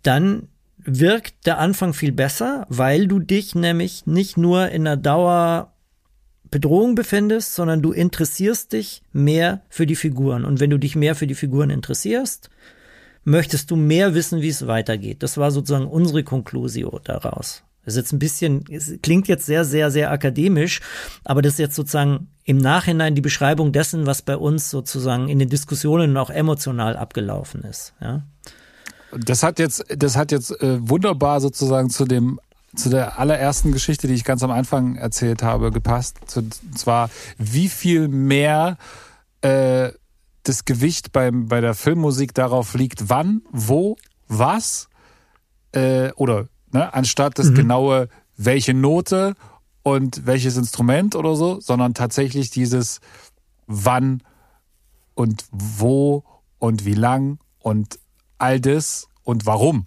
dann 0.04 0.48
wirkt 0.78 1.46
der 1.46 1.58
Anfang 1.58 1.94
viel 1.94 2.12
besser, 2.12 2.66
weil 2.70 3.08
du 3.08 3.20
dich 3.20 3.56
nämlich 3.56 4.06
nicht 4.06 4.38
nur 4.38 4.70
in 4.70 4.88
einer 4.88 4.98
Dauer 4.98 5.74
Bedrohung 6.50 6.96
befindest, 6.96 7.56
sondern 7.56 7.82
du 7.82 7.92
interessierst 7.92 8.74
dich 8.74 9.04
mehr 9.14 9.62
für 9.70 9.86
die 9.86 9.96
Figuren. 9.96 10.46
Und 10.46 10.60
wenn 10.60 10.70
du 10.70 10.78
dich 10.78 10.96
mehr 10.96 11.16
für 11.16 11.28
die 11.28 11.36
Figuren 11.36 11.70
interessierst, 11.70 12.50
möchtest 13.24 13.72
du 13.72 13.76
mehr 13.76 14.14
wissen, 14.14 14.42
wie 14.42 14.50
es 14.50 14.68
weitergeht. 14.68 15.22
Das 15.22 15.38
war 15.38 15.52
sozusagen 15.52 15.88
unsere 15.88 16.24
Conclusio 16.24 17.00
daraus. 17.04 17.64
Das 17.84 17.94
ist 17.94 17.98
jetzt 18.00 18.12
ein 18.14 18.20
bisschen, 18.20 18.66
es 18.70 18.94
klingt 19.02 19.28
jetzt 19.30 19.46
sehr, 19.46 19.64
sehr, 19.64 19.92
sehr 19.92 20.12
akademisch, 20.12 20.82
aber 21.24 21.42
das 21.42 21.54
ist 21.54 21.60
jetzt 21.60 21.76
sozusagen 21.76 22.28
im 22.44 22.58
Nachhinein 22.58 23.16
die 23.16 23.22
Beschreibung 23.22 23.72
dessen, 23.72 24.06
was 24.06 24.22
bei 24.22 24.36
uns 24.36 24.70
sozusagen 24.70 25.30
in 25.30 25.40
den 25.40 25.50
Diskussionen 25.50 26.18
auch 26.18 26.30
emotional 26.30 26.98
abgelaufen 26.98 27.64
ist. 27.64 27.94
Ja. 28.02 28.24
Das 29.18 29.42
hat 29.42 29.60
jetzt, 29.60 29.86
das 29.98 30.18
hat 30.18 30.34
jetzt 30.34 30.52
äh, 30.62 30.78
wunderbar 30.82 31.40
sozusagen 31.40 31.90
zu 31.90 32.06
dem 32.06 32.40
zu 32.76 32.90
der 32.90 33.20
allerersten 33.20 33.72
Geschichte, 33.72 34.08
die 34.08 34.14
ich 34.14 34.24
ganz 34.24 34.44
am 34.44 34.52
Anfang 34.52 34.96
erzählt 34.96 35.42
habe, 35.42 35.72
gepasst. 35.72 36.20
Und 36.36 36.60
zwar, 36.78 37.10
wie 37.38 37.70
viel 37.70 38.08
mehr 38.08 38.78
äh, 39.42 39.92
das 40.44 40.66
Gewicht 40.66 41.12
beim, 41.12 41.48
bei 41.48 41.62
der 41.62 41.74
Filmmusik 41.74 42.34
darauf 42.34 42.74
liegt, 42.74 43.10
wann, 43.10 43.42
wo, 43.52 43.98
was, 44.28 44.90
äh, 45.72 46.12
oder 46.14 46.48
ne, 46.72 46.94
anstatt 46.94 47.40
das 47.40 47.50
mhm. 47.50 47.56
genaue, 47.56 48.10
welche 48.38 48.74
Note 48.74 49.36
und 49.84 50.26
welches 50.26 50.58
Instrument 50.58 51.16
oder 51.16 51.36
so, 51.36 51.60
sondern 51.60 51.94
tatsächlich 51.94 52.50
dieses 52.50 53.00
wann 53.66 54.22
und 55.16 55.46
wo 55.52 56.24
und 56.60 56.86
wie 56.86 56.94
lang 56.94 57.40
und 57.60 58.00
all 58.38 58.60
das 58.60 59.08
und 59.24 59.46
warum. 59.46 59.86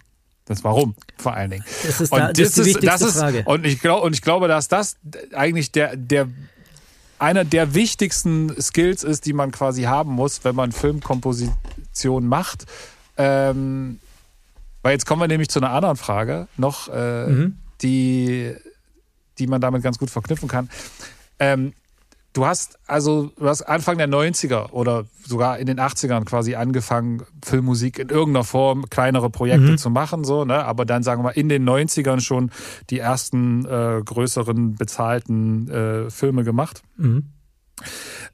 Das 0.51 0.63
Warum 0.63 0.95
vor 1.17 1.33
allen 1.33 1.51
Dingen. 1.51 1.63
Das 1.85 2.01
ist, 2.01 2.13
da, 2.13 2.27
und 2.27 2.39
das, 2.39 2.57
ist 2.57 2.81
die 2.81 2.85
das 2.85 3.01
ist, 3.01 3.17
Frage. 3.17 3.43
Und 3.45 3.65
ich 3.65 3.79
glaube, 3.79 4.05
und 4.05 4.13
ich 4.13 4.21
glaube, 4.21 4.47
dass 4.47 4.67
das 4.67 4.97
eigentlich 5.33 5.71
der, 5.71 5.95
der 5.95 6.27
einer 7.19 7.45
der 7.45 7.73
wichtigsten 7.73 8.59
Skills 8.59 9.03
ist, 9.03 9.25
die 9.25 9.33
man 9.33 9.51
quasi 9.51 9.83
haben 9.83 10.11
muss, 10.11 10.43
wenn 10.43 10.55
man 10.55 10.71
Filmkomposition 10.71 12.27
macht. 12.27 12.65
Ähm, 13.17 13.99
weil 14.81 14.93
jetzt 14.93 15.05
kommen 15.05 15.21
wir 15.21 15.27
nämlich 15.27 15.49
zu 15.49 15.59
einer 15.59 15.71
anderen 15.71 15.97
Frage 15.97 16.47
noch, 16.57 16.89
äh, 16.89 17.27
mhm. 17.27 17.57
die, 17.81 18.55
die 19.37 19.47
man 19.47 19.61
damit 19.61 19.83
ganz 19.83 19.99
gut 19.99 20.09
verknüpfen 20.09 20.49
kann. 20.49 20.69
Ähm, 21.39 21.73
Du 22.33 22.45
hast 22.45 22.79
also, 22.87 23.31
du 23.37 23.47
hast 23.47 23.63
Anfang 23.63 23.97
der 23.97 24.07
90er 24.07 24.71
oder 24.71 25.05
sogar 25.25 25.59
in 25.59 25.65
den 25.65 25.79
80ern 25.79 26.23
quasi 26.23 26.55
angefangen, 26.55 27.23
Filmmusik 27.43 27.99
in 27.99 28.07
irgendeiner 28.07 28.45
Form, 28.45 28.89
kleinere 28.89 29.29
Projekte 29.29 29.71
mhm. 29.71 29.77
zu 29.77 29.89
machen, 29.89 30.23
so, 30.23 30.45
ne? 30.45 30.63
Aber 30.63 30.85
dann 30.85 31.03
sagen 31.03 31.19
wir 31.19 31.23
mal 31.23 31.29
in 31.31 31.49
den 31.49 31.67
90ern 31.67 32.21
schon 32.21 32.51
die 32.89 32.99
ersten 32.99 33.65
äh, 33.65 34.01
größeren 34.05 34.75
bezahlten 34.75 35.69
äh, 35.69 36.09
Filme 36.09 36.45
gemacht. 36.45 36.83
Mhm. 36.95 37.25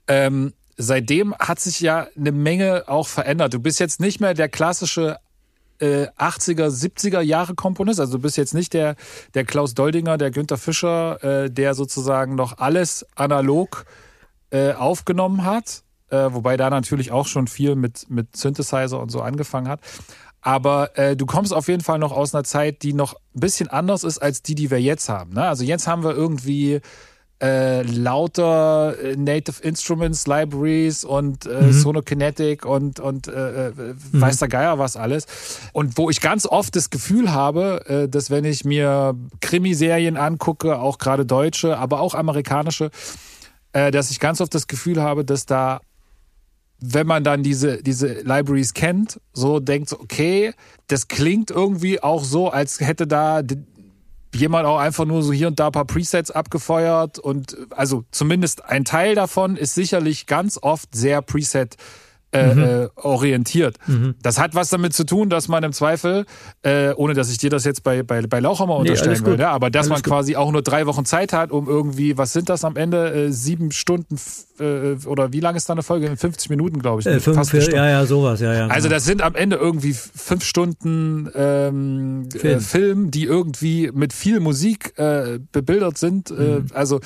Ähm, 0.08 0.54
seitdem 0.78 1.34
hat 1.36 1.60
sich 1.60 1.80
ja 1.80 2.08
eine 2.16 2.32
Menge 2.32 2.84
auch 2.88 3.08
verändert. 3.08 3.54
Du 3.54 3.60
bist 3.60 3.80
jetzt 3.80 4.00
nicht 4.00 4.20
mehr 4.20 4.36
der 4.36 4.48
klassische 4.48 5.18
äh, 5.80 6.08
80er, 6.18 6.70
70er 6.70 7.22
Jahre 7.22 7.56
Komponist. 7.56 8.00
Also 8.00 8.14
du 8.14 8.22
bist 8.22 8.38
jetzt 8.38 8.54
nicht 8.54 8.74
der, 8.74 8.96
der 9.34 9.46
Klaus 9.46 9.74
Doldinger, 9.74 10.18
der 10.18 10.32
Günther 10.32 10.58
Fischer, 10.58 11.24
äh, 11.24 11.52
der 11.52 11.74
sozusagen 11.74 12.36
noch 12.36 12.58
alles 12.58 13.06
analog 13.16 13.86
äh, 14.50 14.74
aufgenommen 14.74 15.44
hat. 15.44 15.84
Äh, 16.10 16.30
wobei 16.32 16.56
da 16.56 16.70
natürlich 16.70 17.12
auch 17.12 17.28
schon 17.28 17.48
viel 17.48 17.76
mit, 17.76 18.10
mit 18.10 18.36
Synthesizer 18.36 19.00
und 19.00 19.10
so 19.12 19.22
angefangen 19.22 19.68
hat. 19.68 19.82
Aber 20.42 20.98
äh, 20.98 21.18
du 21.18 21.26
kommst 21.26 21.54
auf 21.54 21.68
jeden 21.68 21.84
Fall 21.84 22.00
noch 22.00 22.14
aus 22.14 22.34
einer 22.34 22.46
Zeit, 22.46 22.84
die 22.84 22.94
noch 22.94 23.16
ein 23.36 23.42
bisschen 23.42 23.68
anders 23.68 24.04
ist 24.04 24.20
als 24.20 24.42
die, 24.42 24.56
die 24.56 24.72
wir 24.72 24.82
jetzt 24.82 25.10
haben. 25.10 25.34
Ne? 25.34 25.44
Also 25.44 25.66
jetzt 25.66 25.88
haben 25.88 26.04
wir 26.04 26.12
irgendwie 26.12 26.80
äh, 27.42 27.84
lauter 27.84 28.96
äh, 29.00 29.16
Native 29.16 29.62
Instruments 29.62 30.26
Libraries 30.26 31.04
und 31.04 31.46
äh, 31.46 31.62
mhm. 31.62 31.72
Sonokinetic 31.72 32.66
und, 32.66 33.00
und 33.00 33.28
äh, 33.28 33.68
äh, 33.68 33.72
mhm. 33.72 33.96
weiß 34.12 34.38
der 34.38 34.48
Geier 34.48 34.80
was 34.80 34.98
alles. 34.98 35.26
Und 35.74 35.98
wo 35.98 36.10
ich 36.10 36.22
ganz 36.22 36.48
oft 36.48 36.76
das 36.76 36.90
Gefühl 36.90 37.32
habe, 37.32 38.08
dass 38.10 38.30
wenn 38.32 38.46
ich 38.46 38.66
mir 38.66 39.16
Krimiserien 39.42 40.18
angucke, 40.18 40.80
auch 40.80 40.98
gerade 40.98 41.26
deutsche, 41.26 41.78
aber 41.78 42.00
auch 42.00 42.16
amerikanische, 42.16 42.90
dass 43.72 44.10
ich 44.10 44.20
ganz 44.20 44.42
oft 44.42 44.54
das 44.56 44.68
Gefühl 44.68 45.02
habe, 45.02 45.24
dass 45.24 45.46
da 45.46 45.82
wenn 46.80 47.08
man 47.08 47.24
dann 47.24 47.44
diese, 47.44 47.82
diese 47.82 48.22
Libraries 48.22 48.74
kennt, 48.74 49.20
so 49.34 49.60
denkt, 49.60 49.94
okay, 49.94 50.54
das 50.88 51.08
klingt 51.08 51.50
irgendwie 51.50 52.02
auch 52.04 52.24
so, 52.24 52.50
als 52.50 52.80
hätte 52.80 53.08
da 53.08 53.42
jemand 54.36 54.66
auch 54.66 54.78
einfach 54.78 55.06
nur 55.06 55.24
so 55.24 55.32
hier 55.32 55.48
und 55.48 55.60
da 55.60 55.68
ein 55.68 55.72
paar 55.72 55.86
Presets 55.86 56.32
abgefeuert 56.32 57.20
und 57.20 57.58
also 57.72 58.04
zumindest 58.12 58.66
ein 58.66 58.86
Teil 58.86 59.16
davon 59.16 59.56
ist 59.56 59.76
sicherlich 59.76 60.26
ganz 60.26 60.60
oft 60.62 60.94
sehr 60.94 61.22
Preset 61.22 61.76
äh, 62.34 62.54
mhm. 62.54 62.64
äh, 62.64 62.88
orientiert. 62.96 63.78
Mhm. 63.88 64.16
Das 64.22 64.38
hat 64.38 64.54
was 64.54 64.70
damit 64.70 64.94
zu 64.94 65.06
tun, 65.06 65.30
dass 65.30 65.48
man 65.48 65.64
im 65.64 65.72
Zweifel, 65.72 66.26
äh, 66.62 66.92
ohne 66.94 67.14
dass 67.14 67.32
ich 67.32 67.38
dir 67.38 67.50
das 67.50 67.64
jetzt 67.64 67.84
bei, 67.84 68.04
bei, 68.04 68.22
bei 68.22 68.40
Lauchhammer 68.40 68.74
nee, 68.76 68.82
unterstellen 68.82 69.26
würde, 69.26 69.44
ja, 69.44 69.52
aber 69.52 69.70
dass 69.70 69.86
alles 69.86 69.90
man 69.90 69.98
gut. 70.02 70.06
quasi 70.06 70.36
auch 70.36 70.52
nur 70.52 70.62
drei 70.62 70.86
Wochen 70.88 71.06
Zeit 71.06 71.32
hat, 71.32 71.52
um 71.52 71.68
irgendwie, 71.68 72.18
was 72.18 72.34
sind 72.34 72.50
das 72.50 72.66
am 72.66 72.76
Ende, 72.76 73.14
äh, 73.14 73.32
sieben 73.32 73.72
Stunden 73.72 74.18
äh, 74.60 74.96
oder 75.06 75.32
wie 75.32 75.40
lange 75.40 75.58
ist 75.58 75.70
da 75.70 75.74
eine 75.74 75.84
Folge? 75.84 76.16
50 76.18 76.50
Minuten, 76.50 76.80
glaube 76.80 77.02
ich. 77.02 77.08
Äh, 77.08 77.22
fünf, 77.22 77.38
fast 77.38 77.52
vier, 77.52 77.64
ja, 77.70 77.90
ja, 77.90 78.06
sowas, 78.06 78.42
ja, 78.42 78.54
ja. 78.54 78.68
Also 78.68 78.90
genau. 78.90 78.96
das 78.98 79.06
sind 79.06 79.22
am 79.22 79.36
Ende 79.36 79.56
irgendwie 79.56 79.94
fünf 79.94 80.44
Stunden 80.44 81.30
ähm, 81.34 82.28
Film. 82.32 82.60
Film, 82.60 83.12
die 83.12 83.24
irgendwie 83.24 83.90
mit 83.94 84.12
viel 84.12 84.40
Musik 84.40 84.94
bebildert 85.52 85.98
sind. 85.98 86.32
Mhm. 86.32 86.68
also 86.74 87.00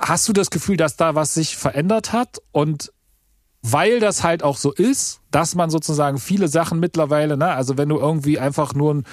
Hast 0.00 0.28
du 0.28 0.32
das 0.32 0.50
Gefühl, 0.50 0.76
dass 0.76 0.96
da 0.96 1.14
was 1.14 1.34
sich 1.34 1.56
verändert 1.56 2.12
hat? 2.12 2.38
Und 2.52 2.92
weil 3.64 3.98
das 3.98 4.22
halt 4.22 4.42
auch 4.42 4.58
so 4.58 4.72
ist, 4.72 5.20
dass 5.34 5.56
man 5.56 5.68
sozusagen 5.68 6.18
viele 6.18 6.46
Sachen 6.46 6.78
mittlerweile, 6.78 7.36
ne, 7.36 7.48
also 7.48 7.76
wenn 7.76 7.88
du 7.88 7.98
irgendwie 7.98 8.38
einfach 8.38 8.72
nur 8.72 8.94
ein 8.94 9.04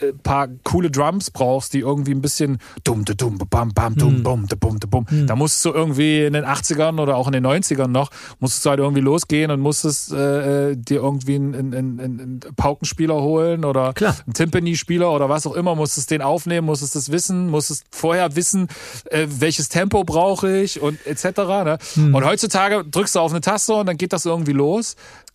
äh, 0.00 0.12
paar 0.12 0.46
coole 0.62 0.88
Drums 0.88 1.32
brauchst, 1.32 1.74
die 1.74 1.80
irgendwie 1.80 2.12
ein 2.12 2.20
bisschen 2.20 2.58
dumm, 2.84 3.04
de 3.04 3.16
dumm, 3.16 3.38
bam, 3.50 3.72
bam, 3.74 3.96
dumm, 3.96 4.22
bum, 4.22 4.46
de 4.46 4.56
bum, 4.56 4.78
de 4.78 4.88
bum, 4.88 5.04
da 5.26 5.34
musst 5.34 5.64
du 5.64 5.72
irgendwie 5.72 6.24
in 6.26 6.34
den 6.34 6.44
80ern 6.44 7.00
oder 7.00 7.16
auch 7.16 7.26
in 7.26 7.32
den 7.32 7.44
90ern 7.44 7.88
noch, 7.88 8.10
musstest 8.38 8.64
du 8.64 8.70
halt 8.70 8.78
irgendwie 8.78 9.00
losgehen 9.00 9.50
und 9.50 9.58
musstest 9.60 10.12
äh, 10.12 10.70
äh 10.70 10.76
dir 10.76 11.02
irgendwie 11.02 11.34
einen, 11.34 11.74
einen, 11.74 12.00
einen, 12.00 12.40
Paukenspieler 12.56 13.20
holen 13.20 13.64
oder 13.64 13.94
Klar. 13.94 14.14
einen 14.26 14.34
Timpani-Spieler 14.34 15.10
oder 15.10 15.28
was 15.28 15.44
auch 15.44 15.54
immer, 15.54 15.74
musstest 15.74 16.12
den 16.12 16.22
aufnehmen, 16.22 16.66
musstest 16.66 16.94
es 16.94 17.10
wissen, 17.10 17.50
musstest 17.50 17.84
vorher 17.90 18.36
wissen, 18.36 18.68
äh, 19.10 19.26
welches 19.28 19.70
Tempo 19.70 20.04
brauche 20.04 20.56
ich 20.56 20.80
und 20.80 21.04
etc. 21.04 21.24
Ne? 21.64 21.78
Und 21.96 22.24
heutzutage 22.24 22.84
drückst 22.84 23.16
du 23.16 23.20
auf 23.20 23.32
eine 23.32 23.40
Taste 23.40 23.74
und 23.74 23.86
dann 23.86 23.96
geht 23.96 24.12
das 24.12 24.24
irgendwie 24.24 24.52
los. 24.52 24.94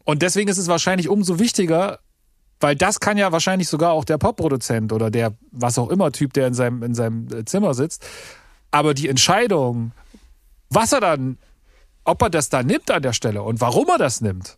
Und 0.10 0.24
deswegen 0.24 0.50
ist 0.50 0.58
es 0.58 0.68
wahrscheinlich 0.68 1.08
umso 1.08 1.38
wichtiger, 1.38 2.00
weil 2.60 2.76
das 2.76 3.00
kann 3.00 3.20
ja 3.20 3.32
wahrscheinlich 3.32 3.68
sogar 3.68 3.92
auch 3.92 4.04
der 4.04 4.18
Popproduzent 4.18 4.92
oder 4.92 5.12
der 5.12 5.36
was 5.52 5.78
auch 5.78 5.90
immer 5.90 6.12
Typ, 6.12 6.34
der 6.34 6.48
in 6.48 6.56
seinem, 6.56 6.82
in 6.82 6.96
seinem 6.96 7.28
äh, 7.32 7.46
Zimmer 7.46 7.76
sitzt. 7.76 8.04
Aber 8.72 8.96
die 8.96 9.08
Entscheidung, 9.08 9.92
was 10.72 10.94
er 10.94 11.00
dann, 11.00 11.38
ob 12.06 12.24
er 12.24 12.32
das 12.32 12.50
da 12.50 12.64
nimmt 12.64 12.90
an 12.90 13.04
der 13.04 13.14
Stelle 13.14 13.44
und 13.44 13.62
warum 13.62 13.88
er 13.88 14.00
das 14.00 14.20
nimmt, 14.20 14.58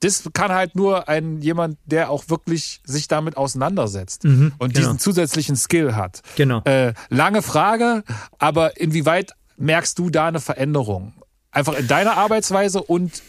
das 0.00 0.24
kann 0.32 0.50
halt 0.50 0.74
nur 0.74 1.08
ein 1.08 1.42
jemand, 1.42 1.78
der 1.84 2.10
auch 2.10 2.28
wirklich 2.28 2.80
sich 2.84 3.06
damit 3.06 3.36
auseinandersetzt 3.36 4.24
und 4.58 4.58
genau. 4.58 4.68
diesen 4.68 4.98
zusätzlichen 4.98 5.54
Skill 5.54 5.94
hat. 5.94 6.22
Genau. 6.34 6.62
Äh, 6.64 6.94
lange 7.08 7.42
Frage, 7.42 8.02
aber 8.40 8.80
inwieweit 8.80 9.30
merkst 9.56 9.96
du 9.96 10.10
da 10.10 10.26
eine 10.26 10.40
Veränderung? 10.40 11.12
Einfach 11.52 11.74
in 11.74 11.86
deiner 11.86 12.16
Arbeitsweise 12.16 12.82
und 12.82 13.22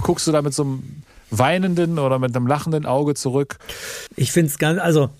guckst 0.00 0.24
du 0.28 0.32
da 0.32 0.42
mit 0.42 0.54
so 0.54 0.62
einem 0.62 1.02
weinenden 1.30 1.98
oder 1.98 2.18
mit 2.18 2.34
einem 2.34 2.46
lachenden 2.46 2.86
Auge 2.86 3.14
zurück? 3.14 3.58
Ich 4.16 4.32
finde 4.32 4.50
es 4.50 4.58
ganz, 4.58 4.80
also, 4.80 5.10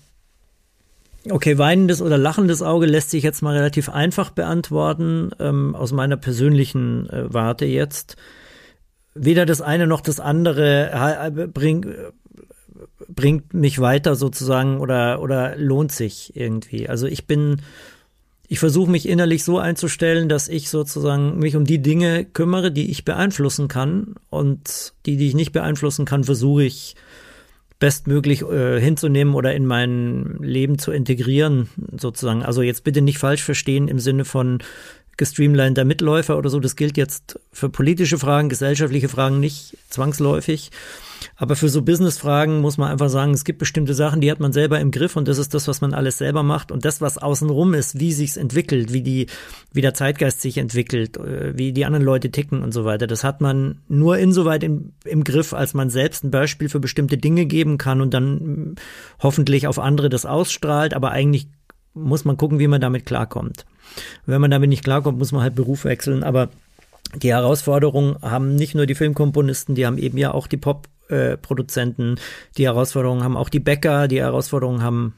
okay, 1.29 1.57
weinendes 1.57 2.01
oder 2.01 2.17
lachendes 2.17 2.61
Auge 2.61 2.85
lässt 2.85 3.11
sich 3.11 3.23
jetzt 3.23 3.41
mal 3.41 3.55
relativ 3.55 3.89
einfach 3.89 4.31
beantworten, 4.31 5.31
ähm, 5.39 5.75
aus 5.75 5.91
meiner 5.91 6.17
persönlichen 6.17 7.09
äh, 7.09 7.33
Warte 7.33 7.65
jetzt. 7.65 8.15
Weder 9.13 9.45
das 9.45 9.61
eine 9.61 9.87
noch 9.87 10.01
das 10.01 10.19
andere 10.19 10.91
äh, 10.91 11.47
bringt, 11.47 11.87
bringt 13.07 13.53
mich 13.53 13.79
weiter 13.79 14.15
sozusagen 14.15 14.79
oder, 14.79 15.21
oder 15.21 15.55
lohnt 15.57 15.91
sich 15.91 16.35
irgendwie. 16.35 16.87
Also 16.87 17.07
ich 17.07 17.27
bin, 17.27 17.61
ich 18.51 18.57
versuche 18.57 18.89
mich 18.89 19.07
innerlich 19.07 19.43
so 19.43 19.59
einzustellen, 19.59 20.27
dass 20.27 20.47
ich 20.47 20.69
sozusagen 20.69 21.37
mich 21.37 21.55
um 21.55 21.65
die 21.65 21.83
Dinge 21.83 22.25
kümmere, 22.25 22.71
die 22.71 22.89
ich 22.89 23.05
beeinflussen 23.05 23.67
kann 23.67 24.15
und 24.31 24.93
die, 25.05 25.17
die 25.17 25.27
ich 25.27 25.35
nicht 25.35 25.51
beeinflussen 25.51 26.05
kann, 26.05 26.23
versuche 26.23 26.63
ich 26.63 26.95
bestmöglich 27.77 28.41
äh, 28.41 28.81
hinzunehmen 28.81 29.35
oder 29.35 29.53
in 29.53 29.67
mein 29.67 30.39
Leben 30.41 30.79
zu 30.79 30.91
integrieren, 30.91 31.69
sozusagen. 31.95 32.41
Also 32.41 32.63
jetzt 32.63 32.83
bitte 32.83 33.01
nicht 33.01 33.19
falsch 33.19 33.43
verstehen 33.43 33.87
im 33.87 33.99
Sinne 33.99 34.25
von 34.25 34.57
gestreamliner 35.15 35.85
Mitläufer 35.85 36.35
oder 36.35 36.49
so. 36.49 36.59
Das 36.59 36.75
gilt 36.75 36.97
jetzt 36.97 37.39
für 37.53 37.69
politische 37.69 38.17
Fragen, 38.17 38.49
gesellschaftliche 38.49 39.09
Fragen 39.09 39.39
nicht 39.39 39.77
zwangsläufig. 39.89 40.71
Aber 41.35 41.55
für 41.55 41.69
so 41.69 41.81
Business-Fragen 41.81 42.61
muss 42.61 42.77
man 42.77 42.91
einfach 42.91 43.09
sagen, 43.09 43.33
es 43.33 43.43
gibt 43.43 43.59
bestimmte 43.59 43.93
Sachen, 43.93 44.21
die 44.21 44.31
hat 44.31 44.39
man 44.39 44.53
selber 44.53 44.79
im 44.79 44.91
Griff 44.91 45.15
und 45.15 45.27
das 45.27 45.37
ist 45.37 45.53
das, 45.53 45.67
was 45.67 45.81
man 45.81 45.93
alles 45.93 46.17
selber 46.17 46.43
macht. 46.43 46.71
Und 46.71 46.85
das, 46.85 47.01
was 47.01 47.17
außenrum 47.17 47.73
ist, 47.73 47.99
wie 47.99 48.13
sich's 48.13 48.37
entwickelt, 48.37 48.93
wie 48.93 49.01
die, 49.01 49.27
wie 49.73 49.81
der 49.81 49.93
Zeitgeist 49.93 50.41
sich 50.41 50.57
entwickelt, 50.57 51.17
äh, 51.17 51.57
wie 51.57 51.73
die 51.73 51.85
anderen 51.85 52.05
Leute 52.05 52.31
ticken 52.31 52.63
und 52.63 52.73
so 52.73 52.85
weiter, 52.85 53.07
das 53.07 53.23
hat 53.23 53.41
man 53.41 53.79
nur 53.87 54.17
insoweit 54.17 54.63
im, 54.63 54.93
im 55.05 55.23
Griff, 55.23 55.53
als 55.53 55.73
man 55.73 55.89
selbst 55.89 56.23
ein 56.23 56.31
Beispiel 56.31 56.69
für 56.69 56.79
bestimmte 56.79 57.17
Dinge 57.17 57.45
geben 57.45 57.77
kann 57.77 58.01
und 58.01 58.13
dann 58.13 58.33
mm, 58.33 58.75
hoffentlich 59.21 59.67
auf 59.67 59.79
andere 59.79 60.09
das 60.09 60.25
ausstrahlt. 60.25 60.93
Aber 60.93 61.11
eigentlich 61.11 61.47
muss 61.93 62.25
man 62.25 62.37
gucken, 62.37 62.59
wie 62.59 62.67
man 62.67 62.81
damit 62.81 63.05
klarkommt. 63.05 63.65
Wenn 64.25 64.41
man 64.41 64.51
damit 64.51 64.69
nicht 64.69 64.83
klarkommt, 64.83 65.17
muss 65.17 65.31
man 65.31 65.41
halt 65.41 65.55
Beruf 65.55 65.85
wechseln. 65.85 66.23
Aber 66.23 66.49
die 67.15 67.33
Herausforderung 67.33 68.21
haben 68.21 68.55
nicht 68.55 68.75
nur 68.75 68.85
die 68.85 68.95
Filmkomponisten, 68.95 69.75
die 69.75 69.85
haben 69.85 69.97
eben 69.97 70.17
ja 70.17 70.31
auch 70.31 70.47
die 70.47 70.57
Pop-Produzenten. 71.09 72.15
Die 72.57 72.65
Herausforderungen 72.65 73.23
haben 73.23 73.37
auch 73.37 73.49
die 73.49 73.59
Bäcker. 73.59 74.07
Die 74.07 74.21
Herausforderungen 74.21 74.81
haben, 74.81 75.15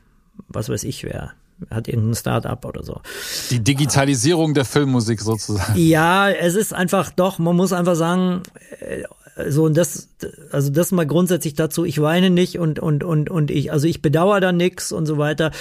was 0.48 0.70
weiß 0.70 0.84
ich 0.84 1.04
wer, 1.04 1.34
hat 1.70 1.88
irgendein 1.88 2.16
Start-up 2.16 2.66
oder 2.66 2.84
so. 2.84 3.02
Die 3.50 3.64
Digitalisierung 3.64 4.54
der 4.54 4.66
Filmmusik 4.66 5.22
sozusagen. 5.22 5.78
Ja, 5.78 6.30
es 6.30 6.56
ist 6.56 6.74
einfach 6.74 7.12
doch, 7.12 7.40
man 7.40 7.56
muss 7.56 7.74
einfach 7.74 7.96
sagen, 7.96 8.44
äh, 8.80 9.04
so 9.50 9.66
und 9.66 9.78
das, 9.78 10.10
also 10.52 10.70
das 10.72 10.92
mal 10.92 11.08
grundsätzlich 11.08 11.54
dazu, 11.54 11.86
ich 11.86 12.02
weine 12.02 12.30
nicht 12.30 12.60
und, 12.60 12.80
und, 12.80 13.04
und, 13.04 13.30
und 13.30 13.52
ich, 13.52 13.72
also 13.72 13.88
ich 13.88 14.02
bedauere 14.02 14.40
da 14.40 14.52
nix 14.52 14.92
und 14.92 15.06
so 15.06 15.18
weiter. 15.18 15.52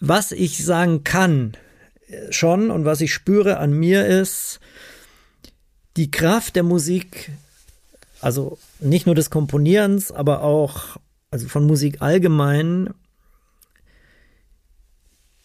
Was 0.00 0.32
ich 0.32 0.64
sagen 0.64 1.04
kann 1.04 1.56
äh, 2.08 2.32
schon 2.32 2.70
und 2.70 2.84
was 2.84 3.00
ich 3.00 3.14
spüre 3.14 3.58
an 3.58 3.72
mir 3.72 4.06
ist, 4.06 4.60
die 5.96 6.10
Kraft 6.10 6.56
der 6.56 6.64
Musik, 6.64 7.30
also 8.24 8.56
nicht 8.80 9.04
nur 9.04 9.14
des 9.14 9.28
Komponierens, 9.28 10.10
aber 10.10 10.42
auch 10.42 10.96
also 11.30 11.46
von 11.46 11.66
Musik 11.66 12.00
allgemein, 12.00 12.94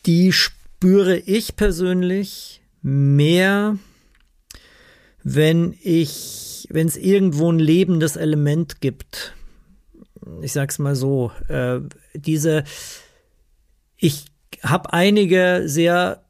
die 0.06 0.31
spüre 0.31 1.18
ich 1.18 1.57
persönlich 1.57 2.61
mehr, 2.81 3.77
wenn 5.23 5.76
ich, 5.81 6.69
wenn 6.69 6.88
es 6.88 6.95
irgendwo 6.95 7.51
ein 7.51 7.60
lebendes 7.60 8.15
Element 8.15 8.80
gibt. 8.80 9.35
Ich 10.41 10.53
sag's 10.53 10.80
mal 10.80 10.95
so, 10.95 11.34
äh, 11.49 11.81
diese, 12.14 12.64
ich 13.97 14.27
habe 14.64 14.93
einige 14.93 15.64
sehr 15.65 16.23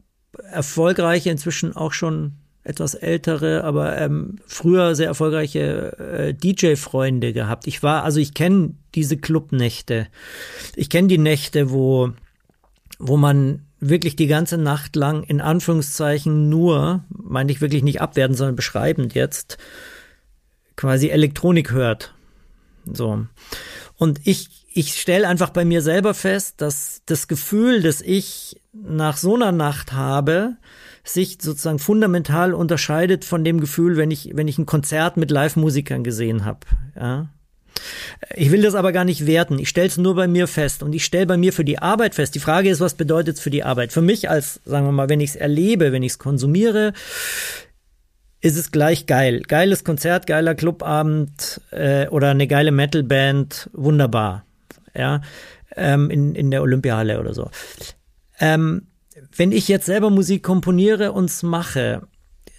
erfolgreiche, 0.49 1.29
inzwischen 1.29 1.75
auch 1.75 1.93
schon 1.93 2.37
etwas 2.69 2.93
ältere, 2.93 3.63
aber 3.63 3.97
ähm, 3.97 4.37
früher 4.45 4.95
sehr 4.95 5.07
erfolgreiche 5.07 5.97
äh, 5.97 6.33
DJ-Freunde 6.33 7.33
gehabt. 7.33 7.67
Ich 7.67 7.83
war, 7.83 8.03
also 8.03 8.19
ich 8.19 8.33
kenne 8.33 8.75
diese 8.95 9.17
Clubnächte. 9.17 10.07
Ich 10.75 10.89
kenne 10.89 11.07
die 11.07 11.17
Nächte, 11.17 11.71
wo, 11.71 12.11
wo 12.99 13.17
man 13.17 13.65
wirklich 13.79 14.15
die 14.15 14.27
ganze 14.27 14.57
Nacht 14.57 14.95
lang 14.95 15.23
in 15.23 15.41
Anführungszeichen 15.41 16.49
nur, 16.49 17.03
meine 17.09 17.51
ich 17.51 17.61
wirklich 17.61 17.83
nicht 17.83 18.01
abwerten, 18.01 18.35
sondern 18.35 18.55
beschreibend 18.55 19.13
jetzt, 19.15 19.57
quasi 20.75 21.09
Elektronik 21.09 21.71
hört. 21.71 22.13
So. 22.85 23.25
Und 23.97 24.21
ich, 24.25 24.65
ich 24.73 24.93
stelle 24.99 25.27
einfach 25.27 25.49
bei 25.49 25.65
mir 25.65 25.81
selber 25.81 26.13
fest, 26.13 26.61
dass 26.61 27.01
das 27.05 27.27
Gefühl, 27.27 27.81
das 27.81 28.01
ich 28.01 28.61
nach 28.73 29.17
so 29.17 29.35
einer 29.35 29.51
Nacht 29.51 29.93
habe, 29.93 30.57
sich 31.13 31.37
sozusagen 31.41 31.79
fundamental 31.79 32.53
unterscheidet 32.53 33.25
von 33.25 33.43
dem 33.43 33.59
Gefühl, 33.59 33.97
wenn 33.97 34.11
ich, 34.11 34.31
wenn 34.33 34.47
ich 34.47 34.57
ein 34.57 34.65
Konzert 34.65 35.17
mit 35.17 35.31
Live-Musikern 35.31 36.03
gesehen 36.03 36.45
habe. 36.45 36.59
Ja? 36.95 37.29
Ich 38.35 38.51
will 38.51 38.61
das 38.61 38.75
aber 38.75 38.91
gar 38.91 39.05
nicht 39.05 39.25
werten. 39.25 39.59
Ich 39.59 39.69
stelle 39.69 39.87
es 39.87 39.97
nur 39.97 40.15
bei 40.15 40.27
mir 40.27 40.47
fest 40.47 40.83
und 40.83 40.93
ich 40.93 41.05
stelle 41.05 41.25
bei 41.25 41.37
mir 41.37 41.53
für 41.53 41.63
die 41.63 41.79
Arbeit 41.79 42.15
fest. 42.15 42.35
Die 42.35 42.39
Frage 42.39 42.69
ist, 42.69 42.79
was 42.79 42.95
bedeutet 42.95 43.37
es 43.37 43.41
für 43.41 43.49
die 43.49 43.63
Arbeit? 43.63 43.93
Für 43.93 44.01
mich 44.01 44.29
als, 44.29 44.61
sagen 44.65 44.85
wir 44.85 44.91
mal, 44.91 45.09
wenn 45.09 45.21
ich 45.21 45.31
es 45.31 45.35
erlebe, 45.35 45.91
wenn 45.91 46.03
ich 46.03 46.13
es 46.13 46.19
konsumiere, 46.19 46.93
ist 48.41 48.57
es 48.57 48.71
gleich 48.71 49.05
geil. 49.05 49.41
Geiles 49.47 49.83
Konzert, 49.83 50.27
geiler 50.27 50.55
Clubabend 50.55 51.61
äh, 51.71 52.07
oder 52.07 52.29
eine 52.29 52.47
geile 52.47 52.71
Metalband, 52.71 53.69
wunderbar. 53.73 54.45
Ja, 54.95 55.21
ähm, 55.75 56.09
in, 56.09 56.35
in 56.35 56.51
der 56.51 56.61
Olympiahalle 56.61 57.19
oder 57.19 57.33
so. 57.33 57.49
Ähm, 58.39 58.87
wenn 59.35 59.51
ich 59.51 59.67
jetzt 59.67 59.85
selber 59.85 60.09
Musik 60.09 60.43
komponiere 60.43 61.11
und 61.11 61.43
mache, 61.43 62.07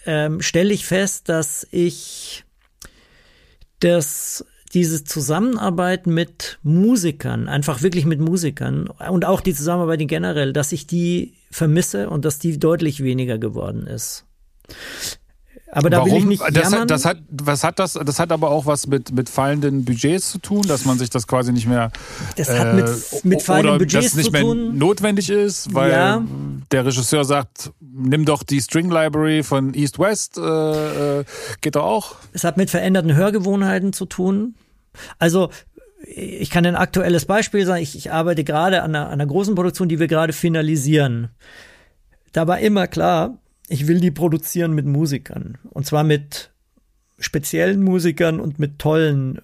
ähm, 0.07 0.41
stelle 0.41 0.73
ich 0.73 0.85
fest, 0.87 1.29
dass 1.29 1.67
ich 1.71 2.45
das 3.81 4.45
diese 4.73 5.03
Zusammenarbeit 5.03 6.07
mit 6.07 6.59
Musikern, 6.63 7.49
einfach 7.49 7.83
wirklich 7.83 8.05
mit 8.07 8.21
Musikern 8.21 8.87
und 8.87 9.25
auch 9.25 9.41
die 9.41 9.53
Zusammenarbeit 9.55 10.01
in 10.01 10.07
generell, 10.07 10.53
dass 10.53 10.71
ich 10.71 10.87
die 10.87 11.35
vermisse 11.51 12.09
und 12.09 12.25
dass 12.25 12.39
die 12.39 12.57
deutlich 12.59 13.03
weniger 13.03 13.37
geworden 13.39 13.89
ist. 13.89 14.27
Aber 15.73 15.89
da 15.91 15.99
Warum? 15.99 16.11
will 16.13 16.19
ich 16.19 16.25
nicht 16.25 16.43
das, 16.43 16.65
jammern. 16.65 16.81
hat, 16.83 16.91
das 16.91 17.05
hat, 17.05 17.19
was 17.31 17.65
hat 17.65 17.79
das? 17.81 17.93
Das 17.95 18.19
hat 18.21 18.31
aber 18.33 18.51
auch 18.51 18.67
was 18.67 18.87
mit 18.89 19.13
mit 19.13 19.29
fallenden 19.29 19.85
Budgets 19.85 20.31
zu 20.31 20.39
tun, 20.39 20.63
dass 20.63 20.85
man 20.85 20.99
sich 20.99 21.11
das 21.11 21.27
quasi 21.27 21.53
nicht 21.53 21.67
mehr. 21.69 21.91
Das 22.37 22.49
hat 22.51 22.75
mit- 22.75 23.25
mit 23.25 23.43
fallenden 23.43 23.79
Budgets 23.79 24.15
es 24.17 24.25
zu 24.25 24.31
mehr 24.33 24.43
tun. 24.43 24.79
notwendig 24.79 25.31
ist, 25.31 25.73
weil 25.75 25.91
Ja. 25.91 26.25
Der 26.71 26.85
Regisseur 26.85 27.25
sagt, 27.25 27.73
nimm 27.81 28.25
doch 28.25 28.43
die 28.43 28.61
String 28.61 28.91
Library 28.91 29.43
von 29.43 29.75
East 29.75 29.99
West, 29.99 30.39
äh, 30.39 31.21
äh, 31.21 31.25
geht 31.61 31.77
doch 31.77 31.85
auch. 31.85 32.17
Es 32.33 32.45
hat 32.45 32.57
mit 32.57 32.71
veränderten 32.71 33.15
Hörgewohnheiten 33.15 33.93
zu 33.93 34.07
tun. 34.07 34.55
Also 35.19 35.51
ich 36.07 36.51
kann 36.51 36.65
ein 36.67 36.77
aktuelles 36.77 37.25
Beispiel 37.25 37.67
sagen. 37.67 37.83
Ich, 37.83 37.97
ich 37.97 38.13
arbeite 38.13 38.45
gerade 38.45 38.83
an 38.83 38.95
einer, 38.95 39.07
an 39.07 39.13
einer 39.15 39.27
großen 39.27 39.55
Produktion, 39.55 39.89
die 39.89 39.99
wir 39.99 40.07
gerade 40.07 40.33
finalisieren. 40.33 41.29
Da 42.33 42.47
war 42.47 42.61
immer 42.61 42.87
klar, 42.87 43.39
ich 43.69 43.87
will 43.87 44.01
die 44.01 44.11
produzieren 44.11 44.73
mit 44.73 44.87
Musikern. 44.87 45.59
Und 45.71 45.87
zwar 45.87 46.05
mit 46.05 46.51
speziellen 47.19 47.83
Musikern 47.83 48.41
und 48.41 48.59
mit 48.59 48.79
tollen 48.79 49.41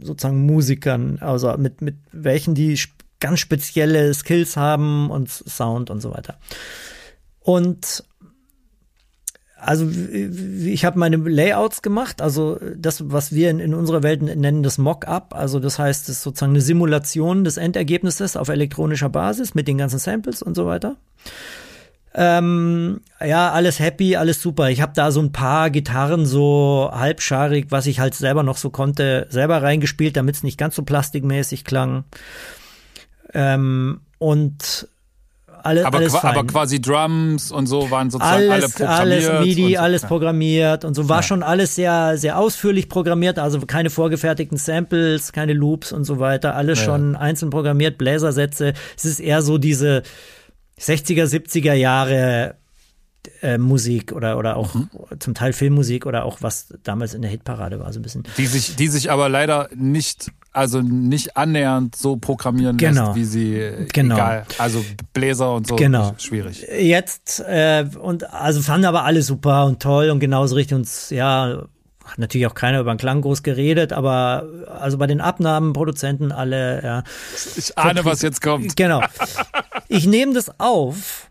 sozusagen 0.00 0.46
Musikern, 0.46 1.18
also 1.20 1.56
mit, 1.56 1.80
mit 1.80 1.96
welchen 2.12 2.54
die 2.54 2.76
ganz 3.20 3.40
spezielle 3.40 4.12
Skills 4.14 4.56
haben 4.56 5.10
und 5.10 5.28
Sound 5.30 5.90
und 5.90 6.00
so 6.00 6.12
weiter. 6.12 6.38
Und 7.40 8.04
also 9.58 9.88
ich 9.88 10.84
habe 10.84 10.98
meine 10.98 11.16
Layouts 11.16 11.80
gemacht, 11.80 12.20
also 12.20 12.60
das, 12.76 13.10
was 13.10 13.32
wir 13.32 13.50
in, 13.50 13.58
in 13.58 13.74
unserer 13.74 14.02
Welt 14.02 14.22
nennen, 14.22 14.62
das 14.62 14.76
Mock-up. 14.76 15.34
Also 15.34 15.58
das 15.58 15.78
heißt, 15.78 16.08
es 16.08 16.16
ist 16.16 16.22
sozusagen 16.22 16.52
eine 16.52 16.60
Simulation 16.60 17.42
des 17.42 17.56
Endergebnisses 17.56 18.36
auf 18.36 18.48
elektronischer 18.48 19.08
Basis 19.08 19.54
mit 19.54 19.66
den 19.66 19.78
ganzen 19.78 19.98
Samples 19.98 20.42
und 20.42 20.54
so 20.54 20.66
weiter. 20.66 20.96
Ähm, 22.14 23.00
ja, 23.20 23.50
alles 23.50 23.78
happy, 23.78 24.16
alles 24.16 24.40
super. 24.40 24.70
Ich 24.70 24.80
habe 24.80 24.92
da 24.94 25.10
so 25.10 25.20
ein 25.20 25.32
paar 25.32 25.70
Gitarren 25.70 26.26
so 26.26 26.90
halbscharig, 26.92 27.66
was 27.70 27.86
ich 27.86 27.98
halt 27.98 28.14
selber 28.14 28.42
noch 28.42 28.56
so 28.58 28.70
konnte, 28.70 29.26
selber 29.30 29.62
reingespielt, 29.62 30.16
damit 30.16 30.36
es 30.36 30.42
nicht 30.42 30.58
ganz 30.58 30.76
so 30.76 30.82
plastikmäßig 30.82 31.64
klang. 31.64 32.04
Ähm, 33.36 34.00
und 34.18 34.88
alle, 35.62 35.84
aber, 35.84 35.98
alles 35.98 36.14
aber 36.14 36.46
quasi 36.46 36.80
Drums 36.80 37.50
und 37.50 37.66
so 37.66 37.90
waren 37.90 38.08
sozusagen 38.08 38.50
alles, 38.50 38.64
alle 38.64 38.68
programmiert. 38.72 39.28
Alles 39.28 39.46
MIDI, 39.46 39.74
so. 39.74 39.80
alles 39.80 40.02
programmiert 40.02 40.84
und 40.84 40.94
so 40.94 41.08
war 41.08 41.18
ja. 41.18 41.22
schon 41.22 41.42
alles 41.42 41.74
sehr, 41.74 42.16
sehr 42.16 42.38
ausführlich 42.38 42.88
programmiert, 42.88 43.38
also 43.38 43.60
keine 43.60 43.90
vorgefertigten 43.90 44.58
Samples, 44.58 45.32
keine 45.32 45.52
Loops 45.52 45.92
und 45.92 46.04
so 46.04 46.18
weiter, 46.18 46.54
alles 46.54 46.78
ja. 46.78 46.84
schon 46.86 47.16
einzeln 47.16 47.50
programmiert, 47.50 47.98
Bläsersätze. 47.98 48.74
Es 48.96 49.04
ist 49.04 49.20
eher 49.20 49.42
so 49.42 49.58
diese 49.58 50.02
60er, 50.80 51.24
70er 51.24 51.74
Jahre 51.74 52.54
äh, 53.42 53.58
Musik 53.58 54.12
oder, 54.12 54.38
oder 54.38 54.56
auch 54.56 54.74
mhm. 54.74 54.88
zum 55.18 55.34
Teil 55.34 55.52
Filmmusik 55.52 56.06
oder 56.06 56.24
auch 56.24 56.38
was 56.42 56.68
damals 56.84 57.12
in 57.12 57.22
der 57.22 57.30
Hitparade 57.30 57.80
war, 57.80 57.92
so 57.92 57.98
ein 57.98 58.02
bisschen. 58.02 58.24
Die 58.36 58.46
sich, 58.46 58.76
die 58.76 58.88
sich 58.88 59.10
aber 59.10 59.28
leider 59.28 59.68
nicht, 59.74 60.30
also 60.56 60.80
nicht 60.80 61.36
annähernd 61.36 61.94
so 61.94 62.16
programmieren 62.16 62.78
genau. 62.78 63.08
lässt, 63.08 63.16
wie 63.16 63.24
sie 63.24 63.86
genau. 63.92 64.14
egal. 64.14 64.46
Also 64.58 64.82
Bläser 65.12 65.52
und 65.54 65.66
so 65.66 65.76
genau. 65.76 66.14
schwierig. 66.18 66.66
Jetzt, 66.80 67.40
äh, 67.40 67.84
und 68.00 68.32
also 68.32 68.62
fanden 68.62 68.86
aber 68.86 69.04
alle 69.04 69.22
super 69.22 69.66
und 69.66 69.82
toll 69.82 70.08
und 70.08 70.18
genauso 70.18 70.54
richtig 70.54 70.76
und 70.76 71.10
ja, 71.10 71.64
hat 72.04 72.18
natürlich 72.18 72.46
auch 72.46 72.54
keiner 72.54 72.80
über 72.80 72.94
den 72.94 72.98
Klang 72.98 73.20
groß 73.20 73.42
geredet, 73.42 73.92
aber 73.92 74.46
also 74.80 74.96
bei 74.96 75.06
den 75.06 75.20
Abnahmen, 75.20 75.74
Produzenten 75.74 76.32
alle, 76.32 76.82
ja. 76.82 77.02
Ich 77.56 77.76
ahne, 77.76 78.04
was 78.04 78.22
jetzt 78.22 78.40
kommt. 78.40 78.76
Genau. 78.76 79.02
Ich 79.88 80.04
nehme 80.04 80.34
das 80.34 80.50
auf 80.58 81.25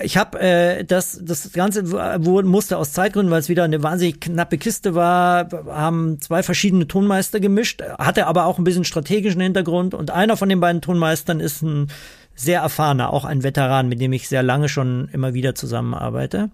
ich 0.00 0.16
habe 0.16 0.40
äh, 0.40 0.84
das 0.84 1.20
das 1.22 1.52
ganze 1.52 1.90
wurde, 2.24 2.48
musste 2.48 2.78
aus 2.78 2.92
Zeitgründen, 2.92 3.30
weil 3.30 3.40
es 3.40 3.48
wieder 3.48 3.64
eine 3.64 3.82
wahnsinnig 3.82 4.20
knappe 4.20 4.58
Kiste 4.58 4.94
war, 4.94 5.48
haben 5.68 6.20
zwei 6.20 6.42
verschiedene 6.42 6.88
Tonmeister 6.88 7.40
gemischt, 7.40 7.82
hatte 7.98 8.26
aber 8.26 8.46
auch 8.46 8.58
ein 8.58 8.64
bisschen 8.64 8.84
strategischen 8.84 9.40
Hintergrund 9.40 9.94
und 9.94 10.10
einer 10.10 10.36
von 10.36 10.48
den 10.48 10.60
beiden 10.60 10.82
Tonmeistern 10.82 11.40
ist 11.40 11.62
ein 11.62 11.88
sehr 12.34 12.60
erfahrener, 12.60 13.12
auch 13.12 13.24
ein 13.24 13.42
Veteran, 13.42 13.88
mit 13.88 14.00
dem 14.00 14.12
ich 14.12 14.28
sehr 14.28 14.42
lange 14.42 14.68
schon 14.68 15.08
immer 15.12 15.34
wieder 15.34 15.54
zusammenarbeite, 15.54 16.50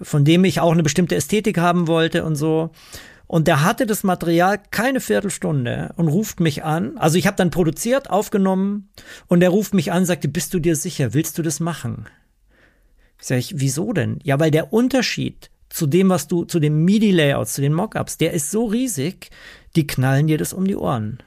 von 0.00 0.24
dem 0.24 0.44
ich 0.44 0.60
auch 0.60 0.72
eine 0.72 0.82
bestimmte 0.82 1.16
Ästhetik 1.16 1.58
haben 1.58 1.88
wollte 1.88 2.24
und 2.24 2.36
so. 2.36 2.70
Und 3.26 3.46
der 3.46 3.62
hatte 3.62 3.84
das 3.84 4.04
Material 4.04 4.58
keine 4.70 5.00
Viertelstunde 5.00 5.92
und 5.96 6.08
ruft 6.08 6.40
mich 6.40 6.64
an. 6.64 6.96
Also 6.96 7.18
ich 7.18 7.26
habe 7.26 7.36
dann 7.36 7.50
produziert, 7.50 8.08
aufgenommen 8.08 8.88
und 9.26 9.42
er 9.42 9.50
ruft 9.50 9.74
mich 9.74 9.92
an, 9.92 10.06
sagte, 10.06 10.28
bist 10.28 10.54
du 10.54 10.60
dir 10.60 10.76
sicher, 10.76 11.12
willst 11.12 11.36
du 11.36 11.42
das 11.42 11.60
machen? 11.60 12.06
Sag 13.20 13.38
ich, 13.38 13.54
wieso 13.56 13.92
denn? 13.92 14.18
Ja, 14.22 14.38
weil 14.38 14.50
der 14.50 14.72
Unterschied 14.72 15.50
zu 15.68 15.86
dem, 15.86 16.08
was 16.08 16.28
du, 16.28 16.44
zu 16.44 16.60
den 16.60 16.84
MIDI-Layouts, 16.84 17.54
zu 17.54 17.60
den 17.60 17.74
Mockups, 17.74 18.16
der 18.16 18.32
ist 18.32 18.50
so 18.50 18.66
riesig, 18.66 19.30
die 19.76 19.86
knallen 19.86 20.26
dir 20.26 20.38
das 20.38 20.52
um 20.52 20.66
die 20.66 20.76
Ohren. 20.76 21.18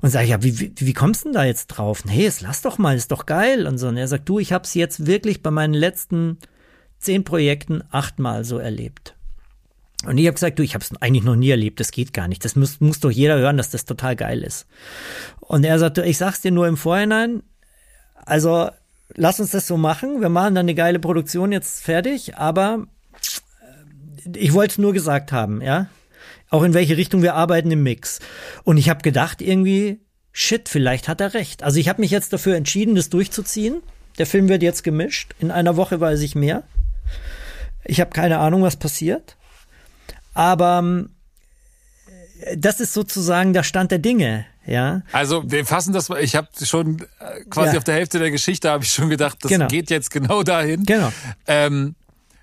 Und 0.00 0.10
sag 0.10 0.24
ich, 0.24 0.30
ja, 0.30 0.42
wie, 0.42 0.58
wie, 0.58 0.72
wie 0.76 0.92
kommst 0.92 1.22
du 1.22 1.28
denn 1.28 1.34
da 1.34 1.44
jetzt 1.44 1.68
drauf? 1.68 2.04
Nee, 2.04 2.26
es 2.26 2.40
lass 2.40 2.62
doch 2.62 2.78
mal, 2.78 2.96
ist 2.96 3.12
doch 3.12 3.26
geil. 3.26 3.66
Und 3.66 3.78
so. 3.78 3.88
Und 3.88 3.96
er 3.96 4.08
sagt, 4.08 4.28
du, 4.28 4.38
ich 4.38 4.52
hab's 4.52 4.74
jetzt 4.74 5.06
wirklich 5.06 5.42
bei 5.42 5.50
meinen 5.50 5.74
letzten 5.74 6.38
zehn 6.98 7.24
Projekten 7.24 7.82
achtmal 7.90 8.44
so 8.44 8.58
erlebt. 8.58 9.14
Und 10.04 10.18
ich 10.18 10.26
habe 10.26 10.34
gesagt, 10.34 10.58
du, 10.58 10.64
ich 10.64 10.74
habe 10.74 10.82
es 10.82 10.90
eigentlich 11.00 11.22
noch 11.22 11.36
nie 11.36 11.50
erlebt, 11.50 11.78
das 11.78 11.92
geht 11.92 12.12
gar 12.12 12.26
nicht. 12.26 12.44
Das 12.44 12.56
muss, 12.56 12.80
muss 12.80 12.98
doch 12.98 13.10
jeder 13.10 13.38
hören, 13.38 13.56
dass 13.56 13.70
das 13.70 13.84
total 13.84 14.16
geil 14.16 14.42
ist. 14.42 14.66
Und 15.40 15.64
er 15.64 15.78
sagte, 15.78 16.04
ich 16.04 16.18
sag's 16.18 16.40
dir 16.40 16.50
nur 16.50 16.66
im 16.66 16.76
Vorhinein, 16.76 17.44
also 18.14 18.70
lass 19.14 19.40
uns 19.40 19.50
das 19.50 19.66
so 19.66 19.76
machen. 19.76 20.20
Wir 20.20 20.28
machen 20.28 20.54
dann 20.54 20.64
eine 20.64 20.74
geile 20.74 20.98
Produktion 20.98 21.52
jetzt 21.52 21.82
fertig, 21.82 22.36
aber 22.36 22.86
äh, 24.24 24.38
ich 24.38 24.52
wollte 24.52 24.72
es 24.72 24.78
nur 24.78 24.92
gesagt 24.92 25.32
haben, 25.32 25.60
ja. 25.60 25.88
Auch 26.50 26.64
in 26.64 26.74
welche 26.74 26.98
Richtung 26.98 27.22
wir 27.22 27.34
arbeiten 27.34 27.70
im 27.70 27.82
Mix. 27.82 28.18
Und 28.64 28.76
ich 28.76 28.90
habe 28.90 29.00
gedacht, 29.00 29.40
irgendwie, 29.40 30.00
shit, 30.32 30.68
vielleicht 30.68 31.08
hat 31.08 31.22
er 31.22 31.32
recht. 31.32 31.62
Also 31.62 31.78
ich 31.78 31.88
habe 31.88 32.02
mich 32.02 32.10
jetzt 32.10 32.32
dafür 32.32 32.56
entschieden, 32.56 32.94
das 32.94 33.08
durchzuziehen. 33.08 33.82
Der 34.18 34.26
Film 34.26 34.50
wird 34.50 34.62
jetzt 34.62 34.84
gemischt. 34.84 35.34
In 35.38 35.50
einer 35.50 35.76
Woche 35.76 35.98
weiß 36.00 36.20
ich 36.20 36.34
mehr. 36.34 36.64
Ich 37.84 38.00
habe 38.00 38.10
keine 38.10 38.38
Ahnung, 38.38 38.62
was 38.62 38.76
passiert. 38.76 39.36
Aber 40.34 40.80
ähm, 40.80 41.10
das 42.56 42.80
ist 42.80 42.92
sozusagen 42.92 43.52
der 43.52 43.62
Stand 43.62 43.90
der 43.90 43.98
Dinge. 43.98 44.44
Ja. 44.66 45.02
Also 45.12 45.42
wir 45.50 45.66
fassen 45.66 45.92
das, 45.92 46.08
ich 46.10 46.36
habe 46.36 46.48
schon 46.62 47.00
äh, 47.18 47.44
quasi 47.50 47.72
ja. 47.72 47.78
auf 47.78 47.84
der 47.84 47.94
Hälfte 47.94 48.18
der 48.18 48.30
Geschichte 48.30 48.70
habe 48.70 48.84
ich 48.84 48.92
schon 48.92 49.08
gedacht, 49.08 49.38
das 49.42 49.50
genau. 49.50 49.66
geht 49.66 49.90
jetzt 49.90 50.10
genau 50.10 50.42
dahin. 50.42 50.84
Genau. 50.84 51.12
Ähm, 51.46 51.94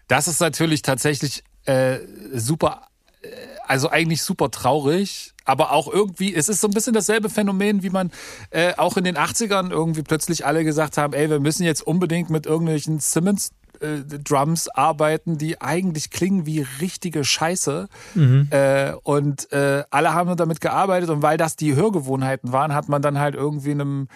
das 0.08 0.28
ist 0.28 0.40
natürlich 0.40 0.82
tatsächlich 0.82 1.44
äh, 1.66 2.00
super, 2.34 2.88
äh, 3.22 3.28
also 3.66 3.90
eigentlich 3.90 4.24
super 4.24 4.52
traurig, 4.52 5.34
aber 5.46 5.72
auch 5.72 5.88
irgendwie, 5.88 6.34
es 6.34 6.50
ist 6.50 6.62
so 6.62 6.68
ein 6.68 6.74
bisschen 6.74 6.94
dasselbe 6.94 7.30
Phänomen, 7.30 7.84
wie 7.84 7.90
man 7.90 8.12
äh, 8.50 8.74
auch 8.76 8.98
in 8.98 9.04
den 9.04 9.18
80ern 9.18 9.72
irgendwie 9.72 10.04
plötzlich 10.04 10.46
alle 10.46 10.64
gesagt 10.64 10.98
haben, 10.98 11.14
ey, 11.14 11.30
wir 11.30 11.40
müssen 11.40 11.64
jetzt 11.64 11.82
unbedingt 11.82 12.30
mit 12.30 12.46
irgendwelchen 12.46 13.00
Simmons 13.00 13.52
äh, 13.82 14.02
Drums 14.04 14.68
arbeiten, 14.70 15.38
die 15.38 15.62
eigentlich 15.62 16.10
klingen 16.10 16.46
wie 16.46 16.66
richtige 16.82 17.24
Scheiße. 17.24 17.88
Mhm. 18.16 18.48
Äh, 18.52 18.94
und 19.04 19.52
äh, 19.52 19.84
alle 19.90 20.14
haben 20.14 20.36
damit 20.38 20.62
gearbeitet 20.62 21.10
und 21.10 21.22
weil 21.22 21.38
das 21.38 21.56
die 21.56 21.76
Hörgewohnheiten 21.76 22.52
waren, 22.52 22.74
hat 22.74 22.90
man 22.90 23.02
dann 23.02 23.20
halt 23.20 23.36
irgendwie 23.36 23.72
einem 23.72 24.08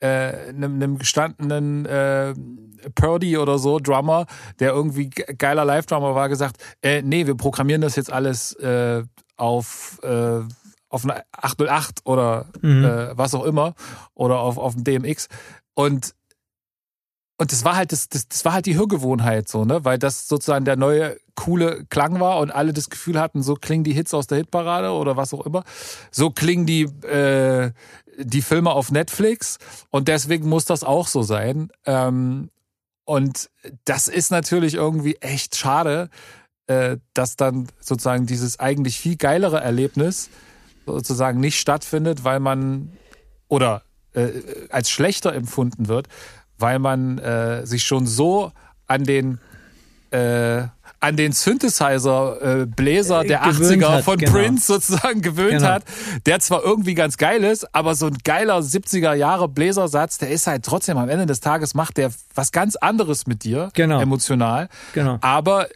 äh, 0.00 0.48
einem, 0.48 0.76
einem 0.76 0.98
gestandenen 0.98 1.84
äh, 1.84 2.34
Purdy 2.94 3.36
oder 3.36 3.58
so 3.58 3.78
Drummer, 3.78 4.26
der 4.58 4.72
irgendwie 4.72 5.10
geiler 5.10 5.64
Live-Drummer 5.64 6.14
war, 6.14 6.28
gesagt, 6.28 6.56
äh, 6.82 7.02
nee, 7.02 7.26
wir 7.26 7.34
programmieren 7.34 7.82
das 7.82 7.96
jetzt 7.96 8.10
alles 8.10 8.54
äh, 8.54 9.02
auf 9.36 9.98
äh, 10.02 10.40
auf 10.88 11.04
eine 11.04 11.22
808 11.32 12.00
oder 12.04 12.46
mhm. 12.62 12.84
äh, 12.84 13.16
was 13.16 13.34
auch 13.34 13.44
immer 13.44 13.74
oder 14.14 14.40
auf 14.40 14.58
auf 14.58 14.74
dem 14.74 14.84
DMX 14.84 15.28
und 15.74 16.14
und 17.40 17.52
das 17.52 17.64
war 17.64 17.74
halt 17.74 17.90
das, 17.90 18.10
das, 18.10 18.28
das 18.28 18.44
war 18.44 18.52
halt 18.52 18.66
die 18.66 18.76
Hörgewohnheit 18.76 19.48
so, 19.48 19.64
ne, 19.64 19.82
weil 19.82 19.98
das 19.98 20.28
sozusagen 20.28 20.66
der 20.66 20.76
neue 20.76 21.18
coole 21.36 21.86
Klang 21.86 22.20
war 22.20 22.38
und 22.38 22.50
alle 22.50 22.74
das 22.74 22.90
Gefühl 22.90 23.18
hatten, 23.18 23.42
so 23.42 23.54
klingen 23.54 23.82
die 23.82 23.94
Hits 23.94 24.12
aus 24.12 24.26
der 24.26 24.36
Hitparade 24.36 24.90
oder 24.90 25.16
was 25.16 25.32
auch 25.32 25.46
immer, 25.46 25.64
so 26.10 26.28
klingen 26.28 26.66
die 26.66 26.82
äh, 26.82 27.72
die 28.18 28.42
Filme 28.42 28.72
auf 28.72 28.92
Netflix 28.92 29.56
und 29.88 30.08
deswegen 30.08 30.50
muss 30.50 30.66
das 30.66 30.84
auch 30.84 31.08
so 31.08 31.22
sein. 31.22 31.70
Ähm, 31.86 32.50
und 33.06 33.48
das 33.86 34.08
ist 34.08 34.30
natürlich 34.30 34.74
irgendwie 34.74 35.16
echt 35.16 35.56
schade, 35.56 36.10
äh, 36.66 36.98
dass 37.14 37.36
dann 37.36 37.68
sozusagen 37.80 38.26
dieses 38.26 38.60
eigentlich 38.60 38.98
viel 38.98 39.16
geilere 39.16 39.60
Erlebnis 39.60 40.28
sozusagen 40.84 41.40
nicht 41.40 41.58
stattfindet, 41.58 42.22
weil 42.22 42.38
man 42.38 42.92
oder 43.48 43.82
äh, 44.12 44.28
als 44.68 44.90
schlechter 44.90 45.32
empfunden 45.32 45.88
wird, 45.88 46.08
weil 46.60 46.78
man 46.78 47.18
äh, 47.18 47.66
sich 47.66 47.84
schon 47.84 48.06
so 48.06 48.52
an 48.86 49.04
den 49.04 49.38
äh, 50.10 50.64
an 51.00 51.16
den 51.16 51.32
Synthesizer 51.32 52.60
äh, 52.60 52.66
Bläser 52.66 53.24
der 53.24 53.42
80er 53.44 53.88
hat, 53.88 54.04
von 54.04 54.18
genau. 54.18 54.32
Prince 54.32 54.66
sozusagen 54.66 55.22
gewöhnt 55.22 55.58
genau. 55.58 55.68
hat, 55.68 55.84
der 56.26 56.40
zwar 56.40 56.62
irgendwie 56.62 56.94
ganz 56.94 57.16
geil 57.16 57.42
ist, 57.42 57.74
aber 57.74 57.94
so 57.94 58.06
ein 58.06 58.18
geiler 58.22 58.58
70er 58.58 59.14
Jahre 59.14 59.48
Bläsersatz, 59.48 60.18
der 60.18 60.28
ist 60.30 60.46
halt 60.46 60.64
trotzdem 60.64 60.98
am 60.98 61.08
Ende 61.08 61.24
des 61.24 61.40
Tages 61.40 61.74
macht 61.74 61.96
der 61.96 62.10
was 62.34 62.52
ganz 62.52 62.76
anderes 62.76 63.26
mit 63.26 63.44
dir, 63.44 63.70
genau. 63.72 64.00
emotional. 64.00 64.68
Genau. 64.92 65.16
Aber 65.22 65.68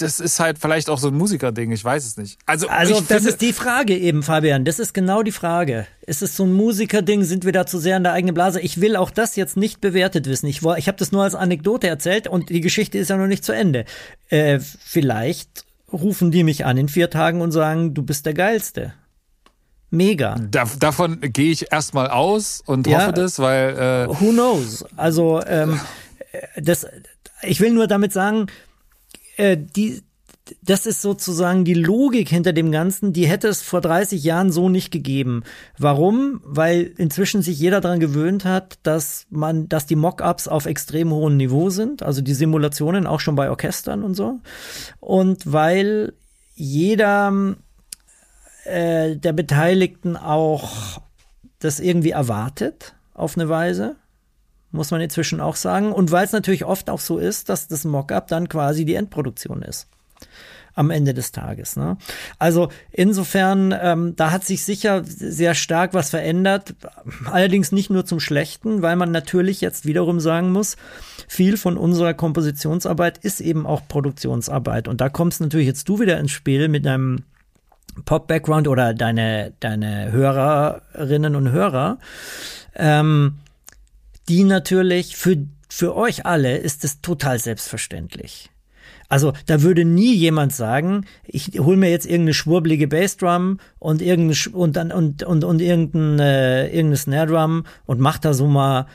das 0.00 0.20
ist 0.20 0.40
halt 0.40 0.58
vielleicht 0.58 0.90
auch 0.90 0.98
so 0.98 1.08
ein 1.08 1.14
Musikerding, 1.14 1.72
ich 1.72 1.84
weiß 1.84 2.06
es 2.06 2.16
nicht. 2.16 2.38
Also, 2.46 2.68
also 2.68 3.00
das 3.00 3.24
ist 3.24 3.40
die 3.40 3.52
Frage 3.52 3.96
eben, 3.96 4.22
Fabian. 4.22 4.64
Das 4.64 4.78
ist 4.78 4.94
genau 4.94 5.22
die 5.22 5.32
Frage. 5.32 5.86
Ist 6.06 6.22
es 6.22 6.36
so 6.36 6.44
ein 6.44 6.52
Musikerding? 6.52 7.24
Sind 7.24 7.44
wir 7.44 7.52
da 7.52 7.66
zu 7.66 7.78
sehr 7.78 7.96
in 7.96 8.02
der 8.02 8.12
eigenen 8.12 8.34
Blase? 8.34 8.60
Ich 8.60 8.80
will 8.80 8.96
auch 8.96 9.10
das 9.10 9.36
jetzt 9.36 9.56
nicht 9.56 9.80
bewertet 9.80 10.26
wissen. 10.26 10.46
Ich, 10.46 10.62
ich 10.62 10.88
habe 10.88 10.98
das 10.98 11.12
nur 11.12 11.22
als 11.22 11.34
Anekdote 11.34 11.86
erzählt 11.86 12.28
und 12.28 12.50
die 12.50 12.60
Geschichte 12.60 12.98
ist 12.98 13.10
ja 13.10 13.16
noch 13.16 13.26
nicht 13.26 13.44
zu 13.44 13.52
Ende. 13.52 13.84
Äh, 14.28 14.60
vielleicht 14.60 15.66
rufen 15.92 16.30
die 16.30 16.44
mich 16.44 16.64
an 16.64 16.76
in 16.76 16.88
vier 16.88 17.10
Tagen 17.10 17.40
und 17.40 17.52
sagen, 17.52 17.94
du 17.94 18.02
bist 18.02 18.26
der 18.26 18.34
Geilste. 18.34 18.94
Mega. 19.90 20.36
Da, 20.50 20.64
davon 20.78 21.18
gehe 21.20 21.50
ich 21.50 21.72
erstmal 21.72 22.08
aus 22.08 22.62
und 22.66 22.86
ja, 22.86 23.00
hoffe 23.00 23.12
das, 23.12 23.38
weil. 23.38 23.70
Äh, 23.70 24.08
who 24.08 24.32
knows? 24.32 24.84
Also, 24.96 25.42
ähm, 25.46 25.80
das, 26.56 26.86
ich 27.42 27.60
will 27.60 27.72
nur 27.72 27.86
damit 27.86 28.12
sagen, 28.12 28.48
äh, 29.38 29.56
die, 29.56 30.02
das 30.62 30.86
ist 30.86 31.02
sozusagen 31.02 31.64
die 31.64 31.74
Logik 31.74 32.28
hinter 32.28 32.52
dem 32.52 32.72
Ganzen, 32.72 33.12
die 33.12 33.26
hätte 33.26 33.48
es 33.48 33.62
vor 33.62 33.80
30 33.80 34.22
Jahren 34.22 34.52
so 34.52 34.68
nicht 34.68 34.90
gegeben. 34.90 35.42
Warum? 35.78 36.40
Weil 36.44 36.92
inzwischen 36.96 37.42
sich 37.42 37.58
jeder 37.58 37.80
daran 37.80 38.00
gewöhnt 38.00 38.44
hat, 38.44 38.78
dass 38.82 39.26
man, 39.30 39.68
dass 39.68 39.86
die 39.86 39.96
Mockups 39.96 40.48
auf 40.48 40.66
extrem 40.66 41.10
hohem 41.10 41.36
Niveau 41.36 41.70
sind, 41.70 42.02
also 42.02 42.20
die 42.20 42.34
Simulationen 42.34 43.06
auch 43.06 43.20
schon 43.20 43.36
bei 43.36 43.50
Orchestern 43.50 44.02
und 44.02 44.14
so. 44.14 44.38
Und 45.00 45.52
weil 45.52 46.12
jeder 46.54 47.56
äh, 48.64 49.16
der 49.16 49.32
Beteiligten 49.32 50.16
auch 50.16 51.00
das 51.60 51.80
irgendwie 51.80 52.10
erwartet, 52.10 52.94
auf 53.14 53.36
eine 53.36 53.48
Weise 53.48 53.96
muss 54.78 54.90
man 54.90 55.02
inzwischen 55.02 55.40
auch 55.40 55.56
sagen. 55.56 55.92
Und 55.92 56.10
weil 56.10 56.24
es 56.24 56.32
natürlich 56.32 56.64
oft 56.64 56.88
auch 56.88 57.00
so 57.00 57.18
ist, 57.18 57.50
dass 57.50 57.68
das 57.68 57.84
Mockup 57.84 58.28
dann 58.28 58.48
quasi 58.48 58.86
die 58.86 58.94
Endproduktion 58.94 59.60
ist 59.60 59.88
am 60.78 60.90
Ende 60.90 61.12
des 61.12 61.32
Tages. 61.32 61.76
Ne? 61.76 61.96
Also 62.38 62.68
insofern, 62.92 63.74
ähm, 63.82 64.14
da 64.14 64.30
hat 64.30 64.44
sich 64.44 64.64
sicher 64.64 65.02
sehr 65.04 65.54
stark 65.54 65.92
was 65.92 66.10
verändert, 66.10 66.76
allerdings 67.30 67.72
nicht 67.72 67.90
nur 67.90 68.06
zum 68.06 68.20
Schlechten, 68.20 68.80
weil 68.80 68.94
man 68.94 69.10
natürlich 69.10 69.60
jetzt 69.60 69.86
wiederum 69.86 70.20
sagen 70.20 70.52
muss, 70.52 70.76
viel 71.26 71.56
von 71.56 71.76
unserer 71.76 72.14
Kompositionsarbeit 72.14 73.18
ist 73.18 73.40
eben 73.40 73.66
auch 73.66 73.88
Produktionsarbeit. 73.88 74.86
Und 74.86 75.00
da 75.00 75.08
kommst 75.08 75.40
natürlich 75.40 75.66
jetzt 75.66 75.88
du 75.88 75.98
wieder 75.98 76.18
ins 76.20 76.30
Spiel 76.30 76.68
mit 76.68 76.86
deinem 76.86 77.24
Pop-Background 78.04 78.68
oder 78.68 78.94
deine, 78.94 79.52
deine 79.58 80.12
Hörerinnen 80.12 81.34
und 81.34 81.50
Hörer. 81.50 81.98
Ähm, 82.76 83.34
die 84.28 84.44
natürlich 84.44 85.16
für, 85.16 85.46
für 85.68 85.96
euch 85.96 86.26
alle 86.26 86.58
ist 86.58 86.84
es 86.84 87.00
total 87.00 87.38
selbstverständlich. 87.38 88.50
Also 89.08 89.32
da 89.46 89.62
würde 89.62 89.84
nie 89.86 90.14
jemand 90.14 90.54
sagen, 90.54 91.06
ich 91.24 91.58
hol 91.58 91.76
mir 91.76 91.90
jetzt 91.90 92.04
irgendeine 92.04 92.34
schwurbelige 92.34 92.88
Bassdrum 92.88 93.58
und 93.78 94.02
irgendein 94.02 94.52
und 94.52 94.76
dann 94.76 94.92
und 94.92 95.22
und 95.22 95.44
und 95.44 95.62
irgendein 95.62 96.18
äh, 96.18 96.66
irgendeine 96.66 96.96
Snare 96.96 97.26
Drum 97.26 97.64
und 97.86 98.00
mach 98.00 98.18
da 98.18 98.34
so 98.34 98.46
mal 98.46 98.86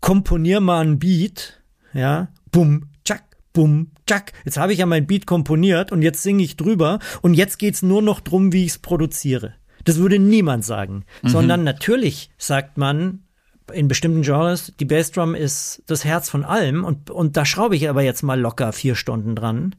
komponier 0.00 0.60
mal 0.60 0.84
ein 0.84 0.98
Beat, 0.98 1.62
ja, 1.92 2.28
bum, 2.50 2.88
tschak, 3.04 3.22
bum, 3.52 3.92
tschak. 4.06 4.32
Jetzt 4.44 4.56
habe 4.56 4.72
ich 4.72 4.80
ja 4.80 4.86
mein 4.86 5.06
Beat 5.06 5.26
komponiert 5.26 5.92
und 5.92 6.02
jetzt 6.02 6.22
singe 6.22 6.42
ich 6.42 6.56
drüber 6.56 6.98
und 7.22 7.34
jetzt 7.34 7.58
geht's 7.58 7.82
nur 7.82 8.02
noch 8.02 8.20
drum, 8.20 8.52
wie 8.52 8.64
ich 8.64 8.72
es 8.72 8.78
produziere. 8.78 9.54
Das 9.84 9.98
würde 9.98 10.18
niemand 10.18 10.64
sagen, 10.64 11.04
mhm. 11.22 11.28
sondern 11.28 11.64
natürlich 11.64 12.30
sagt 12.38 12.76
man, 12.76 13.20
in 13.70 13.88
bestimmten 13.88 14.22
Genres, 14.22 14.72
die 14.78 14.84
Bassdrum 14.84 15.34
ist 15.34 15.82
das 15.86 16.04
Herz 16.04 16.28
von 16.28 16.44
allem 16.44 16.84
und, 16.84 17.10
und 17.10 17.36
da 17.36 17.44
schraube 17.44 17.76
ich 17.76 17.88
aber 17.88 18.02
jetzt 18.02 18.22
mal 18.22 18.38
locker 18.38 18.72
vier 18.72 18.94
Stunden 18.94 19.34
dran, 19.34 19.74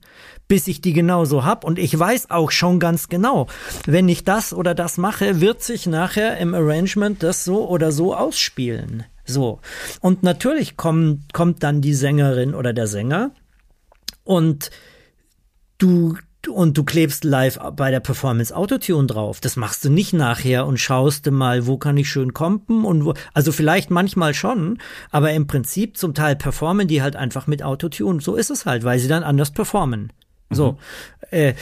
bis 0.48 0.68
ich 0.68 0.82
die 0.82 0.94
genauso 0.94 1.46
hab 1.46 1.64
und 1.64 1.80
ich 1.80 1.98
weiß 1.98 2.32
auch 2.32 2.52
schon 2.52 2.80
ganz 2.80 3.10
genau, 3.10 3.48
wenn 3.86 4.10
ich 4.10 4.24
das 4.24 4.54
oder 4.54 4.74
das 4.74 4.98
mache, 4.98 5.42
wird 5.42 5.62
sich 5.62 5.88
nachher 5.88 6.38
im 6.38 6.54
Arrangement 6.54 7.24
das 7.24 7.46
so 7.46 7.68
oder 7.68 7.92
so 7.92 8.16
ausspielen. 8.16 9.04
So. 9.26 9.60
Und 10.02 10.24
natürlich 10.24 10.78
kommt, 10.78 11.34
kommt 11.34 11.64
dann 11.64 11.82
die 11.82 11.94
Sängerin 11.94 12.54
oder 12.54 12.74
der 12.74 12.88
Sänger 12.88 13.32
und 14.24 14.72
du, 15.78 16.18
und 16.48 16.78
du 16.78 16.84
klebst 16.84 17.24
live 17.24 17.60
bei 17.76 17.92
der 17.92 18.00
Performance 18.00 18.56
Autotune 18.56 19.08
drauf. 19.08 19.40
Das 19.40 19.56
machst 19.56 19.86
du 19.86 19.90
nicht 19.90 20.14
nachher 20.14 20.66
und 20.66 20.80
schaust 20.80 21.26
du 21.26 21.32
mal, 21.32 21.68
wo 21.68 21.78
kann 21.78 21.98
ich 21.98 22.10
schön 22.10 22.34
kompen 22.34 22.84
und 22.86 23.06
wo, 23.06 23.14
also 23.34 23.52
vielleicht 23.52 23.92
manchmal 23.92 24.34
schon, 24.34 24.80
aber 25.12 25.32
im 25.34 25.48
Prinzip 25.48 25.98
zum 25.98 26.14
Teil 26.14 26.36
performen 26.36 26.88
die 26.88 27.02
halt 27.02 27.16
einfach 27.16 27.48
mit 27.48 27.64
Autotune. 27.64 28.22
So 28.22 28.36
ist 28.36 28.50
es 28.50 28.66
halt, 28.66 28.84
weil 28.84 29.00
sie 29.00 29.08
dann 29.08 29.24
anders 29.24 29.52
performen. 29.52 30.12
So. 30.50 30.74
Mhm. 30.74 30.78
Äh, 31.32 31.54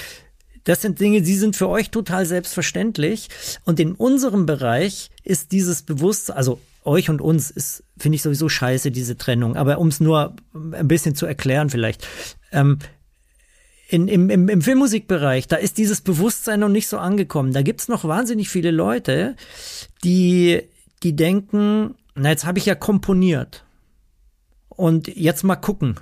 das 0.64 0.82
sind 0.82 1.00
Dinge, 1.00 1.22
die 1.22 1.36
sind 1.36 1.56
für 1.56 1.68
euch 1.68 1.90
total 1.90 2.26
selbstverständlich. 2.26 3.30
Und 3.66 3.80
in 3.80 3.94
unserem 3.94 4.46
Bereich 4.46 5.10
ist 5.24 5.52
dieses 5.52 5.82
Bewusstsein, 5.82 6.38
also 6.38 6.60
euch 6.84 7.10
und 7.10 7.22
uns 7.22 7.50
ist, 7.50 7.84
finde 7.98 8.18
ich 8.18 8.22
sowieso 8.22 8.50
scheiße, 8.50 8.92
diese 8.92 9.18
Trennung. 9.18 9.56
Aber 9.56 9.80
um 9.80 9.88
es 9.88 10.00
nur 10.00 10.36
ein 10.54 10.88
bisschen 10.88 11.16
zu 11.16 11.26
erklären 11.26 11.70
vielleicht. 11.70 12.08
Ähm, 12.52 12.80
in, 13.90 14.08
im, 14.08 14.30
im, 14.30 14.50
im 14.50 14.62
Filmmusikbereich, 14.62 15.48
da 15.48 15.56
ist 15.56 15.80
dieses 15.80 16.02
Bewusstsein 16.02 16.60
noch 16.60 16.70
nicht 16.70 16.88
so 16.88 17.00
angekommen. 17.00 17.54
Da 17.54 17.64
gibt's 17.64 17.88
noch 17.88 18.04
wahnsinnig 18.04 18.48
viele 18.48 18.70
Leute, 18.70 19.36
die, 20.04 20.62
die 21.02 21.16
denken, 21.16 21.96
na, 22.14 22.30
jetzt 22.30 22.46
habe 22.46 22.60
ich 22.60 22.68
ja 22.68 22.76
komponiert. 22.76 23.66
Und 24.70 25.08
jetzt 25.08 25.44
mal 25.44 25.56
gucken, 25.56 25.96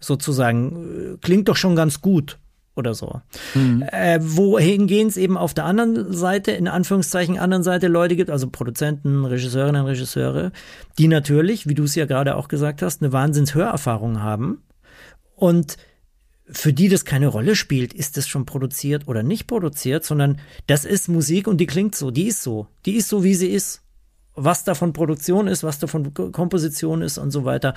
sozusagen. 0.00 1.18
Klingt 1.22 1.48
doch 1.48 1.56
schon 1.56 1.76
ganz 1.76 2.00
gut 2.00 2.38
oder 2.74 2.94
so. 2.94 3.20
Mhm. 3.54 3.84
Äh, 3.90 4.18
wohingehen 4.20 5.08
es 5.08 5.16
eben 5.16 5.36
auf 5.36 5.54
der 5.54 5.64
anderen 5.64 6.12
Seite, 6.12 6.52
in 6.52 6.68
Anführungszeichen 6.68 7.38
anderen 7.38 7.62
Seite 7.62 7.88
Leute 7.88 8.16
gibt, 8.16 8.30
also 8.30 8.48
Produzenten, 8.48 9.24
Regisseurinnen, 9.24 9.84
Regisseure, 9.84 10.52
die 10.98 11.08
natürlich, 11.08 11.68
wie 11.68 11.74
du 11.74 11.84
es 11.84 11.94
ja 11.94 12.06
gerade 12.06 12.36
auch 12.36 12.48
gesagt 12.48 12.82
hast, 12.82 13.02
eine 13.02 13.12
Wahnsinnshörerfahrung 13.12 14.22
haben 14.22 14.62
und 15.34 15.76
für 16.50 16.72
die 16.72 16.88
das 16.88 17.04
keine 17.04 17.26
Rolle 17.26 17.56
spielt, 17.56 17.92
ist 17.92 18.16
das 18.16 18.26
schon 18.26 18.46
produziert 18.46 19.06
oder 19.06 19.22
nicht 19.22 19.46
produziert, 19.46 20.04
sondern 20.04 20.40
das 20.66 20.84
ist 20.84 21.08
Musik 21.08 21.46
und 21.46 21.58
die 21.58 21.66
klingt 21.66 21.94
so, 21.94 22.10
die 22.10 22.28
ist 22.28 22.42
so, 22.42 22.68
die 22.86 22.96
ist 22.96 23.08
so, 23.08 23.24
wie 23.24 23.34
sie 23.34 23.48
ist. 23.48 23.82
Was 24.34 24.64
davon 24.64 24.92
Produktion 24.92 25.48
ist, 25.48 25.64
was 25.64 25.78
davon 25.78 26.14
Komposition 26.14 27.02
ist 27.02 27.18
und 27.18 27.32
so 27.32 27.44
weiter. 27.44 27.74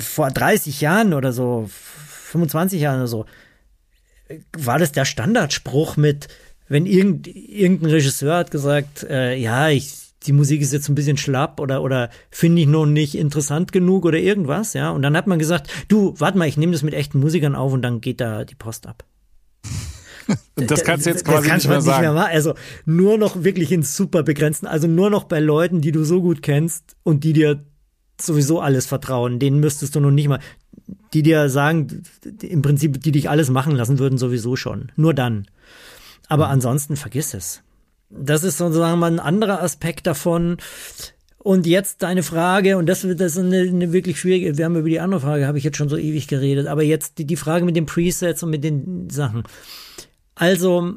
Vor 0.00 0.30
30 0.30 0.80
Jahren 0.80 1.14
oder 1.14 1.32
so, 1.32 1.70
25 1.70 2.80
Jahren 2.80 2.98
oder 2.98 3.06
so, 3.06 3.26
war 4.56 4.78
das 4.78 4.92
der 4.92 5.04
Standardspruch 5.04 5.96
mit, 5.96 6.28
wenn 6.68 6.84
irgend, 6.84 7.28
irgendein 7.28 7.90
Regisseur 7.90 8.36
hat 8.36 8.50
gesagt, 8.50 9.04
äh, 9.04 9.36
ja, 9.36 9.68
ich 9.68 10.05
die 10.24 10.32
Musik 10.32 10.60
ist 10.60 10.72
jetzt 10.72 10.88
ein 10.88 10.94
bisschen 10.94 11.16
schlapp 11.16 11.60
oder, 11.60 11.82
oder 11.82 12.10
finde 12.30 12.62
ich 12.62 12.68
noch 12.68 12.86
nicht 12.86 13.14
interessant 13.14 13.72
genug 13.72 14.04
oder 14.04 14.18
irgendwas, 14.18 14.72
ja. 14.72 14.90
Und 14.90 15.02
dann 15.02 15.16
hat 15.16 15.26
man 15.26 15.38
gesagt, 15.38 15.70
du, 15.88 16.14
warte 16.18 16.38
mal, 16.38 16.48
ich 16.48 16.56
nehme 16.56 16.72
das 16.72 16.82
mit 16.82 16.94
echten 16.94 17.20
Musikern 17.20 17.54
auf 17.54 17.72
und 17.72 17.82
dann 17.82 18.00
geht 18.00 18.20
da 18.20 18.44
die 18.44 18.54
Post 18.54 18.86
ab. 18.86 19.04
das 20.56 20.84
kannst 20.84 21.06
du 21.06 21.10
jetzt 21.10 21.24
quasi 21.24 21.52
nicht 21.52 21.68
mehr 21.68 21.80
sagen. 21.80 22.02
Nicht 22.02 22.12
mehr 22.12 22.12
machen. 22.12 22.32
Also 22.32 22.54
nur 22.84 23.18
noch 23.18 23.44
wirklich 23.44 23.70
ins 23.72 23.96
super 23.96 24.22
begrenzen, 24.22 24.66
also 24.66 24.88
nur 24.88 25.10
noch 25.10 25.24
bei 25.24 25.38
Leuten, 25.40 25.80
die 25.80 25.92
du 25.92 26.04
so 26.04 26.22
gut 26.22 26.42
kennst 26.42 26.96
und 27.02 27.22
die 27.22 27.32
dir 27.32 27.64
sowieso 28.20 28.60
alles 28.60 28.86
vertrauen, 28.86 29.38
denen 29.38 29.60
müsstest 29.60 29.94
du 29.94 30.00
noch 30.00 30.10
nicht 30.10 30.28
mal, 30.28 30.40
die 31.12 31.22
dir 31.22 31.48
sagen, 31.50 32.02
im 32.42 32.62
Prinzip, 32.62 33.00
die 33.02 33.12
dich 33.12 33.28
alles 33.28 33.50
machen 33.50 33.76
lassen 33.76 33.98
würden, 33.98 34.18
sowieso 34.18 34.56
schon. 34.56 34.90
Nur 34.96 35.14
dann. 35.14 35.46
Aber 36.28 36.46
mhm. 36.46 36.52
ansonsten 36.52 36.96
vergiss 36.96 37.34
es. 37.34 37.62
Das 38.10 38.44
ist 38.44 38.58
sozusagen 38.58 38.98
mal 38.98 39.10
ein 39.10 39.20
anderer 39.20 39.62
Aspekt 39.62 40.06
davon. 40.06 40.58
Und 41.38 41.66
jetzt 41.66 42.02
deine 42.02 42.22
Frage, 42.22 42.76
und 42.76 42.86
das, 42.86 43.02
das 43.02 43.32
ist 43.32 43.38
eine, 43.38 43.60
eine 43.60 43.92
wirklich 43.92 44.18
schwierige, 44.18 44.58
wir 44.58 44.64
haben 44.64 44.76
über 44.76 44.88
die 44.88 44.98
andere 44.98 45.20
Frage, 45.20 45.46
habe 45.46 45.58
ich 45.58 45.64
jetzt 45.64 45.76
schon 45.76 45.88
so 45.88 45.96
ewig 45.96 46.26
geredet, 46.26 46.66
aber 46.66 46.82
jetzt 46.82 47.18
die, 47.18 47.24
die 47.24 47.36
Frage 47.36 47.64
mit 47.64 47.76
den 47.76 47.86
Presets 47.86 48.42
und 48.42 48.50
mit 48.50 48.64
den 48.64 49.08
Sachen. 49.10 49.44
Also, 50.34 50.94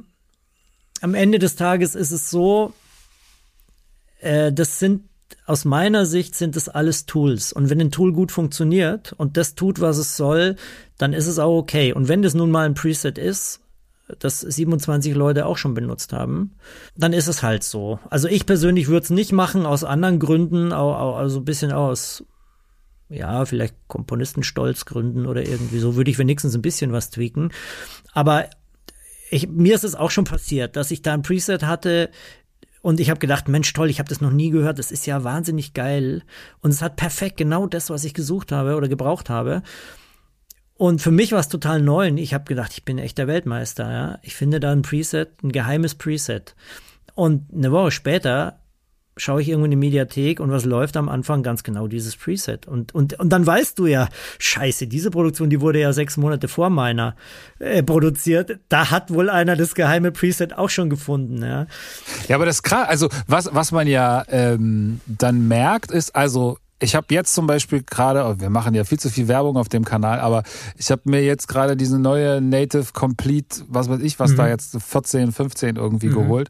am 1.02 1.14
Ende 1.14 1.38
des 1.38 1.56
Tages 1.56 1.94
ist 1.94 2.11
es 2.11 2.30
so, 2.31 2.73
äh, 4.22 4.52
das 4.52 4.80
sind 4.80 5.03
aus 5.45 5.65
meiner 5.65 6.06
Sicht 6.06 6.36
sind 6.36 6.56
das 6.56 6.69
alles 6.69 7.06
Tools. 7.06 7.53
Und 7.53 7.69
wenn 7.69 7.81
ein 7.81 7.91
Tool 7.91 8.14
gut 8.14 8.31
funktioniert 8.31 9.14
und 9.14 9.36
das 9.36 9.56
tut, 9.56 9.81
was 9.81 9.98
es 9.98 10.15
soll, 10.15 10.56
dann 10.98 11.14
ist 11.14 11.27
es 11.27 11.40
auch 11.40 11.57
okay. 11.57 11.94
Und 11.94 12.07
wenn 12.07 12.22
das 12.22 12.34
nun 12.34 12.52
mal 12.52 12.65
ein 12.65 12.76
Preset 12.76 13.18
ist, 13.18 13.60
das 14.18 14.40
27 14.40 15.14
Leute 15.14 15.45
auch 15.45 15.57
schon 15.57 15.73
benutzt 15.73 16.14
haben, 16.14 16.56
dann 16.95 17.14
ist 17.14 17.27
es 17.27 17.44
halt 17.44 17.64
so. 17.64 17.99
Also 18.10 18.27
ich 18.27 18.45
persönlich 18.45 18.88
würde 18.88 19.03
es 19.03 19.10
nicht 19.10 19.31
machen, 19.31 19.65
aus 19.65 19.84
anderen 19.84 20.19
Gründen, 20.19 20.73
also 20.73 21.40
ein 21.40 21.45
bisschen 21.45 21.72
aus, 21.72 22.23
ja, 23.10 23.45
vielleicht 23.45 23.76
Komponistenstolzgründen 23.88 25.26
oder 25.26 25.45
irgendwie 25.45 25.80
so, 25.80 25.95
würde 25.95 26.10
ich 26.10 26.18
wenigstens 26.18 26.56
ein 26.56 26.61
bisschen 26.61 26.91
was 26.91 27.10
tweaken. 27.10 27.52
Aber 28.14 28.49
ich, 29.30 29.48
mir 29.48 29.76
ist 29.76 29.84
es 29.84 29.95
auch 29.95 30.11
schon 30.11 30.26
passiert, 30.26 30.76
dass 30.76 30.91
ich 30.91 31.02
da 31.02 31.14
ein 31.14 31.22
Preset 31.22 31.64
hatte, 31.64 32.10
und 32.81 32.99
ich 32.99 33.10
habe 33.10 33.19
gedacht, 33.19 33.48
Mensch, 33.49 33.73
toll, 33.73 33.90
ich 33.90 33.99
habe 33.99 34.07
das 34.10 34.22
noch 34.22 34.31
nie 34.31 34.52
gehört, 34.52 34.80
das 34.80 34.91
ist 34.91 35.06
ja 35.06 35.23
wahnsinnig 35.23 35.73
geil. 35.73 36.23
Und 36.61 36.72
es 36.72 36.81
hat 36.81 36.95
perfekt 36.95 37.38
genau 37.38 37.68
das, 37.68 37.90
was 37.90 38.06
ich 38.06 38.14
gesucht 38.14 38.52
habe 38.52 38.76
oder 38.76 38.88
gebraucht 38.88 39.30
habe. 39.30 39.64
Und 40.80 41.01
für 41.01 41.11
mich 41.11 41.34
war 41.34 41.41
es 41.41 41.49
total 41.49 41.81
neu 41.81 42.07
und 42.07 42.18
ich 42.18 42.34
habe 42.34 42.45
gedacht, 42.45 42.72
ich 42.72 42.85
bin 42.85 42.99
echt 42.99 43.18
der 43.18 43.27
Weltmeister. 43.27 43.91
Ja? 43.91 44.19
Ich 44.22 44.34
finde 44.34 44.61
da 44.61 44.72
ein 44.72 44.81
Preset, 44.81 45.43
ein 45.43 45.51
geheimes 45.51 45.95
Preset. 45.95 46.56
Und 47.15 47.53
eine 47.53 47.73
Woche 47.73 47.91
später 47.91 48.61
schaue 49.18 49.41
ich 49.41 49.49
irgendwo 49.49 49.65
in 49.65 49.72
die 49.72 49.77
Mediathek 49.77 50.39
und 50.39 50.51
was 50.51 50.64
läuft 50.64 50.95
am 50.95 51.10
Anfang? 51.10 51.43
Ganz 51.43 51.64
genau 51.64 51.88
dieses 51.88 52.15
Preset. 52.15 52.65
Und, 52.65 52.95
und, 52.95 53.19
und 53.19 53.27
dann 53.27 53.45
weißt 53.45 53.77
du 53.77 53.88
ja, 53.88 54.07
scheiße, 54.38 54.88
diese 54.88 55.11
Produktion, 55.11 55.49
die 55.49 55.60
wurde 55.60 55.81
ja 55.81 55.91
sechs 55.91 56.15
Monate 56.15 56.47
vor 56.47 56.69
meiner 56.69 57.18
äh, 57.60 57.84
produziert. 57.84 58.60
Da 58.69 58.89
hat 58.89 59.11
wohl 59.11 59.30
einer 59.30 59.57
das 59.57 59.76
geheime 59.76 60.14
Preset 60.14 60.57
auch 60.57 60.69
schon 60.69 60.89
gefunden. 60.89 61.43
Ja, 61.43 61.68
ja 62.30 62.38
aber 62.38 62.45
das 62.45 62.56
ist 62.56 62.64
krass. 62.64 62.88
Also 62.88 63.10
was, 63.27 63.49
was 63.53 63.73
man 63.73 63.85
ja 63.85 64.23
ähm, 64.30 65.01
dann 65.07 65.45
merkt, 65.49 65.91
ist, 65.91 66.15
also 66.15 66.57
ich 66.81 66.95
habe 66.95 67.07
jetzt 67.14 67.35
zum 67.35 67.45
Beispiel 67.45 67.84
gerade, 67.84 68.23
oh, 68.26 68.39
wir 68.39 68.49
machen 68.49 68.73
ja 68.73 68.85
viel 68.85 68.99
zu 68.99 69.10
viel 69.10 69.27
Werbung 69.27 69.57
auf 69.57 69.68
dem 69.68 69.84
Kanal, 69.84 70.19
aber 70.19 70.43
ich 70.77 70.89
habe 70.91 71.01
mir 71.06 71.23
jetzt 71.23 71.47
gerade 71.47 71.76
diese 71.76 71.99
neue 71.99 72.41
Native 72.41 72.93
Complete, 72.93 73.64
was 73.68 73.89
weiß 73.89 73.99
ich, 74.01 74.19
was 74.19 74.31
mhm. 74.31 74.38
da 74.38 74.47
jetzt 74.47 74.77
14, 74.81 75.31
15 75.31 75.76
irgendwie 75.76 76.07
mhm. 76.07 76.14
geholt, 76.14 76.49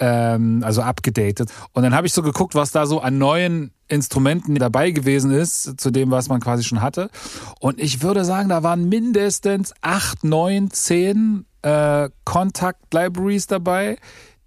ähm, 0.00 0.62
also 0.64 0.82
abgedatet. 0.82 1.50
Und 1.72 1.84
dann 1.84 1.94
habe 1.94 2.06
ich 2.06 2.12
so 2.12 2.22
geguckt, 2.22 2.54
was 2.54 2.72
da 2.72 2.86
so 2.86 3.00
an 3.00 3.18
neuen 3.18 3.70
Instrumenten 3.88 4.54
dabei 4.56 4.90
gewesen 4.90 5.30
ist, 5.30 5.80
zu 5.80 5.90
dem, 5.90 6.10
was 6.10 6.28
man 6.28 6.40
quasi 6.40 6.64
schon 6.64 6.82
hatte. 6.82 7.10
Und 7.60 7.80
ich 7.80 8.02
würde 8.02 8.24
sagen, 8.24 8.48
da 8.48 8.62
waren 8.62 8.88
mindestens 8.88 9.72
acht, 9.82 10.24
neun, 10.24 10.70
zehn 10.70 11.44
äh, 11.62 12.08
Contact 12.24 12.92
Libraries 12.92 13.46
dabei, 13.46 13.98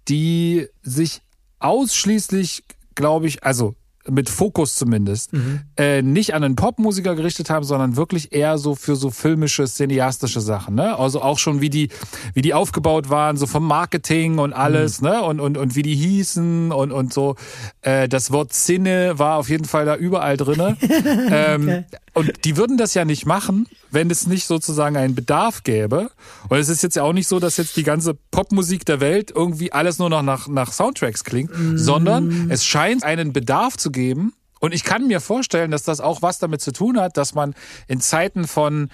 die 0.08 0.66
sich 0.82 1.22
ausschließlich, 1.60 2.64
glaube 2.94 3.26
ich, 3.26 3.44
also 3.44 3.74
mit 4.08 4.28
Fokus 4.28 4.76
zumindest, 4.76 5.32
mhm. 5.32 5.60
äh, 5.76 6.02
nicht 6.02 6.34
an 6.34 6.44
einen 6.44 6.56
Popmusiker 6.56 7.14
gerichtet 7.14 7.50
haben, 7.50 7.64
sondern 7.64 7.96
wirklich 7.96 8.32
eher 8.32 8.58
so 8.58 8.74
für 8.74 8.96
so 8.96 9.10
filmische, 9.10 9.64
cineastische 9.64 10.40
Sachen. 10.40 10.74
Ne? 10.74 10.98
Also 10.98 11.22
auch 11.22 11.38
schon 11.38 11.60
wie 11.60 11.70
die, 11.70 11.88
wie 12.34 12.42
die 12.42 12.54
aufgebaut 12.54 13.08
waren, 13.10 13.36
so 13.36 13.46
vom 13.46 13.66
Marketing 13.66 14.38
und 14.38 14.52
alles, 14.52 15.00
mhm. 15.00 15.08
ne? 15.08 15.22
Und, 15.22 15.40
und, 15.40 15.56
und 15.56 15.76
wie 15.76 15.82
die 15.82 15.94
hießen 15.94 16.72
und, 16.72 16.92
und 16.92 17.12
so. 17.12 17.36
Äh, 17.82 18.08
das 18.08 18.30
Wort 18.30 18.52
Sinne 18.52 19.18
war 19.18 19.38
auf 19.38 19.48
jeden 19.48 19.64
Fall 19.64 19.86
da 19.86 19.96
überall 19.96 20.36
drinne. 20.36 20.76
ähm, 21.30 21.62
okay. 21.62 21.84
Und 22.14 22.44
die 22.44 22.56
würden 22.56 22.76
das 22.76 22.94
ja 22.94 23.04
nicht 23.04 23.26
machen, 23.26 23.66
wenn 23.90 24.08
es 24.08 24.26
nicht 24.26 24.46
sozusagen 24.46 24.96
einen 24.96 25.16
Bedarf 25.16 25.64
gäbe. 25.64 26.10
Und 26.48 26.58
es 26.58 26.68
ist 26.68 26.82
jetzt 26.82 26.94
ja 26.94 27.02
auch 27.02 27.12
nicht 27.12 27.26
so, 27.26 27.40
dass 27.40 27.56
jetzt 27.56 27.76
die 27.76 27.82
ganze 27.82 28.14
Popmusik 28.14 28.86
der 28.86 29.00
Welt 29.00 29.32
irgendwie 29.34 29.72
alles 29.72 29.98
nur 29.98 30.08
noch 30.08 30.22
nach, 30.22 30.46
nach 30.46 30.72
Soundtracks 30.72 31.24
klingt, 31.24 31.50
mm. 31.50 31.76
sondern 31.76 32.50
es 32.50 32.64
scheint 32.64 33.02
einen 33.02 33.32
Bedarf 33.32 33.76
zu 33.76 33.90
geben. 33.90 34.32
Und 34.60 34.72
ich 34.72 34.84
kann 34.84 35.08
mir 35.08 35.20
vorstellen, 35.20 35.72
dass 35.72 35.82
das 35.82 36.00
auch 36.00 36.22
was 36.22 36.38
damit 36.38 36.60
zu 36.60 36.72
tun 36.72 36.98
hat, 36.98 37.16
dass 37.16 37.34
man 37.34 37.54
in 37.88 38.00
Zeiten 38.00 38.46
von 38.46 38.90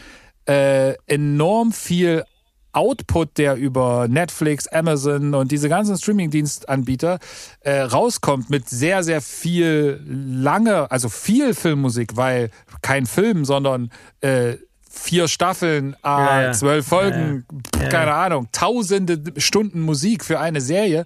äh, 0.46 0.94
enorm 1.06 1.72
viel 1.72 2.24
Output, 2.72 3.38
der 3.38 3.56
über 3.56 4.06
Netflix, 4.08 4.66
Amazon 4.68 5.34
und 5.34 5.50
diese 5.52 5.68
ganzen 5.68 5.96
Streaming-Dienstanbieter 5.96 7.18
äh, 7.60 7.80
rauskommt 7.80 8.50
mit 8.50 8.68
sehr, 8.68 9.02
sehr 9.02 9.20
viel 9.20 10.00
lange, 10.06 10.90
also 10.90 11.08
viel 11.08 11.54
Filmmusik, 11.54 12.16
weil 12.16 12.50
kein 12.82 13.06
Film, 13.06 13.44
sondern 13.44 13.90
äh, 14.20 14.54
vier 14.88 15.28
Staffeln, 15.28 15.94
äh, 15.94 15.96
ja, 16.04 16.42
ja. 16.42 16.52
zwölf 16.52 16.86
Folgen, 16.86 17.46
ja, 17.80 17.88
keine 17.88 18.14
Ahnung, 18.14 18.48
tausende 18.52 19.20
Stunden 19.36 19.80
Musik 19.80 20.24
für 20.24 20.40
eine 20.40 20.60
Serie 20.60 21.04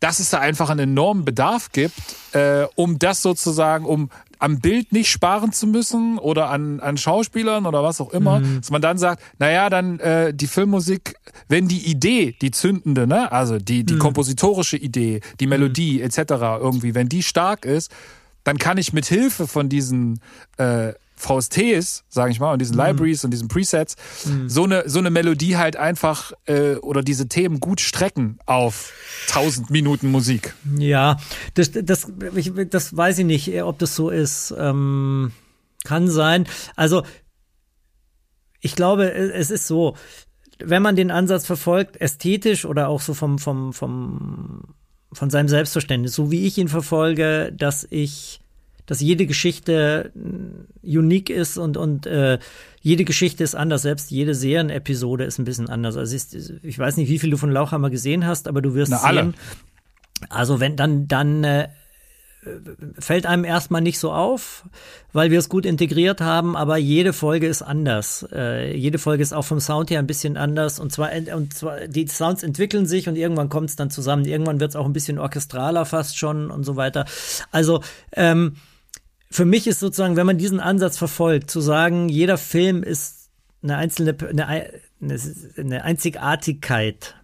dass 0.00 0.20
es 0.20 0.30
da 0.30 0.38
einfach 0.38 0.70
einen 0.70 0.90
enormen 0.90 1.24
Bedarf 1.24 1.72
gibt, 1.72 1.94
äh, 2.32 2.66
um 2.76 2.98
das 2.98 3.22
sozusagen, 3.22 3.84
um 3.84 4.10
am 4.38 4.60
Bild 4.60 4.92
nicht 4.92 5.10
sparen 5.10 5.52
zu 5.52 5.66
müssen 5.66 6.18
oder 6.18 6.50
an, 6.50 6.80
an 6.80 6.96
Schauspielern 6.96 7.66
oder 7.66 7.82
was 7.82 8.00
auch 8.00 8.12
immer, 8.12 8.40
mhm. 8.40 8.60
dass 8.60 8.70
man 8.70 8.82
dann 8.82 8.98
sagt, 8.98 9.22
naja, 9.38 9.70
dann 9.70 9.98
äh, 10.00 10.34
die 10.34 10.46
Filmmusik, 10.46 11.14
wenn 11.48 11.68
die 11.68 11.90
Idee, 11.90 12.36
die 12.40 12.50
zündende, 12.50 13.06
ne, 13.06 13.30
also 13.32 13.58
die, 13.58 13.84
die 13.84 13.94
mhm. 13.94 13.98
kompositorische 13.98 14.76
Idee, 14.76 15.20
die 15.40 15.46
mhm. 15.46 15.50
Melodie 15.50 15.98
mhm. 15.98 16.04
etc. 16.04 16.18
irgendwie, 16.60 16.94
wenn 16.94 17.08
die 17.08 17.22
stark 17.22 17.64
ist, 17.64 17.90
dann 18.44 18.58
kann 18.58 18.78
ich 18.78 18.92
mit 18.92 19.06
Hilfe 19.06 19.46
von 19.46 19.68
diesen 19.68 20.20
äh, 20.56 20.92
VSTs, 21.18 22.04
sage 22.08 22.30
ich 22.30 22.40
mal, 22.40 22.52
und 22.52 22.60
diesen 22.60 22.76
mhm. 22.76 22.82
Libraries 22.82 23.24
und 23.24 23.30
diesen 23.30 23.48
Presets, 23.48 23.96
mhm. 24.24 24.48
so 24.48 24.64
eine 24.64 24.88
so 24.88 24.98
eine 24.98 25.10
Melodie 25.10 25.56
halt 25.56 25.76
einfach 25.76 26.32
äh, 26.46 26.76
oder 26.76 27.02
diese 27.02 27.28
Themen 27.28 27.60
gut 27.60 27.80
strecken 27.80 28.38
auf 28.46 28.92
1000 29.28 29.70
Minuten 29.70 30.10
Musik. 30.10 30.54
Ja, 30.78 31.18
das 31.54 31.72
das 31.72 32.10
ich, 32.34 32.52
das 32.70 32.96
weiß 32.96 33.18
ich 33.18 33.26
nicht, 33.26 33.62
ob 33.62 33.78
das 33.78 33.94
so 33.94 34.10
ist. 34.10 34.54
Ähm, 34.56 35.32
kann 35.84 36.08
sein. 36.08 36.46
Also 36.76 37.02
ich 38.60 38.74
glaube, 38.74 39.12
es 39.12 39.50
ist 39.50 39.66
so, 39.66 39.96
wenn 40.58 40.82
man 40.82 40.96
den 40.96 41.10
Ansatz 41.10 41.46
verfolgt, 41.46 42.00
ästhetisch 42.00 42.64
oder 42.64 42.88
auch 42.88 43.00
so 43.00 43.14
vom 43.14 43.38
vom 43.38 43.72
vom 43.72 44.74
von 45.12 45.30
seinem 45.30 45.48
Selbstverständnis, 45.48 46.14
so 46.14 46.30
wie 46.30 46.46
ich 46.46 46.58
ihn 46.58 46.68
verfolge, 46.68 47.52
dass 47.56 47.86
ich 47.88 48.40
dass 48.88 49.00
jede 49.00 49.26
Geschichte 49.26 50.12
äh, 50.16 50.96
unique 50.96 51.30
ist 51.30 51.58
und, 51.58 51.76
und 51.76 52.06
äh, 52.06 52.38
jede 52.80 53.04
Geschichte 53.04 53.44
ist 53.44 53.54
anders. 53.54 53.82
Selbst 53.82 54.10
jede 54.10 54.34
Serienepisode 54.34 55.24
ist 55.24 55.38
ein 55.38 55.44
bisschen 55.44 55.68
anders. 55.68 55.96
Also 55.96 56.16
ist, 56.16 56.34
ich 56.62 56.78
weiß 56.78 56.96
nicht, 56.96 57.10
wie 57.10 57.18
viel 57.18 57.30
du 57.30 57.36
von 57.36 57.52
Lauchhammer 57.52 57.90
gesehen 57.90 58.26
hast, 58.26 58.48
aber 58.48 58.62
du 58.62 58.74
wirst 58.74 58.90
Na, 58.90 58.98
sehen. 58.98 59.34
Also 60.30 60.58
wenn 60.58 60.74
dann, 60.74 61.06
dann 61.06 61.44
äh, 61.44 61.68
fällt 62.98 63.26
einem 63.26 63.44
erstmal 63.44 63.82
nicht 63.82 63.98
so 63.98 64.10
auf, 64.10 64.64
weil 65.12 65.30
wir 65.30 65.38
es 65.38 65.50
gut 65.50 65.66
integriert 65.66 66.22
haben, 66.22 66.56
aber 66.56 66.78
jede 66.78 67.12
Folge 67.12 67.46
ist 67.46 67.60
anders. 67.60 68.26
Äh, 68.32 68.74
jede 68.74 68.98
Folge 68.98 69.22
ist 69.22 69.34
auch 69.34 69.44
vom 69.44 69.60
Sound 69.60 69.90
her 69.90 69.98
ein 69.98 70.06
bisschen 70.06 70.38
anders 70.38 70.80
und 70.80 70.92
zwar, 70.92 71.10
und 71.34 71.52
zwar 71.52 71.88
die 71.88 72.06
Sounds 72.06 72.42
entwickeln 72.42 72.86
sich 72.86 73.06
und 73.06 73.16
irgendwann 73.16 73.50
kommt 73.50 73.68
es 73.68 73.76
dann 73.76 73.90
zusammen. 73.90 74.24
Irgendwann 74.24 74.60
wird 74.60 74.70
es 74.70 74.76
auch 74.76 74.86
ein 74.86 74.94
bisschen 74.94 75.18
orchestraler 75.18 75.84
fast 75.84 76.16
schon 76.16 76.50
und 76.50 76.64
so 76.64 76.76
weiter. 76.76 77.04
Also 77.50 77.82
ähm, 78.12 78.54
für 79.30 79.44
mich 79.44 79.66
ist 79.66 79.80
sozusagen, 79.80 80.16
wenn 80.16 80.26
man 80.26 80.38
diesen 80.38 80.60
Ansatz 80.60 80.96
verfolgt, 80.96 81.50
zu 81.50 81.60
sagen, 81.60 82.08
jeder 82.08 82.38
Film 82.38 82.82
ist 82.82 83.28
eine 83.62 83.76
einzelne, 83.76 84.16
eine, 84.30 84.70
eine 85.56 85.84
Einzigartigkeit 85.84 87.14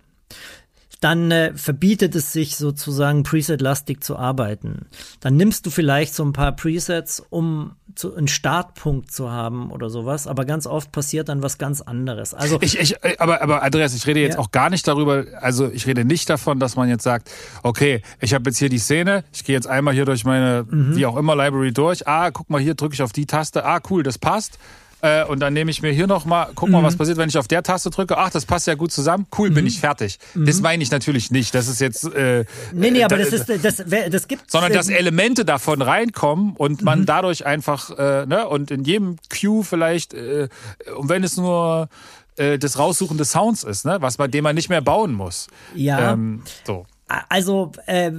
dann 1.05 1.31
äh, 1.31 1.53
verbietet 1.55 2.15
es 2.15 2.33
sich 2.33 2.57
sozusagen 2.57 3.25
Preset-lastig 3.25 4.03
zu 4.03 4.17
arbeiten. 4.17 4.87
Dann 5.21 5.37
nimmst 5.37 5.67
du 5.67 5.71
vielleicht 5.71 6.15
so 6.15 6.25
ein 6.25 6.33
paar 6.33 6.53
Presets, 6.53 7.23
um 7.29 7.73
zu, 7.95 8.17
einen 8.17 8.27
Startpunkt 8.27 9.13
zu 9.13 9.31
haben 9.31 9.71
oder 9.71 9.91
sowas, 9.91 10.27
aber 10.27 10.47
ganz 10.47 10.67
oft 10.67 10.93
passiert 10.93 11.29
dann 11.29 11.43
was 11.43 11.59
ganz 11.59 11.83
anderes. 11.83 12.33
Also 12.33 12.57
ich, 12.63 12.81
ich 12.81 13.21
aber, 13.21 13.43
aber 13.43 13.63
Andreas, 13.63 13.95
ich 13.95 14.07
rede 14.07 14.21
jetzt 14.21 14.35
ja. 14.35 14.41
auch 14.41 14.51
gar 14.51 14.71
nicht 14.71 14.89
darüber, 14.89 15.27
also 15.43 15.71
ich 15.71 15.87
rede 15.87 16.07
nicht 16.07 16.31
davon, 16.31 16.59
dass 16.59 16.75
man 16.75 16.89
jetzt 16.89 17.03
sagt, 17.03 17.31
okay, 17.63 18.01
ich 18.21 18.33
habe 18.33 18.49
jetzt 18.49 18.57
hier 18.57 18.71
die 18.71 18.79
Szene, 18.79 19.25
ich 19.31 19.45
gehe 19.45 19.55
jetzt 19.55 19.67
einmal 19.67 19.93
hier 19.93 20.07
durch 20.07 20.25
meine, 20.25 20.65
mhm. 20.67 20.97
wie 20.97 21.05
auch 21.05 21.19
immer, 21.19 21.37
Library 21.37 21.73
durch, 21.73 22.09
ah, 22.09 22.31
guck 22.31 22.49
mal, 22.49 22.63
hier 22.63 22.77
drücke 22.77 22.95
ich 22.95 23.03
auf 23.03 23.13
die 23.13 23.27
Taste, 23.27 23.67
ah, 23.67 23.79
cool, 23.91 24.03
das 24.03 24.17
passt 24.17 24.59
äh, 25.05 25.23
und 25.25 25.41
dann 25.41 25.53
nehme 25.53 25.71
ich 25.71 25.83
mir 25.83 25.93
hier 25.93 26.07
nochmal, 26.07 26.49
guck 26.55 26.71
mal, 26.71 26.81
mhm. 26.81 26.87
was 26.87 26.97
passiert, 26.97 27.19
wenn 27.19 27.29
ich 27.29 27.37
auf 27.37 27.47
der 27.47 27.63
Taste 27.63 27.91
drücke. 27.91 28.17
Ach, 28.17 28.31
das 28.31 28.47
passt 28.47 28.67
ja 28.67 28.75
gut 28.75 28.91
zusammen. 28.91 29.27
Cool, 29.37 29.51
mhm. 29.51 29.55
bin 29.55 29.67
ich 29.67 29.79
fertig. 29.79 30.19
Mhm. 30.33 30.47
Das 30.47 30.63
meine 30.63 30.83
ich 30.83 30.91
natürlich 30.91 31.31
nicht. 31.31 31.55
Das 31.55 31.69
ist 31.69 31.79
jetzt. 31.79 32.05
Äh, 32.05 32.47
nee, 32.73 32.91
nee, 32.91 33.05
aber 33.05 33.19
das 33.19 33.35
ist 33.35 33.51
das, 33.63 33.85
das 34.11 34.29
gibt. 34.29 34.51
Sondern 34.51 34.73
dass 34.73 34.89
Elemente 34.89 35.45
davon 35.45 35.83
reinkommen 35.83 36.57
und 36.57 36.81
man 36.81 37.01
mhm. 37.01 37.07
dadurch 37.07 37.45
einfach, 37.45 37.91
äh, 37.99 38.25
ne, 38.25 38.49
und 38.49 38.71
in 38.71 38.85
jedem 38.85 39.17
Cue 39.29 39.63
vielleicht, 39.63 40.15
äh, 40.15 40.49
und 40.97 41.11
wenn 41.11 41.23
es 41.23 41.37
nur 41.37 41.91
äh, 42.37 42.59
das 42.59 42.79
Raussuchen 42.79 43.19
des 43.19 43.31
Sounds 43.33 43.63
ist, 43.63 43.85
ne, 43.85 43.99
was 44.01 44.17
bei 44.17 44.27
dem 44.27 44.45
man 44.45 44.55
nicht 44.55 44.71
mehr 44.71 44.81
bauen 44.81 45.13
muss. 45.13 45.49
Ja. 45.75 46.13
Ähm, 46.13 46.45
so. 46.67 46.87
Also, 47.29 47.73
äh, 47.85 48.13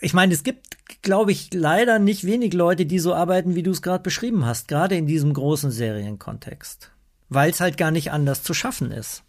ich 0.00 0.14
meine, 0.14 0.32
es 0.34 0.42
gibt 0.42 0.68
glaube 1.02 1.32
ich, 1.32 1.52
leider 1.52 1.98
nicht 1.98 2.24
wenig 2.24 2.54
Leute, 2.54 2.86
die 2.86 2.98
so 2.98 3.14
arbeiten, 3.14 3.54
wie 3.54 3.62
du 3.62 3.70
es 3.70 3.82
gerade 3.82 4.02
beschrieben 4.02 4.46
hast, 4.46 4.68
gerade 4.68 4.96
in 4.96 5.06
diesem 5.06 5.32
großen 5.32 5.70
Serienkontext. 5.70 6.90
Weil 7.28 7.50
es 7.50 7.60
halt 7.60 7.76
gar 7.76 7.90
nicht 7.90 8.10
anders 8.10 8.42
zu 8.42 8.54
schaffen 8.54 8.90
ist. 8.90 9.22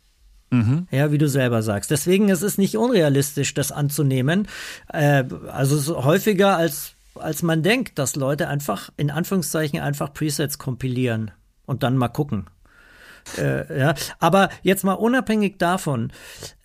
Mhm. 0.52 0.88
Ja, 0.90 1.12
wie 1.12 1.18
du 1.18 1.28
selber 1.28 1.62
sagst. 1.62 1.92
Deswegen 1.92 2.30
ist 2.30 2.42
es 2.42 2.58
nicht 2.58 2.78
unrealistisch, 2.78 3.54
das 3.54 3.72
anzunehmen. 3.72 4.48
Äh, 4.92 5.26
also 5.52 5.76
es 5.76 5.88
ist 5.88 5.96
häufiger 5.96 6.58
als, 6.58 6.94
als 7.16 7.44
man 7.44 7.62
denkt, 7.62 8.00
dass 8.00 8.16
Leute 8.16 8.48
einfach, 8.48 8.90
in 8.98 9.12
Anführungszeichen, 9.12 9.80
einfach 9.80 10.14
Presets 10.14 10.58
kompilieren 10.58 11.32
und 11.66 11.84
dann 11.84 11.98
mal 11.98 12.08
gucken. 12.08 12.48
Äh, 13.38 13.80
ja. 13.80 13.94
Aber 14.20 14.50
jetzt 14.64 14.84
mal 14.84 14.94
unabhängig 14.94 15.60
davon, 15.60 16.12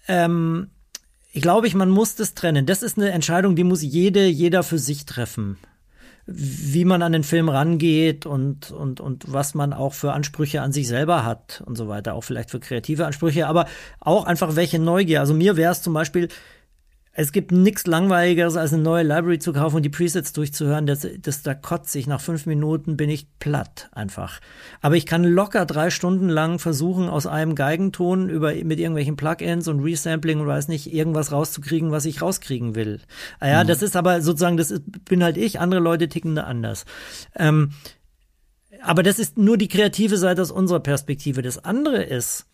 ähm, 0.08 0.70
ich 1.34 1.42
glaube, 1.42 1.66
ich, 1.66 1.74
man 1.74 1.90
muss 1.90 2.14
das 2.14 2.34
trennen. 2.34 2.64
Das 2.64 2.84
ist 2.84 2.96
eine 2.96 3.10
Entscheidung, 3.10 3.56
die 3.56 3.64
muss 3.64 3.82
jede, 3.82 4.24
jeder 4.26 4.62
für 4.62 4.78
sich 4.78 5.04
treffen. 5.04 5.58
Wie 6.26 6.84
man 6.84 7.02
an 7.02 7.10
den 7.10 7.24
Film 7.24 7.48
rangeht 7.48 8.24
und, 8.24 8.70
und, 8.70 9.00
und 9.00 9.24
was 9.32 9.52
man 9.52 9.72
auch 9.72 9.94
für 9.94 10.12
Ansprüche 10.12 10.62
an 10.62 10.72
sich 10.72 10.86
selber 10.86 11.24
hat 11.24 11.60
und 11.66 11.76
so 11.76 11.88
weiter. 11.88 12.14
Auch 12.14 12.22
vielleicht 12.22 12.52
für 12.52 12.60
kreative 12.60 13.04
Ansprüche, 13.04 13.48
aber 13.48 13.66
auch 13.98 14.26
einfach 14.26 14.54
welche 14.54 14.78
Neugier. 14.78 15.18
Also 15.18 15.34
mir 15.34 15.56
wäre 15.56 15.72
es 15.72 15.82
zum 15.82 15.92
Beispiel, 15.92 16.28
es 17.16 17.30
gibt 17.30 17.52
nichts 17.52 17.86
langweiligeres, 17.86 18.56
als 18.56 18.72
eine 18.72 18.82
neue 18.82 19.04
Library 19.04 19.38
zu 19.38 19.52
kaufen 19.52 19.76
und 19.76 19.82
die 19.84 19.88
Presets 19.88 20.32
durchzuhören. 20.32 20.84
Das, 20.86 21.06
das, 21.20 21.42
da 21.42 21.54
kotze 21.54 22.00
ich. 22.00 22.08
Nach 22.08 22.20
fünf 22.20 22.44
Minuten 22.44 22.96
bin 22.96 23.08
ich 23.08 23.28
platt 23.38 23.88
einfach. 23.92 24.40
Aber 24.80 24.96
ich 24.96 25.06
kann 25.06 25.22
locker 25.22 25.64
drei 25.64 25.90
Stunden 25.90 26.28
lang 26.28 26.58
versuchen, 26.58 27.08
aus 27.08 27.28
einem 27.28 27.54
Geigenton 27.54 28.28
über, 28.28 28.52
mit 28.52 28.80
irgendwelchen 28.80 29.14
Plugins 29.14 29.68
und 29.68 29.78
Resampling 29.80 30.40
und 30.40 30.48
weiß 30.48 30.66
nicht, 30.66 30.92
irgendwas 30.92 31.30
rauszukriegen, 31.30 31.92
was 31.92 32.04
ich 32.04 32.20
rauskriegen 32.20 32.74
will. 32.74 33.00
Ah 33.38 33.48
ja, 33.48 33.62
mhm. 33.62 33.68
das 33.68 33.82
ist 33.82 33.94
aber 33.94 34.20
sozusagen, 34.20 34.56
das 34.56 34.72
ist, 34.72 34.82
bin 35.04 35.22
halt 35.22 35.36
ich. 35.36 35.60
Andere 35.60 35.80
Leute 35.80 36.08
ticken 36.08 36.34
da 36.34 36.42
anders. 36.42 36.84
Ähm, 37.36 37.70
aber 38.82 39.04
das 39.04 39.20
ist 39.20 39.38
nur 39.38 39.56
die 39.56 39.68
kreative 39.68 40.16
Seite 40.16 40.42
aus 40.42 40.50
unserer 40.50 40.80
Perspektive. 40.80 41.42
Das 41.42 41.64
andere 41.64 42.02
ist, 42.02 42.46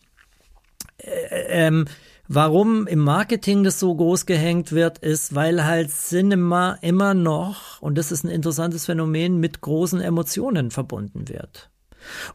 äh, 0.98 1.66
ähm, 1.66 1.86
Warum 2.32 2.86
im 2.86 3.00
Marketing 3.00 3.64
das 3.64 3.80
so 3.80 3.92
groß 3.92 4.24
gehängt 4.24 4.70
wird, 4.70 4.98
ist, 4.98 5.34
weil 5.34 5.64
halt 5.64 5.90
Cinema 5.90 6.78
immer 6.80 7.12
noch, 7.12 7.82
und 7.82 7.98
das 7.98 8.12
ist 8.12 8.22
ein 8.22 8.30
interessantes 8.30 8.86
Phänomen, 8.86 9.40
mit 9.40 9.60
großen 9.62 10.00
Emotionen 10.00 10.70
verbunden 10.70 11.28
wird. 11.28 11.70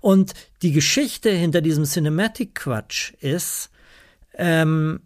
Und 0.02 0.34
die 0.64 0.74
Geschichte 0.74 1.30
hinter 1.30 1.62
diesem 1.62 1.86
Cinematic-Quatsch 1.86 3.14
ist, 3.22 3.70
ähm, 4.34 5.00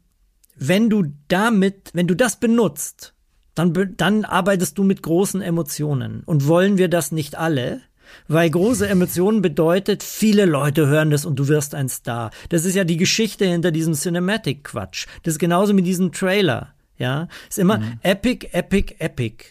wenn 0.56 0.90
du 0.90 1.03
damit, 1.28 1.91
wenn 1.94 2.07
du 2.07 2.16
das 2.16 2.40
benutzt, 2.40 3.14
dann, 3.53 3.94
dann 3.95 4.26
arbeitest 4.26 4.76
du 4.80 4.84
mit 4.84 5.03
großen 5.03 5.44
Emotionen. 5.44 6.24
Und 6.26 6.48
wollen 6.48 6.80
wir 6.80 6.88
das 6.88 7.11
nicht 7.11 7.38
alle? 7.38 7.82
Weil 8.27 8.49
große 8.49 8.88
Emotionen 8.88 9.41
bedeutet, 9.41 10.03
viele 10.03 10.45
Leute 10.45 10.88
hören 10.88 11.10
das 11.10 11.26
und 11.26 11.38
du 11.38 11.48
wirst 11.48 11.76
ein 11.76 11.90
Star. 11.90 12.31
Das 12.49 12.65
ist 12.65 12.76
ja 12.76 12.84
die 12.84 12.98
Geschichte 12.98 13.45
hinter 13.45 13.72
diesem 13.72 13.94
Cinematic-Quatsch. 13.94 15.07
Das 15.23 15.34
ist 15.36 15.40
genauso 15.40 15.73
mit 15.73 15.86
diesem 15.86 16.11
Trailer. 16.11 16.73
Ja, 16.98 17.27
ist 17.48 17.60
immer 17.60 17.80
mhm. 17.80 17.99
epic, 18.03 18.49
epic, 18.52 18.95
epic. 18.99 19.45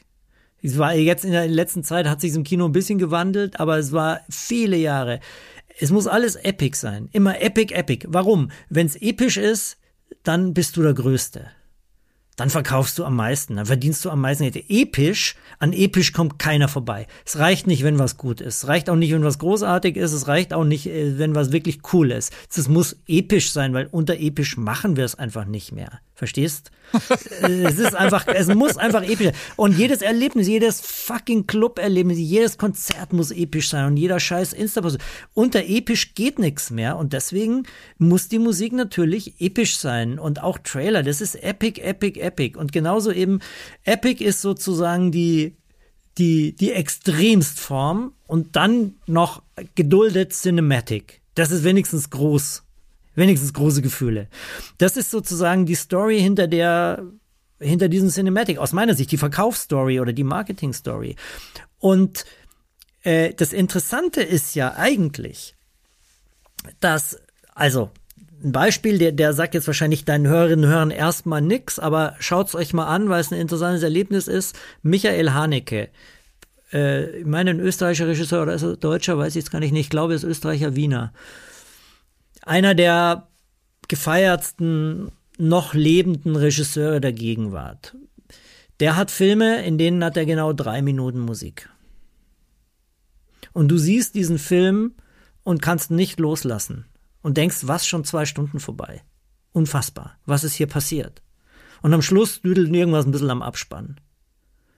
Es 0.62 0.76
war 0.76 0.94
jetzt 0.94 1.24
in 1.24 1.32
der 1.32 1.48
letzten 1.48 1.82
Zeit 1.82 2.06
hat 2.06 2.20
sich 2.20 2.34
im 2.34 2.44
Kino 2.44 2.66
ein 2.66 2.72
bisschen 2.72 2.98
gewandelt, 2.98 3.58
aber 3.58 3.78
es 3.78 3.92
war 3.92 4.20
viele 4.28 4.76
Jahre. 4.76 5.20
Es 5.80 5.90
muss 5.90 6.06
alles 6.06 6.36
epic 6.36 6.76
sein. 6.76 7.08
Immer 7.12 7.40
epic, 7.40 7.72
epic. 7.74 8.06
Warum? 8.10 8.50
Wenn 8.68 8.86
es 8.86 8.96
episch 8.96 9.36
ist, 9.36 9.78
dann 10.24 10.52
bist 10.52 10.76
du 10.76 10.82
der 10.82 10.94
Größte 10.94 11.46
dann 12.38 12.50
verkaufst 12.50 12.96
du 13.00 13.04
am 13.04 13.16
meisten, 13.16 13.56
dann 13.56 13.66
verdienst 13.66 14.04
du 14.04 14.10
am 14.10 14.20
meisten. 14.20 14.44
Episch, 14.44 15.34
an 15.58 15.72
episch 15.72 16.12
kommt 16.12 16.38
keiner 16.38 16.68
vorbei. 16.68 17.08
Es 17.26 17.36
reicht 17.40 17.66
nicht, 17.66 17.82
wenn 17.82 17.98
was 17.98 18.16
gut 18.16 18.40
ist. 18.40 18.58
Es 18.58 18.68
reicht 18.68 18.88
auch 18.88 18.94
nicht, 18.94 19.12
wenn 19.12 19.24
was 19.24 19.40
großartig 19.40 19.96
ist. 19.96 20.12
Es 20.12 20.28
reicht 20.28 20.54
auch 20.54 20.62
nicht, 20.62 20.86
äh, 20.86 21.18
wenn 21.18 21.34
was 21.34 21.50
wirklich 21.50 21.80
cool 21.92 22.12
ist. 22.12 22.32
Es 22.48 22.68
muss 22.68 22.96
episch 23.08 23.50
sein, 23.50 23.74
weil 23.74 23.88
unter 23.90 24.14
episch 24.20 24.56
machen 24.56 24.96
wir 24.96 25.04
es 25.04 25.16
einfach 25.16 25.46
nicht 25.46 25.72
mehr. 25.72 26.00
Verstehst? 26.18 26.72
es 27.42 27.78
ist 27.78 27.94
einfach, 27.94 28.26
es 28.26 28.48
muss 28.52 28.76
einfach 28.76 29.04
episch 29.04 29.26
sein. 29.26 29.36
Und 29.54 29.78
jedes 29.78 30.02
Erlebnis, 30.02 30.48
jedes 30.48 30.80
fucking 30.80 31.46
Club-Erlebnis, 31.46 32.18
jedes 32.18 32.58
Konzert 32.58 33.12
muss 33.12 33.30
episch 33.30 33.68
sein 33.68 33.86
und 33.86 33.96
jeder 33.96 34.18
scheiß 34.18 34.52
insta 34.52 34.80
-Post. 34.80 34.98
Unter 35.32 35.64
episch 35.64 36.14
geht 36.14 36.40
nichts 36.40 36.72
mehr 36.72 36.96
und 36.96 37.12
deswegen 37.12 37.68
muss 37.98 38.26
die 38.26 38.40
Musik 38.40 38.72
natürlich 38.72 39.40
episch 39.40 39.78
sein 39.78 40.18
und 40.18 40.42
auch 40.42 40.58
Trailer. 40.58 41.04
Das 41.04 41.20
ist 41.20 41.36
epic, 41.36 41.80
epic, 41.80 42.18
epic. 42.18 42.58
Und 42.58 42.72
genauso 42.72 43.12
eben, 43.12 43.38
epic 43.84 44.24
ist 44.24 44.42
sozusagen 44.42 45.12
die, 45.12 45.54
die, 46.18 46.56
die 46.56 46.72
Extremstform 46.72 48.12
und 48.26 48.56
dann 48.56 48.94
noch 49.06 49.44
geduldet 49.76 50.32
Cinematic. 50.32 51.20
Das 51.36 51.52
ist 51.52 51.62
wenigstens 51.62 52.10
groß 52.10 52.64
wenigstens 53.18 53.52
große 53.52 53.82
Gefühle. 53.82 54.28
Das 54.78 54.96
ist 54.96 55.10
sozusagen 55.10 55.66
die 55.66 55.74
Story 55.74 56.20
hinter 56.20 56.46
der, 56.46 57.02
hinter 57.60 57.88
diesem 57.88 58.08
Cinematic, 58.08 58.58
aus 58.58 58.72
meiner 58.72 58.94
Sicht, 58.94 59.10
die 59.10 59.18
Verkaufsstory 59.18 60.00
oder 60.00 60.12
die 60.12 60.24
Marketing-Story. 60.24 61.16
Und 61.78 62.24
äh, 63.02 63.34
das 63.34 63.52
Interessante 63.52 64.22
ist 64.22 64.54
ja 64.54 64.74
eigentlich, 64.76 65.54
dass, 66.80 67.20
also, 67.54 67.90
ein 68.42 68.52
Beispiel, 68.52 68.98
der, 68.98 69.10
der 69.10 69.32
sagt 69.32 69.54
jetzt 69.54 69.66
wahrscheinlich 69.66 70.04
deinen 70.04 70.28
Hörerinnen 70.28 70.66
und 70.66 70.70
Hörern 70.70 70.90
erstmal 70.92 71.40
nix, 71.40 71.80
aber 71.80 72.14
schaut's 72.20 72.54
euch 72.54 72.72
mal 72.72 72.86
an, 72.86 73.08
weil 73.08 73.20
es 73.20 73.32
ein 73.32 73.40
interessantes 73.40 73.82
Erlebnis 73.82 74.28
ist. 74.28 74.56
Michael 74.82 75.30
Haneke, 75.30 75.88
äh, 76.72 77.18
ich 77.18 77.26
meine, 77.26 77.50
ein 77.50 77.58
österreichischer 77.58 78.06
Regisseur 78.06 78.42
oder 78.42 78.54
ist 78.54 78.62
er 78.62 78.76
Deutscher, 78.76 79.18
weiß 79.18 79.30
ich 79.34 79.42
jetzt 79.42 79.50
gar 79.50 79.58
nicht, 79.58 79.74
ich 79.74 79.90
glaube, 79.90 80.12
er 80.12 80.16
ist 80.18 80.22
Österreicher 80.22 80.76
Wiener 80.76 81.12
einer 82.48 82.74
der 82.74 83.28
gefeiertsten 83.88 85.12
noch 85.38 85.74
lebenden 85.74 86.36
Regisseure 86.36 87.00
der 87.00 87.12
Gegenwart. 87.12 87.96
Der 88.80 88.96
hat 88.96 89.10
Filme, 89.10 89.64
in 89.64 89.78
denen 89.78 90.02
hat 90.04 90.16
er 90.16 90.26
genau 90.26 90.52
drei 90.52 90.82
Minuten 90.82 91.20
Musik. 91.20 91.68
Und 93.52 93.68
du 93.68 93.78
siehst 93.78 94.14
diesen 94.14 94.38
Film 94.38 94.94
und 95.42 95.62
kannst 95.62 95.90
nicht 95.90 96.20
loslassen 96.20 96.86
und 97.22 97.36
denkst, 97.36 97.58
was 97.62 97.86
schon 97.86 98.04
zwei 98.04 98.24
Stunden 98.24 98.60
vorbei. 98.60 99.02
Unfassbar. 99.52 100.18
Was 100.26 100.44
ist 100.44 100.54
hier 100.54 100.66
passiert? 100.66 101.22
Und 101.82 101.92
am 101.94 102.02
Schluss 102.02 102.40
düdelt 102.40 102.74
irgendwas 102.74 103.06
ein 103.06 103.12
bisschen 103.12 103.30
am 103.30 103.42
Abspann. 103.42 104.00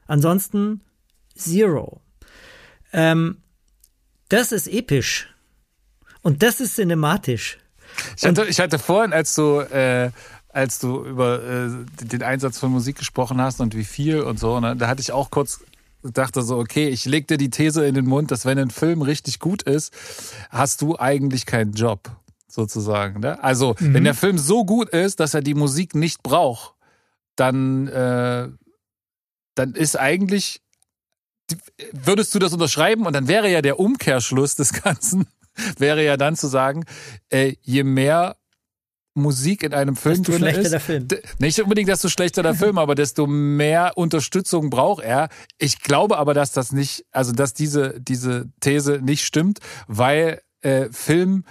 Ansonsten 0.07 0.83
Zero. 1.35 2.01
Ähm, 2.93 3.39
das 4.29 4.53
ist 4.53 4.67
episch. 4.67 5.29
Und 6.23 6.43
das 6.43 6.61
ist 6.61 6.77
cinematisch. 6.77 7.59
Ich 8.17 8.25
hatte, 8.25 8.45
ich 8.47 8.61
hatte 8.61 8.79
vorhin, 8.79 9.13
als 9.13 9.35
du, 9.35 9.61
äh, 9.61 10.11
als 10.49 10.79
du 10.79 11.05
über 11.05 11.43
äh, 11.43 11.69
den 12.05 12.23
Einsatz 12.23 12.59
von 12.59 12.71
Musik 12.71 12.99
gesprochen 12.99 13.41
hast 13.41 13.61
und 13.61 13.77
wie 13.77 13.85
viel 13.85 14.21
und 14.21 14.39
so, 14.39 14.59
ne, 14.61 14.77
da 14.77 14.89
hatte 14.89 15.01
ich 15.01 15.13
auch 15.13 15.31
kurz 15.31 15.61
dachte 16.03 16.43
so, 16.43 16.59
okay, 16.59 16.89
ich 16.89 17.05
leg 17.05 17.29
dir 17.29 17.37
die 17.37 17.51
These 17.51 17.85
in 17.85 17.95
den 17.95 18.07
Mund, 18.07 18.31
dass 18.31 18.45
wenn 18.45 18.59
ein 18.59 18.71
Film 18.71 19.03
richtig 19.03 19.39
gut 19.39 19.63
ist, 19.63 19.93
hast 20.51 20.83
du 20.83 20.99
eigentlich 20.99 21.47
keinen 21.47 21.73
Job, 21.73 22.11
sozusagen. 22.49 23.21
Ne? 23.21 23.43
Also, 23.43 23.75
mhm. 23.79 23.95
wenn 23.95 24.05
der 24.05 24.15
Film 24.15 24.39
so 24.39 24.65
gut 24.65 24.89
ist, 24.91 25.21
dass 25.21 25.35
er 25.35 25.43
die 25.43 25.55
Musik 25.55 25.95
nicht 25.95 26.23
braucht, 26.23 26.75
dann, 27.37 27.89
äh, 27.89 28.49
dann 29.55 29.75
ist 29.75 29.99
eigentlich, 29.99 30.63
würdest 31.93 32.35
du 32.35 32.39
das 32.39 32.53
unterschreiben 32.53 33.07
und 33.07 33.13
dann 33.13 33.29
wäre 33.29 33.51
ja 33.51 33.63
der 33.63 33.79
Umkehrschluss 33.79 34.55
des 34.55 34.73
Ganzen, 34.83 35.27
wäre 35.79 36.05
ja 36.05 36.17
dann 36.17 36.37
zu 36.37 36.47
sagen, 36.47 36.85
äh, 37.31 37.55
je 37.63 37.85
mehr 37.85 38.37
Musik 39.15 39.63
in 39.65 39.75
einem 39.75 39.97
Film 39.97 40.23
desto 40.23 40.39
schlechter 40.39 40.61
ist, 40.61 40.73
der 40.73 40.81
Film. 40.81 41.09
Nicht 41.39 41.61
unbedingt, 41.61 41.89
desto 41.89 42.09
schlechter 42.09 42.43
der 42.43 42.55
Film, 42.55 42.79
aber 42.79 42.95
desto 42.95 43.27
mehr 43.27 43.93
Unterstützung 43.97 44.71
braucht 44.71 45.03
er. 45.03 45.29
Ich 45.59 45.81
glaube 45.81 46.17
aber, 46.19 46.33
dass 46.33 46.53
das 46.53 46.73
nicht, 46.73 47.05
also 47.11 47.33
dass 47.33 47.53
diese, 47.53 48.01
diese 48.01 48.51
These 48.61 49.01
nicht 49.03 49.25
stimmt, 49.25 49.59
weil 49.89 50.41
äh, 50.63 50.89
Film 50.91 51.45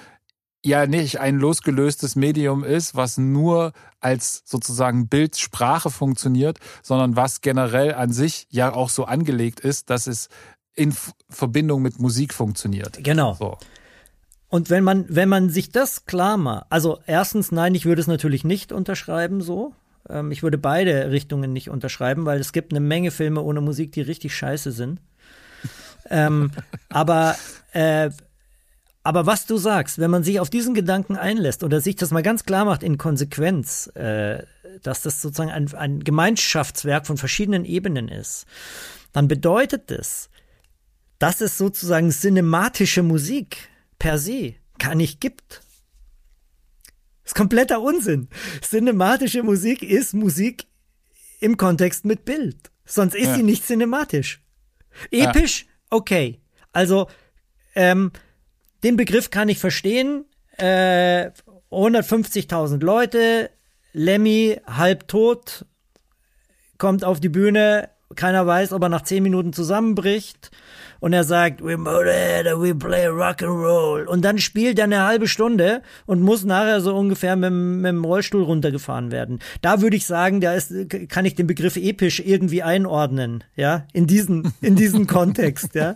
ja 0.63 0.87
nicht 0.87 1.19
ein 1.19 1.37
losgelöstes 1.37 2.15
Medium 2.15 2.63
ist, 2.63 2.95
was 2.95 3.17
nur 3.17 3.73
als 3.99 4.43
sozusagen 4.45 5.07
Bildsprache 5.07 5.89
funktioniert, 5.89 6.59
sondern 6.83 7.15
was 7.15 7.41
generell 7.41 7.93
an 7.93 8.11
sich 8.11 8.47
ja 8.49 8.73
auch 8.73 8.89
so 8.89 9.05
angelegt 9.05 9.59
ist, 9.59 9.89
dass 9.89 10.07
es 10.07 10.29
in 10.75 10.95
Verbindung 11.29 11.81
mit 11.81 11.99
Musik 11.99 12.33
funktioniert. 12.33 13.03
Genau. 13.03 13.33
So. 13.33 13.57
Und 14.49 14.71
wenn 14.71 14.83
man, 14.83 15.05
wenn 15.07 15.29
man 15.29 15.49
sich 15.49 15.71
das 15.71 16.05
klar 16.05 16.37
macht, 16.37 16.65
also 16.69 16.99
erstens, 17.05 17.51
nein, 17.51 17.75
ich 17.75 17.85
würde 17.85 18.01
es 18.01 18.07
natürlich 18.07 18.43
nicht 18.43 18.71
unterschreiben 18.71 19.41
so. 19.41 19.73
Ähm, 20.09 20.31
ich 20.31 20.41
würde 20.41 20.57
beide 20.57 21.11
Richtungen 21.11 21.53
nicht 21.53 21.69
unterschreiben, 21.69 22.25
weil 22.25 22.39
es 22.39 22.51
gibt 22.51 22.73
eine 22.73 22.79
Menge 22.79 23.11
Filme 23.11 23.41
ohne 23.41 23.61
Musik, 23.61 23.91
die 23.91 24.01
richtig 24.01 24.35
scheiße 24.35 24.71
sind. 24.71 24.99
ähm, 26.09 26.51
aber, 26.89 27.35
äh, 27.73 28.09
aber 29.03 29.27
was 29.27 29.45
du 29.45 29.57
sagst, 29.57 29.99
wenn 29.99 30.09
man 30.09 30.23
sich 30.23 30.39
auf 30.39 30.49
diesen 30.49 30.73
Gedanken 30.73 31.15
einlässt 31.15 31.63
oder 31.63 31.79
sich 31.79 31.95
das 31.95 32.09
mal 32.09 32.23
ganz 32.23 32.43
klar 32.43 32.65
macht 32.65 32.81
in 32.81 32.97
Konsequenz, 32.97 33.87
äh, 33.95 34.43
dass 34.81 35.03
das 35.03 35.21
sozusagen 35.21 35.51
ein, 35.51 35.71
ein 35.75 36.03
Gemeinschaftswerk 36.03 37.05
von 37.05 37.17
verschiedenen 37.17 37.65
Ebenen 37.65 38.07
ist, 38.07 38.47
dann 39.13 39.27
bedeutet 39.27 39.91
das, 39.91 40.29
dass 41.19 41.39
es 41.41 41.57
sozusagen 41.57 42.09
cinematische 42.09 43.03
Musik 43.03 43.69
per 43.99 44.17
se 44.17 44.55
gar 44.79 44.95
nicht 44.95 45.21
gibt. 45.21 45.61
Das 47.23 47.33
ist 47.33 47.35
kompletter 47.35 47.81
Unsinn. 47.81 48.29
Cinematische 48.61 49.43
Musik 49.43 49.83
ist 49.83 50.13
Musik 50.13 50.65
im 51.39 51.57
Kontext 51.57 52.05
mit 52.05 52.25
Bild. 52.25 52.71
Sonst 52.85 53.13
ist 53.13 53.27
ja. 53.27 53.35
sie 53.35 53.43
nicht 53.43 53.65
cinematisch. 53.65 54.41
Episch, 55.11 55.67
okay. 55.91 56.39
Also, 56.71 57.07
ähm, 57.75 58.11
den 58.83 58.97
Begriff 58.97 59.29
kann 59.29 59.49
ich 59.49 59.59
verstehen. 59.59 60.25
Äh, 60.57 61.31
150.000 61.71 62.83
Leute, 62.83 63.51
Lemmy 63.93 64.59
halb 64.65 65.07
tot, 65.07 65.65
kommt 66.77 67.03
auf 67.03 67.19
die 67.19 67.29
Bühne, 67.29 67.89
keiner 68.15 68.47
weiß, 68.47 68.73
ob 68.73 68.81
er 68.81 68.89
nach 68.89 69.03
10 69.03 69.21
Minuten 69.21 69.53
zusammenbricht 69.53 70.51
und 70.99 71.13
er 71.13 71.23
sagt, 71.23 71.61
we 71.61 71.77
we 71.77 72.75
play 72.75 73.07
rock 73.07 73.41
and 73.41 73.51
roll. 73.51 74.05
Und 74.07 74.23
dann 74.23 74.37
spielt 74.37 74.77
er 74.79 74.85
eine 74.85 75.03
halbe 75.03 75.27
Stunde 75.27 75.81
und 76.05 76.21
muss 76.21 76.43
nachher 76.43 76.81
so 76.81 76.95
ungefähr 76.95 77.35
mit, 77.35 77.51
mit 77.51 77.85
dem 77.85 78.03
Rollstuhl 78.03 78.43
runtergefahren 78.43 79.11
werden. 79.11 79.39
Da 79.61 79.81
würde 79.81 79.95
ich 79.95 80.05
sagen, 80.05 80.41
da 80.41 80.53
ist, 80.53 80.73
kann 81.09 81.25
ich 81.25 81.35
den 81.35 81.47
Begriff 81.47 81.77
episch 81.77 82.19
irgendwie 82.19 82.63
einordnen, 82.63 83.43
ja, 83.55 83.85
in 83.93 84.07
diesen, 84.07 84.53
in 84.61 84.75
diesen 84.75 85.07
Kontext, 85.07 85.75
ja. 85.75 85.95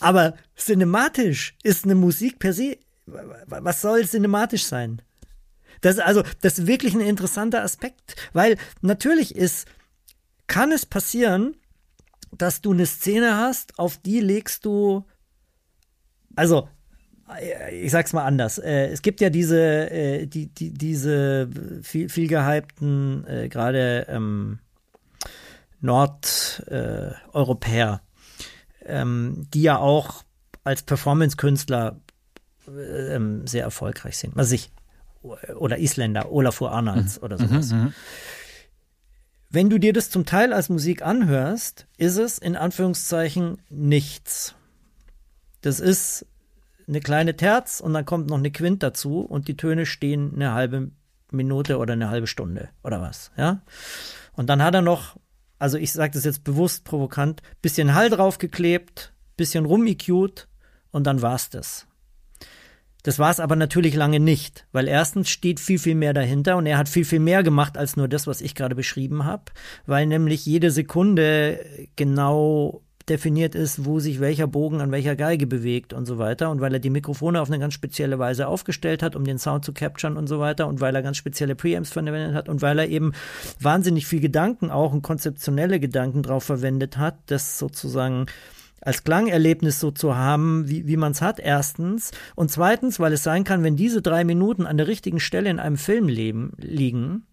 Aber 0.00 0.34
cinematisch 0.56 1.54
ist 1.62 1.84
eine 1.84 1.94
Musik 1.94 2.38
per 2.38 2.52
se, 2.52 2.76
was 3.06 3.80
soll 3.80 4.04
cinematisch 4.04 4.64
sein? 4.64 5.00
Das 5.80 5.94
ist 5.94 6.00
also, 6.00 6.22
das 6.42 6.58
ist 6.58 6.66
wirklich 6.66 6.94
ein 6.94 7.00
interessanter 7.00 7.62
Aspekt, 7.62 8.16
weil 8.32 8.56
natürlich 8.82 9.36
ist, 9.36 9.66
kann 10.46 10.72
es 10.72 10.86
passieren, 10.86 11.54
dass 12.36 12.60
du 12.60 12.72
eine 12.72 12.86
Szene 12.86 13.36
hast, 13.36 13.78
auf 13.78 13.98
die 13.98 14.20
legst 14.20 14.64
du, 14.64 15.04
also 16.36 16.68
ich 17.72 17.90
sag's 17.90 18.12
mal 18.12 18.24
anders. 18.24 18.58
Äh, 18.58 18.88
es 18.88 19.02
gibt 19.02 19.20
ja 19.20 19.30
diese, 19.30 19.90
äh, 19.90 20.26
die, 20.26 20.46
die, 20.46 20.72
diese 20.72 21.48
viel, 21.82 22.08
viel 22.08 22.28
gehypten, 22.28 23.26
äh, 23.26 23.48
gerade 23.48 24.06
ähm, 24.08 24.60
Nordeuropäer, 25.80 28.00
äh, 28.80 29.00
ähm, 29.00 29.46
die 29.52 29.62
ja 29.62 29.78
auch 29.78 30.24
als 30.64 30.82
Performance-Künstler 30.82 32.00
äh, 32.66 33.14
ähm, 33.14 33.46
sehr 33.46 33.64
erfolgreich 33.64 34.16
sind. 34.16 34.34
Was 34.36 34.52
ich, 34.52 34.70
oder 35.22 35.78
Isländer, 35.78 36.32
Olafur 36.32 36.72
Arnalds 36.72 37.18
mhm. 37.18 37.24
oder 37.24 37.38
sowas. 37.38 37.72
Mhm, 37.72 37.78
mhm, 37.78 37.94
Wenn 39.50 39.70
du 39.70 39.78
dir 39.78 39.94
das 39.94 40.10
zum 40.10 40.26
Teil 40.26 40.52
als 40.52 40.68
Musik 40.68 41.00
anhörst, 41.00 41.86
ist 41.96 42.18
es 42.18 42.36
in 42.36 42.54
Anführungszeichen 42.54 43.62
nichts. 43.70 44.54
Das 45.62 45.80
ist 45.80 46.26
eine 46.86 47.00
kleine 47.00 47.34
Terz 47.34 47.80
und 47.80 47.94
dann 47.94 48.04
kommt 48.04 48.28
noch 48.28 48.36
eine 48.36 48.50
Quint 48.50 48.82
dazu 48.82 49.20
und 49.20 49.48
die 49.48 49.56
Töne 49.56 49.86
stehen 49.86 50.34
eine 50.34 50.52
halbe 50.52 50.90
Minute 51.30 51.78
oder 51.78 51.94
eine 51.94 52.10
halbe 52.10 52.26
Stunde 52.26 52.68
oder 52.82 53.00
was, 53.00 53.30
ja? 53.38 53.62
Und 54.34 54.50
dann 54.50 54.62
hat 54.62 54.74
er 54.74 54.82
noch, 54.82 55.16
also 55.58 55.78
ich 55.78 55.92
sage 55.92 56.12
das 56.12 56.24
jetzt 56.24 56.44
bewusst 56.44 56.84
provokant, 56.84 57.42
bisschen 57.62 57.94
Hall 57.94 58.10
draufgeklebt, 58.10 59.14
bisschen 59.38 59.64
rum-EQ'd 59.64 60.46
und 60.90 61.06
dann 61.06 61.22
war's 61.22 61.48
das. 61.48 61.86
Das 63.02 63.18
war 63.18 63.30
es 63.30 63.40
aber 63.40 63.56
natürlich 63.56 63.94
lange 63.94 64.20
nicht, 64.20 64.66
weil 64.72 64.88
erstens 64.88 65.28
steht 65.28 65.60
viel, 65.60 65.78
viel 65.78 65.94
mehr 65.94 66.12
dahinter 66.12 66.56
und 66.56 66.66
er 66.66 66.78
hat 66.78 66.88
viel, 66.88 67.04
viel 67.04 67.20
mehr 67.20 67.42
gemacht 67.42 67.78
als 67.78 67.96
nur 67.96 68.08
das, 68.08 68.26
was 68.26 68.40
ich 68.40 68.54
gerade 68.54 68.74
beschrieben 68.74 69.24
habe, 69.24 69.44
weil 69.86 70.06
nämlich 70.06 70.44
jede 70.44 70.70
Sekunde 70.70 71.64
genau 71.96 72.82
definiert 73.08 73.54
ist, 73.54 73.84
wo 73.84 74.00
sich 74.00 74.20
welcher 74.20 74.46
Bogen 74.46 74.80
an 74.80 74.92
welcher 74.92 75.16
Geige 75.16 75.46
bewegt 75.46 75.92
und 75.92 76.06
so 76.06 76.18
weiter. 76.18 76.50
Und 76.50 76.60
weil 76.60 76.74
er 76.74 76.80
die 76.80 76.90
Mikrofone 76.90 77.40
auf 77.40 77.48
eine 77.48 77.58
ganz 77.58 77.74
spezielle 77.74 78.18
Weise 78.18 78.46
aufgestellt 78.46 79.02
hat, 79.02 79.16
um 79.16 79.24
den 79.24 79.38
Sound 79.38 79.64
zu 79.64 79.72
capturen 79.72 80.16
und 80.16 80.26
so 80.26 80.38
weiter. 80.40 80.66
Und 80.66 80.80
weil 80.80 80.94
er 80.94 81.02
ganz 81.02 81.16
spezielle 81.16 81.54
Preamps 81.54 81.90
verwendet 81.90 82.34
hat 82.34 82.48
und 82.48 82.62
weil 82.62 82.78
er 82.78 82.88
eben 82.88 83.12
wahnsinnig 83.60 84.06
viel 84.06 84.20
Gedanken 84.20 84.70
auch 84.70 84.92
und 84.92 85.02
konzeptionelle 85.02 85.80
Gedanken 85.80 86.22
drauf 86.22 86.44
verwendet 86.44 86.98
hat, 86.98 87.16
das 87.26 87.58
sozusagen 87.58 88.26
als 88.80 89.04
Klangerlebnis 89.04 89.80
so 89.80 89.90
zu 89.90 90.16
haben, 90.16 90.68
wie, 90.68 90.86
wie 90.86 90.96
man 90.96 91.12
es 91.12 91.22
hat, 91.22 91.40
erstens. 91.40 92.12
Und 92.34 92.50
zweitens, 92.50 93.00
weil 93.00 93.12
es 93.12 93.22
sein 93.22 93.44
kann, 93.44 93.62
wenn 93.62 93.76
diese 93.76 94.02
drei 94.02 94.24
Minuten 94.24 94.66
an 94.66 94.76
der 94.76 94.86
richtigen 94.86 95.20
Stelle 95.20 95.50
in 95.50 95.58
einem 95.58 95.76
Film 95.76 96.08
leben, 96.08 96.52
liegen, 96.58 97.26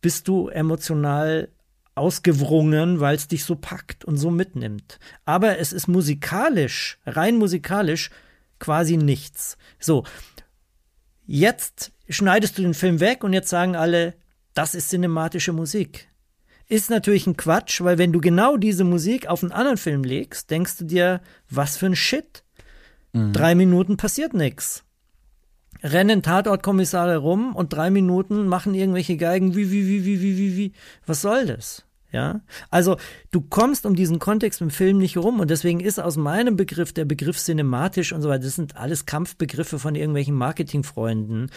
bist 0.00 0.28
du 0.28 0.48
emotional 0.48 1.48
ausgewrungen, 1.94 3.00
weil 3.00 3.16
es 3.16 3.28
dich 3.28 3.44
so 3.44 3.56
packt 3.56 4.04
und 4.04 4.16
so 4.16 4.30
mitnimmt. 4.30 4.98
Aber 5.24 5.58
es 5.58 5.72
ist 5.72 5.88
musikalisch, 5.88 6.98
rein 7.04 7.36
musikalisch, 7.36 8.10
quasi 8.58 8.96
nichts. 8.96 9.58
So, 9.78 10.04
jetzt 11.26 11.92
schneidest 12.08 12.58
du 12.58 12.62
den 12.62 12.74
Film 12.74 13.00
weg 13.00 13.24
und 13.24 13.32
jetzt 13.32 13.48
sagen 13.48 13.76
alle, 13.76 14.14
das 14.54 14.74
ist 14.74 14.90
cinematische 14.90 15.52
Musik. 15.52 16.09
Ist 16.70 16.88
natürlich 16.88 17.26
ein 17.26 17.36
Quatsch, 17.36 17.82
weil 17.82 17.98
wenn 17.98 18.12
du 18.12 18.20
genau 18.20 18.56
diese 18.56 18.84
Musik 18.84 19.26
auf 19.26 19.42
einen 19.42 19.52
anderen 19.52 19.76
Film 19.76 20.04
legst, 20.04 20.50
denkst 20.50 20.78
du 20.78 20.84
dir, 20.84 21.20
was 21.50 21.76
für 21.76 21.86
ein 21.86 21.96
Shit. 21.96 22.44
Mhm. 23.12 23.32
Drei 23.34 23.54
Minuten 23.54 23.98
passiert 23.98 24.32
nichts 24.32 24.84
rennen 25.82 26.22
Tatortkommissare 26.22 27.18
rum 27.18 27.54
und 27.54 27.72
drei 27.72 27.90
Minuten 27.90 28.46
machen 28.46 28.74
irgendwelche 28.74 29.16
Geigen 29.16 29.54
wie, 29.56 29.70
wie, 29.70 29.86
wie, 29.86 30.04
wie, 30.04 30.20
wie, 30.20 30.38
wie, 30.38 30.56
wie. 30.56 30.72
Was 31.06 31.22
soll 31.22 31.46
das? 31.46 31.84
Ja, 32.12 32.40
also 32.70 32.96
du 33.30 33.40
kommst 33.40 33.86
um 33.86 33.94
diesen 33.94 34.18
Kontext 34.18 34.60
im 34.60 34.70
Film 34.70 34.98
nicht 34.98 35.16
rum 35.16 35.38
und 35.38 35.48
deswegen 35.48 35.78
ist 35.78 36.00
aus 36.00 36.16
meinem 36.16 36.56
Begriff 36.56 36.92
der 36.92 37.04
Begriff 37.04 37.38
cinematisch 37.38 38.12
und 38.12 38.20
so 38.20 38.28
weiter, 38.28 38.44
das 38.44 38.56
sind 38.56 38.76
alles 38.76 39.06
Kampfbegriffe 39.06 39.78
von 39.78 39.94
irgendwelchen 39.94 40.34
Marketingfreunden. 40.34 41.52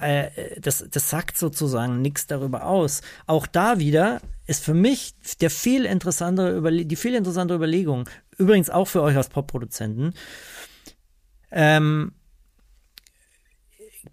Äh, 0.00 0.30
das, 0.60 0.86
das 0.90 1.10
sagt 1.10 1.36
sozusagen 1.36 2.00
nichts 2.00 2.26
darüber 2.26 2.64
aus. 2.64 3.02
Auch 3.26 3.46
da 3.46 3.78
wieder 3.78 4.22
ist 4.46 4.64
für 4.64 4.74
mich 4.74 5.14
der 5.42 5.50
viel 5.50 5.84
interessantere 5.84 6.84
die 6.86 6.96
viel 6.96 7.14
interessantere 7.14 7.56
Überlegung, 7.56 8.08
übrigens 8.38 8.70
auch 8.70 8.86
für 8.86 9.02
euch 9.02 9.16
als 9.16 9.28
Popproduzenten, 9.28 10.14
ähm, 11.50 12.12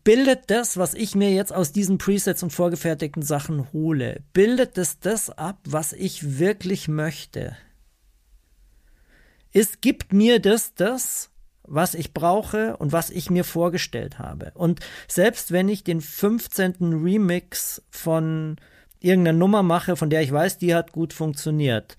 bildet 0.06 0.44
das, 0.48 0.77
was 0.77 0.94
ich 0.94 1.15
mir 1.15 1.32
jetzt 1.32 1.53
aus 1.53 1.73
diesen 1.73 1.98
Presets 1.98 2.44
und 2.44 2.53
vorgefertigten 2.53 3.23
Sachen 3.23 3.73
hole, 3.73 4.22
bildet 4.32 4.77
es 4.77 4.99
das 4.99 5.30
ab, 5.30 5.60
was 5.65 5.91
ich 5.91 6.40
wirklich 6.40 6.88
möchte? 6.88 7.57
Es 9.52 9.82
gibt 9.82 10.14
mir 10.14 10.40
das 10.40 10.76
das, 10.76 11.32
was 11.64 11.95
ich 11.95 12.14
brauche 12.14 12.77
und 12.77 12.91
was 12.91 13.10
ich 13.10 13.32
mir 13.32 13.44
vorgestellt 13.44 14.19
habe. 14.19 14.52
Und 14.53 14.80
selbst 15.07 15.52
wenn 15.52 15.68
ich 15.68 15.84
den 15.84 16.02
15. 16.02 17.02
Remix 17.03 17.82
von 17.90 18.57
irgendeiner 18.99 19.38
Nummer 19.38 19.64
mache, 19.64 19.95
von 19.95 20.11
der 20.11 20.22
ich 20.22 20.32
weiß, 20.32 20.60
die 20.60 20.76
hat 20.76 20.91
gut 20.91 21.14
funktioniert, 21.14 21.98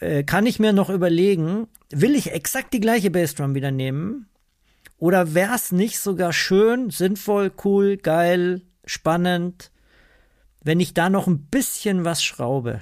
äh, 0.00 0.24
kann 0.24 0.46
ich 0.46 0.58
mir 0.58 0.72
noch 0.72 0.88
überlegen, 0.88 1.68
will 1.90 2.14
ich 2.14 2.32
exakt 2.32 2.72
die 2.72 2.80
gleiche 2.80 3.10
Bassdrum 3.10 3.54
wieder 3.54 3.70
nehmen 3.70 4.26
oder 4.98 5.34
wäre 5.34 5.54
es 5.54 5.72
nicht 5.72 5.98
sogar 5.98 6.32
schön, 6.32 6.90
sinnvoll, 6.90 7.52
cool, 7.64 7.96
geil, 7.96 8.62
spannend, 8.84 9.70
wenn 10.62 10.80
ich 10.80 10.94
da 10.94 11.10
noch 11.10 11.26
ein 11.26 11.46
bisschen 11.46 12.04
was 12.04 12.22
schraube 12.22 12.80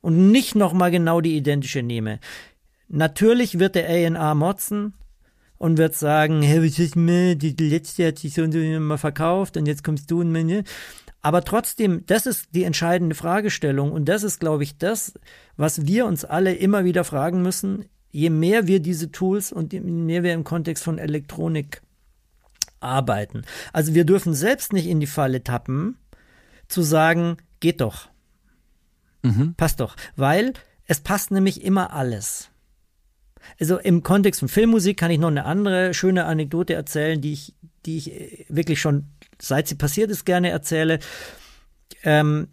und 0.00 0.30
nicht 0.30 0.54
nochmal 0.54 0.90
genau 0.90 1.20
die 1.20 1.36
identische 1.36 1.82
nehme? 1.82 2.20
Natürlich 2.88 3.58
wird 3.58 3.74
der 3.74 3.88
A&R 3.88 4.34
motzen 4.34 4.94
und 5.58 5.78
wird 5.78 5.94
sagen, 5.94 6.42
hey, 6.42 6.62
was 6.62 6.78
ist 6.78 6.96
mir, 6.96 7.34
die 7.36 7.54
letzte 7.56 8.08
hat 8.08 8.18
sich 8.18 8.34
so 8.34 8.42
und 8.42 8.52
so 8.52 8.58
immer 8.58 8.98
verkauft 8.98 9.56
und 9.56 9.66
jetzt 9.66 9.82
kommst 9.82 10.10
du 10.10 10.20
und 10.20 10.30
mir. 10.30 10.64
Aber 11.22 11.42
trotzdem, 11.42 12.04
das 12.06 12.26
ist 12.26 12.48
die 12.54 12.64
entscheidende 12.64 13.14
Fragestellung 13.14 13.90
und 13.90 14.04
das 14.04 14.24
ist, 14.24 14.40
glaube 14.40 14.62
ich, 14.62 14.76
das, 14.76 15.14
was 15.56 15.86
wir 15.86 16.04
uns 16.04 16.26
alle 16.26 16.54
immer 16.54 16.84
wieder 16.84 17.02
fragen 17.02 17.40
müssen 17.40 17.86
je 18.14 18.30
mehr 18.30 18.68
wir 18.68 18.78
diese 18.78 19.10
Tools 19.10 19.50
und 19.50 19.72
je 19.72 19.80
mehr 19.80 20.22
wir 20.22 20.34
im 20.34 20.44
Kontext 20.44 20.84
von 20.84 20.98
Elektronik 20.98 21.82
arbeiten. 22.78 23.42
Also 23.72 23.94
wir 23.94 24.04
dürfen 24.04 24.34
selbst 24.34 24.72
nicht 24.72 24.86
in 24.86 25.00
die 25.00 25.08
Falle 25.08 25.42
tappen, 25.42 25.98
zu 26.68 26.82
sagen, 26.82 27.38
geht 27.58 27.80
doch. 27.80 28.08
Mhm. 29.22 29.54
Passt 29.56 29.80
doch. 29.80 29.96
Weil 30.14 30.52
es 30.86 31.00
passt 31.00 31.32
nämlich 31.32 31.64
immer 31.64 31.92
alles. 31.92 32.50
Also 33.58 33.78
im 33.78 34.04
Kontext 34.04 34.38
von 34.38 34.48
Filmmusik 34.48 34.96
kann 34.96 35.10
ich 35.10 35.18
noch 35.18 35.28
eine 35.28 35.44
andere 35.44 35.92
schöne 35.92 36.24
Anekdote 36.24 36.74
erzählen, 36.74 37.20
die 37.20 37.32
ich, 37.32 37.54
die 37.84 37.96
ich 37.96 38.46
wirklich 38.48 38.80
schon, 38.80 39.08
seit 39.42 39.66
sie 39.66 39.74
passiert 39.74 40.12
ist, 40.12 40.24
gerne 40.24 40.50
erzähle. 40.50 41.00
Ähm, 42.04 42.46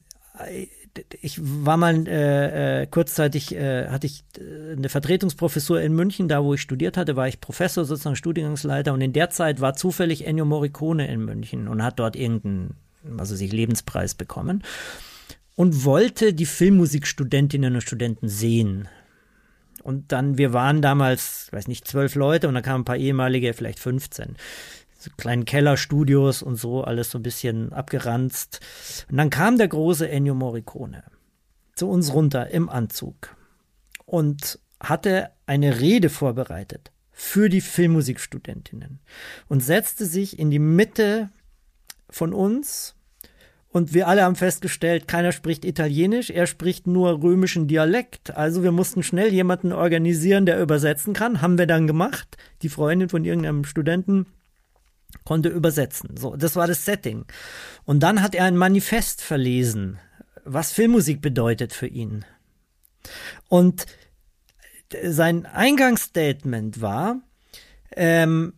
ich 1.21 1.39
war 1.41 1.77
mal 1.77 2.07
äh, 2.07 2.81
äh, 2.81 2.87
kurzzeitig 2.87 3.55
äh, 3.55 3.87
hatte 3.87 4.07
ich 4.07 4.23
äh, 4.37 4.73
eine 4.73 4.89
Vertretungsprofessur 4.89 5.81
in 5.81 5.93
München, 5.93 6.27
da 6.27 6.43
wo 6.43 6.53
ich 6.53 6.61
studiert 6.61 6.97
hatte, 6.97 7.15
war 7.15 7.27
ich 7.27 7.39
Professor, 7.39 7.85
sozusagen 7.85 8.15
Studiengangsleiter. 8.15 8.93
Und 8.93 9.01
in 9.01 9.13
der 9.13 9.29
Zeit 9.29 9.61
war 9.61 9.75
zufällig 9.75 10.25
Ennio 10.25 10.45
Morricone 10.45 11.07
in 11.07 11.23
München 11.23 11.67
und 11.67 11.83
hat 11.83 11.99
dort 11.99 12.15
irgendeinen, 12.15 12.75
was 13.03 13.31
weiß 13.31 13.41
ich, 13.41 13.51
Lebenspreis 13.51 14.15
bekommen 14.15 14.63
und 15.55 15.85
wollte 15.85 16.33
die 16.33 16.45
Filmmusikstudentinnen 16.45 17.75
und 17.75 17.81
Studenten 17.81 18.27
sehen. 18.27 18.87
Und 19.83 20.11
dann, 20.11 20.37
wir 20.37 20.53
waren 20.53 20.81
damals, 20.81 21.47
weiß 21.51 21.67
nicht, 21.67 21.87
zwölf 21.87 22.15
Leute 22.15 22.47
und 22.47 22.53
da 22.53 22.61
kamen 22.61 22.81
ein 22.81 22.85
paar 22.85 22.97
ehemalige, 22.97 23.53
vielleicht 23.53 23.79
15 23.79 24.35
so 25.01 25.11
kleinen 25.17 25.45
Kellerstudios 25.45 26.43
und 26.43 26.55
so, 26.55 26.83
alles 26.83 27.11
so 27.11 27.19
ein 27.19 27.23
bisschen 27.23 27.73
abgeranzt. 27.73 28.59
Und 29.09 29.17
dann 29.17 29.29
kam 29.29 29.57
der 29.57 29.67
große 29.67 30.09
Ennio 30.09 30.35
Morricone 30.35 31.03
zu 31.75 31.89
uns 31.89 32.13
runter 32.13 32.49
im 32.49 32.69
Anzug 32.69 33.35
und 34.05 34.59
hatte 34.79 35.31
eine 35.45 35.79
Rede 35.79 36.09
vorbereitet 36.09 36.91
für 37.11 37.49
die 37.49 37.61
Filmmusikstudentinnen 37.61 38.99
und 39.47 39.63
setzte 39.63 40.05
sich 40.05 40.39
in 40.39 40.49
die 40.49 40.59
Mitte 40.59 41.29
von 42.09 42.33
uns 42.33 42.95
und 43.71 43.93
wir 43.93 44.07
alle 44.09 44.23
haben 44.23 44.35
festgestellt, 44.35 45.07
keiner 45.07 45.31
spricht 45.31 45.63
Italienisch, 45.63 46.29
er 46.29 46.45
spricht 46.45 46.87
nur 46.87 47.23
römischen 47.23 47.67
Dialekt. 47.67 48.35
Also 48.35 48.63
wir 48.63 48.73
mussten 48.73 49.01
schnell 49.01 49.31
jemanden 49.31 49.71
organisieren, 49.71 50.45
der 50.45 50.61
übersetzen 50.61 51.13
kann. 51.13 51.41
Haben 51.41 51.57
wir 51.57 51.67
dann 51.67 51.87
gemacht. 51.87 52.35
Die 52.63 52.69
Freundin 52.69 53.07
von 53.07 53.23
irgendeinem 53.23 53.63
Studenten 53.63 54.25
konnte 55.23 55.49
übersetzen. 55.49 56.15
So, 56.17 56.35
das 56.35 56.55
war 56.55 56.67
das 56.67 56.85
Setting. 56.85 57.25
Und 57.85 58.01
dann 58.01 58.21
hat 58.21 58.35
er 58.35 58.45
ein 58.45 58.57
Manifest 58.57 59.21
verlesen, 59.21 59.99
was 60.43 60.71
Filmmusik 60.71 61.21
bedeutet 61.21 61.73
für 61.73 61.87
ihn. 61.87 62.25
Und 63.47 63.85
sein 65.03 65.45
Eingangsstatement 65.45 66.81
war, 66.81 67.21
ähm, 67.95 68.53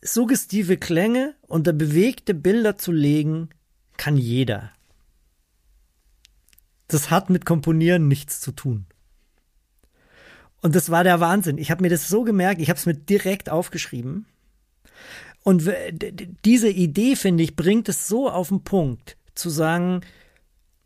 suggestive 0.00 0.76
Klänge 0.76 1.34
unter 1.46 1.72
bewegte 1.72 2.34
Bilder 2.34 2.76
zu 2.76 2.92
legen, 2.92 3.50
kann 3.96 4.16
jeder. 4.16 4.72
Das 6.88 7.10
hat 7.10 7.30
mit 7.30 7.46
Komponieren 7.46 8.08
nichts 8.08 8.40
zu 8.40 8.52
tun. 8.52 8.86
Und 10.60 10.74
das 10.74 10.90
war 10.90 11.04
der 11.04 11.20
Wahnsinn. 11.20 11.58
Ich 11.58 11.70
habe 11.70 11.82
mir 11.82 11.88
das 11.88 12.08
so 12.08 12.22
gemerkt, 12.22 12.60
ich 12.60 12.68
habe 12.68 12.78
es 12.78 12.86
mir 12.86 12.94
direkt 12.94 13.50
aufgeschrieben 13.50 14.26
Und 15.42 15.68
diese 16.44 16.68
Idee, 16.68 17.16
finde 17.16 17.42
ich, 17.42 17.56
bringt 17.56 17.88
es 17.88 18.06
so 18.06 18.30
auf 18.30 18.48
den 18.48 18.62
Punkt, 18.62 19.16
zu 19.34 19.50
sagen, 19.50 20.02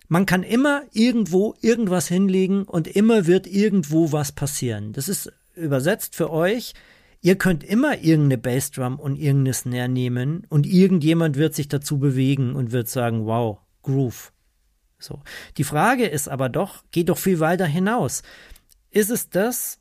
man 0.08 0.24
kann 0.24 0.42
immer 0.42 0.82
irgendwo 0.92 1.54
irgendwas 1.60 2.08
hinlegen 2.08 2.62
und 2.62 2.86
immer 2.86 3.26
wird 3.26 3.46
irgendwo 3.46 4.12
was 4.12 4.32
passieren. 4.32 4.92
Das 4.92 5.08
ist 5.08 5.32
übersetzt 5.54 6.14
für 6.14 6.30
euch. 6.30 6.74
Ihr 7.22 7.36
könnt 7.36 7.64
immer 7.64 7.98
irgendeine 7.98 8.38
Bassdrum 8.38 9.00
und 9.00 9.16
irgendeine 9.16 9.54
Snare 9.54 9.88
nehmen 9.88 10.46
und 10.48 10.66
irgendjemand 10.66 11.36
wird 11.36 11.54
sich 11.54 11.66
dazu 11.66 11.98
bewegen 11.98 12.54
und 12.54 12.72
wird 12.72 12.88
sagen, 12.88 13.26
wow, 13.26 13.58
Groove. 13.82 14.32
So. 14.98 15.22
Die 15.56 15.64
Frage 15.64 16.06
ist 16.06 16.28
aber 16.28 16.48
doch, 16.48 16.84
geht 16.92 17.08
doch 17.08 17.18
viel 17.18 17.40
weiter 17.40 17.66
hinaus. 17.66 18.22
Ist 18.90 19.10
es 19.10 19.28
das, 19.28 19.80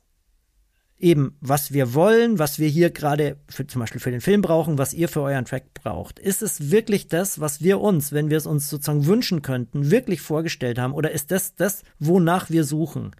eben, 0.98 1.36
was 1.40 1.72
wir 1.72 1.94
wollen, 1.94 2.38
was 2.38 2.58
wir 2.58 2.68
hier 2.68 2.90
gerade 2.90 3.36
für, 3.48 3.66
zum 3.66 3.80
Beispiel 3.80 4.00
für 4.00 4.10
den 4.10 4.20
Film 4.20 4.40
brauchen, 4.40 4.78
was 4.78 4.94
ihr 4.94 5.08
für 5.08 5.20
euren 5.20 5.44
Track 5.44 5.74
braucht. 5.74 6.18
Ist 6.18 6.42
es 6.42 6.70
wirklich 6.70 7.08
das, 7.08 7.38
was 7.38 7.60
wir 7.60 7.80
uns, 7.80 8.12
wenn 8.12 8.30
wir 8.30 8.38
es 8.38 8.46
uns 8.46 8.70
sozusagen 8.70 9.06
wünschen 9.06 9.42
könnten, 9.42 9.90
wirklich 9.90 10.22
vorgestellt 10.22 10.78
haben? 10.78 10.94
Oder 10.94 11.10
ist 11.10 11.30
das 11.30 11.54
das, 11.54 11.82
wonach 11.98 12.48
wir 12.48 12.64
suchen? 12.64 13.14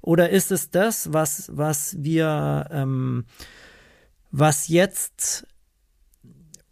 Oder 0.00 0.30
ist 0.30 0.50
es 0.50 0.70
das, 0.70 1.12
was, 1.12 1.50
was 1.54 1.96
wir, 1.98 2.66
ähm, 2.72 3.24
was 4.32 4.66
jetzt 4.66 5.46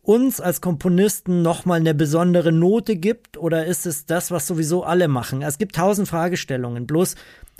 uns 0.02 0.40
als 0.40 0.60
Komponisten 0.60 1.42
nochmal 1.42 1.78
eine 1.78 1.94
besondere 1.94 2.50
Note 2.50 2.96
gibt? 2.96 3.36
Oder 3.36 3.66
ist 3.66 3.86
es 3.86 4.06
das, 4.06 4.32
was 4.32 4.48
sowieso 4.48 4.82
alle 4.82 5.06
machen? 5.06 5.42
Es 5.42 5.58
gibt 5.58 5.76
tausend 5.76 6.08
Fragestellungen. 6.08 6.88
Bloß 6.88 7.14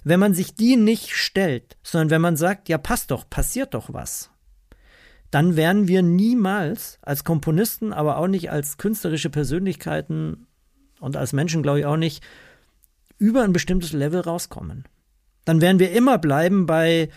wenn 0.04 0.20
man 0.20 0.34
sich 0.34 0.54
die 0.54 0.76
nicht 0.76 1.10
stellt, 1.10 1.76
sondern 1.82 2.10
wenn 2.10 2.20
man 2.20 2.36
sagt, 2.36 2.68
ja, 2.68 2.78
passt 2.78 3.10
doch, 3.10 3.28
passiert 3.28 3.74
doch 3.74 3.92
was, 3.92 4.30
dann 5.30 5.56
werden 5.56 5.88
wir 5.88 6.02
niemals 6.02 6.98
als 7.02 7.24
Komponisten, 7.24 7.92
aber 7.92 8.16
auch 8.16 8.26
nicht 8.26 8.50
als 8.50 8.78
künstlerische 8.78 9.30
Persönlichkeiten 9.30 10.46
und 11.00 11.16
als 11.16 11.32
Menschen, 11.32 11.62
glaube 11.62 11.80
ich, 11.80 11.86
auch 11.86 11.96
nicht 11.96 12.22
über 13.18 13.42
ein 13.42 13.52
bestimmtes 13.52 13.92
Level 13.92 14.20
rauskommen. 14.20 14.84
Dann 15.44 15.60
werden 15.60 15.78
wir 15.78 15.92
immer 15.92 16.18
bleiben 16.18 16.66
bei, 16.66 17.10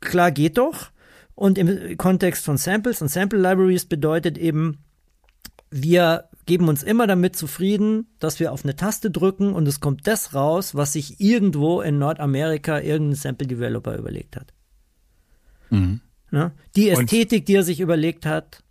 klar 0.00 0.30
geht 0.30 0.58
doch, 0.58 0.90
und 1.34 1.58
im 1.58 1.96
Kontext 1.98 2.44
von 2.44 2.56
Samples 2.56 3.02
und 3.02 3.08
Sample 3.08 3.38
Libraries 3.38 3.84
bedeutet 3.84 4.38
eben, 4.38 4.78
wir 5.70 6.28
geben 6.46 6.68
uns 6.68 6.82
immer 6.82 7.06
damit 7.06 7.36
zufrieden, 7.36 8.06
dass 8.20 8.38
wir 8.40 8.52
auf 8.52 8.64
eine 8.64 8.76
Taste 8.76 9.10
drücken 9.10 9.52
und 9.52 9.66
es 9.66 9.80
kommt 9.80 10.06
das 10.06 10.32
raus, 10.32 10.74
was 10.76 10.92
sich 10.92 11.20
irgendwo 11.20 11.80
in 11.80 11.98
Nordamerika 11.98 12.80
irgendein 12.80 13.16
Sample 13.16 13.48
Developer 13.48 13.96
überlegt 13.96 14.36
hat. 14.36 14.54
Mhm. 15.70 16.00
Ja? 16.30 16.52
Die 16.76 16.88
Ästhetik, 16.88 17.42
und 17.42 17.48
die 17.48 17.54
er 17.54 17.62
sich 17.64 17.80
überlegt 17.80 18.26
hat, 18.26 18.62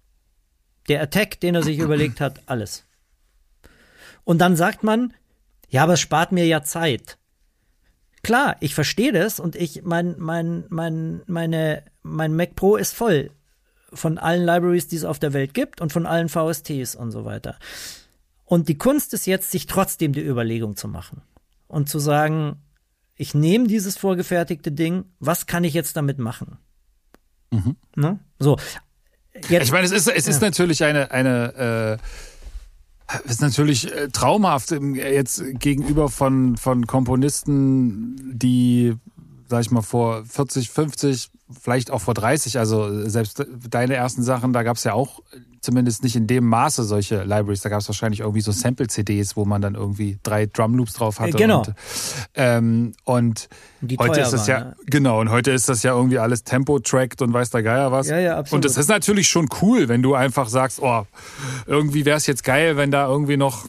der 0.88 1.02
Attack, 1.02 1.40
den 1.42 1.56
er 1.56 1.64
sich 1.64 1.80
überlegt 1.80 2.22
hat, 2.22 2.42
alles. 2.46 2.86
Und 4.24 4.40
dann 4.40 4.56
sagt 4.56 4.84
man, 4.84 5.14
ja, 5.70 5.84
aber 5.84 5.94
es 5.94 6.00
spart 6.00 6.32
mir 6.32 6.46
ja 6.46 6.64
Zeit. 6.64 7.18
Klar, 8.24 8.56
ich 8.62 8.74
verstehe 8.74 9.12
das 9.12 9.40
und 9.40 9.56
ich, 9.56 9.84
mein, 9.84 10.16
mein, 10.18 10.64
mein, 10.70 11.22
meine, 11.28 11.84
mein 12.02 12.36
Mac 12.36 12.56
Pro 12.56 12.78
ist 12.78 12.94
voll 12.94 13.32
von 13.94 14.18
allen 14.18 14.46
Libraries, 14.46 14.88
die 14.88 14.96
es 14.96 15.06
auf 15.06 15.20
der 15.20 15.34
Welt 15.34 15.54
gibt 15.54 15.82
und 15.82 15.92
von 15.92 16.06
allen 16.06 16.30
VSTs 16.30 16.96
und 16.96 17.12
so 17.12 17.26
weiter. 17.26 17.58
Und 18.44 18.70
die 18.70 18.78
Kunst 18.78 19.14
ist 19.14 19.26
jetzt, 19.26 19.52
sich 19.52 19.66
trotzdem 19.66 20.14
die 20.14 20.26
Überlegung 20.26 20.76
zu 20.76 20.88
machen 20.88 21.22
und 21.68 21.90
zu 21.90 22.00
sagen, 22.00 22.58
ich 23.16 23.34
nehme 23.34 23.68
dieses 23.68 23.98
vorgefertigte 23.98 24.72
Ding, 24.72 25.06
was 25.20 25.46
kann 25.46 25.64
ich 25.64 25.74
jetzt 25.74 25.96
damit 25.98 26.20
machen? 26.20 26.58
Mhm. 27.52 27.76
Ne? 27.96 28.20
So. 28.40 28.58
Jetzt, 29.50 29.66
ich 29.66 29.72
meine, 29.72 29.86
es 29.86 29.92
ist, 29.92 30.08
es 30.08 30.28
ist 30.28 30.42
natürlich 30.42 30.84
eine, 30.84 31.12
eine 31.12 32.00
äh, 32.00 33.30
ist 33.30 33.42
natürlich 33.42 33.92
äh, 33.94 34.10
traumhaft 34.10 34.72
jetzt 34.72 35.44
gegenüber 35.60 36.10
von, 36.10 36.58
von 36.58 36.88
Komponisten, 36.88 38.38
die, 38.38 38.96
sag 39.48 39.62
ich 39.62 39.72
mal, 39.72 39.82
vor 39.82 40.24
40, 40.26 40.70
50, 40.70 41.30
vielleicht 41.62 41.92
auch 41.92 42.02
vor 42.02 42.14
30, 42.14 42.58
also 42.58 43.08
selbst 43.08 43.46
deine 43.70 43.96
ersten 43.96 44.24
Sachen, 44.24 44.54
da 44.54 44.64
gab 44.64 44.78
es 44.78 44.84
ja 44.84 44.94
auch 44.94 45.22
zumindest 45.66 46.04
nicht 46.04 46.16
in 46.16 46.28
dem 46.28 46.46
Maße 46.46 46.84
solche 46.84 47.24
Libraries. 47.24 47.62
Da 47.62 47.70
gab 47.70 47.82
es 47.82 47.90
wahrscheinlich 47.90 48.20
irgendwie 48.22 48.42
so 48.42 48.52
Sample-CDs, 48.52 49.36
wo 49.36 49.46
man 49.46 49.62
dann 49.62 49.74
irgendwie 49.74 50.20
drei 50.24 50.46
Drum-Loops 50.46 50.94
drauf 50.94 51.20
hatte. 51.20 51.38
Genau. 51.38 51.60
Und, 51.62 51.74
ähm, 52.36 52.94
und 53.04 53.50
heute 53.98 54.22
ist 54.22 54.32
das 54.32 54.48
ja, 54.48 54.60
ne? 54.60 54.76
genau, 54.86 55.20
und 55.20 55.32
heute 55.32 55.52
ist 55.52 55.68
das 55.68 55.82
ja 55.84 55.94
irgendwie 55.94 56.20
alles 56.20 56.44
Tempo-tracked 56.44 57.22
und 57.24 57.34
weiß 57.34 57.50
der 57.50 57.64
Geier 57.64 57.92
was. 57.92 58.08
Ja, 58.08 58.20
ja, 58.20 58.38
absolut. 58.38 58.64
Und 58.64 58.66
das 58.66 58.78
ist 58.78 58.90
natürlich 58.90 59.28
schon 59.28 59.50
cool, 59.62 59.90
wenn 59.90 60.04
du 60.04 60.14
einfach 60.14 60.48
sagst, 60.48 60.80
oh, 60.82 61.06
irgendwie 61.66 62.06
wäre 62.06 62.18
es 62.18 62.28
jetzt 62.28 62.44
geil, 62.44 62.78
wenn 62.78 62.92
da 62.92 63.08
irgendwie 63.08 63.38
noch 63.38 63.66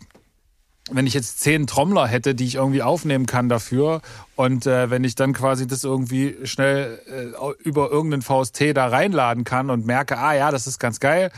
wenn 0.90 1.06
ich 1.06 1.14
jetzt 1.14 1.40
zehn 1.40 1.66
Trommler 1.66 2.06
hätte, 2.06 2.34
die 2.34 2.44
ich 2.44 2.56
irgendwie 2.56 2.82
aufnehmen 2.82 3.26
kann 3.26 3.48
dafür 3.48 4.02
und 4.36 4.66
äh, 4.66 4.88
wenn 4.88 5.02
ich 5.02 5.16
dann 5.16 5.32
quasi 5.32 5.66
das 5.66 5.82
irgendwie 5.82 6.36
schnell 6.44 7.00
äh, 7.06 7.62
über 7.62 7.90
irgendeinen 7.90 8.22
VST 8.22 8.76
da 8.76 8.86
reinladen 8.86 9.44
kann 9.44 9.70
und 9.70 9.84
merke, 9.84 10.18
ah 10.18 10.34
ja, 10.34 10.50
das 10.50 10.66
ist 10.66 10.78
ganz 10.78 11.00
geil 11.00 11.32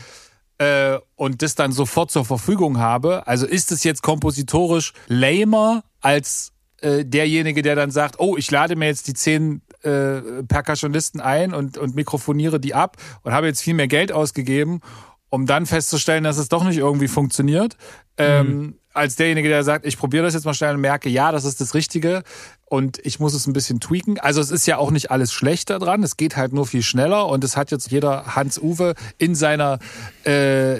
äh, 0.59 0.99
und 1.15 1.41
das 1.41 1.55
dann 1.55 1.71
sofort 1.71 2.11
zur 2.11 2.25
Verfügung 2.25 2.77
habe, 2.77 3.25
also 3.25 3.47
ist 3.47 3.71
es 3.71 3.83
jetzt 3.83 4.03
kompositorisch 4.03 4.93
lamer 5.07 5.83
als 5.99 6.51
äh, 6.81 7.03
derjenige, 7.03 7.63
der 7.63 7.75
dann 7.75 7.91
sagt, 7.91 8.19
oh, 8.19 8.37
ich 8.37 8.51
lade 8.51 8.75
mir 8.75 8.85
jetzt 8.85 9.07
die 9.07 9.13
zehn 9.15 9.61
äh, 9.81 10.43
Percussionisten 10.47 11.21
ein 11.21 11.53
und, 11.53 11.77
und 11.77 11.95
mikrofoniere 11.95 12.59
die 12.59 12.75
ab 12.75 12.97
und 13.23 13.31
habe 13.31 13.47
jetzt 13.47 13.63
viel 13.63 13.73
mehr 13.73 13.87
Geld 13.87 14.11
ausgegeben 14.11 14.81
um 15.29 15.45
dann 15.45 15.65
festzustellen, 15.65 16.23
dass 16.23 16.37
es 16.37 16.49
doch 16.49 16.63
nicht 16.63 16.77
irgendwie 16.77 17.07
funktioniert. 17.07 17.77
Ähm, 18.17 18.47
mhm. 18.47 18.51
Ähm, 18.51 18.78
als 18.93 19.15
derjenige, 19.15 19.49
der 19.49 19.63
sagt, 19.63 19.85
ich 19.85 19.97
probiere 19.97 20.23
das 20.23 20.33
jetzt 20.33 20.45
mal 20.45 20.53
schnell 20.53 20.75
und 20.75 20.81
merke, 20.81 21.09
ja, 21.09 21.31
das 21.31 21.45
ist 21.45 21.61
das 21.61 21.73
Richtige 21.73 22.23
und 22.65 22.99
ich 23.03 23.19
muss 23.19 23.33
es 23.33 23.45
ein 23.45 23.53
bisschen 23.53 23.79
tweaken. 23.79 24.19
Also 24.19 24.41
es 24.41 24.51
ist 24.51 24.65
ja 24.65 24.77
auch 24.77 24.91
nicht 24.91 25.11
alles 25.11 25.31
schlecht 25.31 25.69
daran, 25.69 26.03
es 26.03 26.17
geht 26.17 26.37
halt 26.37 26.53
nur 26.53 26.65
viel 26.65 26.81
schneller 26.81 27.27
und 27.27 27.43
es 27.43 27.55
hat 27.55 27.71
jetzt 27.71 27.91
jeder 27.91 28.35
Hans-Uwe 28.35 28.95
in 29.17 29.35
seiner 29.35 29.79
äh, 30.25 30.77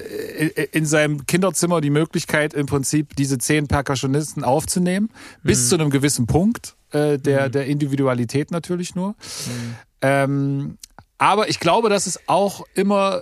in 0.71 0.85
seinem 0.85 1.25
Kinderzimmer 1.27 1.81
die 1.81 1.91
Möglichkeit 1.91 2.53
im 2.53 2.65
Prinzip 2.65 3.15
diese 3.15 3.37
zehn 3.37 3.67
Percussionisten 3.67 4.43
aufzunehmen, 4.43 5.09
mhm. 5.43 5.47
bis 5.47 5.69
zu 5.69 5.75
einem 5.75 5.91
gewissen 5.91 6.25
Punkt 6.25 6.75
äh, 6.91 7.17
der, 7.19 7.47
mhm. 7.47 7.51
der 7.51 7.65
Individualität 7.67 8.51
natürlich 8.51 8.95
nur. 8.95 9.09
Mhm. 9.09 9.75
Ähm, 10.01 10.77
aber 11.17 11.49
ich 11.49 11.59
glaube, 11.59 11.89
dass 11.89 12.07
es 12.07 12.27
auch 12.27 12.65
immer, 12.73 13.21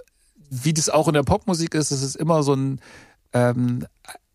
wie 0.50 0.74
das 0.74 0.88
auch 0.88 1.08
in 1.08 1.14
der 1.14 1.24
Popmusik 1.24 1.74
ist, 1.74 1.92
es 1.92 2.04
ist 2.04 2.16
immer 2.16 2.44
so 2.44 2.54
ein 2.54 2.80
ähm, 3.34 3.86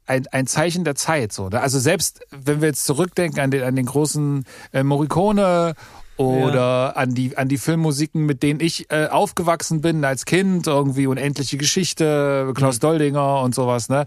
ein, 0.07 0.27
ein 0.29 0.47
Zeichen 0.47 0.85
der 0.85 0.95
Zeit. 0.95 1.33
So. 1.33 1.49
Ne? 1.49 1.61
Also 1.61 1.79
selbst 1.79 2.21
wenn 2.31 2.61
wir 2.61 2.69
jetzt 2.69 2.87
zurückdenken 2.87 3.41
an 3.41 3.51
den, 3.51 3.63
an 3.63 3.77
den 3.77 3.87
großen 3.87 4.45
äh, 4.73 4.83
Morricone 4.83 5.75
oder 6.17 6.55
ja. 6.55 6.89
an 6.91 7.15
die 7.15 7.37
an 7.37 7.49
die 7.49 7.59
Filmmusiken, 7.59 8.25
mit 8.25 8.43
denen 8.43 8.61
ich 8.61 8.91
äh, 8.91 9.07
aufgewachsen 9.07 9.81
bin 9.81 10.05
als 10.05 10.25
Kind, 10.25 10.67
irgendwie 10.67 11.07
unendliche 11.07 11.57
Geschichte, 11.57 12.53
Klaus 12.55 12.77
mhm. 12.77 12.81
Doldinger 12.81 13.41
und 13.41 13.55
sowas, 13.55 13.89
ne? 13.89 14.07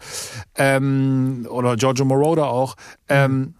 Ähm, 0.55 1.47
oder 1.49 1.75
Giorgio 1.75 2.05
Moroder 2.05 2.47
auch. 2.47 2.75
Ähm, 3.09 3.31
mhm. 3.31 3.53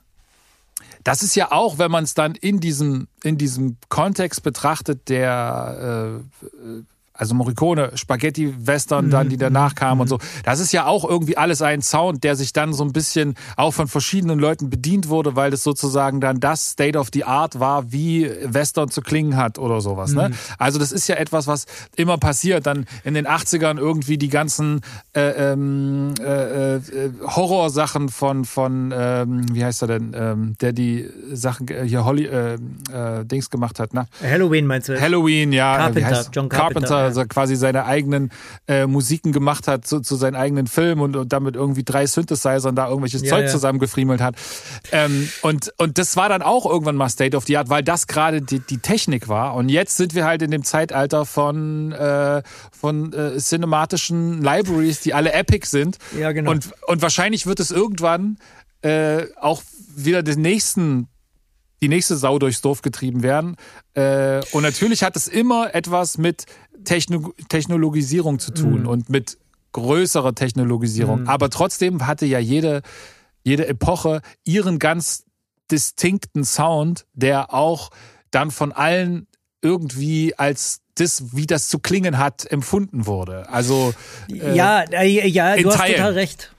das 1.04 1.24
ist 1.24 1.36
ja 1.36 1.52
auch, 1.52 1.80
wenn 1.80 1.92
man 1.92 2.04
es 2.04 2.14
dann 2.14 2.36
in 2.36 2.60
diesem 2.60 3.08
in 3.24 3.38
diesem 3.38 3.78
Kontext 3.90 4.44
betrachtet, 4.44 5.10
der 5.10 6.22
äh, 6.38 6.84
also 7.18 7.34
Morricone, 7.36 7.92
Spaghetti-Western 7.96 9.10
dann, 9.10 9.30
die 9.30 9.38
danach 9.38 9.72
mhm. 9.72 9.76
kamen 9.76 10.02
und 10.02 10.08
so. 10.08 10.20
Das 10.44 10.60
ist 10.60 10.72
ja 10.72 10.86
auch 10.86 11.08
irgendwie 11.08 11.38
alles 11.38 11.62
ein 11.62 11.82
Sound, 11.82 12.24
der 12.24 12.36
sich 12.36 12.54
dann 12.54 12.74
so 12.74 12.84
ein 12.84 12.94
bisschen 12.94 13.36
auch 13.56 13.72
von 13.72 13.88
verschiedenen 13.88 14.40
Leuten 14.40 14.70
bedient 14.70 15.10
wurde, 15.10 15.36
weil 15.36 15.52
das 15.52 15.64
sozusagen 15.64 16.20
dann 16.22 16.40
das 16.40 16.72
State 16.72 16.98
of 16.98 17.10
the 17.14 17.24
Art 17.24 17.60
war, 17.60 17.92
wie 17.92 18.30
Western 18.44 18.90
zu 18.90 19.02
klingen 19.02 19.38
hat 19.38 19.58
oder 19.58 19.82
sowas. 19.82 20.14
Ne? 20.14 20.30
Mhm. 20.30 20.36
Also 20.58 20.80
das 20.80 20.92
ist 20.92 21.08
ja 21.08 21.16
etwas, 21.16 21.48
was 21.48 21.66
immer 21.96 22.18
passiert. 22.18 22.66
Dann 22.66 22.86
in 23.04 23.14
den 23.14 23.28
80ern 23.28 23.78
irgendwie 23.78 24.18
die 24.18 24.30
ganzen 24.30 24.82
äh, 25.14 25.54
ähm, 25.54 26.14
äh, 26.20 26.76
äh, 26.76 26.82
Horrorsachen 27.26 28.10
von, 28.10 28.46
von 28.46 28.94
ähm, 28.96 29.46
wie 29.54 29.64
heißt 29.64 29.82
er 29.84 29.88
denn, 29.88 30.16
ähm, 30.16 30.56
der 30.60 30.74
die 30.74 31.10
Sachen 31.32 31.68
äh, 31.70 31.88
hier 31.88 32.04
Holly, 32.06 32.26
äh, 32.26 32.56
äh, 32.56 33.26
Dings 33.26 33.50
gemacht 33.50 33.80
hat. 33.80 33.94
Ne? 33.94 34.08
Halloween 34.22 34.68
meinst 34.68 34.90
du? 34.90 35.00
Halloween, 35.00 35.54
ja. 35.54 35.78
Carpenter, 35.78 36.26
John 36.34 36.50
Carpenter. 36.50 36.88
Carpenter 36.88 37.05
also 37.06 37.26
quasi 37.26 37.56
seine 37.56 37.86
eigenen 37.86 38.32
äh, 38.68 38.86
Musiken 38.86 39.32
gemacht 39.32 39.68
hat 39.68 39.86
zu, 39.86 40.02
zu 40.02 40.16
seinen 40.16 40.36
eigenen 40.36 40.68
Filmen 40.68 41.02
und, 41.02 41.16
und 41.16 41.32
damit 41.34 41.56
irgendwie 41.56 41.84
drei 41.84 42.06
Synthesizern 42.06 42.76
da 42.76 42.88
irgendwelches 42.88 43.22
ja, 43.22 43.30
Zeug 43.30 43.46
ja. 43.46 43.52
zusammengefriemelt 43.52 44.22
hat. 44.22 44.36
Ähm, 44.92 45.30
und, 45.42 45.74
und 45.78 45.98
das 45.98 46.18
war 46.18 46.30
dann 46.30 46.42
auch 46.42 46.66
irgendwann 46.66 46.96
mal 46.96 47.10
State 47.10 47.36
of 47.36 47.46
the 47.46 47.58
Art, 47.58 47.70
weil 47.70 47.84
das 47.84 48.08
gerade 48.08 48.42
die, 48.42 48.60
die 48.60 48.80
Technik 48.80 49.28
war. 49.28 49.56
Und 49.56 49.70
jetzt 49.70 49.98
sind 49.98 50.16
wir 50.16 50.26
halt 50.26 50.42
in 50.42 50.52
dem 50.52 50.64
Zeitalter 50.64 51.26
von, 51.26 51.92
äh, 51.92 52.44
von 52.72 53.14
äh, 53.14 53.38
cinematischen 53.38 54.42
Libraries, 54.42 55.02
die 55.02 55.14
alle 55.14 55.34
epic 55.34 55.68
sind. 55.68 55.98
Ja, 56.20 56.32
genau. 56.32 56.52
Und, 56.52 56.72
und 56.88 57.02
wahrscheinlich 57.02 57.46
wird 57.46 57.60
es 57.60 57.72
irgendwann 57.72 58.38
äh, 58.82 59.26
auch 59.40 59.64
wieder 59.96 60.24
den 60.24 60.42
nächsten 60.42 61.08
die 61.82 61.90
nächste 61.90 62.16
Sau 62.16 62.40
durchs 62.40 62.62
Dorf 62.62 62.82
getrieben 62.82 63.22
werden. 63.22 63.58
Äh, 63.94 64.42
und 64.52 64.64
natürlich 64.64 65.04
hat 65.04 65.16
es 65.16 65.28
immer 65.28 65.76
etwas 65.76 66.18
mit 66.18 66.46
Techno 66.86 67.34
Technologisierung 67.50 68.40
zu 68.40 68.52
tun 68.52 68.82
mhm. 68.82 68.88
und 68.88 69.10
mit 69.10 69.38
größerer 69.74 70.34
Technologisierung. 70.34 71.22
Mhm. 71.22 71.28
Aber 71.28 71.50
trotzdem 71.50 72.08
hatte 72.08 72.26
ja 72.26 72.40
jede, 72.40 72.82
jede 73.44 73.68
Epoche 73.68 74.22
ihren 74.46 74.80
ganz 74.80 75.26
distinkten 75.70 76.46
Sound, 76.46 77.06
der 77.14 77.54
auch 77.54 77.90
dann 78.32 78.52
von 78.52 78.72
allen 78.72 79.28
irgendwie 79.62 80.38
als 80.38 80.82
das, 80.96 81.36
wie 81.36 81.46
das 81.46 81.68
zu 81.68 81.80
klingen 81.80 82.18
hat, 82.18 82.50
empfunden 82.50 83.06
wurde. 83.06 83.50
Also 83.50 83.94
äh, 84.30 84.56
ja, 84.56 84.84
äh, 84.84 85.28
ja, 85.28 85.58
du 85.58 85.70
hast 85.70 85.78
Teilen. 85.78 85.96
total 85.96 86.14
recht. 86.14 86.55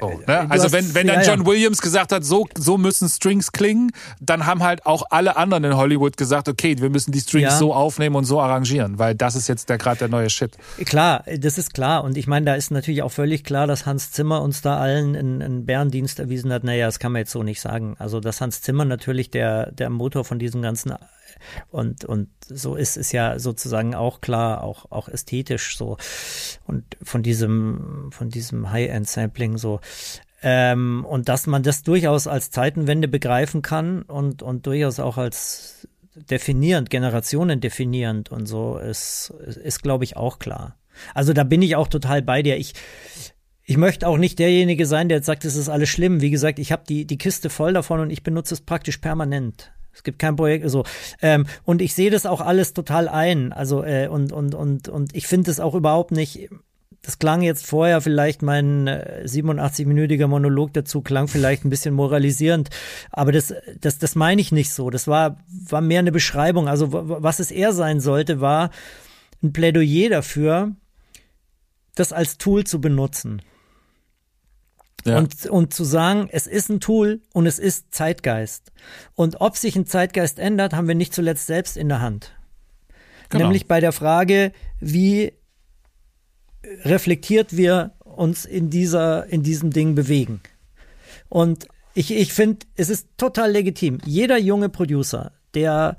Oh, 0.00 0.20
ne? 0.26 0.50
Also 0.50 0.72
wenn, 0.72 0.94
wenn 0.94 1.06
dann 1.06 1.22
John 1.24 1.46
Williams 1.46 1.80
gesagt 1.80 2.12
hat, 2.12 2.24
so, 2.24 2.46
so 2.56 2.78
müssen 2.78 3.08
Strings 3.08 3.52
klingen, 3.52 3.92
dann 4.20 4.46
haben 4.46 4.62
halt 4.62 4.86
auch 4.86 5.04
alle 5.10 5.36
anderen 5.36 5.64
in 5.64 5.76
Hollywood 5.76 6.16
gesagt, 6.16 6.48
okay, 6.48 6.76
wir 6.80 6.90
müssen 6.90 7.12
die 7.12 7.20
Strings 7.20 7.52
ja. 7.52 7.58
so 7.58 7.74
aufnehmen 7.74 8.16
und 8.16 8.24
so 8.24 8.40
arrangieren, 8.40 8.98
weil 8.98 9.14
das 9.14 9.34
ist 9.36 9.48
jetzt 9.48 9.68
der 9.68 9.78
gerade 9.78 9.98
der 9.98 10.08
neue 10.08 10.30
Shit. 10.30 10.56
Klar, 10.84 11.24
das 11.38 11.58
ist 11.58 11.74
klar. 11.74 12.04
Und 12.04 12.16
ich 12.16 12.26
meine, 12.26 12.46
da 12.46 12.54
ist 12.54 12.70
natürlich 12.70 13.02
auch 13.02 13.12
völlig 13.12 13.44
klar, 13.44 13.66
dass 13.66 13.86
Hans 13.86 14.12
Zimmer 14.12 14.42
uns 14.42 14.62
da 14.62 14.78
allen 14.78 15.16
einen 15.16 15.66
Bärendienst 15.66 16.18
erwiesen 16.18 16.52
hat. 16.52 16.64
Naja, 16.64 16.86
das 16.86 16.98
kann 16.98 17.12
man 17.12 17.20
jetzt 17.20 17.32
so 17.32 17.42
nicht 17.42 17.60
sagen. 17.60 17.96
Also, 17.98 18.20
dass 18.20 18.40
Hans 18.40 18.62
Zimmer 18.62 18.84
natürlich 18.84 19.30
der, 19.30 19.70
der 19.72 19.90
Motor 19.90 20.24
von 20.24 20.38
diesem 20.38 20.62
ganzen 20.62 20.94
und, 21.70 22.04
und 22.04 22.28
so 22.46 22.76
ist 22.76 22.96
es 22.96 23.12
ja 23.12 23.38
sozusagen 23.38 23.94
auch 23.94 24.20
klar, 24.20 24.62
auch, 24.62 24.90
auch 24.90 25.08
ästhetisch 25.08 25.76
so. 25.76 25.96
Und 26.66 26.84
von 27.02 27.22
diesem, 27.22 28.10
von 28.12 28.30
diesem 28.30 28.70
High-End-Sampling 28.70 29.58
so. 29.58 29.80
Ähm, 30.42 31.06
und 31.08 31.28
dass 31.28 31.46
man 31.46 31.62
das 31.62 31.82
durchaus 31.82 32.26
als 32.26 32.50
Zeitenwende 32.50 33.08
begreifen 33.08 33.62
kann 33.62 34.02
und, 34.02 34.42
und 34.42 34.66
durchaus 34.66 35.00
auch 35.00 35.16
als 35.16 35.88
definierend, 36.14 36.90
Generationen 36.90 37.60
definierend 37.60 38.30
und 38.30 38.46
so 38.46 38.78
ist, 38.78 39.30
ist 39.30 39.82
glaube 39.82 40.04
ich, 40.04 40.16
auch 40.16 40.38
klar. 40.38 40.76
Also 41.14 41.32
da 41.32 41.44
bin 41.44 41.62
ich 41.62 41.76
auch 41.76 41.88
total 41.88 42.22
bei 42.22 42.42
dir. 42.42 42.56
Ich, 42.56 42.74
ich 43.64 43.76
möchte 43.76 44.06
auch 44.06 44.18
nicht 44.18 44.38
derjenige 44.38 44.86
sein, 44.86 45.08
der 45.08 45.18
jetzt 45.18 45.26
sagt, 45.26 45.44
es 45.44 45.56
ist 45.56 45.68
alles 45.68 45.88
schlimm. 45.88 46.20
Wie 46.20 46.30
gesagt, 46.30 46.58
ich 46.58 46.72
habe 46.72 46.84
die, 46.88 47.06
die 47.06 47.18
Kiste 47.18 47.50
voll 47.50 47.72
davon 47.72 48.00
und 48.00 48.10
ich 48.10 48.22
benutze 48.22 48.54
es 48.54 48.60
praktisch 48.60 48.98
permanent. 48.98 49.72
Es 49.94 50.02
gibt 50.02 50.18
kein 50.18 50.36
Projekt, 50.36 50.68
so. 50.68 50.84
Ähm, 51.22 51.46
und 51.64 51.80
ich 51.80 51.94
sehe 51.94 52.10
das 52.10 52.26
auch 52.26 52.40
alles 52.40 52.74
total 52.74 53.08
ein. 53.08 53.52
Also, 53.52 53.84
äh, 53.84 54.08
und, 54.08 54.32
und, 54.32 54.54
und, 54.54 54.88
und 54.88 55.14
ich 55.14 55.26
finde 55.26 55.50
es 55.50 55.60
auch 55.60 55.74
überhaupt 55.74 56.10
nicht. 56.10 56.48
Das 57.02 57.18
klang 57.18 57.42
jetzt 57.42 57.66
vorher 57.66 58.00
vielleicht 58.00 58.42
mein 58.42 58.86
äh, 58.86 59.24
87-minütiger 59.26 60.26
Monolog 60.26 60.72
dazu, 60.72 61.02
klang 61.02 61.28
vielleicht 61.28 61.64
ein 61.64 61.70
bisschen 61.70 61.94
moralisierend, 61.94 62.70
aber 63.10 63.30
das, 63.30 63.52
das, 63.78 63.98
das 63.98 64.14
meine 64.14 64.40
ich 64.40 64.52
nicht 64.52 64.72
so. 64.72 64.88
Das 64.88 65.06
war, 65.06 65.38
war 65.68 65.82
mehr 65.82 65.98
eine 65.98 66.12
Beschreibung. 66.12 66.66
Also, 66.66 66.88
was 66.92 67.40
es 67.40 67.50
eher 67.50 67.72
sein 67.72 68.00
sollte, 68.00 68.40
war 68.40 68.70
ein 69.42 69.52
Plädoyer 69.52 70.08
dafür, 70.08 70.72
das 71.94 72.12
als 72.12 72.38
Tool 72.38 72.64
zu 72.64 72.80
benutzen. 72.80 73.42
Ja. 75.04 75.18
Und, 75.18 75.46
und 75.46 75.74
zu 75.74 75.84
sagen, 75.84 76.28
es 76.32 76.46
ist 76.46 76.70
ein 76.70 76.80
Tool 76.80 77.20
und 77.32 77.46
es 77.46 77.58
ist 77.58 77.94
Zeitgeist. 77.94 78.72
Und 79.14 79.40
ob 79.40 79.56
sich 79.56 79.76
ein 79.76 79.86
Zeitgeist 79.86 80.38
ändert, 80.38 80.72
haben 80.72 80.88
wir 80.88 80.94
nicht 80.94 81.14
zuletzt 81.14 81.46
selbst 81.46 81.76
in 81.76 81.88
der 81.88 82.00
Hand. 82.00 82.32
Genau. 83.28 83.44
Nämlich 83.44 83.68
bei 83.68 83.80
der 83.80 83.92
Frage, 83.92 84.52
wie 84.80 85.32
reflektiert 86.84 87.56
wir 87.56 87.92
uns 88.00 88.44
in 88.44 88.70
dieser, 88.70 89.26
in 89.26 89.42
diesem 89.42 89.70
Ding 89.70 89.94
bewegen. 89.94 90.40
Und 91.28 91.68
ich, 91.94 92.12
ich 92.12 92.32
finde, 92.32 92.66
es 92.76 92.88
ist 92.88 93.08
total 93.16 93.50
legitim. 93.50 93.98
Jeder 94.04 94.38
junge 94.38 94.68
Producer, 94.68 95.32
der 95.54 95.96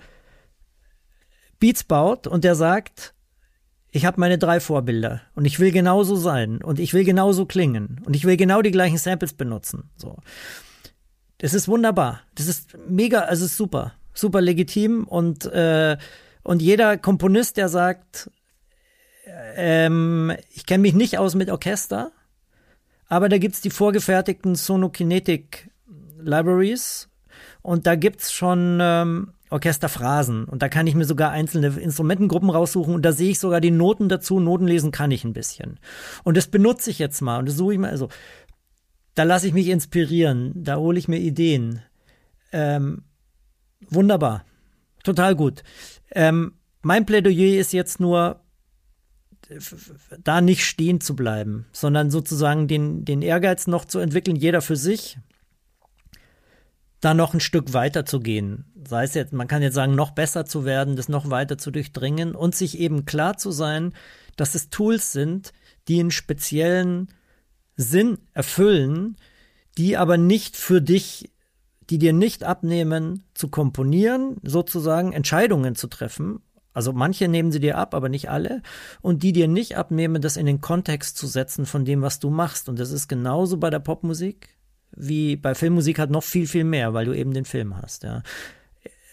Beats 1.60 1.84
baut 1.84 2.28
und 2.28 2.44
der 2.44 2.56
sagt, 2.56 3.15
ich 3.96 4.06
habe 4.06 4.20
meine 4.20 4.38
drei 4.38 4.60
Vorbilder 4.60 5.22
und 5.36 5.46
ich 5.46 5.62
will 5.62 5.72
genauso 5.72 6.18
sein 6.18 6.62
und 6.62 6.80
ich 6.80 6.94
will 6.94 7.06
genauso 7.06 7.46
klingen 7.46 8.02
und 8.04 8.14
ich 8.14 8.26
will 8.26 8.36
genau 8.36 8.62
die 8.62 8.72
gleichen 8.72 8.98
Samples 8.98 9.32
benutzen. 9.32 9.90
So. 9.96 10.18
Das 11.38 11.54
ist 11.54 11.70
wunderbar. 11.70 12.20
Das 12.36 12.48
ist 12.48 12.78
mega, 12.90 13.22
also 13.22 13.46
ist 13.46 13.56
super. 13.56 13.94
Super 14.14 14.42
legitim 14.42 15.06
und, 15.06 15.46
äh, 15.46 15.96
und 16.44 16.62
jeder 16.62 16.98
Komponist, 16.98 17.56
der 17.56 17.70
sagt, 17.70 18.30
ähm, 19.56 20.34
ich 20.54 20.66
kenne 20.66 20.82
mich 20.82 20.94
nicht 20.94 21.18
aus 21.18 21.34
mit 21.34 21.50
Orchester, 21.50 22.12
aber 23.08 23.30
da 23.30 23.38
gibt's 23.38 23.62
die 23.62 23.70
vorgefertigten 23.70 24.56
Sonokinetic 24.56 25.70
Libraries 26.20 27.08
und 27.62 27.88
da 27.88 27.96
gibt's 27.96 28.34
schon 28.34 28.80
ähm, 28.82 29.32
Orchesterphrasen. 29.56 30.46
Und 30.46 30.62
da 30.62 30.70
kann 30.70 30.86
ich 30.86 30.96
mir 30.96 31.06
sogar 31.06 31.32
einzelne 31.32 31.68
Instrumentengruppen 31.68 32.50
raussuchen 32.50 32.94
und 32.94 33.04
da 33.04 33.12
sehe 33.12 33.32
ich 33.32 33.40
sogar 33.40 33.62
die 33.62 33.72
Noten 33.72 34.10
dazu. 34.10 34.40
Noten 34.40 34.68
lesen 34.68 34.92
kann 34.92 35.12
ich 35.12 35.24
ein 35.24 35.34
bisschen. 35.34 35.80
Und 36.24 36.38
das 36.38 36.48
benutze 36.48 36.92
ich 36.92 37.00
jetzt 37.00 37.22
mal 37.22 37.40
und 37.40 37.48
das 37.48 37.56
suche 37.56 37.74
ich 37.74 37.80
mal. 37.80 37.90
Also, 37.90 38.10
da 39.16 39.24
lasse 39.24 39.48
ich 39.48 39.54
mich 39.54 39.70
inspirieren, 39.70 40.52
da 40.56 40.76
hole 40.76 41.00
ich 41.00 41.08
mir 41.08 41.20
Ideen. 41.20 41.82
Ähm, 42.52 43.04
wunderbar. 43.90 44.44
Total 45.04 45.36
gut. 45.36 45.64
Ähm, 46.12 46.56
mein 46.82 47.06
Plädoyer 47.06 47.58
ist 47.58 47.72
jetzt 47.72 48.00
nur, 48.00 48.42
da 50.22 50.42
nicht 50.42 50.66
stehen 50.66 51.00
zu 51.00 51.16
bleiben, 51.16 51.66
sondern 51.72 52.12
sozusagen 52.12 52.68
den, 52.68 53.06
den 53.06 53.22
Ehrgeiz 53.22 53.68
noch 53.68 53.86
zu 53.86 54.00
entwickeln, 54.00 54.36
jeder 54.36 54.62
für 54.62 54.76
sich, 54.76 55.18
da 57.06 57.14
noch 57.14 57.36
ein 57.36 57.40
Stück 57.40 57.74
weiter 57.74 58.04
zu 58.04 58.20
gehen. 58.20 58.66
Sei 58.88 59.04
es 59.04 59.14
jetzt, 59.14 59.32
man 59.32 59.48
kann 59.48 59.62
jetzt 59.62 59.76
sagen, 59.76 59.94
noch 59.94 60.10
besser 60.10 60.46
zu 60.46 60.66
werden, 60.66 60.96
das 60.96 61.08
noch 61.08 61.30
weiter 61.30 61.60
zu 61.60 61.70
durchdringen 61.70 62.34
und 62.34 62.56
sich 62.56 62.80
eben 62.80 63.06
klar 63.06 63.38
zu 63.38 63.52
sein, 63.52 63.94
dass 64.38 64.56
es 64.56 64.72
Tools 64.72 65.12
sind, 65.12 65.54
die 65.88 66.00
einen 66.00 66.10
speziellen 66.10 67.10
Sinn 67.76 68.18
erfüllen, 68.34 69.18
die 69.78 69.98
aber 69.98 70.18
nicht 70.18 70.58
für 70.58 70.82
dich, 70.82 71.32
die 71.92 72.00
dir 72.00 72.12
nicht 72.12 72.44
abnehmen, 72.44 73.24
zu 73.36 73.50
komponieren, 73.50 74.38
sozusagen 74.42 75.14
Entscheidungen 75.14 75.76
zu 75.76 75.86
treffen. 75.86 76.40
Also 76.74 76.92
manche 76.92 77.28
nehmen 77.28 77.52
sie 77.52 77.60
dir 77.60 77.78
ab, 77.78 77.94
aber 77.94 78.10
nicht 78.10 78.32
alle. 78.32 78.64
Und 79.02 79.22
die 79.22 79.32
dir 79.32 79.48
nicht 79.48 79.78
abnehmen, 79.78 80.24
das 80.24 80.38
in 80.38 80.48
den 80.48 80.60
Kontext 80.60 81.18
zu 81.18 81.28
setzen 81.28 81.68
von 81.68 81.86
dem, 81.86 82.02
was 82.02 82.20
du 82.20 82.32
machst. 82.32 82.68
Und 82.68 82.80
das 82.80 82.90
ist 82.90 83.08
genauso 83.08 83.58
bei 83.58 83.70
der 83.70 83.80
Popmusik 83.80 84.55
wie 84.96 85.36
bei 85.36 85.56
Filmmusik 85.56 86.00
hat 86.00 86.10
noch 86.10 86.24
viel, 86.24 86.48
viel 86.48 86.64
mehr, 86.64 86.94
weil 86.94 87.06
du 87.06 87.14
eben 87.14 87.34
den 87.34 87.46
Film 87.46 87.82
hast, 87.82 88.04
ja. 88.04 88.24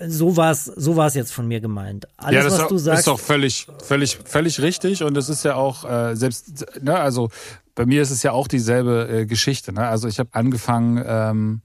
So 0.04 0.36
war 0.36 0.50
es 0.50 0.64
so 0.64 0.96
war's 0.96 1.14
jetzt 1.14 1.32
von 1.32 1.46
mir 1.46 1.60
gemeint. 1.60 2.08
Alles, 2.16 2.34
ja, 2.34 2.42
das 2.42 2.58
was 2.58 2.68
du 2.68 2.78
sagst, 2.78 2.98
ist 3.00 3.06
doch 3.06 3.20
völlig, 3.20 3.68
völlig, 3.84 4.18
völlig 4.24 4.60
richtig 4.60 5.04
und 5.04 5.16
es 5.16 5.28
ist 5.28 5.44
ja 5.44 5.54
auch 5.54 5.88
äh, 5.88 6.16
selbst, 6.16 6.66
ne, 6.82 6.98
also 6.98 7.30
bei 7.74 7.86
mir 7.86 8.02
ist 8.02 8.10
es 8.10 8.22
ja 8.22 8.32
auch 8.32 8.48
dieselbe 8.48 9.08
äh, 9.08 9.26
Geschichte. 9.26 9.72
Ne? 9.72 9.86
Also 9.86 10.08
ich 10.08 10.18
habe 10.18 10.30
angefangen, 10.32 11.02
ähm, 11.06 11.62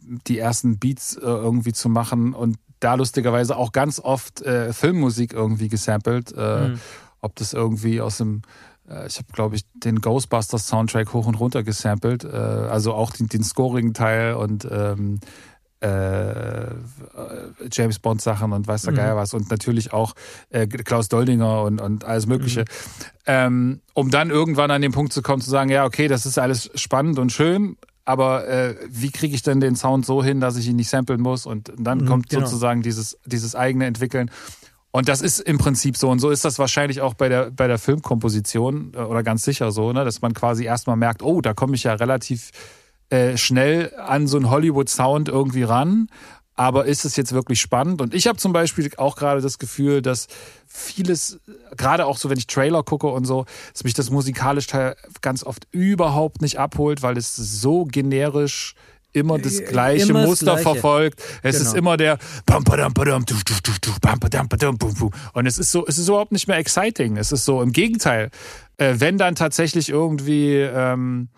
die 0.00 0.38
ersten 0.38 0.78
Beats 0.78 1.16
äh, 1.16 1.20
irgendwie 1.20 1.72
zu 1.72 1.88
machen 1.88 2.34
und 2.34 2.56
da 2.80 2.94
lustigerweise 2.94 3.56
auch 3.56 3.72
ganz 3.72 4.00
oft 4.00 4.42
äh, 4.42 4.72
Filmmusik 4.72 5.32
irgendwie 5.32 5.68
gesampelt. 5.68 6.32
Äh, 6.36 6.68
mhm. 6.68 6.80
Ob 7.20 7.34
das 7.36 7.54
irgendwie 7.54 8.00
aus 8.00 8.18
dem 8.18 8.42
ich 9.06 9.16
habe, 9.16 9.32
glaube 9.32 9.56
ich, 9.56 9.62
den 9.72 10.00
Ghostbusters 10.00 10.68
Soundtrack 10.68 11.12
hoch 11.12 11.26
und 11.26 11.36
runter 11.36 11.62
gesampelt. 11.62 12.24
Äh, 12.24 12.36
also 12.36 12.94
auch 12.94 13.12
den, 13.12 13.28
den 13.28 13.42
scorigen 13.42 13.94
Teil 13.94 14.34
und 14.34 14.66
ähm, 14.70 15.20
äh, 15.80 16.66
James 17.70 17.98
Bond 17.98 18.22
Sachen 18.22 18.52
und 18.52 18.66
weiß 18.66 18.82
der 18.82 18.92
mhm. 18.92 18.96
Geier 18.96 19.16
was 19.16 19.34
und 19.34 19.50
natürlich 19.50 19.92
auch 19.92 20.14
äh, 20.50 20.66
Klaus 20.66 21.08
Doldinger 21.08 21.62
und, 21.62 21.80
und 21.80 22.04
alles 22.04 22.26
Mögliche. 22.26 22.60
Mhm. 22.60 22.66
Ähm, 23.26 23.80
um 23.92 24.10
dann 24.10 24.30
irgendwann 24.30 24.70
an 24.70 24.82
den 24.82 24.92
Punkt 24.92 25.12
zu 25.12 25.22
kommen, 25.22 25.42
zu 25.42 25.50
sagen, 25.50 25.70
ja, 25.70 25.84
okay, 25.84 26.08
das 26.08 26.26
ist 26.26 26.38
alles 26.38 26.70
spannend 26.74 27.18
und 27.18 27.32
schön, 27.32 27.76
aber 28.04 28.46
äh, 28.48 28.76
wie 28.88 29.10
kriege 29.10 29.34
ich 29.34 29.42
denn 29.42 29.60
den 29.60 29.76
Sound 29.76 30.04
so 30.04 30.22
hin, 30.22 30.40
dass 30.40 30.56
ich 30.56 30.68
ihn 30.68 30.76
nicht 30.76 30.90
samplen 30.90 31.20
muss? 31.20 31.46
Und 31.46 31.72
dann 31.78 32.02
mhm, 32.02 32.06
kommt 32.06 32.28
genau. 32.28 32.46
sozusagen 32.46 32.82
dieses, 32.82 33.18
dieses 33.24 33.54
eigene 33.54 33.86
Entwickeln. 33.86 34.30
Und 34.94 35.08
das 35.08 35.22
ist 35.22 35.40
im 35.40 35.58
Prinzip 35.58 35.96
so. 35.96 36.08
Und 36.08 36.20
so 36.20 36.30
ist 36.30 36.44
das 36.44 36.60
wahrscheinlich 36.60 37.00
auch 37.00 37.14
bei 37.14 37.28
der, 37.28 37.50
bei 37.50 37.66
der 37.66 37.78
Filmkomposition 37.78 38.92
äh, 38.94 38.98
oder 38.98 39.24
ganz 39.24 39.42
sicher 39.42 39.72
so, 39.72 39.92
ne? 39.92 40.04
dass 40.04 40.22
man 40.22 40.34
quasi 40.34 40.66
erstmal 40.66 40.94
merkt, 40.94 41.20
oh, 41.20 41.40
da 41.40 41.52
komme 41.52 41.74
ich 41.74 41.82
ja 41.82 41.94
relativ 41.94 42.52
äh, 43.10 43.36
schnell 43.36 43.92
an 43.98 44.28
so 44.28 44.36
einen 44.36 44.50
Hollywood-Sound 44.50 45.28
irgendwie 45.28 45.64
ran. 45.64 46.06
Aber 46.54 46.84
ist 46.84 47.04
es 47.04 47.16
jetzt 47.16 47.32
wirklich 47.32 47.60
spannend? 47.60 48.02
Und 48.02 48.14
ich 48.14 48.28
habe 48.28 48.38
zum 48.38 48.52
Beispiel 48.52 48.88
auch 48.96 49.16
gerade 49.16 49.40
das 49.40 49.58
Gefühl, 49.58 50.00
dass 50.00 50.28
vieles, 50.68 51.40
gerade 51.76 52.06
auch 52.06 52.16
so, 52.16 52.30
wenn 52.30 52.38
ich 52.38 52.46
Trailer 52.46 52.84
gucke 52.84 53.08
und 53.08 53.24
so, 53.24 53.46
dass 53.72 53.82
mich 53.82 53.94
das 53.94 54.10
musikalisch 54.10 54.68
ganz 55.20 55.42
oft 55.42 55.66
überhaupt 55.72 56.40
nicht 56.40 56.60
abholt, 56.60 57.02
weil 57.02 57.16
es 57.16 57.34
so 57.34 57.84
generisch 57.84 58.76
immer 59.14 59.38
das 59.38 59.64
gleiche 59.64 60.10
immer 60.10 60.26
Muster 60.26 60.46
das 60.46 60.62
gleiche. 60.62 60.80
verfolgt. 60.80 61.22
Es 61.42 61.58
genau. 61.58 61.70
ist 61.70 61.76
immer 61.76 61.96
der 61.96 62.18
und 65.32 65.46
es 65.46 65.58
ist 65.58 65.72
so, 65.72 65.86
es 65.86 65.98
ist 65.98 66.08
überhaupt 66.08 66.32
nicht 66.32 66.48
mehr 66.48 66.58
exciting. 66.58 67.16
Es 67.16 67.32
ist 67.32 67.44
so 67.44 67.62
im 67.62 67.72
Gegenteil. 67.72 68.30
Äh, 68.76 68.96
wenn 68.98 69.16
dann 69.16 69.34
tatsächlich 69.34 69.88
irgendwie 69.88 70.56
ähm, 70.56 71.28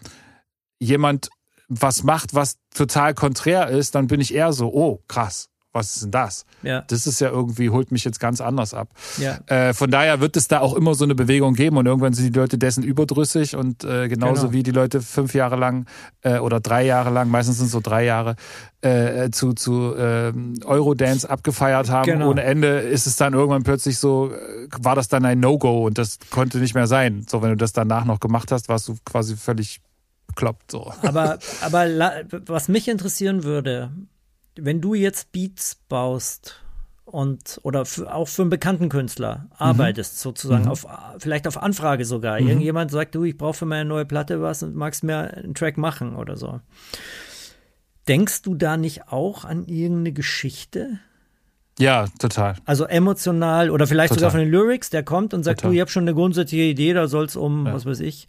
jemand 0.79 1.29
was 1.69 2.03
macht, 2.03 2.35
was 2.35 2.59
total 2.75 3.15
konträr 3.15 3.69
ist, 3.69 3.95
dann 3.95 4.07
bin 4.07 4.21
ich 4.21 4.35
eher 4.35 4.53
so, 4.53 4.73
oh 4.73 5.03
krass, 5.09 5.49
was 5.77 5.95
ist 5.95 6.03
denn 6.05 6.11
das? 6.11 6.45
Ja. 6.63 6.81
Das 6.89 7.07
ist 7.07 7.21
ja 7.21 7.31
irgendwie, 7.31 7.71
holt 7.71 7.93
mich 7.93 8.05
jetzt 8.05 8.19
ganz 8.19 8.41
anders 8.41 8.75
ab. 8.75 8.89
Ja. 9.19 9.39
Äh, 9.47 9.73
von 9.75 9.91
daher 9.91 10.21
wird 10.21 10.37
es 10.37 10.49
da 10.49 10.59
auch 10.61 10.75
immer 10.75 10.95
so 10.95 11.05
eine 11.05 11.15
Bewegung 11.15 11.55
geben 11.55 11.77
und 11.77 11.87
irgendwann 11.87 12.13
sind 12.13 12.35
die 12.35 12.39
Leute 12.39 12.59
dessen 12.59 12.83
überdrüssig 12.83 13.55
und 13.55 13.85
äh, 13.85 14.09
genauso 14.09 14.43
Genau. 14.49 14.53
wie 14.53 14.63
die 14.65 14.71
Leute 14.73 15.01
fünf 15.01 15.35
Jahre 15.35 15.57
lang 15.57 15.87
äh, 16.23 16.39
oder 16.39 16.59
drei 16.61 16.85
Jahre 16.85 17.11
lang, 17.11 17.31
meistens 17.31 17.59
sind 17.59 17.67
es 17.67 17.73
so 17.73 17.81
drei 17.81 18.05
Jahre, 18.05 18.35
äh, 18.81 19.31
zu, 19.31 19.53
zu 19.53 19.95
ähm, 19.97 20.55
Eurodance 20.65 21.29
abgefeiert 21.29 21.91
haben 21.91 22.07
Genau. 22.11 22.31
ohne 22.31 22.43
Ende, 22.43 22.79
ist 22.81 23.07
es 23.07 23.17
dann 23.17 23.33
irgendwann 23.35 23.63
plötzlich 23.63 23.99
so, 23.99 24.33
äh, 24.33 24.69
war 24.81 24.95
das 24.97 25.09
dann 25.09 25.25
ein 25.25 25.39
No-Go 25.41 25.87
und 25.87 25.99
das 25.99 26.19
konnte 26.31 26.59
nicht 26.59 26.75
mehr 26.75 26.87
sein. 26.87 27.25
So, 27.29 27.43
wenn 27.43 27.51
du 27.51 27.57
das 27.57 27.73
danach 27.73 28.05
noch 28.05 28.21
gemacht 28.21 28.51
hast, 28.53 28.69
warst 28.69 28.89
du 28.89 28.97
quasi 29.05 29.37
völlig 29.37 29.81
bekloppt. 30.27 30.71
So. 30.73 30.93
Aber, 31.03 31.39
aber 31.63 31.87
was 32.47 32.69
mich 32.69 32.89
interessieren 32.89 33.45
würde, 33.45 33.91
wenn 34.61 34.81
du 34.81 34.95
jetzt 34.95 35.33
Beats 35.33 35.77
baust 35.89 36.63
und 37.05 37.61
oder 37.63 37.85
für, 37.85 38.13
auch 38.13 38.27
für 38.29 38.43
einen 38.43 38.51
bekannten 38.51 38.89
Künstler 38.89 39.47
arbeitest, 39.57 40.21
sozusagen, 40.21 40.67
auf 40.69 40.87
vielleicht 41.19 41.47
auf 41.47 41.63
Anfrage 41.63 42.05
sogar. 42.05 42.41
Irgendjemand 42.41 42.91
sagt, 42.91 43.15
du, 43.15 43.23
ich 43.25 43.37
brauche 43.37 43.55
für 43.55 43.67
meine 43.67 43.85
neue 43.85 44.05
Platte 44.05 44.43
was 44.43 44.63
und 44.63 44.75
magst 44.75 45.05
mir 45.05 45.33
einen 45.35 45.55
Track 45.55 45.79
machen 45.79 46.17
oder 46.17 46.37
so. 46.37 46.61
Denkst 48.09 48.43
du 48.43 48.55
da 48.55 48.77
nicht 48.77 49.09
auch 49.09 49.45
an 49.45 49.65
irgendeine 49.65 50.13
Geschichte? 50.13 50.99
Ja, 51.79 52.07
total. 52.19 52.55
Also 52.65 52.85
emotional 52.87 53.71
oder 53.71 53.87
vielleicht 53.87 54.15
sogar 54.15 54.31
Total. 54.31 54.41
von 54.41 54.41
den 54.41 54.51
Lyrics, 54.51 54.91
der 54.91 55.03
kommt 55.03 55.35
und 55.35 55.43
sagt, 55.43 55.61
Total. 55.61 55.71
du, 55.71 55.75
ich 55.75 55.81
habe 55.81 55.91
schon 55.91 56.05
eine 56.05 56.15
grundsätzliche 56.15 56.65
Idee, 56.65 56.93
da 56.95 57.07
soll 57.07 57.27
es 57.27 57.37
um, 57.37 57.67
Ja. 57.67 57.75
was 57.75 57.85
weiß 57.85 58.01
ich, 58.01 58.29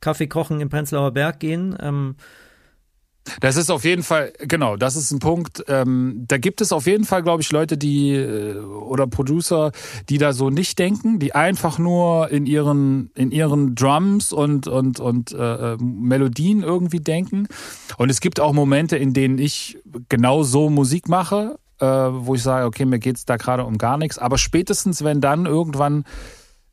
Kaffee 0.00 0.26
kochen 0.26 0.60
im 0.60 0.68
Prenzlauer 0.68 1.12
Berg 1.12 1.40
gehen. 1.40 1.76
Ähm, 1.80 2.16
Das 3.40 3.56
ist 3.56 3.70
auf 3.70 3.84
jeden 3.84 4.02
Fall, 4.02 4.32
genau, 4.40 4.76
das 4.76 4.96
ist 4.96 5.10
ein 5.10 5.18
Punkt. 5.18 5.64
Ähm, 5.68 6.24
da 6.28 6.38
gibt 6.38 6.60
es 6.60 6.72
auf 6.72 6.86
jeden 6.86 7.04
Fall, 7.04 7.22
glaube 7.22 7.42
ich, 7.42 7.50
Leute, 7.52 7.76
die 7.76 8.14
äh, 8.14 8.56
oder 8.58 9.06
Producer, 9.06 9.72
die 10.08 10.18
da 10.18 10.32
so 10.32 10.50
nicht 10.50 10.78
denken, 10.78 11.18
die 11.18 11.34
einfach 11.34 11.78
nur 11.78 12.30
in 12.30 12.46
ihren 12.46 13.10
in 13.14 13.30
ihren 13.30 13.74
Drums 13.74 14.32
und 14.32 14.66
und 14.66 15.00
und 15.00 15.32
äh, 15.32 15.74
äh, 15.74 15.76
Melodien 15.80 16.62
irgendwie 16.62 17.00
denken. 17.00 17.48
Und 17.96 18.10
es 18.10 18.20
gibt 18.20 18.40
auch 18.40 18.52
Momente, 18.52 18.96
in 18.96 19.12
denen 19.12 19.38
ich 19.38 19.78
genau 20.08 20.42
so 20.42 20.70
Musik 20.70 21.08
mache, 21.08 21.58
äh, 21.80 21.86
wo 21.86 22.34
ich 22.34 22.42
sage, 22.42 22.66
okay, 22.66 22.84
mir 22.84 22.98
geht's 22.98 23.24
da 23.24 23.36
gerade 23.36 23.64
um 23.64 23.78
gar 23.78 23.98
nichts. 23.98 24.18
Aber 24.18 24.38
spätestens, 24.38 25.04
wenn 25.04 25.20
dann 25.20 25.46
irgendwann 25.46 26.04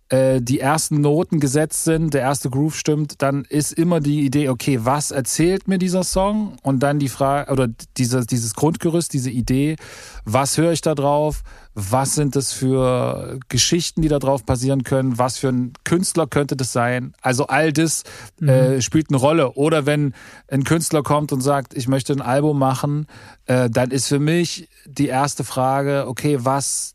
äh, 0.10 0.40
die 0.40 0.60
ersten 0.60 1.02
Noten 1.02 1.40
gesetzt 1.40 1.84
sind, 1.84 2.14
der 2.14 2.22
erste 2.22 2.52
Groove 2.52 2.76
stimmt, 2.76 3.24
dann 3.24 3.44
ist 3.44 3.74
immer 3.74 4.00
die 4.00 4.24
Idee, 4.24 4.50
okay, 4.50 4.80
was 4.84 5.10
erzählt 5.10 5.68
mir 5.68 5.80
dieser 5.80 6.04
Song? 6.04 6.58
Und 6.62 6.84
dann 6.84 7.00
die 7.00 7.10
Frage, 7.10 7.52
oder 7.52 7.68
dieses, 7.98 8.28
dieses 8.28 8.54
Grundgerüst, 8.54 9.14
diese 9.14 9.32
Idee, 9.32 9.78
was 10.24 10.58
höre 10.58 10.74
ich 10.74 10.82
da 10.82 10.94
drauf? 10.94 11.42
Was 11.74 12.16
sind 12.16 12.36
das 12.36 12.54
für 12.54 13.40
Geschichten, 13.50 14.02
die 14.02 14.08
da 14.08 14.20
drauf 14.20 14.46
passieren 14.46 14.84
können? 14.84 15.18
Was 15.18 15.40
für 15.40 15.50
ein 15.50 15.74
Künstler 15.84 16.28
könnte 16.28 16.56
das 16.56 16.72
sein? 16.72 17.14
Also 17.22 17.48
all 17.48 17.74
das 17.74 18.04
äh, 18.42 18.82
spielt 18.82 19.10
eine 19.10 19.18
Rolle. 19.18 19.54
Oder 19.54 19.86
wenn 19.86 20.14
ein 20.48 20.64
Künstler 20.64 21.04
kommt 21.04 21.34
und 21.34 21.42
sagt, 21.42 21.76
ich 21.76 21.88
möchte 21.88 22.14
ein 22.14 22.22
Album 22.22 22.60
machen, 22.60 23.08
äh, 23.48 23.70
dann 23.70 23.92
ist 23.92 24.08
für 24.08 24.20
mich 24.20 24.70
die 24.86 25.08
erste 25.08 25.44
Frage, 25.44 26.06
okay, 26.08 26.38
was 26.42 26.95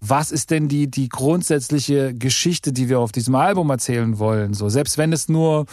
was 0.00 0.32
ist 0.32 0.50
denn 0.50 0.68
die, 0.68 0.90
die 0.90 1.08
grundsätzliche 1.08 2.14
Geschichte, 2.14 2.72
die 2.72 2.88
wir 2.88 3.00
auf 3.00 3.12
diesem 3.12 3.34
Album 3.34 3.68
erzählen 3.70 4.18
wollen? 4.18 4.54
So, 4.54 4.68
selbst 4.70 4.96
wenn 4.96 5.12
es 5.12 5.28
nur, 5.28 5.66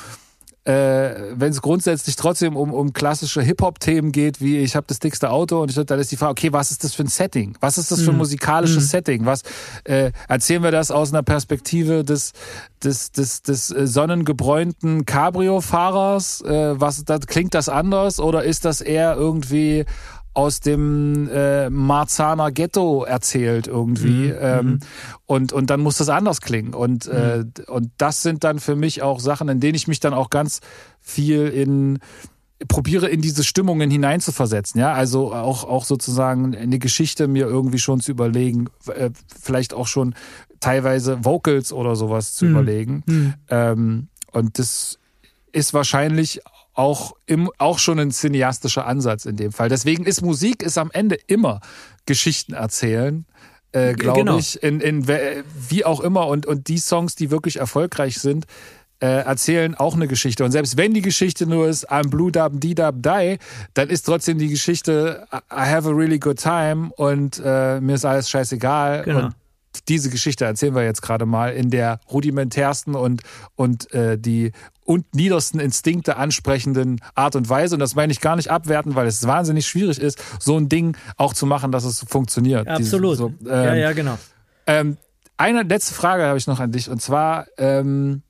äh, 0.65 1.31
wenn 1.33 1.51
es 1.51 1.61
grundsätzlich 1.61 2.17
trotzdem 2.17 2.57
um, 2.57 2.73
um 2.73 2.91
klassische 2.91 3.41
Hip-Hop-Themen 3.41 4.11
geht, 4.11 4.41
wie 4.41 4.57
ich 4.57 4.75
habe 4.75 4.85
das 4.85 4.99
dickste 4.99 5.29
Auto 5.29 5.61
und 5.61 5.71
ich, 5.71 5.85
dann 5.85 5.97
ist 5.97 6.11
die 6.11 6.17
Frage, 6.17 6.31
okay, 6.31 6.51
was 6.51 6.71
ist 6.71 6.83
das 6.83 6.93
für 6.93 7.03
ein 7.03 7.07
Setting? 7.07 7.57
Was 7.61 7.77
ist 7.77 7.89
das 7.89 8.01
für 8.01 8.11
ein 8.11 8.17
musikalisches 8.17 8.91
Setting? 8.91 9.25
Was 9.25 9.43
äh, 9.85 10.11
erzählen 10.27 10.61
wir 10.61 10.71
das 10.71 10.91
aus 10.91 11.13
einer 11.13 11.23
Perspektive 11.23 12.03
des, 12.03 12.33
des, 12.83 13.13
des, 13.13 13.43
des 13.43 13.71
äh, 13.71 13.87
sonnengebräunten 13.87 15.05
Cabrio-Fahrers? 15.05 16.41
Äh, 16.41 16.81
was 16.81 17.05
da, 17.05 17.17
klingt 17.19 17.53
das 17.53 17.69
anders 17.69 18.19
oder 18.19 18.43
ist 18.43 18.65
das 18.65 18.81
eher 18.81 19.15
irgendwie 19.15 19.85
aus 20.37 20.59
dem 20.59 21.27
äh, 21.29 21.67
Marzaner 21.71 22.51
Ghetto 22.51 23.03
erzählt 23.03 23.65
irgendwie 23.65 24.29
ähm, 24.29 24.81
und 25.25 25.51
und 25.51 25.71
dann 25.71 25.79
muss 25.79 25.97
das 25.97 26.09
anders 26.09 26.41
klingen. 26.41 26.75
Und 26.75 27.07
äh, 27.07 27.43
und 27.65 27.89
das 27.97 28.21
sind 28.21 28.43
dann 28.43 28.59
für 28.59 28.75
mich 28.75 29.01
auch 29.01 29.19
Sachen, 29.19 29.49
in 29.49 29.59
denen 29.59 29.73
ich 29.73 29.87
mich 29.87 29.99
dann 29.99 30.13
auch 30.13 30.29
ganz 30.29 30.59
viel 31.01 31.47
in 31.47 31.97
probiere 32.67 33.07
in 33.07 33.19
diese 33.21 33.43
Stimmungen 33.43 33.89
hineinzuversetzen, 33.89 34.79
ja, 34.79 34.93
also 34.93 35.33
auch 35.33 35.63
auch 35.63 35.85
sozusagen 35.85 36.55
eine 36.55 36.77
Geschichte 36.77 37.27
mir 37.27 37.47
irgendwie 37.47 37.79
schon 37.79 37.99
zu 37.99 38.11
überlegen, 38.11 38.69
äh, 38.93 39.09
vielleicht 39.41 39.73
auch 39.73 39.87
schon 39.87 40.13
teilweise 40.59 41.25
Vocals 41.25 41.73
oder 41.73 41.95
sowas 41.95 42.35
zu 42.35 42.45
überlegen. 42.45 43.03
Ähm, 43.49 44.09
und 44.31 44.59
das 44.59 44.99
ist 45.51 45.73
wahrscheinlich 45.73 46.41
auch, 46.77 47.13
im, 47.25 47.49
auch 47.57 47.79
schon 47.79 47.99
ein 47.99 48.11
cineastischer 48.11 48.85
Ansatz 48.85 49.25
in 49.25 49.35
dem 49.35 49.51
Fall. 49.51 49.67
Deswegen 49.67 50.05
ist 50.05 50.21
Musik 50.21 50.61
ist 50.61 50.77
am 50.77 50.91
Ende 50.91 51.17
immer 51.27 51.59
Geschichten 52.05 52.53
erzählen, 52.53 53.25
äh, 53.71 53.93
glaube 53.93 54.19
Genau. 54.19 54.37
ich, 54.37 54.61
in, 54.61 54.79
in 54.79 55.07
wie 55.07 55.83
auch 55.85 55.99
immer. 56.01 56.27
Und, 56.27 56.45
und 56.45 56.67
die 56.67 56.77
Songs, 56.77 57.15
die 57.15 57.31
wirklich 57.31 57.57
erfolgreich 57.57 58.19
sind, 58.19 58.45
äh, 58.99 59.07
erzählen 59.07 59.75
auch 59.75 59.95
eine 59.95 60.07
Geschichte. 60.07 60.43
Und 60.43 60.51
selbst 60.51 60.77
wenn 60.77 60.93
die 60.93 61.01
Geschichte 61.01 61.47
nur 61.47 61.67
ist, 61.67 61.91
I'm 61.91 62.09
blue 62.09 62.31
dab 62.31 62.53
dee 62.55 62.75
dab 62.75 62.95
die, 63.01 63.37
dann 63.73 63.89
ist 63.89 64.03
trotzdem 64.03 64.37
die 64.37 64.47
Geschichte, 64.49 65.27
I 65.33 65.37
I 65.51 65.69
have 65.69 65.87
a 65.89 65.91
really 65.91 66.19
good 66.19 66.37
time 66.37 66.91
und 66.95 67.41
äh, 67.43 67.79
mir 67.79 67.95
ist 67.95 68.05
alles 68.05 68.29
scheißegal. 68.29 69.03
Genau. 69.03 69.25
Und 69.25 69.35
diese 69.87 70.09
Geschichte 70.09 70.45
erzählen 70.45 70.73
wir 70.73 70.83
jetzt 70.83 71.01
gerade 71.01 71.25
mal 71.27 71.53
in 71.53 71.69
der 71.69 71.99
rudimentärsten 72.11 72.95
und, 72.95 73.21
und 73.55 73.91
äh, 73.93 74.17
die 74.17 74.51
und 74.87 75.13
niedersten 75.13 75.59
Instinkte 75.59 76.15
ansprechenden 76.17 77.01
Art 77.13 77.35
und 77.35 77.49
Weise. 77.49 77.75
Und 77.75 77.79
das 77.81 77.93
meine 77.95 78.11
ich 78.11 78.21
gar 78.21 78.37
nicht 78.37 78.49
abwerten, 78.49 78.95
weil 78.95 79.05
es 79.05 79.27
wahnsinnig 79.27 79.67
schwierig 79.67 79.99
ist, 79.99 80.17
so 80.39 80.57
ein 80.57 80.69
Ding 80.69 80.95
auch 81.17 81.33
zu 81.33 81.45
machen, 81.45 81.71
dass 81.71 81.83
es 81.83 82.05
funktioniert. 82.07 82.67
absolut. 82.67 83.11
Diese- 83.13 83.17
so, 83.17 83.33
ja, 83.49 83.73
ähm, 83.73 83.79
ja, 83.79 83.91
genau. 83.91 84.17
ähm, 84.65 84.97
eine 85.35 85.63
letzte 85.63 85.93
Frage 85.93 86.23
habe 86.23 86.37
ich 86.37 86.47
noch 86.47 86.59
an 86.59 86.71
dich 86.71 86.89
und 86.89 87.01
zwar, 87.01 87.45
ähm, 87.57 88.23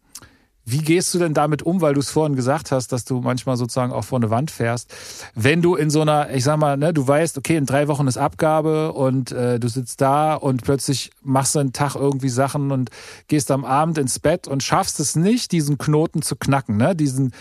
wie 0.69 0.79
gehst 0.79 1.13
du 1.13 1.19
denn 1.19 1.33
damit 1.33 1.63
um, 1.63 1.79
weil 1.79 1.93
du 1.93 2.01
es 2.01 2.09
vorhin 2.09 2.35
gesagt 2.35 2.71
hast, 2.71 2.91
dass 2.91 3.05
du 3.05 3.21
manchmal 3.21 3.55
sozusagen 3.55 3.93
auch 3.93 4.03
vor 4.03 4.19
eine 4.19 4.29
Wand 4.29 4.51
fährst, 4.51 4.93
wenn 5.33 5.61
du 5.61 5.75
in 5.75 5.89
so 5.89 6.01
einer, 6.01 6.33
ich 6.33 6.43
sag 6.43 6.57
mal, 6.57 6.75
ne, 6.75 6.93
du 6.93 7.07
weißt, 7.07 7.37
okay, 7.37 7.55
in 7.55 7.65
drei 7.65 7.87
Wochen 7.87 8.05
ist 8.05 8.17
Abgabe 8.17 8.91
und 8.91 9.31
äh, 9.31 9.61
du 9.61 9.69
sitzt 9.69 10.01
da 10.01 10.35
und 10.35 10.63
plötzlich 10.63 11.11
machst 11.23 11.55
du 11.55 11.59
einen 11.59 11.71
Tag 11.71 11.95
irgendwie 11.95 12.27
Sachen 12.27 12.71
und 12.71 12.89
gehst 13.29 13.49
am 13.49 13.63
Abend 13.63 13.97
ins 13.97 14.19
Bett 14.19 14.49
und 14.49 14.61
schaffst 14.61 14.99
es 14.99 15.15
nicht, 15.15 15.53
diesen 15.53 15.77
Knoten 15.77 16.21
zu 16.21 16.35
knacken, 16.35 16.75
ne, 16.75 16.95
diesen, 16.95 17.31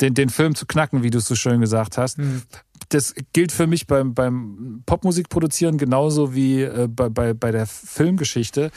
den, 0.00 0.12
den 0.12 0.28
Film 0.28 0.54
zu 0.54 0.66
knacken, 0.66 1.02
wie 1.02 1.10
du 1.10 1.18
es 1.18 1.26
so 1.26 1.34
schön 1.34 1.62
gesagt 1.62 1.96
hast 1.96 2.18
das 2.90 3.14
gilt 3.32 3.50
für 3.50 3.66
mich 3.66 3.86
beim, 3.86 4.14
beim 4.14 4.82
Popmusik 4.84 5.28
produzieren 5.28 5.78
genauso 5.78 6.34
wie 6.34 6.62
äh, 6.62 6.86
bei, 6.86 7.08
bei, 7.08 7.32
bei 7.32 7.50
der 7.50 7.66
Filmgeschichte. 7.66 8.70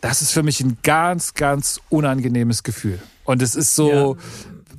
Das 0.00 0.22
ist 0.22 0.32
für 0.32 0.42
mich 0.42 0.60
ein 0.60 0.78
ganz, 0.82 1.34
ganz 1.34 1.80
unangenehmes 1.88 2.62
Gefühl. 2.62 3.00
Und 3.28 3.42
es 3.42 3.54
ist 3.54 3.74
so, 3.74 4.16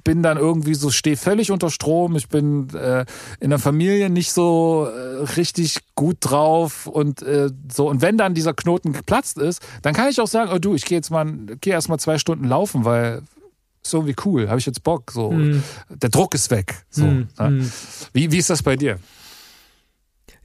bin 0.03 0.23
dann 0.23 0.37
irgendwie 0.37 0.73
so, 0.73 0.89
stehe 0.89 1.17
völlig 1.17 1.51
unter 1.51 1.69
Strom. 1.69 2.15
Ich 2.15 2.29
bin 2.29 2.67
äh, 2.73 3.05
in 3.39 3.51
der 3.51 3.59
Familie 3.59 4.09
nicht 4.09 4.31
so 4.33 4.87
äh, 4.91 5.23
richtig 5.37 5.77
gut 5.93 6.17
drauf 6.21 6.87
und 6.87 7.21
äh, 7.21 7.51
so. 7.71 7.87
Und 7.87 8.01
wenn 8.01 8.17
dann 8.17 8.33
dieser 8.33 8.55
Knoten 8.55 8.91
geplatzt 8.93 9.37
ist, 9.37 9.61
dann 9.83 9.93
kann 9.93 10.09
ich 10.09 10.19
auch 10.19 10.27
sagen, 10.27 10.49
oh 10.51 10.57
du, 10.57 10.73
ich 10.73 10.85
gehe 10.85 10.97
jetzt 10.97 11.11
mal, 11.11 11.25
gehe 11.61 11.73
erst 11.73 11.89
mal 11.89 11.99
zwei 11.99 12.17
Stunden 12.17 12.45
laufen, 12.45 12.85
weil 12.85 13.21
ist 13.83 13.93
irgendwie 13.93 14.15
cool, 14.25 14.49
habe 14.49 14.59
ich 14.59 14.65
jetzt 14.65 14.83
Bock. 14.83 15.11
So, 15.11 15.31
der 15.89 16.09
Druck 16.09 16.33
ist 16.33 16.49
weg. 16.49 16.83
So, 16.89 17.05
Mhm. 17.05 17.27
ne? 17.37 17.49
Mhm. 17.51 17.71
Wie, 18.13 18.31
wie 18.31 18.37
ist 18.37 18.49
das 18.49 18.63
bei 18.63 18.75
dir? 18.77 18.97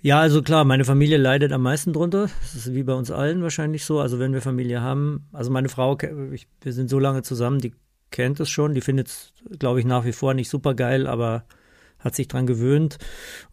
Ja, 0.03 0.21
also 0.21 0.43
klar, 0.43 0.65
meine 0.67 0.85
Familie 0.85 1.17
leidet 1.17 1.53
am 1.53 1.63
meisten 1.63 1.95
drunter. 1.95 2.29
Das 2.43 2.55
ist 2.55 2.75
wie 2.75 2.83
bei 2.83 2.93
uns 2.93 3.11
allen 3.11 3.43
wahrscheinlich 3.43 3.87
so. 3.87 4.01
Also 4.01 4.19
wenn 4.19 4.35
wir 4.35 4.43
Familie 4.43 4.83
haben, 4.83 5.27
also 5.33 5.51
meine 5.51 5.71
Frau, 5.71 5.97
ich, 6.33 6.47
wir 6.61 6.73
sind 6.75 6.91
so 6.91 6.99
lange 6.99 7.23
zusammen, 7.23 7.61
die 7.61 7.73
kennt 8.15 8.39
es 8.39 8.49
schon, 8.49 8.75
die 8.75 8.81
findet 8.81 9.09
es, 9.09 9.33
glaube 9.59 9.81
ich, 9.81 9.85
nach 9.85 10.05
wie 10.05 10.13
vor 10.13 10.35
nicht 10.35 10.49
super 10.49 10.75
geil, 10.75 11.09
aber 11.09 11.45
hat 11.99 12.15
sich 12.15 12.29
dran 12.29 12.47
gewöhnt. 12.47 12.99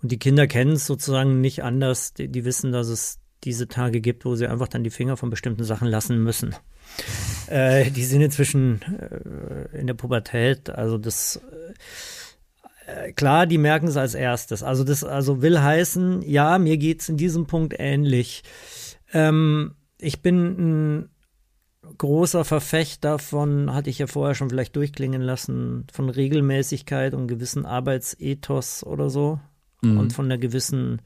Und 0.03 0.11
die 0.11 0.19
Kinder 0.19 0.45
kennen 0.45 0.73
es 0.73 0.85
sozusagen 0.85 1.41
nicht 1.41 1.63
anders. 1.63 2.13
Die, 2.13 2.27
die 2.27 2.45
wissen, 2.45 2.71
dass 2.71 2.88
es 2.88 3.19
diese 3.43 3.67
Tage 3.67 4.01
gibt, 4.01 4.23
wo 4.23 4.35
sie 4.35 4.47
einfach 4.47 4.67
dann 4.67 4.83
die 4.83 4.91
Finger 4.91 5.17
von 5.17 5.31
bestimmten 5.31 5.63
Sachen 5.63 5.88
lassen 5.88 6.21
müssen. 6.21 6.55
Äh, 7.47 7.89
die 7.89 8.05
sind 8.05 8.21
inzwischen 8.21 8.81
äh, 8.83 9.79
in 9.79 9.88
der 9.88 9.95
Pubertät, 9.95 10.69
also 10.69 10.99
das 10.99 11.41
äh, 12.85 13.13
klar, 13.13 13.47
die 13.47 13.57
merken 13.57 13.88
es 13.88 13.97
als 13.97 14.13
erstes. 14.13 14.61
Also 14.61 14.83
das 14.83 15.03
also 15.03 15.41
will 15.41 15.59
heißen, 15.59 16.21
ja, 16.21 16.59
mir 16.59 16.77
geht's 16.77 17.09
in 17.09 17.17
diesem 17.17 17.47
Punkt 17.47 17.73
ähnlich. 17.79 18.43
Ähm, 19.11 19.73
ich 19.97 20.21
bin 20.21 20.99
ein 20.99 21.09
großer 21.97 22.45
Verfechter 22.45 23.19
von, 23.19 23.73
hatte 23.73 23.89
ich 23.89 23.99
ja 23.99 24.07
vorher 24.07 24.35
schon 24.35 24.49
vielleicht 24.49 24.75
durchklingen 24.75 25.21
lassen, 25.21 25.87
von 25.91 26.09
Regelmäßigkeit 26.09 27.13
und 27.13 27.27
gewissen 27.27 27.65
Arbeitsethos 27.65 28.83
oder 28.83 29.09
so 29.09 29.39
und 29.83 30.13
von 30.13 30.25
einer 30.25 30.37
gewissen 30.37 31.01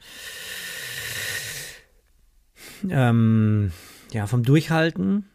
ähm, 2.89 3.72
ja, 4.11 4.27
vom 4.27 4.43
Durchhalten. 4.43 5.26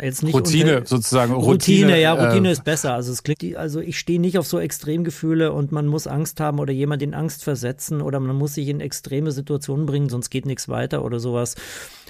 Jetzt 0.00 0.22
nicht 0.22 0.34
Routine 0.34 0.78
unter, 0.78 0.88
sozusagen. 0.88 1.32
Routine, 1.32 1.86
Routine 1.86 2.00
ja, 2.00 2.12
Routine 2.12 2.48
äh, 2.48 2.52
ist 2.52 2.64
besser. 2.64 2.94
Also 2.94 3.12
es 3.12 3.22
klingt, 3.22 3.56
also 3.56 3.80
ich 3.80 3.98
stehe 3.98 4.20
nicht 4.20 4.38
auf 4.38 4.46
so 4.46 4.58
Extremgefühle 4.58 5.52
und 5.52 5.70
man 5.70 5.86
muss 5.86 6.06
Angst 6.06 6.40
haben 6.40 6.58
oder 6.58 6.72
jemand 6.72 7.02
in 7.02 7.14
Angst 7.14 7.44
versetzen 7.44 8.00
oder 8.00 8.18
man 8.18 8.34
muss 8.36 8.54
sich 8.54 8.68
in 8.68 8.80
extreme 8.80 9.30
Situationen 9.30 9.86
bringen, 9.86 10.08
sonst 10.08 10.30
geht 10.30 10.46
nichts 10.46 10.68
weiter 10.68 11.04
oder 11.04 11.20
sowas. 11.20 11.54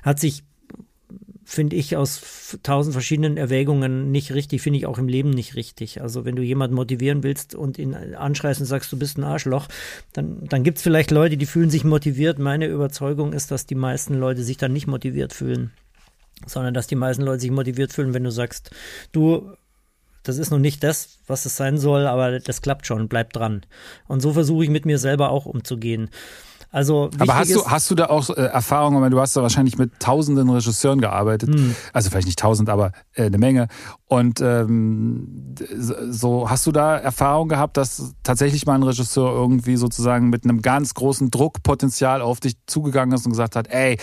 Hat 0.02 0.18
sich 0.18 0.44
finde 1.52 1.76
ich 1.76 1.98
aus 1.98 2.56
tausend 2.62 2.94
verschiedenen 2.94 3.36
Erwägungen 3.36 4.10
nicht 4.10 4.32
richtig, 4.32 4.62
finde 4.62 4.78
ich 4.78 4.86
auch 4.86 4.96
im 4.96 5.06
Leben 5.06 5.28
nicht 5.28 5.54
richtig. 5.54 6.00
Also 6.00 6.24
wenn 6.24 6.34
du 6.34 6.40
jemanden 6.40 6.74
motivieren 6.74 7.22
willst 7.22 7.54
und 7.54 7.78
ihn 7.78 7.94
anschreist 7.94 8.60
und 8.60 8.66
sagst, 8.66 8.90
du 8.90 8.98
bist 8.98 9.18
ein 9.18 9.24
Arschloch, 9.24 9.68
dann, 10.14 10.46
dann 10.46 10.62
gibt 10.62 10.78
es 10.78 10.82
vielleicht 10.82 11.10
Leute, 11.10 11.36
die 11.36 11.44
fühlen 11.44 11.68
sich 11.68 11.84
motiviert. 11.84 12.38
Meine 12.38 12.68
Überzeugung 12.68 13.34
ist, 13.34 13.50
dass 13.50 13.66
die 13.66 13.74
meisten 13.74 14.14
Leute 14.14 14.42
sich 14.42 14.56
dann 14.56 14.72
nicht 14.72 14.86
motiviert 14.86 15.34
fühlen, 15.34 15.72
sondern 16.46 16.72
dass 16.72 16.86
die 16.86 16.96
meisten 16.96 17.22
Leute 17.22 17.40
sich 17.40 17.50
motiviert 17.50 17.92
fühlen, 17.92 18.14
wenn 18.14 18.24
du 18.24 18.30
sagst, 18.30 18.70
du, 19.12 19.52
das 20.22 20.38
ist 20.38 20.52
noch 20.52 20.58
nicht 20.58 20.82
das, 20.82 21.18
was 21.26 21.44
es 21.44 21.58
sein 21.58 21.76
soll, 21.76 22.06
aber 22.06 22.40
das 22.40 22.62
klappt 22.62 22.86
schon, 22.86 23.08
bleib 23.08 23.34
dran. 23.34 23.60
Und 24.08 24.20
so 24.20 24.32
versuche 24.32 24.64
ich 24.64 24.70
mit 24.70 24.86
mir 24.86 24.96
selber 24.96 25.28
auch 25.28 25.44
umzugehen. 25.44 26.08
Also 26.72 27.10
aber 27.18 27.36
hast 27.36 27.54
du 27.54 27.66
hast 27.66 27.90
du 27.90 27.94
da 27.94 28.06
auch 28.06 28.30
äh, 28.30 28.46
Erfahrungen? 28.46 29.10
Du 29.10 29.20
hast 29.20 29.36
da 29.36 29.42
wahrscheinlich 29.42 29.76
mit 29.76 30.00
Tausenden 30.00 30.48
Regisseuren 30.48 31.02
gearbeitet, 31.02 31.54
hm. 31.54 31.76
also 31.92 32.08
vielleicht 32.08 32.26
nicht 32.26 32.38
Tausend, 32.38 32.70
aber 32.70 32.92
äh, 33.14 33.26
eine 33.26 33.36
Menge. 33.36 33.68
Und 34.12 34.42
ähm, 34.42 35.54
so 36.10 36.50
hast 36.50 36.66
du 36.66 36.72
da 36.72 36.98
Erfahrung 36.98 37.48
gehabt, 37.48 37.78
dass 37.78 38.12
tatsächlich 38.22 38.66
mal 38.66 38.74
ein 38.74 38.82
Regisseur 38.82 39.32
irgendwie 39.32 39.76
sozusagen 39.76 40.28
mit 40.28 40.44
einem 40.44 40.60
ganz 40.60 40.92
großen 40.92 41.30
Druckpotenzial 41.30 42.20
auf 42.20 42.38
dich 42.38 42.56
zugegangen 42.66 43.14
ist 43.14 43.24
und 43.24 43.32
gesagt 43.32 43.56
hat, 43.56 43.68
ey, 43.70 43.96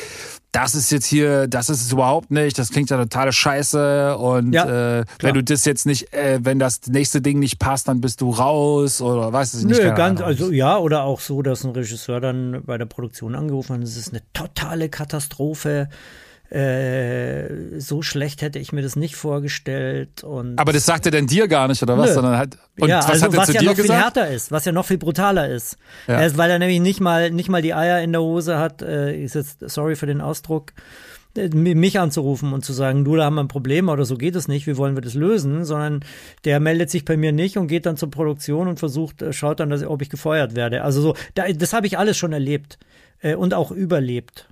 das 0.51 0.73
ist 0.73 0.91
jetzt 0.91 1.05
hier, 1.05 1.47
das 1.47 1.69
ist 1.69 1.83
es 1.83 1.91
überhaupt 1.91 2.31
nicht, 2.31 2.57
das 2.57 2.71
klingt 2.71 2.89
ja 2.89 2.97
totale 2.97 3.31
Scheiße 3.31 4.17
und 4.17 4.51
ja, 4.51 5.01
äh, 5.01 5.05
wenn 5.19 5.35
du 5.35 5.43
das 5.43 5.63
jetzt 5.65 5.85
nicht, 5.85 6.11
äh, 6.11 6.39
wenn 6.41 6.57
das 6.57 6.87
nächste 6.87 7.21
Ding 7.21 7.37
nicht 7.37 7.59
passt, 7.59 7.87
dann 7.87 8.01
bist 8.01 8.21
du 8.21 8.31
raus 8.31 9.03
oder 9.03 9.31
weißt 9.31 9.61
du 9.61 9.67
nicht. 9.67 9.79
Nö, 9.79 9.93
ganz, 9.93 10.21
also 10.21 10.51
ja, 10.51 10.79
oder 10.79 11.03
auch 11.03 11.19
so, 11.19 11.43
dass 11.43 11.63
ein 11.63 11.69
Regisseur 11.69 12.19
dann 12.19 12.63
bei 12.65 12.79
der 12.79 12.87
Produktion 12.87 13.35
angerufen 13.35 13.75
hat, 13.75 13.83
es 13.83 13.95
ist 13.95 14.09
eine 14.09 14.23
totale 14.33 14.89
Katastrophe 14.89 15.87
äh, 16.49 17.79
so 17.79 18.01
schlecht 18.01 18.41
hätte 18.41 18.57
ich 18.57 18.71
mir 18.71 18.81
das 18.81 18.95
nicht 18.95 19.15
vorgestellt. 19.15 20.23
Und 20.23 20.57
Aber 20.57 20.73
das 20.73 20.85
sagt 20.85 21.05
er 21.05 21.11
denn 21.11 21.27
dir 21.27 21.47
gar 21.47 21.67
nicht, 21.67 21.83
oder 21.83 21.97
was? 21.97 22.15
Sondern 22.15 22.37
halt, 22.37 22.57
und 22.79 22.89
ja, 22.89 22.97
was 22.99 23.07
also 23.07 23.25
hat 23.25 23.33
er 23.33 23.37
was 23.37 23.47
zu 23.47 23.53
ja 23.53 23.59
dir 23.59 23.65
noch 23.67 23.75
gesagt? 23.75 23.93
viel 23.93 24.03
härter 24.03 24.27
ist, 24.29 24.51
was 24.51 24.65
ja 24.65 24.71
noch 24.71 24.85
viel 24.85 24.97
brutaler 24.97 25.47
ist. 25.47 25.77
Ja. 26.07 26.21
Äh, 26.21 26.37
weil 26.37 26.49
er 26.49 26.57
nämlich 26.57 26.79
nicht 26.79 27.01
mal, 27.01 27.29
nicht 27.29 27.49
mal 27.49 27.61
die 27.61 27.75
Eier 27.75 28.01
in 28.01 28.13
der 28.13 28.21
Hose 28.21 28.57
hat, 28.57 28.81
äh, 28.81 29.15
ist 29.15 29.35
jetzt, 29.35 29.59
sorry 29.69 29.95
für 29.95 30.07
den 30.07 30.21
Ausdruck, 30.21 30.73
äh, 31.37 31.49
mich 31.49 31.99
anzurufen 31.99 32.51
und 32.51 32.65
zu 32.65 32.73
sagen, 32.73 33.05
du, 33.05 33.15
da 33.15 33.25
haben 33.25 33.35
wir 33.35 33.43
ein 33.43 33.47
Problem 33.47 33.87
oder 33.87 34.05
so 34.05 34.17
geht 34.17 34.35
es 34.35 34.47
nicht, 34.47 34.65
wie 34.65 34.75
wollen 34.75 34.95
wir 34.95 35.01
das 35.01 35.13
lösen, 35.13 35.65
sondern 35.65 35.99
der 36.45 36.59
meldet 36.59 36.89
sich 36.89 37.05
bei 37.05 37.15
mir 37.15 37.31
nicht 37.31 37.57
und 37.57 37.67
geht 37.67 37.85
dann 37.85 37.95
zur 37.95 38.09
Produktion 38.09 38.67
und 38.67 38.79
versucht, 38.79 39.21
äh, 39.21 39.33
schaut 39.33 39.59
dann, 39.59 39.69
dass, 39.69 39.83
ob 39.83 40.01
ich 40.01 40.09
gefeuert 40.09 40.55
werde. 40.55 40.83
Also 40.83 40.99
so, 41.01 41.15
da, 41.35 41.47
das 41.47 41.73
habe 41.73 41.85
ich 41.85 41.99
alles 41.99 42.17
schon 42.17 42.33
erlebt 42.33 42.79
und 43.21 43.53
auch 43.53 43.71
überlebt. 43.71 44.48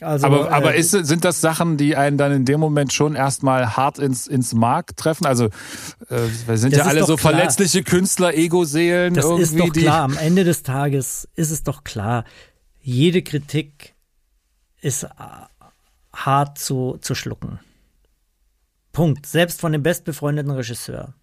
Also, 0.00 0.26
aber 0.26 0.50
aber 0.50 0.74
äh, 0.74 0.80
ist, 0.80 0.90
sind 0.90 1.24
das 1.24 1.40
Sachen, 1.40 1.76
die 1.76 1.94
einen 1.94 2.18
dann 2.18 2.32
in 2.32 2.44
dem 2.44 2.58
Moment 2.58 2.92
schon 2.92 3.14
erstmal 3.14 3.76
hart 3.76 3.98
ins, 3.98 4.26
ins 4.26 4.52
Mark 4.52 4.96
treffen? 4.96 5.24
Also 5.24 5.46
äh, 6.08 6.18
wir 6.46 6.58
sind 6.58 6.74
ja 6.74 6.84
alle 6.84 7.04
so 7.04 7.16
klar. 7.16 7.32
verletzliche 7.32 7.84
Künstler, 7.84 8.34
Ego-Seelen. 8.34 9.14
Das 9.14 9.24
irgendwie, 9.24 9.42
ist 9.42 9.58
doch 9.58 9.72
klar. 9.72 10.02
Am 10.02 10.16
Ende 10.16 10.42
des 10.42 10.64
Tages 10.64 11.28
ist 11.36 11.50
es 11.50 11.62
doch 11.62 11.84
klar, 11.84 12.24
jede 12.80 13.22
Kritik 13.22 13.94
ist 14.80 15.04
äh, 15.04 15.08
hart 16.12 16.58
zu, 16.58 16.98
zu 17.00 17.14
schlucken. 17.14 17.60
Punkt. 18.92 19.26
Selbst 19.26 19.60
von 19.60 19.72
dem 19.72 19.82
bestbefreundeten 19.82 20.52
Regisseur. 20.52 21.14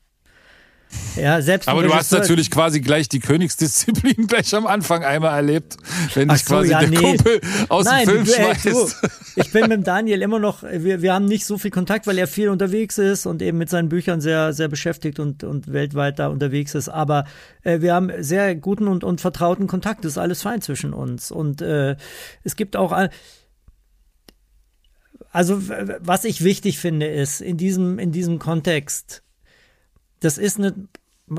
Ja, 1.16 1.42
selbst 1.42 1.68
Aber 1.68 1.84
du 1.84 1.94
hast 1.94 2.12
natürlich 2.12 2.50
quasi 2.50 2.80
gleich 2.80 3.10
die 3.10 3.20
Königsdisziplin 3.20 4.28
gleich 4.28 4.56
am 4.56 4.66
Anfang 4.66 5.04
einmal 5.04 5.36
erlebt, 5.36 5.78
wenn 6.14 6.30
dich 6.30 6.46
so, 6.46 6.56
quasi 6.56 6.72
ja, 6.72 6.80
der 6.80 6.90
nee. 6.90 6.96
Kumpel 6.96 7.42
aus 7.70 7.86
Nein, 7.86 8.08
dem 8.08 8.26
Film 8.26 8.26
du, 8.26 8.32
schmeißt. 8.32 8.66
Du, 8.66 9.08
ich 9.36 9.52
bin 9.52 9.68
mit 9.68 9.86
Daniel 9.86 10.22
immer 10.22 10.40
noch, 10.40 10.64
wir, 10.64 11.02
wir 11.02 11.14
haben 11.14 11.26
nicht 11.26 11.46
so 11.46 11.58
viel 11.58 11.72
Kontakt, 11.72 12.08
weil 12.08 12.18
er 12.18 12.28
viel 12.28 12.50
unterwegs 12.50 12.98
ist 12.98 13.26
und 13.26 13.42
eben 13.42 13.58
mit 13.58 13.70
seinen 13.70 13.90
Büchern 13.90 14.22
sehr, 14.22 14.54
sehr 14.54 14.68
beschäftigt 14.68 15.20
und, 15.20 15.44
und 15.44 15.72
weltweit 15.72 16.20
da 16.20 16.28
unterwegs 16.28 16.76
ist. 16.76 16.88
Aber 16.88 17.26
äh, 17.64 17.82
wir 17.82 17.94
haben 17.94 18.12
sehr 18.20 18.56
guten 18.56 18.88
und, 18.88 19.04
und 19.04 19.20
vertrauten 19.20 19.68
Kontakt. 19.68 20.06
Das 20.06 20.14
ist 20.14 20.18
alles 20.18 20.42
fein 20.42 20.62
zwischen 20.62 20.94
uns. 20.94 21.32
Und 21.32 21.62
äh, 21.62 21.98
es 22.44 22.56
gibt 22.56 22.76
auch 22.76 22.94
also 25.34 25.62
was 25.62 26.26
ich 26.26 26.44
wichtig 26.44 26.80
finde, 26.80 27.08
ist 27.08 27.42
in 27.42 27.58
diesem, 27.58 28.00
in 28.00 28.12
diesem 28.12 28.38
Kontext, 28.38 29.24
das 30.22 30.38
ist 30.38 30.58
eine, 30.58 30.74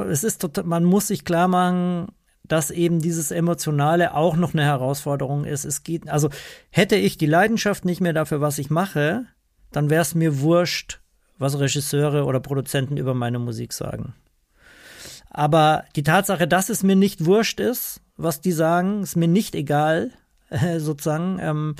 es 0.08 0.24
ist 0.24 0.40
total, 0.40 0.64
man 0.64 0.84
muss 0.84 1.08
sich 1.08 1.24
klar 1.24 1.48
machen, 1.48 2.08
dass 2.44 2.70
eben 2.70 3.00
dieses 3.00 3.30
Emotionale 3.30 4.14
auch 4.14 4.36
noch 4.36 4.52
eine 4.52 4.64
Herausforderung 4.64 5.44
ist. 5.44 5.64
Es 5.64 5.84
geht, 5.84 6.08
also 6.08 6.28
hätte 6.70 6.96
ich 6.96 7.16
die 7.16 7.26
Leidenschaft 7.26 7.84
nicht 7.84 8.00
mehr 8.00 8.12
dafür, 8.12 8.40
was 8.40 8.58
ich 8.58 8.68
mache, 8.68 9.26
dann 9.70 9.88
wäre 9.88 10.02
es 10.02 10.14
mir 10.14 10.40
wurscht, 10.40 11.00
was 11.38 11.58
Regisseure 11.58 12.24
oder 12.24 12.40
Produzenten 12.40 12.96
über 12.96 13.14
meine 13.14 13.38
Musik 13.38 13.72
sagen. 13.72 14.14
Aber 15.30 15.84
die 15.96 16.02
Tatsache, 16.02 16.46
dass 16.46 16.68
es 16.68 16.82
mir 16.82 16.96
nicht 16.96 17.24
wurscht 17.24 17.58
ist, 17.58 18.02
was 18.16 18.40
die 18.40 18.52
sagen, 18.52 19.02
ist 19.02 19.16
mir 19.16 19.28
nicht 19.28 19.54
egal, 19.54 20.10
sozusagen, 20.78 21.38
ähm, 21.40 21.76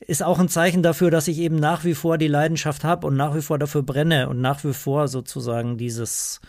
ist 0.00 0.22
auch 0.22 0.38
ein 0.38 0.48
Zeichen 0.48 0.82
dafür, 0.82 1.10
dass 1.10 1.28
ich 1.28 1.38
eben 1.38 1.56
nach 1.56 1.84
wie 1.84 1.94
vor 1.94 2.18
die 2.18 2.28
Leidenschaft 2.28 2.84
habe 2.84 3.06
und 3.06 3.16
nach 3.16 3.34
wie 3.34 3.42
vor 3.42 3.58
dafür 3.58 3.82
brenne 3.82 4.28
und 4.28 4.40
nach 4.40 4.64
wie 4.64 4.72
vor 4.72 5.08
sozusagen 5.08 5.76
dieses 5.78 6.40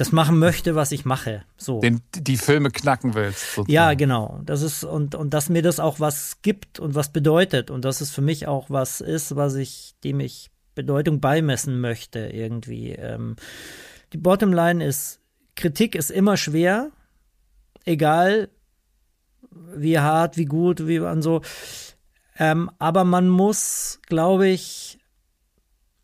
das 0.00 0.12
machen 0.12 0.38
möchte, 0.38 0.74
was 0.74 0.92
ich 0.92 1.04
mache. 1.04 1.44
So. 1.58 1.80
Den, 1.80 2.00
die 2.14 2.38
Filme 2.38 2.70
knacken 2.70 3.14
willst. 3.14 3.54
Sozusagen. 3.54 3.70
Ja, 3.70 3.92
genau. 3.92 4.40
Das 4.46 4.62
ist, 4.62 4.82
und, 4.82 5.14
und 5.14 5.34
dass 5.34 5.50
mir 5.50 5.60
das 5.60 5.78
auch 5.78 6.00
was 6.00 6.40
gibt 6.40 6.80
und 6.80 6.94
was 6.94 7.12
bedeutet. 7.12 7.70
Und 7.70 7.84
dass 7.84 8.00
es 8.00 8.10
für 8.10 8.22
mich 8.22 8.46
auch 8.48 8.70
was 8.70 9.02
ist, 9.02 9.36
was 9.36 9.56
ich, 9.56 9.94
dem 10.02 10.20
ich 10.20 10.50
Bedeutung 10.74 11.20
beimessen 11.20 11.82
möchte, 11.82 12.20
irgendwie. 12.20 12.92
Ähm, 12.92 13.36
die 14.14 14.16
Bottomline 14.16 14.82
ist, 14.82 15.20
Kritik 15.54 15.94
ist 15.94 16.10
immer 16.10 16.38
schwer, 16.38 16.92
egal 17.84 18.48
wie 19.50 19.98
hart, 19.98 20.36
wie 20.36 20.44
gut, 20.44 20.86
wie 20.86 21.00
man 21.00 21.22
so. 21.22 21.42
Ähm, 22.38 22.70
aber 22.78 23.04
man 23.04 23.28
muss, 23.28 24.00
glaube 24.06 24.48
ich, 24.48 24.98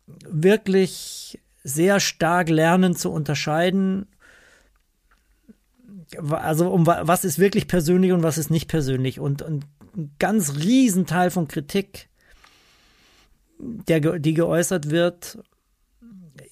wirklich 0.05 1.39
sehr 1.63 1.99
stark 1.99 2.49
lernen 2.49 2.95
zu 2.95 3.11
unterscheiden. 3.11 4.07
Also 6.29 6.69
um 6.69 6.87
was 6.87 7.25
ist 7.25 7.39
wirklich 7.39 7.67
persönlich 7.67 8.13
und 8.13 8.23
was 8.23 8.37
ist 8.37 8.49
nicht 8.49 8.69
persönlich. 8.69 9.19
Und, 9.19 9.41
und 9.41 9.65
ein 9.95 10.11
ganz 10.19 10.55
Riesenteil 10.55 11.31
von 11.31 11.47
Kritik, 11.47 12.07
der, 13.59 14.19
die 14.19 14.33
geäußert 14.33 14.89
wird, 14.89 15.39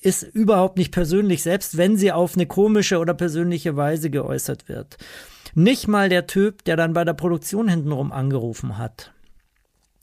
ist 0.02 0.24
überhaupt 0.24 0.78
nicht 0.78 0.92
persönlich, 0.92 1.44
selbst 1.44 1.78
wenn 1.78 1.96
sie 1.96 2.12
auf 2.12 2.36
eine 2.36 2.46
komische 2.46 3.00
oder 3.00 3.14
persönliche 3.14 3.76
Weise 3.76 4.10
geäußert 4.10 4.68
wird. 4.68 4.98
Nicht 5.56 5.88
mal 5.88 6.10
der 6.10 6.28
Typ, 6.28 6.66
der 6.66 6.76
dann 6.76 6.92
bei 6.92 7.06
der 7.06 7.14
Produktion 7.14 7.70
hintenrum 7.70 8.12
angerufen 8.12 8.78
hat, 8.78 9.14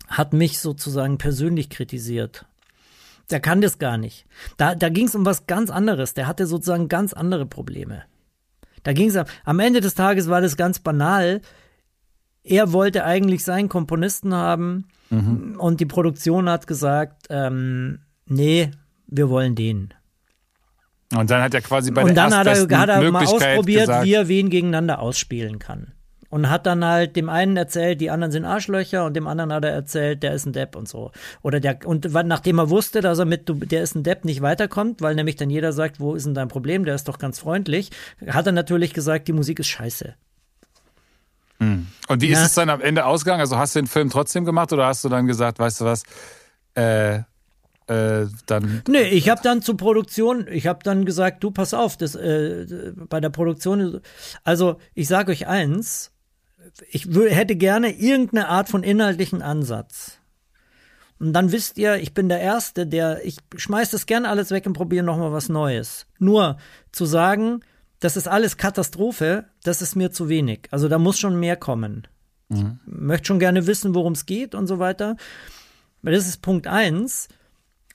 hat 0.09 0.33
mich 0.33 0.59
sozusagen 0.59 1.19
persönlich 1.19 1.69
kritisiert. 1.69 2.47
Der 3.31 3.39
kann 3.39 3.61
das 3.61 3.79
gar 3.79 3.99
nicht. 3.99 4.27
Da, 4.57 4.74
da 4.74 4.89
ging 4.89 5.07
es 5.07 5.15
um 5.15 5.27
was 5.27 5.47
ganz 5.47 5.70
anderes. 5.70 6.15
Der 6.15 6.27
hatte 6.27 6.47
sozusagen 6.47 6.89
ganz 6.89 7.12
andere 7.12 7.45
Probleme. 7.45 8.03
Da 8.83 8.95
ging 8.95 9.11
es 9.11 9.27
am 9.45 9.61
Ende 9.61 9.83
des 9.83 9.95
Tages 9.95 10.29
war 10.29 10.41
das 10.41 10.57
ganz 10.57 10.79
banal. 10.79 11.43
Er 12.43 12.73
wollte 12.73 13.05
eigentlich 13.05 13.45
seinen 13.45 13.69
Komponisten 13.69 14.35
haben 14.35 14.89
mhm. 15.11 15.57
und 15.59 15.81
die 15.81 15.87
Produktion 15.87 16.49
hat 16.49 16.66
gesagt, 16.66 17.27
ähm, 17.29 18.01
nee, 18.27 18.70
wir 19.07 19.29
wollen 19.29 19.55
den. 19.55 19.93
Und 21.16 21.30
dann 21.30 21.43
hat 21.43 21.55
er 21.55 21.60
quasi 21.60 21.90
bei 21.90 22.02
und 22.02 22.09
der 22.09 22.14
dann 22.14 22.34
hat 22.34 22.47
er, 22.47 22.78
hat 22.78 22.89
er 22.89 23.10
mal 23.10 23.24
ausprobiert, 23.24 23.82
gesagt, 23.82 24.05
wie 24.05 24.14
er 24.14 24.28
wen 24.28 24.51
gegeneinander 24.51 25.01
ausspielen 25.01 25.59
kann. 25.59 25.93
Und 26.30 26.48
hat 26.48 26.64
dann 26.64 26.82
halt 26.82 27.14
dem 27.16 27.28
einen 27.28 27.59
erzählt, 27.59 28.01
die 28.01 28.10
anderen 28.10 28.32
sind 28.32 28.47
Arschlöcher 28.47 29.05
und 29.05 29.14
dem 29.14 29.26
anderen 29.26 29.52
hat 29.52 29.64
er 29.66 29.72
erzählt, 29.72 30.22
der 30.22 30.32
ist 30.32 30.47
ein 30.47 30.55
Depp 30.55 30.76
und 30.76 30.89
so. 30.89 31.12
Oder 31.43 31.60
der, 31.60 31.80
und 31.84 32.10
nachdem 32.10 32.59
er 32.59 32.70
wusste, 32.70 33.02
dass 33.02 33.18
er 33.18 33.26
mit, 33.26 33.52
der 33.70 33.82
ist 33.82 33.94
ein 33.94 34.02
Depp 34.02 34.24
nicht 34.24 34.40
weiterkommt, 34.40 35.02
weil 35.02 35.14
nämlich 35.14 35.36
dann 35.36 35.51
jeder 35.51 35.74
sagt, 35.74 36.01
wo 36.01 36.14
ist 36.14 36.24
denn 36.24 36.32
dein 36.32 36.48
Problem, 36.48 36.86
der 36.86 36.94
ist 36.94 37.06
doch 37.06 37.18
ganz 37.18 37.39
freundlich, 37.39 37.90
hat 38.26 38.47
er 38.47 38.52
natürlich 38.52 38.94
gesagt, 38.94 39.28
die 39.28 39.34
Musik 39.34 39.59
ist 39.59 39.66
scheiße. 39.66 40.14
Hm. 41.60 41.86
Und 42.09 42.22
wie 42.22 42.30
ja. 42.30 42.39
ist 42.39 42.47
es 42.47 42.55
dann 42.55 42.70
am 42.70 42.80
Ende 42.80 43.05
ausgegangen? 43.05 43.40
Also 43.40 43.59
hast 43.59 43.76
du 43.76 43.80
den 43.80 43.86
Film 43.86 44.09
trotzdem 44.09 44.47
gemacht 44.47 44.72
oder 44.72 44.86
hast 44.86 45.05
du 45.05 45.10
dann 45.10 45.26
gesagt, 45.26 45.59
weißt 45.59 45.82
du 45.82 45.84
was, 45.84 46.02
äh, 46.74 47.20
äh, 47.87 48.27
dann. 48.47 48.83
Nee, 48.89 49.09
ich 49.09 49.29
habe 49.29 49.41
dann 49.43 49.63
zur 49.63 49.77
Produktion, 49.77 50.47
ich 50.49 50.67
habe 50.67 50.81
dann 50.83 51.05
gesagt, 51.05 51.43
du 51.43 51.51
pass 51.51 51.75
auf, 51.75 51.97
das 51.97 52.15
äh, 52.15 52.93
bei 53.09 53.21
der 53.21 53.31
Produktion, 53.31 54.01
also 54.45 54.79
ich 54.95 55.09
sage 55.09 55.33
euch 55.33 55.47
eins, 55.47 56.13
ich 56.91 57.07
hätte 57.07 57.57
gerne 57.57 57.91
irgendeine 57.91 58.49
Art 58.49 58.69
von 58.69 58.83
inhaltlichen 58.83 59.43
Ansatz. 59.43 60.19
Und 61.19 61.35
dann 61.35 61.53
wisst 61.53 61.79
ihr, 61.79 61.97
ich 61.97 62.15
bin 62.15 62.29
der 62.29 62.41
Erste, 62.41 62.87
der, 62.87 63.25
ich 63.25 63.37
schmeiß 63.57 63.91
das 63.91 64.07
gerne 64.07 64.29
alles 64.29 64.51
weg 64.51 64.67
und 64.67 64.73
probiere 64.73 65.05
nochmal 65.05 65.33
was 65.33 65.49
Neues. 65.49 66.07
Nur 66.19 66.57
zu 66.91 67.05
sagen, 67.07 67.61
das 68.01 68.17
ist 68.17 68.27
alles 68.27 68.57
Katastrophe, 68.57 69.45
das 69.63 69.83
ist 69.83 69.95
mir 69.95 70.11
zu 70.11 70.29
wenig. 70.29 70.67
Also 70.73 70.89
da 70.89 70.99
muss 70.99 71.21
schon 71.21 71.39
mehr 71.39 71.57
kommen. 71.57 72.09
Mhm. 72.49 72.81
Ich 72.85 72.93
möchte 72.93 73.27
schon 73.29 73.39
gerne 73.39 73.69
wissen, 73.69 73.95
worum 73.95 74.15
es 74.15 74.27
geht 74.27 74.57
und 74.57 74.67
so 74.67 74.81
weiter. 74.81 75.17
Das 76.03 76.27
ist 76.27 76.43
Punkt 76.43 76.67
eins. 76.67 77.29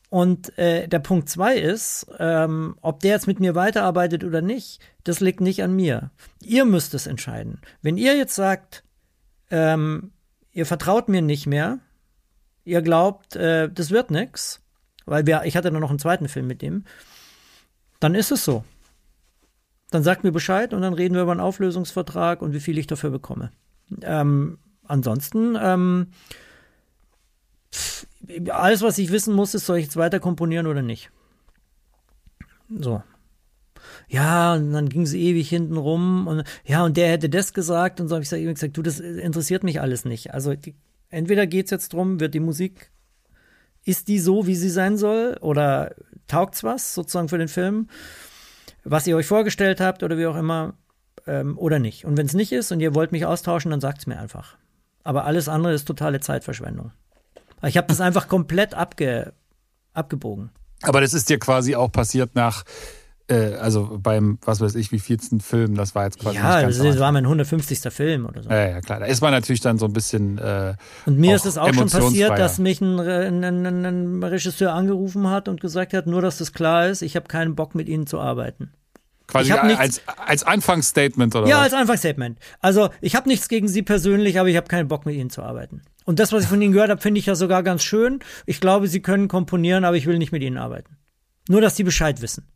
Und 0.09 0.57
äh, 0.57 0.87
der 0.87 0.99
Punkt 0.99 1.27
zwei 1.27 1.57
ist, 1.57 2.07
ähm, 2.17 2.77
ob 2.81 3.01
der 3.01 3.11
jetzt 3.11 3.27
mit 3.27 3.39
mir 3.39 3.55
weiterarbeitet 3.55 4.23
oder 4.23 4.41
nicht, 4.41 4.79
das 5.03 5.19
liegt 5.19 5.41
nicht 5.41 5.63
an 5.63 5.75
mir. 5.75 6.11
Ihr 6.41 6.63
müsst 6.63 6.93
es 6.93 7.07
entscheiden. 7.07 7.59
Wenn 7.81 7.97
ihr 7.97 8.15
jetzt 8.15 8.35
sagt, 8.35 8.83
ähm, 9.51 10.11
ihr 10.53 10.65
vertraut 10.65 11.09
mir 11.09 11.21
nicht 11.21 11.45
mehr, 11.45 11.79
ihr 12.63 12.81
glaubt, 12.81 13.35
äh, 13.35 13.69
das 13.69 13.91
wird 13.91 14.11
nix, 14.11 14.61
weil 15.05 15.25
wir, 15.25 15.43
ich 15.43 15.57
hatte 15.57 15.71
nur 15.71 15.81
noch 15.81 15.89
einen 15.89 15.99
zweiten 15.99 16.29
Film 16.29 16.47
mit 16.47 16.63
ihm, 16.63 16.85
dann 17.99 18.15
ist 18.15 18.31
es 18.31 18.45
so. 18.45 18.63
Dann 19.91 20.03
sagt 20.03 20.23
mir 20.23 20.31
Bescheid 20.31 20.73
und 20.73 20.81
dann 20.81 20.93
reden 20.93 21.15
wir 21.15 21.23
über 21.23 21.31
einen 21.31 21.41
Auflösungsvertrag 21.41 22.41
und 22.41 22.53
wie 22.53 22.59
viel 22.59 22.77
ich 22.77 22.87
dafür 22.87 23.09
bekomme. 23.09 23.51
Ähm, 24.01 24.59
ansonsten, 24.83 25.57
ähm, 25.61 26.07
alles, 28.49 28.81
was 28.81 28.97
ich 28.97 29.11
wissen 29.11 29.33
muss, 29.33 29.53
ist, 29.53 29.65
soll 29.65 29.77
ich 29.77 29.85
jetzt 29.85 29.97
weiter 29.97 30.19
komponieren 30.19 30.67
oder 30.67 30.81
nicht? 30.81 31.11
So. 32.69 33.01
Ja, 34.07 34.53
und 34.53 34.73
dann 34.73 34.89
ging 34.89 35.05
sie 35.05 35.21
ewig 35.21 35.49
hinten 35.49 35.77
rum 35.77 36.27
und 36.27 36.43
ja, 36.65 36.83
und 36.83 36.97
der 36.97 37.09
hätte 37.09 37.29
das 37.29 37.53
gesagt 37.53 37.99
und 37.99 38.07
so 38.07 38.15
habe 38.15 38.23
ich 38.23 38.29
gesagt, 38.29 38.77
du, 38.77 38.81
das 38.81 38.99
interessiert 38.99 39.63
mich 39.63 39.81
alles 39.81 40.05
nicht. 40.05 40.33
Also 40.33 40.55
die, 40.55 40.75
entweder 41.09 41.47
geht 41.47 41.65
es 41.65 41.71
jetzt 41.71 41.93
drum, 41.93 42.19
wird 42.19 42.33
die 42.33 42.39
Musik, 42.39 42.91
ist 43.85 44.07
die 44.07 44.19
so, 44.19 44.47
wie 44.47 44.55
sie 44.55 44.69
sein 44.69 44.97
soll, 44.97 45.37
oder 45.41 45.95
taugt's 46.27 46.63
was 46.63 46.93
sozusagen 46.93 47.29
für 47.29 47.37
den 47.37 47.47
Film, 47.47 47.87
was 48.83 49.07
ihr 49.07 49.15
euch 49.15 49.25
vorgestellt 49.25 49.79
habt 49.79 50.03
oder 50.03 50.17
wie 50.17 50.27
auch 50.27 50.35
immer, 50.35 50.73
ähm, 51.25 51.57
oder 51.57 51.79
nicht. 51.79 52.05
Und 52.05 52.17
wenn 52.17 52.25
es 52.25 52.33
nicht 52.33 52.51
ist 52.51 52.71
und 52.71 52.79
ihr 52.79 52.95
wollt 52.95 53.11
mich 53.11 53.25
austauschen, 53.25 53.71
dann 53.71 53.81
sagt 53.81 53.99
es 53.99 54.07
mir 54.07 54.19
einfach. 54.19 54.57
Aber 55.03 55.25
alles 55.25 55.47
andere 55.47 55.73
ist 55.73 55.85
totale 55.85 56.19
Zeitverschwendung. 56.19 56.91
Ich 57.63 57.77
habe 57.77 57.87
das 57.87 58.01
einfach 58.01 58.27
komplett 58.27 58.73
abge, 58.73 59.33
abgebogen. 59.93 60.51
Aber 60.83 61.01
das 61.01 61.13
ist 61.13 61.29
dir 61.29 61.39
quasi 61.39 61.75
auch 61.75 61.91
passiert 61.91 62.35
nach, 62.35 62.63
äh, 63.27 63.55
also 63.55 63.97
beim, 64.01 64.37
was 64.45 64.61
weiß 64.61 64.75
ich, 64.75 64.91
wie 64.91 64.99
vielsten 64.99 65.39
Film, 65.39 65.75
das 65.75 65.95
war 65.95 66.05
jetzt 66.05 66.19
quasi. 66.19 66.37
Ja, 66.37 66.61
das, 66.61 66.77
das 66.77 66.99
war 66.99 67.11
mein 67.11 67.25
150. 67.25 67.79
Film 67.91 68.25
oder 68.25 68.43
so. 68.43 68.49
Ja, 68.49 68.69
ja, 68.69 68.81
klar. 68.81 68.99
Da 68.99 69.05
ist 69.07 69.21
man 69.21 69.31
natürlich 69.31 69.61
dann 69.61 69.77
so 69.79 69.85
ein 69.85 69.93
bisschen. 69.93 70.37
Äh, 70.37 70.75
und 71.05 71.17
mir 71.17 71.35
ist 71.35 71.45
es 71.45 71.57
auch 71.57 71.73
schon 71.73 71.89
passiert, 71.89 72.37
dass 72.37 72.59
mich 72.59 72.79
ein, 72.79 72.99
ein, 72.99 73.43
ein, 73.43 73.85
ein 73.85 74.23
Regisseur 74.23 74.73
angerufen 74.73 75.29
hat 75.29 75.47
und 75.47 75.61
gesagt 75.61 75.93
hat, 75.93 76.05
nur 76.07 76.21
dass 76.21 76.37
das 76.37 76.53
klar 76.53 76.87
ist, 76.87 77.01
ich 77.01 77.15
habe 77.15 77.27
keinen 77.27 77.55
Bock 77.55 77.75
mit 77.75 77.89
Ihnen 77.89 78.07
zu 78.07 78.19
arbeiten. 78.19 78.71
Quasi 79.27 79.51
als, 79.51 80.01
als 80.25 80.43
Anfangsstatement 80.43 81.35
oder 81.35 81.47
Ja, 81.47 81.57
was? 81.57 81.63
als 81.63 81.73
Anfangsstatement. 81.73 82.39
Also 82.61 82.89
ich 83.01 83.13
habe 83.15 83.27
nichts 83.27 83.49
gegen 83.49 83.67
Sie 83.67 83.81
persönlich, 83.81 84.39
aber 84.39 84.47
ich 84.47 84.55
habe 84.55 84.67
keinen 84.67 84.87
Bock 84.87 85.05
mit 85.05 85.15
Ihnen 85.15 85.29
zu 85.29 85.43
arbeiten. 85.43 85.81
Und 86.07 86.19
das, 86.19 86.31
was 86.31 86.43
ich 86.43 86.49
von 86.49 86.61
Ihnen 86.61 86.71
gehört 86.71 86.89
habe, 86.89 87.01
finde 87.01 87.19
ich 87.19 87.25
ja 87.25 87.35
sogar 87.35 87.63
ganz 87.63 87.83
schön. 87.83 88.21
Ich 88.45 88.61
glaube, 88.61 88.87
Sie 88.87 89.01
können 89.01 89.27
komponieren, 89.27 89.83
aber 89.83 89.97
ich 89.97 90.05
will 90.05 90.17
nicht 90.17 90.31
mit 90.31 90.41
Ihnen 90.41 90.57
arbeiten. 90.57 90.95
Nur, 91.49 91.59
dass 91.59 91.75
Sie 91.75 91.83
Bescheid 91.83 92.21
wissen. 92.21 92.47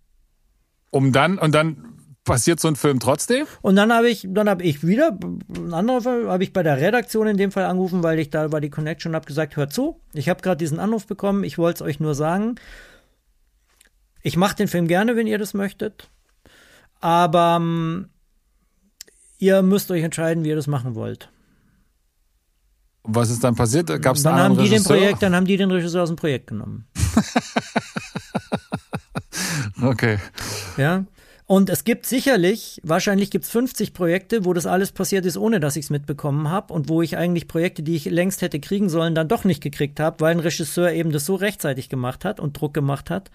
Um 0.90 1.11
dann, 1.11 1.38
und 1.38 1.53
dann 1.53 1.98
passiert 2.23 2.61
so 2.61 2.69
ein 2.69 2.78
Film 2.78 3.02
trotzdem? 3.02 3.45
Und 3.61 3.76
dann 3.76 3.91
habe 3.91 4.07
ich, 4.07 4.26
dann 4.30 4.48
habe 4.48 4.64
ich 4.64 4.88
wieder, 4.88 5.18
ein 5.49 5.73
anderer 5.73 5.99
Fall, 5.99 6.30
habe 6.30 6.45
ich 6.45 6.53
bei 6.53 6.64
der 6.64 6.78
Redaktion 6.78 7.28
in 7.28 7.36
dem 7.36 7.52
Fall 7.52 7.65
angerufen, 7.65 8.03
weil 8.03 8.19
ich 8.19 8.30
da 8.30 8.53
war 8.53 8.61
die 8.61 8.69
Connection 8.69 9.15
habe 9.15 9.26
gesagt, 9.26 9.57
hört 9.57 9.73
zu, 9.73 9.99
ich 10.14 10.30
habe 10.30 10.41
gerade 10.41 10.57
diesen 10.57 10.80
Anruf 10.80 11.06
bekommen, 11.06 11.44
ich 11.44 11.57
wollte 11.57 11.84
es 11.84 11.90
euch 11.90 11.99
nur 11.99 12.15
sagen. 12.15 12.56
Ich 14.23 14.38
mache 14.38 14.56
den 14.56 14.69
Film 14.69 14.88
gerne, 14.88 15.18
wenn 15.18 15.28
ihr 15.28 15.40
das 15.40 15.53
möchtet. 15.53 16.10
Aber 17.02 17.57
ähm, 17.60 18.07
ihr 19.40 19.61
müsst 19.61 19.91
euch 19.91 20.03
entscheiden, 20.03 20.45
wie 20.45 20.49
ihr 20.49 20.56
das 20.56 20.68
machen 20.68 20.95
wollt. 20.95 21.31
Was 23.03 23.32
ist 23.32 23.44
dann 23.44 23.56
passiert? 23.56 23.88
Gab 24.02 24.15
es 24.15 24.23
dann 24.23 24.36
haben 24.36 24.56
die 24.56 24.61
Regisseur? 24.61 24.95
den 24.95 25.02
Projekt, 25.02 25.23
dann 25.23 25.36
haben 25.36 25.45
die 25.45 25.57
den 25.57 25.72
Regisseur 25.72 26.03
aus 26.03 26.10
dem 26.10 26.15
Projekt 26.15 26.48
genommen. 26.48 26.86
okay. 29.82 30.19
Ja. 30.78 31.03
Und 31.52 31.69
es 31.69 31.84
gibt 31.84 32.06
sicherlich, 32.06 32.80
wahrscheinlich 32.82 33.30
gibt 33.30 33.44
es 33.44 33.52
50 33.52 33.94
Projekte, 33.94 34.45
wo 34.45 34.53
das 34.53 34.65
alles 34.65 34.94
passiert 34.94 35.26
ist, 35.26 35.36
ohne 35.36 35.60
dass 35.60 35.76
ich 35.76 35.84
es 35.84 35.90
mitbekommen 35.90 36.49
habe 36.49 36.73
und 36.73 36.88
wo 36.88 37.02
ich 37.02 37.18
eigentlich 37.18 37.49
Projekte, 37.49 37.84
die 37.84 37.98
ich 37.98 38.06
längst 38.06 38.41
hätte 38.41 38.61
kriegen 38.61 38.88
sollen, 38.88 39.15
dann 39.15 39.28
doch 39.28 39.44
nicht 39.44 39.61
gekriegt 39.61 39.99
habe, 39.99 40.22
weil 40.22 40.32
ein 40.32 40.40
Regisseur 40.40 40.94
eben 40.94 41.11
das 41.11 41.26
so 41.26 41.36
rechtzeitig 41.36 41.90
gemacht 41.90 42.23
hat 42.23 42.40
und 42.40 42.53
Druck 42.53 42.73
gemacht 42.73 43.10
hat. 43.10 43.32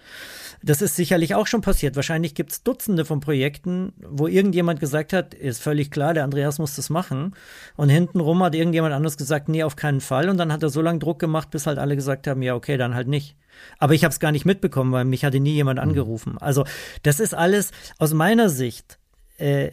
Das 0.63 0.81
ist 0.81 0.95
sicherlich 0.95 1.35
auch 1.35 1.45
schon 1.45 1.61
passiert. 1.61 1.95
Wahrscheinlich 1.95 2.33
gibt 2.33 2.53
es 2.53 2.63
Dutzende 2.63 3.05
von 3.05 3.19
Projekten, 3.19 3.93
wo 3.97 4.25
irgendjemand 4.25 4.79
gesagt 4.79 5.13
hat, 5.13 5.35
ist 5.35 5.61
völlig 5.61 5.91
klar, 5.91 6.15
der 6.15 6.23
Andreas 6.23 6.57
muss 6.57 6.75
das 6.75 6.89
machen. 6.89 7.35
Und 7.75 7.89
hintenrum 7.89 8.41
hat 8.41 8.55
irgendjemand 8.55 8.95
anderes 8.95 9.17
gesagt, 9.17 9.47
nee, 9.47 9.61
auf 9.61 9.75
keinen 9.75 10.01
Fall. 10.01 10.29
Und 10.29 10.37
dann 10.37 10.51
hat 10.51 10.63
er 10.63 10.69
so 10.69 10.81
lange 10.81 10.97
Druck 10.97 11.19
gemacht, 11.19 11.51
bis 11.51 11.67
halt 11.67 11.77
alle 11.77 11.95
gesagt 11.95 12.25
haben, 12.25 12.41
ja, 12.41 12.55
okay, 12.55 12.77
dann 12.77 12.95
halt 12.95 13.07
nicht. 13.07 13.35
Aber 13.79 13.93
ich 13.93 14.03
habe 14.03 14.11
es 14.11 14.19
gar 14.19 14.31
nicht 14.31 14.45
mitbekommen, 14.45 14.91
weil 14.91 15.05
mich 15.05 15.23
hatte 15.23 15.39
nie 15.39 15.53
jemand 15.53 15.77
mhm. 15.79 15.89
angerufen. 15.89 16.37
Also 16.37 16.65
das 17.03 17.19
ist 17.19 17.33
alles 17.33 17.71
aus 17.97 18.13
meiner 18.13 18.49
Sicht. 18.49 18.97
Äh, 19.37 19.71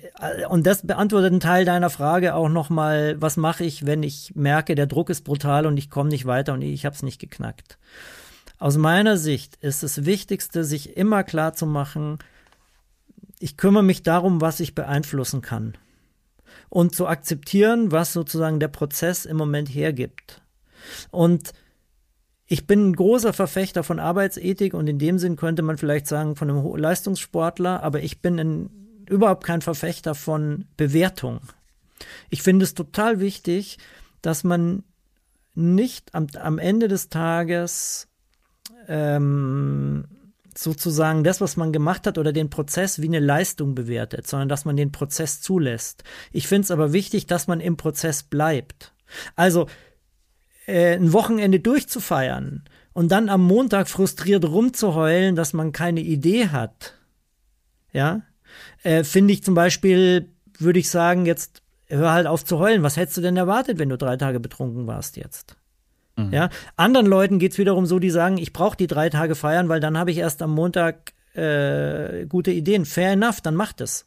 und 0.49 0.67
das 0.67 0.87
beantwortet 0.87 1.33
einen 1.33 1.41
Teil 1.41 1.65
deiner 1.65 1.91
Frage 1.91 2.35
auch 2.35 2.49
nochmal, 2.49 3.17
was 3.21 3.37
mache 3.37 3.65
ich, 3.65 3.87
wenn 3.87 4.03
ich 4.03 4.33
merke, 4.35 4.75
der 4.75 4.87
Druck 4.87 5.11
ist 5.11 5.23
brutal 5.23 5.67
und 5.67 5.77
ich 5.77 5.91
komme 5.91 6.11
nicht 6.11 6.27
weiter 6.27 6.53
und 6.53 6.63
ich 6.63 6.85
habe 6.85 6.95
es 6.95 7.03
nicht 7.03 7.19
geknackt. 7.19 7.79
Aus 8.59 8.77
meiner 8.77 9.17
Sicht 9.17 9.57
ist 9.57 9.83
das 9.83 10.05
Wichtigste, 10.05 10.65
sich 10.65 10.97
immer 10.97 11.25
klar 11.25 11.55
zu 11.55 11.67
machen, 11.67 12.19
ich 13.41 13.57
kümmere 13.57 13.83
mich 13.83 14.03
darum, 14.03 14.41
was 14.41 14.61
ich 14.61 14.75
beeinflussen 14.75 15.43
kann. 15.43 15.77
Und 16.69 16.95
zu 16.95 17.07
akzeptieren, 17.07 17.93
was 17.93 18.13
sozusagen 18.13 18.61
der 18.61 18.69
Prozess 18.69 19.27
im 19.27 19.37
Moment 19.37 19.69
hergibt. 19.69 20.41
Und 21.11 21.53
ich 22.47 22.67
bin 22.67 22.91
ein 22.91 22.97
großer 22.97 23.33
Verfechter 23.33 23.83
von 23.83 23.99
Arbeitsethik 23.99 24.75
und 24.75 24.87
in 24.87 24.99
dem 24.99 25.19
Sinn 25.19 25.37
könnte 25.37 25.63
man 25.63 25.79
vielleicht 25.79 26.07
sagen 26.07 26.37
von 26.37 26.51
einem 26.51 26.77
Leistungssportler, 26.77 27.83
aber 27.83 28.03
ich 28.03 28.21
bin 28.21 28.39
ein, 28.39 28.71
überhaupt 29.09 29.45
kein 29.45 29.63
Verfechter 29.63 30.15
von 30.15 30.67
Bewertung. 30.77 31.41
Ich 32.29 32.43
finde 32.43 32.65
es 32.65 32.75
total 32.75 33.21
wichtig, 33.21 33.79
dass 34.21 34.45
man 34.45 34.85
nicht 35.55 36.15
am, 36.15 36.27
am 36.39 36.59
Ende 36.59 36.89
des 36.89 37.09
Tages 37.09 38.09
ähm, 38.89 40.05
sozusagen 40.57 41.25
das, 41.25 41.41
was 41.41 41.57
man 41.57 41.73
gemacht 41.73 42.07
hat 42.07 42.19
oder 42.19 42.33
den 42.33 42.51
Prozess 42.51 43.01
wie 43.01 43.07
eine 43.07 43.21
Leistung 43.21 43.75
bewertet, 43.75 44.27
sondern 44.27 44.49
dass 44.49 44.65
man 44.65 44.77
den 44.77 44.93
Prozess 44.93 45.41
zulässt. 45.41 46.05
Ich 46.33 46.47
finde 46.47 46.65
es 46.65 46.71
aber 46.71 46.93
wichtig, 46.93 47.27
dass 47.27 47.47
man 47.47 47.61
im 47.61 47.77
Prozess 47.77 48.23
bleibt. 48.23 48.93
Also 49.35 49.67
äh, 50.67 50.95
ein 50.95 51.13
Wochenende 51.13 51.61
durchzufeiern 51.61 52.65
und 52.93 53.11
dann 53.11 53.29
am 53.29 53.43
Montag 53.43 53.89
frustriert 53.89 54.45
rumzuheulen, 54.45 55.37
dass 55.37 55.53
man 55.53 55.73
keine 55.73 56.01
Idee 56.01 56.49
hat, 56.49 56.95
ja, 57.93 58.23
äh, 58.83 59.05
finde 59.05 59.33
ich 59.33 59.43
zum 59.43 59.55
Beispiel, 59.55 60.31
würde 60.59 60.79
ich 60.79 60.91
sagen, 60.91 61.27
jetzt 61.27 61.63
hör 61.89 62.13
halt 62.13 62.27
auf 62.27 62.45
zu 62.45 62.59
heulen. 62.59 62.83
Was 62.83 62.97
hättest 62.97 63.17
du 63.17 63.21
denn 63.21 63.37
erwartet, 63.37 63.79
wenn 63.79 63.89
du 63.89 63.97
drei 63.97 64.17
Tage 64.17 64.41
betrunken 64.41 64.87
warst 64.87 65.17
jetzt? 65.17 65.57
Mhm. 66.17 66.33
Ja, 66.33 66.51
anderen 66.77 67.07
Leuten 67.07 67.39
geht's 67.39 67.59
wiederum 67.59 67.87
so, 67.87 67.99
die 67.99 68.11
sagen, 68.11 68.39
ich 68.39 68.53
brauche 68.53 68.77
die 68.77 68.87
drei 68.87 69.11
Tage 69.11 69.35
feiern, 69.35 69.69
weil 69.69 69.81
dann 69.81 69.99
habe 69.99 70.11
ich 70.11 70.19
erst 70.19 70.43
am 70.43 70.53
Montag 70.53 71.13
äh, 71.35 72.27
gute 72.27 72.53
Ideen. 72.53 72.85
Fair 72.85 73.13
enough, 73.13 73.41
dann 73.41 73.55
mach 73.55 73.73
das, 73.73 74.07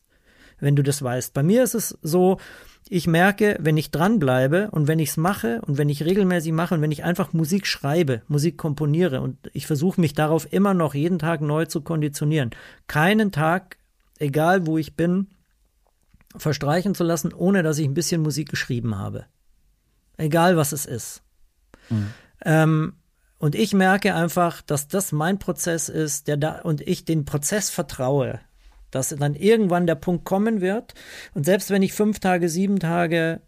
wenn 0.59 0.75
du 0.75 0.84
das 0.84 1.01
weißt. 1.01 1.34
Bei 1.34 1.43
mir 1.43 1.63
ist 1.63 1.75
es 1.75 1.97
so, 2.01 2.39
ich 2.91 3.07
merke, 3.07 3.57
wenn 3.59 3.77
ich 3.77 3.91
dranbleibe 3.91 4.69
und 4.72 4.88
wenn 4.88 4.99
ich 4.99 5.09
es 5.09 5.18
mache 5.18 5.61
und 5.61 5.77
wenn 5.77 5.89
ich 5.89 6.03
regelmäßig 6.03 6.51
mache 6.51 6.76
und 6.76 6.81
wenn 6.81 6.91
ich 6.91 7.03
einfach 7.03 7.34
Musik 7.34 7.68
schreibe, 7.68 8.22
Musik 8.27 8.57
komponiere 8.57 9.22
und 9.22 9.38
ich 9.53 9.68
versuche 9.68 9.99
mich 9.99 10.14
darauf 10.14 10.51
immer 10.51 10.73
noch 10.73 10.93
jeden 10.93 11.19
Tag 11.19 11.41
neu 11.41 11.65
zu 11.65 11.81
konditionieren, 11.81 12.51
keinen 12.88 13.31
Tag, 13.31 13.77
egal 14.19 14.68
wo 14.68 14.77
ich 14.77 14.95
bin, 14.95 15.27
verstreichen 16.35 16.95
zu 16.95 17.03
lassen, 17.03 17.34
ohne 17.34 17.64
dass 17.64 17.77
ich 17.77 17.88
ein 17.88 17.93
bisschen 17.93 18.22
Musik 18.22 18.49
geschrieben 18.49 18.97
habe. 18.97 19.26
Egal 20.18 20.57
was 20.57 20.72
es 20.72 20.85
ist. 20.85 21.23
Mhm. 21.89 22.14
Ähm, 22.43 22.93
und 23.39 23.55
ich 23.55 23.73
merke 23.73 24.15
einfach, 24.15 24.61
dass 24.61 24.88
das 24.88 25.11
mein 25.11 25.39
Prozess 25.39 25.89
ist, 25.89 26.27
der 26.27 26.38
da 26.38 26.61
und 26.61 26.81
ich 26.81 27.05
den 27.05 27.26
Prozess 27.26 27.69
vertraue 27.69 28.39
dass 28.97 29.09
dann 29.09 29.35
irgendwann 29.35 29.87
der 29.87 29.95
Punkt 29.95 30.25
kommen 30.25 30.61
wird. 30.61 30.93
Und 31.33 31.45
selbst 31.45 31.69
wenn 31.69 31.83
ich 31.83 31.93
fünf 31.93 32.19
Tage, 32.19 32.49
sieben 32.49 32.79
Tage 32.79 33.41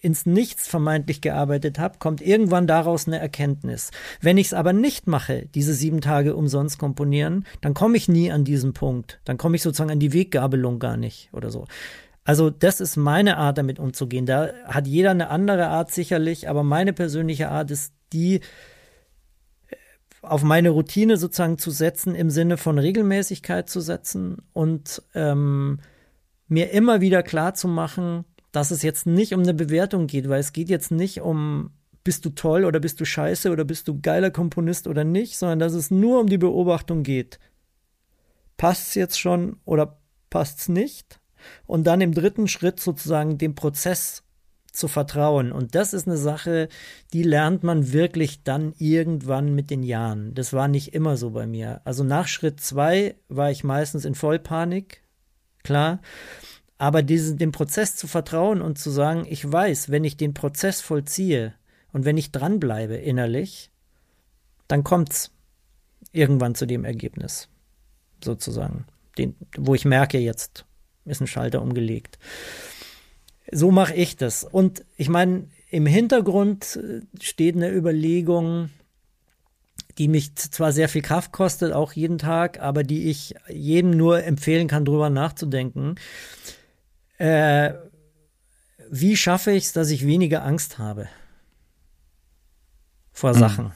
ins 0.00 0.24
Nichts 0.24 0.66
vermeintlich 0.66 1.20
gearbeitet 1.20 1.78
habe, 1.78 1.98
kommt 1.98 2.22
irgendwann 2.22 2.66
daraus 2.66 3.06
eine 3.06 3.18
Erkenntnis. 3.18 3.90
Wenn 4.20 4.38
ich 4.38 4.48
es 4.48 4.54
aber 4.54 4.72
nicht 4.72 5.06
mache, 5.06 5.46
diese 5.54 5.74
sieben 5.74 6.00
Tage 6.00 6.34
umsonst 6.34 6.78
komponieren, 6.78 7.44
dann 7.60 7.74
komme 7.74 7.96
ich 7.96 8.08
nie 8.08 8.32
an 8.32 8.44
diesen 8.44 8.72
Punkt. 8.72 9.20
Dann 9.24 9.36
komme 9.36 9.56
ich 9.56 9.62
sozusagen 9.62 9.90
an 9.90 10.00
die 10.00 10.14
Weggabelung 10.14 10.78
gar 10.78 10.96
nicht 10.96 11.28
oder 11.32 11.50
so. 11.50 11.66
Also 12.24 12.48
das 12.48 12.80
ist 12.80 12.96
meine 12.96 13.36
Art, 13.36 13.58
damit 13.58 13.78
umzugehen. 13.78 14.24
Da 14.24 14.50
hat 14.64 14.86
jeder 14.86 15.10
eine 15.10 15.28
andere 15.28 15.68
Art 15.68 15.90
sicherlich, 15.90 16.48
aber 16.48 16.62
meine 16.62 16.92
persönliche 16.92 17.50
Art 17.50 17.70
ist 17.70 17.92
die, 18.12 18.40
auf 20.22 20.42
meine 20.42 20.70
Routine 20.70 21.16
sozusagen 21.16 21.58
zu 21.58 21.70
setzen, 21.70 22.14
im 22.14 22.30
Sinne 22.30 22.56
von 22.56 22.78
Regelmäßigkeit 22.78 23.68
zu 23.68 23.80
setzen 23.80 24.38
und 24.52 25.02
ähm, 25.14 25.80
mir 26.48 26.70
immer 26.72 27.00
wieder 27.00 27.22
klar 27.22 27.54
zu 27.54 27.68
machen, 27.68 28.24
dass 28.52 28.70
es 28.70 28.82
jetzt 28.82 29.06
nicht 29.06 29.32
um 29.32 29.40
eine 29.40 29.54
Bewertung 29.54 30.06
geht, 30.06 30.28
weil 30.28 30.40
es 30.40 30.52
geht 30.52 30.68
jetzt 30.68 30.90
nicht 30.90 31.20
um, 31.20 31.70
bist 32.04 32.24
du 32.24 32.30
toll 32.30 32.64
oder 32.64 32.80
bist 32.80 33.00
du 33.00 33.04
scheiße 33.04 33.50
oder 33.50 33.64
bist 33.64 33.88
du 33.88 34.00
geiler 34.00 34.30
Komponist 34.30 34.86
oder 34.86 35.04
nicht, 35.04 35.38
sondern 35.38 35.60
dass 35.60 35.72
es 35.72 35.90
nur 35.90 36.20
um 36.20 36.26
die 36.26 36.38
Beobachtung 36.38 37.02
geht. 37.02 37.38
Passt 38.56 38.88
es 38.88 38.94
jetzt 38.94 39.18
schon 39.18 39.56
oder 39.64 40.00
passt 40.28 40.58
es 40.60 40.68
nicht? 40.68 41.20
Und 41.66 41.84
dann 41.86 42.00
im 42.00 42.12
dritten 42.12 42.48
Schritt 42.48 42.80
sozusagen 42.80 43.38
dem 43.38 43.54
Prozess 43.54 44.24
zu 44.72 44.88
vertrauen. 44.88 45.52
Und 45.52 45.74
das 45.74 45.92
ist 45.92 46.06
eine 46.06 46.16
Sache, 46.16 46.68
die 47.12 47.22
lernt 47.22 47.62
man 47.62 47.92
wirklich 47.92 48.42
dann 48.42 48.74
irgendwann 48.78 49.54
mit 49.54 49.70
den 49.70 49.82
Jahren. 49.82 50.34
Das 50.34 50.52
war 50.52 50.68
nicht 50.68 50.94
immer 50.94 51.16
so 51.16 51.30
bei 51.30 51.46
mir. 51.46 51.80
Also 51.84 52.04
nach 52.04 52.28
Schritt 52.28 52.60
zwei 52.60 53.16
war 53.28 53.50
ich 53.50 53.64
meistens 53.64 54.04
in 54.04 54.14
Vollpanik, 54.14 55.02
klar. 55.62 56.00
Aber 56.78 57.02
diesen, 57.02 57.36
dem 57.36 57.52
Prozess 57.52 57.96
zu 57.96 58.06
vertrauen 58.06 58.62
und 58.62 58.78
zu 58.78 58.90
sagen, 58.90 59.26
ich 59.28 59.50
weiß, 59.50 59.90
wenn 59.90 60.04
ich 60.04 60.16
den 60.16 60.32
Prozess 60.32 60.80
vollziehe 60.80 61.54
und 61.92 62.04
wenn 62.04 62.16
ich 62.16 62.32
dranbleibe 62.32 62.96
innerlich, 62.96 63.70
dann 64.66 64.84
kommt's 64.84 65.32
irgendwann 66.12 66.54
zu 66.54 66.66
dem 66.66 66.84
Ergebnis, 66.84 67.48
sozusagen, 68.24 68.86
den, 69.18 69.36
wo 69.56 69.74
ich 69.74 69.84
merke, 69.84 70.18
jetzt 70.18 70.64
ist 71.04 71.20
ein 71.20 71.26
Schalter 71.26 71.60
umgelegt. 71.60 72.18
So 73.52 73.70
mache 73.70 73.94
ich 73.94 74.16
das. 74.16 74.44
Und 74.44 74.84
ich 74.96 75.08
meine, 75.08 75.48
im 75.70 75.86
Hintergrund 75.86 76.76
äh, 76.76 77.00
steht 77.22 77.56
eine 77.56 77.70
Überlegung, 77.70 78.70
die 79.98 80.08
mich 80.08 80.34
zwar 80.36 80.72
sehr 80.72 80.88
viel 80.88 81.02
Kraft 81.02 81.32
kostet, 81.32 81.72
auch 81.72 81.92
jeden 81.92 82.18
Tag, 82.18 82.60
aber 82.60 82.84
die 82.84 83.10
ich 83.10 83.34
jedem 83.48 83.90
nur 83.90 84.24
empfehlen 84.24 84.68
kann, 84.68 84.84
drüber 84.84 85.10
nachzudenken. 85.10 85.96
Äh, 87.18 87.74
wie 88.90 89.16
schaffe 89.16 89.52
ich 89.52 89.64
es, 89.64 89.72
dass 89.72 89.90
ich 89.90 90.06
weniger 90.06 90.44
Angst 90.44 90.78
habe 90.78 91.08
vor 93.12 93.34
mhm. 93.34 93.38
Sachen, 93.38 93.72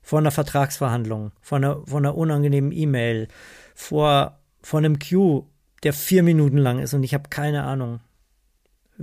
vor 0.00 0.18
einer 0.18 0.30
Vertragsverhandlung, 0.30 1.32
vor 1.40 1.56
einer, 1.56 1.86
vor 1.86 1.98
einer 1.98 2.16
unangenehmen 2.16 2.72
E-Mail, 2.72 3.28
vor, 3.74 4.40
vor 4.62 4.78
einem 4.78 4.98
Queue, 4.98 5.44
der 5.82 5.92
vier 5.92 6.22
Minuten 6.22 6.58
lang 6.58 6.78
ist 6.78 6.94
und 6.94 7.02
ich 7.02 7.12
habe 7.14 7.28
keine 7.28 7.64
Ahnung, 7.64 8.00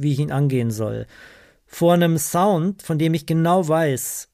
wie 0.02 0.14
ich 0.14 0.20
ihn 0.20 0.32
angehen 0.32 0.72
soll. 0.72 1.06
Vor 1.66 1.94
einem 1.94 2.18
Sound, 2.18 2.82
von 2.82 2.98
dem 2.98 3.14
ich 3.14 3.26
genau 3.26 3.68
weiß, 3.68 4.30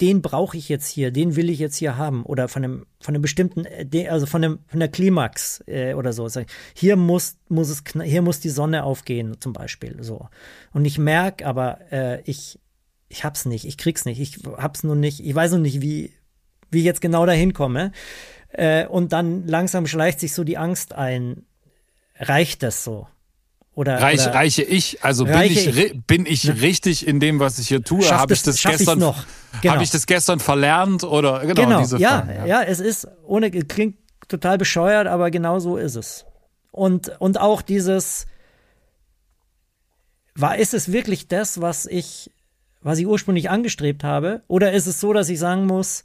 den 0.00 0.22
brauche 0.22 0.56
ich 0.56 0.68
jetzt 0.68 0.86
hier, 0.86 1.10
den 1.10 1.34
will 1.34 1.50
ich 1.50 1.58
jetzt 1.58 1.76
hier 1.76 1.96
haben 1.96 2.24
oder 2.24 2.48
von 2.48 2.62
einem 2.62 2.86
von 3.00 3.14
einem 3.14 3.22
bestimmten 3.22 3.64
äh, 3.64 4.08
also 4.08 4.26
von 4.26 4.44
einem 4.44 4.58
von 4.68 4.78
der 4.78 4.88
Klimax 4.88 5.64
äh, 5.66 5.94
oder 5.94 6.12
so. 6.12 6.28
Hier 6.74 6.96
muss 6.96 7.36
muss 7.48 7.68
es 7.68 7.82
hier 8.04 8.22
muss 8.22 8.40
die 8.40 8.48
Sonne 8.48 8.84
aufgehen 8.84 9.40
zum 9.40 9.52
Beispiel 9.52 9.96
so. 10.02 10.28
Und 10.72 10.84
ich 10.84 10.98
merke 10.98 11.46
aber 11.46 11.80
äh, 11.90 12.22
ich 12.22 12.60
ich 13.08 13.24
hab's 13.24 13.44
nicht, 13.46 13.64
ich 13.64 13.78
krieg's 13.78 14.04
nicht, 14.04 14.20
ich 14.20 14.38
hab's 14.58 14.84
nur 14.84 14.94
nicht, 14.94 15.20
ich 15.20 15.34
weiß 15.34 15.52
noch 15.52 15.58
nicht 15.58 15.80
wie 15.80 16.12
wie 16.70 16.78
ich 16.78 16.84
jetzt 16.84 17.00
genau 17.00 17.26
dahin 17.26 17.52
komme. 17.52 17.92
Äh, 18.50 18.86
und 18.86 19.12
dann 19.12 19.46
langsam 19.46 19.86
schleicht 19.86 20.20
sich 20.20 20.32
so 20.32 20.44
die 20.44 20.58
Angst 20.58 20.94
ein. 20.94 21.44
Reicht 22.20 22.62
das 22.62 22.84
so? 22.84 23.06
Oder, 23.78 24.00
Reich, 24.00 24.22
oder 24.22 24.34
reiche 24.34 24.64
ich, 24.64 25.04
also 25.04 25.24
bin 25.24 25.40
ich, 25.42 25.68
ich, 25.68 26.02
bin 26.04 26.26
ich 26.26 26.42
ne? 26.42 26.62
richtig 26.62 27.06
in 27.06 27.20
dem, 27.20 27.38
was 27.38 27.60
ich 27.60 27.68
hier 27.68 27.80
tue? 27.80 28.10
Habe 28.10 28.34
ich 28.34 28.42
das 28.42 28.60
gestern 28.60 28.98
noch? 28.98 29.24
Genau. 29.62 29.74
Habe 29.74 29.84
ich 29.84 29.90
das 29.90 30.06
gestern 30.06 30.40
verlernt 30.40 31.04
oder 31.04 31.42
genau, 31.42 31.54
genau. 31.54 31.78
diese 31.78 31.96
ja, 31.98 32.22
Fragen, 32.22 32.30
ja, 32.38 32.46
ja, 32.46 32.62
es 32.64 32.80
ist 32.80 33.06
ohne 33.24 33.52
klingt 33.52 33.96
total 34.26 34.58
bescheuert, 34.58 35.06
aber 35.06 35.30
genau 35.30 35.60
so 35.60 35.76
ist 35.76 35.94
es. 35.94 36.26
Und 36.72 37.12
und 37.20 37.38
auch 37.38 37.62
dieses 37.62 38.26
war 40.34 40.58
ist 40.58 40.74
es 40.74 40.90
wirklich 40.90 41.28
das, 41.28 41.60
was 41.60 41.86
ich 41.86 42.32
was 42.80 42.98
ich 42.98 43.06
ursprünglich 43.06 43.48
angestrebt 43.48 44.02
habe 44.02 44.42
oder 44.48 44.72
ist 44.72 44.88
es 44.88 44.98
so, 44.98 45.12
dass 45.12 45.28
ich 45.28 45.38
sagen 45.38 45.66
muss, 45.66 46.04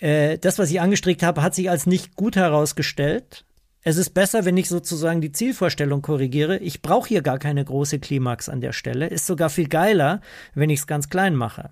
äh, 0.00 0.36
das, 0.36 0.58
was 0.58 0.70
ich 0.70 0.82
angestrebt 0.82 1.22
habe, 1.22 1.42
hat 1.42 1.54
sich 1.54 1.70
als 1.70 1.86
nicht 1.86 2.14
gut 2.14 2.36
herausgestellt 2.36 3.46
es 3.84 3.98
ist 3.98 4.10
besser, 4.10 4.46
wenn 4.46 4.56
ich 4.56 4.68
sozusagen 4.70 5.20
die 5.20 5.30
Zielvorstellung 5.30 6.00
korrigiere. 6.00 6.58
Ich 6.58 6.80
brauche 6.80 7.08
hier 7.08 7.20
gar 7.20 7.38
keine 7.38 7.62
große 7.64 7.98
Klimax 7.98 8.48
an 8.48 8.62
der 8.62 8.72
Stelle. 8.72 9.06
Ist 9.08 9.26
sogar 9.26 9.50
viel 9.50 9.68
geiler, 9.68 10.22
wenn 10.54 10.70
ich 10.70 10.80
es 10.80 10.86
ganz 10.86 11.10
klein 11.10 11.36
mache. 11.36 11.68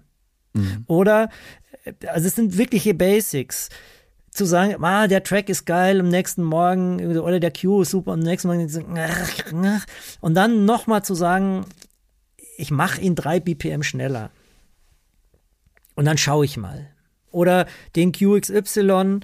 Mhm. 0.52 0.84
Oder, 0.86 1.30
also 2.06 2.28
es 2.28 2.34
sind 2.34 2.58
wirkliche 2.58 2.92
Basics. 2.92 3.70
Zu 4.30 4.44
sagen, 4.44 4.82
ah, 4.84 5.08
der 5.08 5.22
Track 5.24 5.48
ist 5.48 5.64
geil, 5.64 6.00
am 6.00 6.08
nächsten 6.08 6.42
Morgen, 6.42 7.18
oder 7.18 7.40
der 7.40 7.50
Cue 7.50 7.82
ist 7.82 7.90
super, 7.90 8.12
am 8.12 8.20
nächsten 8.20 8.48
Morgen, 8.48 8.66
und 10.20 10.34
dann 10.34 10.64
nochmal 10.64 11.04
zu 11.04 11.14
sagen, 11.14 11.66
ich 12.56 12.70
mache 12.70 13.00
ihn 13.00 13.14
drei 13.14 13.40
BPM 13.40 13.82
schneller. 13.82 14.30
Und 15.94 16.04
dann 16.04 16.18
schaue 16.18 16.44
ich 16.44 16.56
mal. 16.56 16.88
Oder 17.30 17.66
den 17.96 18.12
QXY, 18.12 19.20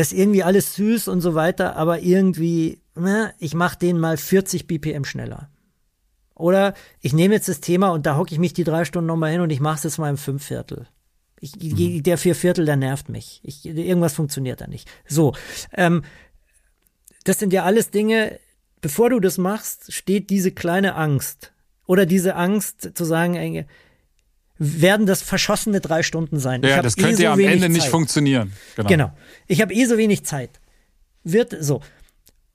das 0.00 0.12
ist 0.12 0.18
irgendwie 0.18 0.42
alles 0.42 0.76
süß 0.76 1.08
und 1.08 1.20
so 1.20 1.34
weiter, 1.34 1.76
aber 1.76 2.00
irgendwie, 2.00 2.80
ne, 2.94 3.34
ich 3.38 3.52
mache 3.52 3.78
den 3.78 3.98
mal 3.98 4.16
40 4.16 4.66
BPM 4.66 5.04
schneller. 5.04 5.50
Oder 6.34 6.72
ich 7.02 7.12
nehme 7.12 7.34
jetzt 7.34 7.50
das 7.50 7.60
Thema 7.60 7.90
und 7.90 8.06
da 8.06 8.16
hocke 8.16 8.32
ich 8.32 8.38
mich 8.38 8.54
die 8.54 8.64
drei 8.64 8.86
Stunden 8.86 9.08
nochmal 9.08 9.30
hin 9.30 9.42
und 9.42 9.50
ich 9.50 9.60
mache 9.60 9.76
es 9.76 9.82
jetzt 9.82 9.98
mal 9.98 10.08
im 10.08 10.16
Fünfviertel. 10.16 10.88
Ich, 11.38 11.54
mhm. 11.54 12.02
Der 12.02 12.16
Vierviertel, 12.16 12.64
der 12.64 12.76
nervt 12.76 13.10
mich. 13.10 13.42
Ich, 13.42 13.66
irgendwas 13.66 14.14
funktioniert 14.14 14.62
da 14.62 14.68
nicht. 14.68 14.88
So, 15.06 15.34
ähm, 15.74 16.02
das 17.24 17.38
sind 17.38 17.52
ja 17.52 17.64
alles 17.64 17.90
Dinge, 17.90 18.40
bevor 18.80 19.10
du 19.10 19.20
das 19.20 19.36
machst, 19.36 19.92
steht 19.92 20.30
diese 20.30 20.50
kleine 20.50 20.94
Angst. 20.94 21.52
Oder 21.84 22.06
diese 22.06 22.36
Angst 22.36 22.92
zu 22.94 23.04
sagen, 23.04 23.66
werden 24.62 25.06
das 25.06 25.22
verschossene 25.22 25.80
drei 25.80 26.02
Stunden 26.02 26.38
sein. 26.38 26.62
Ja, 26.62 26.82
das 26.82 26.96
könnte 26.96 27.12
eh 27.12 27.16
so 27.16 27.22
ja 27.22 27.32
am 27.32 27.40
Ende 27.40 27.62
Zeit. 27.62 27.70
nicht 27.70 27.86
funktionieren. 27.86 28.52
Genau. 28.76 28.88
genau. 28.88 29.12
Ich 29.46 29.62
habe 29.62 29.72
eh 29.72 29.86
so 29.86 29.96
wenig 29.96 30.26
Zeit. 30.26 30.60
Wird 31.24 31.56
so. 31.58 31.80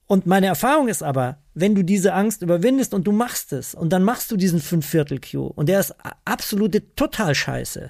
Und 0.05 0.27
meine 0.27 0.45
Erfahrung 0.45 0.87
ist 0.87 1.01
aber, 1.01 1.39
wenn 1.55 1.73
du 1.73 1.81
diese 1.81 2.13
Angst 2.13 2.43
überwindest 2.43 2.93
und 2.93 3.05
du 3.05 3.11
machst 3.11 3.51
es 3.53 3.73
und 3.73 3.89
dann 3.89 4.03
machst 4.03 4.29
du 4.29 4.37
diesen 4.37 4.61
Fünfviertel-Q 4.61 5.47
und 5.47 5.67
der 5.67 5.79
ist 5.79 5.95
absolute 6.25 6.93
total 6.93 7.33
scheiße, 7.33 7.89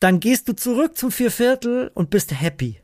dann 0.00 0.18
gehst 0.18 0.48
du 0.48 0.52
zurück 0.52 0.98
zum 0.98 1.12
Vierviertel 1.12 1.92
und 1.94 2.10
bist 2.10 2.32
happy 2.32 2.80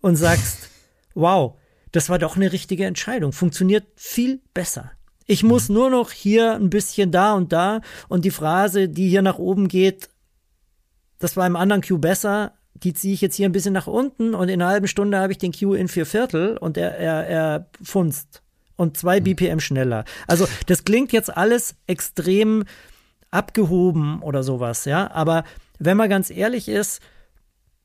und 0.00 0.16
sagst, 0.16 0.70
wow, 1.14 1.56
das 1.92 2.08
war 2.08 2.18
doch 2.18 2.34
eine 2.34 2.50
richtige 2.50 2.84
Entscheidung, 2.84 3.32
funktioniert 3.32 3.86
viel 3.94 4.40
besser. 4.54 4.90
Ich 5.30 5.44
muss 5.44 5.68
mhm. 5.68 5.76
nur 5.76 5.90
noch 5.90 6.10
hier 6.10 6.56
ein 6.56 6.70
bisschen 6.70 7.12
da 7.12 7.34
und 7.34 7.52
da 7.52 7.82
und 8.08 8.24
die 8.24 8.32
Phrase, 8.32 8.88
die 8.88 9.08
hier 9.08 9.22
nach 9.22 9.38
oben 9.38 9.68
geht, 9.68 10.08
das 11.20 11.36
war 11.36 11.46
im 11.46 11.54
anderen 11.54 11.82
Q 11.82 11.98
besser, 11.98 12.54
die 12.74 12.94
ziehe 12.94 13.14
ich 13.14 13.20
jetzt 13.20 13.36
hier 13.36 13.48
ein 13.48 13.52
bisschen 13.52 13.72
nach 13.72 13.86
unten 13.86 14.34
und 14.34 14.48
in 14.48 14.60
einer 14.60 14.72
halben 14.72 14.88
Stunde 14.88 15.18
habe 15.18 15.30
ich 15.30 15.38
den 15.38 15.52
Q 15.52 15.74
in 15.74 15.86
vier 15.86 16.04
Viertel 16.04 16.56
und 16.56 16.76
er, 16.76 16.96
er, 16.96 17.28
er 17.28 17.66
funzt 17.80 18.42
und 18.74 18.96
zwei 18.96 19.20
mhm. 19.20 19.24
BPM 19.24 19.60
schneller. 19.60 20.04
Also 20.26 20.48
das 20.66 20.82
klingt 20.82 21.12
jetzt 21.12 21.36
alles 21.36 21.76
extrem 21.86 22.64
abgehoben 23.30 24.22
oder 24.22 24.42
sowas, 24.42 24.84
ja, 24.84 25.12
aber 25.12 25.44
wenn 25.78 25.96
man 25.96 26.10
ganz 26.10 26.30
ehrlich 26.30 26.68
ist, 26.68 27.00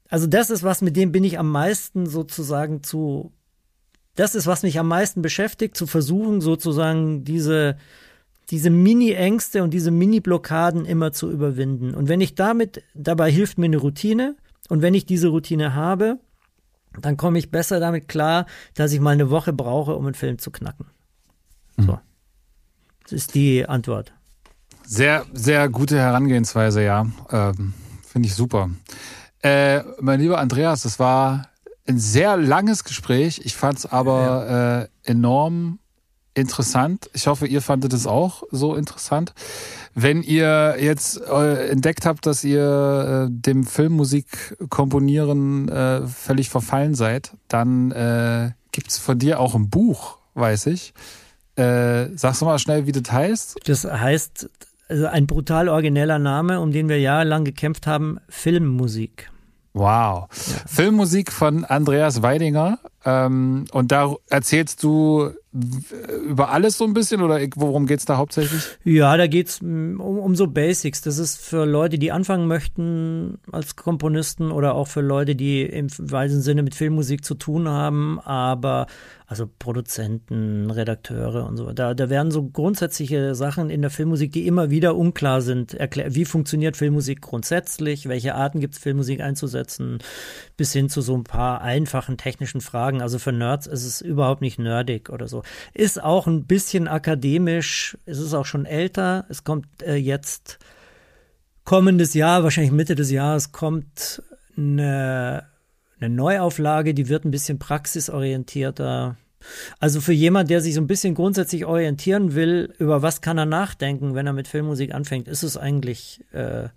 also 0.10 0.26
das 0.26 0.50
ist 0.50 0.64
was, 0.64 0.82
mit 0.82 0.96
dem 0.96 1.12
bin 1.12 1.24
ich 1.24 1.38
am 1.38 1.52
meisten 1.52 2.08
sozusagen 2.08 2.82
zu 2.82 3.34
das 4.16 4.36
ist, 4.36 4.48
was 4.48 4.64
mich 4.64 4.80
am 4.80 4.88
meisten 4.88 5.22
beschäftigt, 5.22 5.76
zu 5.76 5.88
versuchen, 5.88 6.42
sozusagen 6.42 7.24
diese, 7.24 7.78
diese 8.50 8.70
Mini-Ängste 8.70 9.64
und 9.64 9.72
diese 9.74 9.92
Mini-Blockaden 9.92 10.86
immer 10.86 11.12
zu 11.12 11.30
überwinden. 11.30 11.94
Und 11.94 12.08
wenn 12.08 12.22
ich 12.22 12.36
damit, 12.36 12.84
dabei 12.94 13.30
hilft 13.32 13.58
mir 13.58 13.66
eine 13.66 13.78
Routine. 13.78 14.36
Und 14.70 14.82
wenn 14.82 14.94
ich 14.94 15.06
diese 15.06 15.28
Routine 15.28 15.76
habe, 15.76 16.18
dann 17.02 17.18
komme 17.18 17.38
ich 17.38 17.52
besser 17.52 17.80
damit 17.80 18.08
klar, 18.08 18.46
dass 18.74 18.94
ich 18.94 19.00
mal 19.00 19.12
eine 19.12 19.30
Woche 19.30 19.54
brauche, 19.54 19.96
um 19.96 20.06
einen 20.06 20.16
Film 20.16 20.40
zu 20.40 20.50
knacken. 20.50 20.88
So. 21.78 21.94
Mhm. 21.94 22.00
Das 23.04 23.12
ist 23.12 23.36
die 23.36 23.66
Antwort. 23.68 24.14
Sehr, 24.86 25.26
sehr 25.34 25.68
gute 25.70 25.98
Herangehensweise, 25.98 26.84
ja. 26.84 27.08
Ähm, 27.32 27.74
Finde 28.04 28.28
ich 28.28 28.36
super. 28.36 28.70
Äh, 29.42 29.84
mein 30.00 30.20
lieber 30.20 30.40
Andreas, 30.40 30.84
das 30.84 31.00
war 31.00 31.50
ein 31.88 32.00
sehr 32.00 32.38
langes 32.38 32.84
Gespräch. 32.84 33.42
Ich 33.44 33.56
fand 33.56 33.80
es 33.80 33.86
aber 33.86 34.22
ja. 34.22 34.82
äh, 34.82 34.88
enorm 35.04 35.80
interessant. 36.34 37.10
Ich 37.14 37.28
hoffe, 37.28 37.48
ihr 37.48 37.62
fandet 37.62 37.94
es 37.94 38.06
auch 38.06 38.44
so 38.52 38.76
interessant. 38.76 39.34
Wenn 39.94 40.22
ihr 40.22 40.76
jetzt 40.80 41.22
äh, 41.22 41.70
entdeckt 41.70 42.06
habt, 42.06 42.26
dass 42.26 42.44
ihr 42.44 43.28
äh, 43.30 43.32
dem 43.32 43.64
Filmmusik 43.64 44.58
komponieren 44.70 45.70
äh, 45.70 46.06
völlig 46.06 46.50
verfallen 46.50 46.94
seid, 46.94 47.32
dann 47.48 47.92
äh, 47.92 48.52
gibt 48.72 48.92
es 48.92 48.98
von 48.98 49.18
dir 49.18 49.40
auch 49.40 49.56
ein 49.56 49.70
Buch, 49.70 50.18
weiß 50.34 50.68
ich. 50.68 50.94
Äh, 51.56 52.08
sagst 52.18 52.42
du 52.42 52.46
mal 52.46 52.60
schnell, 52.60 52.86
wie 52.86 52.92
das 52.92 53.10
heißt? 53.10 53.56
Das 53.66 53.86
heißt, 53.86 54.50
also 54.90 55.08
ein 55.08 55.26
brutal 55.26 55.70
origineller 55.70 56.20
Name, 56.20 56.60
um 56.60 56.72
den 56.72 56.90
wir 56.90 57.00
jahrelang 57.00 57.46
gekämpft 57.46 57.88
haben, 57.88 58.20
Filmmusik. 58.28 59.32
Wow. 59.76 60.28
Filmmusik 60.32 61.34
von 61.34 61.66
Andreas 61.66 62.22
Weidinger. 62.22 62.80
Ähm, 63.06 63.66
und 63.72 63.92
da 63.92 64.16
erzählst 64.30 64.84
du 64.84 65.32
über 66.28 66.50
alles 66.50 66.78
so 66.78 66.84
ein 66.84 66.94
bisschen 66.94 67.22
oder 67.22 67.40
worum 67.56 67.86
geht's 67.86 68.04
da 68.06 68.18
hauptsächlich? 68.18 68.64
Ja, 68.84 69.16
da 69.16 69.28
geht's 69.28 69.62
um, 69.62 70.00
um 70.00 70.36
so 70.36 70.48
Basics. 70.48 71.02
Das 71.02 71.18
ist 71.18 71.38
für 71.38 71.66
Leute, 71.66 71.98
die 71.98 72.12
anfangen 72.12 72.48
möchten 72.48 73.38
als 73.52 73.76
Komponisten 73.76 74.52
oder 74.52 74.76
auch 74.76 74.88
für 74.88 75.02
Leute, 75.02 75.36
die 75.36 75.64
im 75.64 75.88
weisen 75.98 76.42
Sinne 76.42 76.64
mit 76.64 76.76
Filmmusik 76.76 77.24
zu 77.24 77.36
tun 77.36 77.70
haben, 77.70 78.20
aber 78.20 78.88
also 79.28 79.50
Produzenten, 79.58 80.70
Redakteure 80.70 81.48
und 81.48 81.58
so. 81.58 81.72
Da, 81.72 81.96
da 81.96 82.10
werden 82.10 82.32
so 82.32 82.44
grundsätzliche 82.44 83.34
Sachen 83.34 83.72
in 83.72 83.82
der 83.82 83.90
Filmmusik, 83.90 84.32
die 84.32 84.46
immer 84.46 84.70
wieder 84.70 84.96
unklar 84.96 85.42
sind, 85.42 85.74
erklärt. 85.74 86.14
Wie 86.14 86.26
funktioniert 86.26 86.78
Filmmusik 86.78 87.22
grundsätzlich? 87.22 88.08
Welche 88.08 88.36
Arten 88.36 88.60
gibt 88.60 88.76
es, 88.76 88.80
Filmmusik 88.80 89.22
einzusetzen? 89.22 89.98
Bis 90.58 90.74
hin 90.74 90.90
zu 90.90 91.02
so 91.02 91.16
ein 91.16 91.24
paar 91.24 91.62
einfachen 91.62 92.18
technischen 92.18 92.62
Fragen. 92.62 92.95
Also 93.02 93.20
für 93.20 93.32
Nerds 93.32 93.68
ist 93.68 93.86
es 93.86 94.02
überhaupt 94.02 94.42
nicht 94.42 94.60
nerdig 94.60 95.10
oder 95.10 95.28
so. 95.28 95.44
Ist 95.74 96.02
auch 96.02 96.28
ein 96.28 96.46
bisschen 96.46 96.88
akademisch. 96.88 97.98
Es 98.06 98.20
ist 98.20 98.34
auch 98.34 98.46
schon 98.46 98.66
älter. 98.66 99.26
Es 99.30 99.44
kommt 99.44 99.68
äh, 99.84 99.96
jetzt 99.96 100.60
kommendes 101.64 102.14
Jahr, 102.14 102.44
wahrscheinlich 102.44 102.72
Mitte 102.72 102.96
des 102.96 103.12
Jahres, 103.12 103.52
kommt 103.52 104.22
eine 104.58 105.46
eine 106.00 106.14
Neuauflage, 106.14 106.94
die 106.94 107.10
wird 107.10 107.26
ein 107.26 107.32
bisschen 107.32 107.60
praxisorientierter. 107.60 109.18
Also 109.80 110.02
für 110.02 110.14
jemand, 110.14 110.50
der 110.50 110.62
sich 110.62 110.74
so 110.74 110.82
ein 110.82 110.88
bisschen 110.88 111.14
grundsätzlich 111.14 111.66
orientieren 111.66 112.34
will, 112.34 112.74
über 112.80 113.02
was 113.02 113.22
kann 113.22 113.38
er 113.38 113.46
nachdenken, 113.46 114.16
wenn 114.16 114.28
er 114.28 114.34
mit 114.34 114.48
Filmmusik 114.48 114.94
anfängt, 114.94 115.28
ist 115.28 115.44
es 115.44 115.56
eigentlich, 115.56 116.22
äh, 116.32 116.70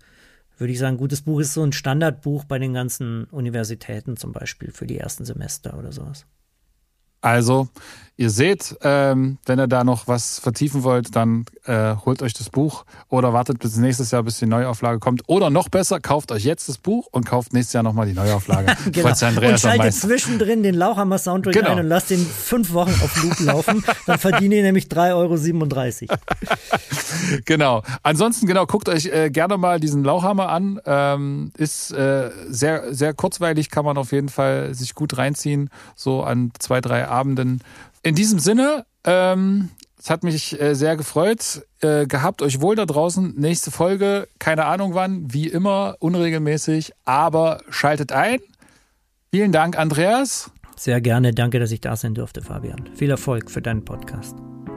würde 0.59 0.73
ich 0.73 0.79
sagen, 0.79 0.95
ein 0.95 0.99
gutes 0.99 1.21
Buch 1.21 1.39
ist 1.39 1.53
so 1.53 1.63
ein 1.63 1.71
Standardbuch 1.71 2.43
bei 2.45 2.59
den 2.59 2.73
ganzen 2.73 3.25
Universitäten 3.25 4.17
zum 4.17 4.31
Beispiel 4.31 4.71
für 4.71 4.85
die 4.85 4.97
ersten 4.97 5.25
Semester 5.25 5.77
oder 5.77 5.91
sowas. 5.91 6.25
Also, 7.21 7.67
ihr 8.19 8.29
seht, 8.29 8.75
ähm, 8.81 9.37
wenn 9.45 9.59
ihr 9.59 9.67
da 9.67 9.85
noch 9.85 10.09
was 10.09 10.39
vertiefen 10.39 10.83
wollt, 10.83 11.15
dann 11.15 11.45
äh, 11.63 11.95
holt 12.05 12.21
euch 12.21 12.33
das 12.33 12.49
Buch 12.49 12.83
oder 13.07 13.31
wartet 13.31 13.59
bis 13.59 13.77
nächstes 13.77 14.11
Jahr, 14.11 14.23
bis 14.23 14.39
die 14.39 14.45
Neuauflage 14.45 14.99
kommt. 14.99 15.21
Oder 15.27 15.49
noch 15.49 15.69
besser, 15.69 16.01
kauft 16.01 16.33
euch 16.33 16.43
jetzt 16.43 16.67
das 16.67 16.77
Buch 16.77 17.07
und 17.11 17.25
kauft 17.25 17.53
nächstes 17.53 17.73
Jahr 17.73 17.83
nochmal 17.83 18.07
die 18.07 18.13
Neuauflage. 18.13 18.75
genau. 18.91 19.07
und 19.07 19.59
schaltet 19.59 19.93
zwischendrin 19.93 20.63
den 20.63 20.75
Lauchhammer 20.75 21.17
Soundtrack 21.17 21.53
genau. 21.53 21.71
ein 21.71 21.79
und 21.79 21.87
lasst 21.87 22.09
den 22.09 22.19
fünf 22.19 22.73
Wochen 22.73 22.91
auf 23.01 23.23
Loop 23.23 23.39
laufen. 23.39 23.85
dann 24.05 24.19
verdient 24.19 24.53
ihr 24.53 24.63
nämlich 24.63 24.87
3,37 24.87 26.09
Euro. 26.09 26.17
genau. 27.45 27.83
Ansonsten, 28.03 28.47
genau, 28.47 28.65
guckt 28.65 28.89
euch 28.89 29.05
äh, 29.05 29.29
gerne 29.29 29.57
mal 29.57 29.79
diesen 29.79 30.03
Lauchhammer 30.03 30.49
an. 30.49 30.81
Ähm, 30.85 31.53
ist 31.57 31.91
äh, 31.91 32.31
sehr, 32.49 32.93
sehr 32.93 33.13
kurzweilig, 33.13 33.69
kann 33.69 33.85
man 33.85 33.97
auf 33.97 34.11
jeden 34.11 34.29
Fall 34.29 34.73
sich 34.73 34.93
gut 34.93 35.17
reinziehen. 35.17 35.69
So 35.95 36.21
an 36.23 36.51
zwei, 36.59 36.81
drei 36.81 37.07
Abenden. 37.07 37.61
In 38.03 38.15
diesem 38.15 38.39
Sinne, 38.39 38.85
ähm, 39.03 39.69
es 39.97 40.09
hat 40.09 40.23
mich 40.23 40.59
äh, 40.59 40.73
sehr 40.75 40.95
gefreut. 40.95 41.63
Äh, 41.81 42.07
gehabt 42.07 42.41
euch 42.41 42.61
wohl 42.61 42.75
da 42.75 42.85
draußen. 42.85 43.35
Nächste 43.37 43.71
Folge, 43.71 44.27
keine 44.39 44.65
Ahnung 44.65 44.93
wann, 44.93 45.33
wie 45.33 45.47
immer, 45.47 45.95
unregelmäßig, 45.99 46.93
aber 47.05 47.61
schaltet 47.69 48.11
ein. 48.11 48.39
Vielen 49.31 49.51
Dank, 49.51 49.77
Andreas. 49.77 50.51
Sehr 50.75 51.01
gerne. 51.01 51.33
Danke, 51.33 51.59
dass 51.59 51.71
ich 51.71 51.81
da 51.81 51.95
sein 51.95 52.13
durfte, 52.13 52.41
Fabian. 52.41 52.89
Viel 52.95 53.09
Erfolg 53.09 53.51
für 53.51 53.61
deinen 53.61 53.83
Podcast. 53.83 54.35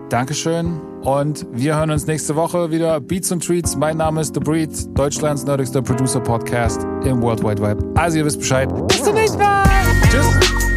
Dankeschön. 0.08 0.80
Und 1.02 1.46
wir 1.52 1.76
hören 1.76 1.90
uns 1.90 2.06
nächste 2.06 2.36
Woche 2.36 2.70
wieder. 2.70 3.00
Beats 3.00 3.32
und 3.32 3.46
Treats. 3.46 3.76
Mein 3.76 3.96
Name 3.96 4.20
ist 4.20 4.34
The 4.34 4.40
Breed, 4.40 4.70
Deutschlands 4.98 5.44
nerdigster 5.44 5.80
Producer 5.80 6.20
Podcast 6.20 6.82
im 7.04 7.22
World 7.22 7.42
Wide 7.42 7.62
Web. 7.62 7.82
Also 7.96 8.18
ihr 8.18 8.24
wisst 8.26 8.40
Bescheid. 8.40 8.68
Bis 8.88 9.02
zum 9.02 9.14
nächsten 9.14 9.38
Mal. 9.38 9.64
Tschüss. 10.10 10.71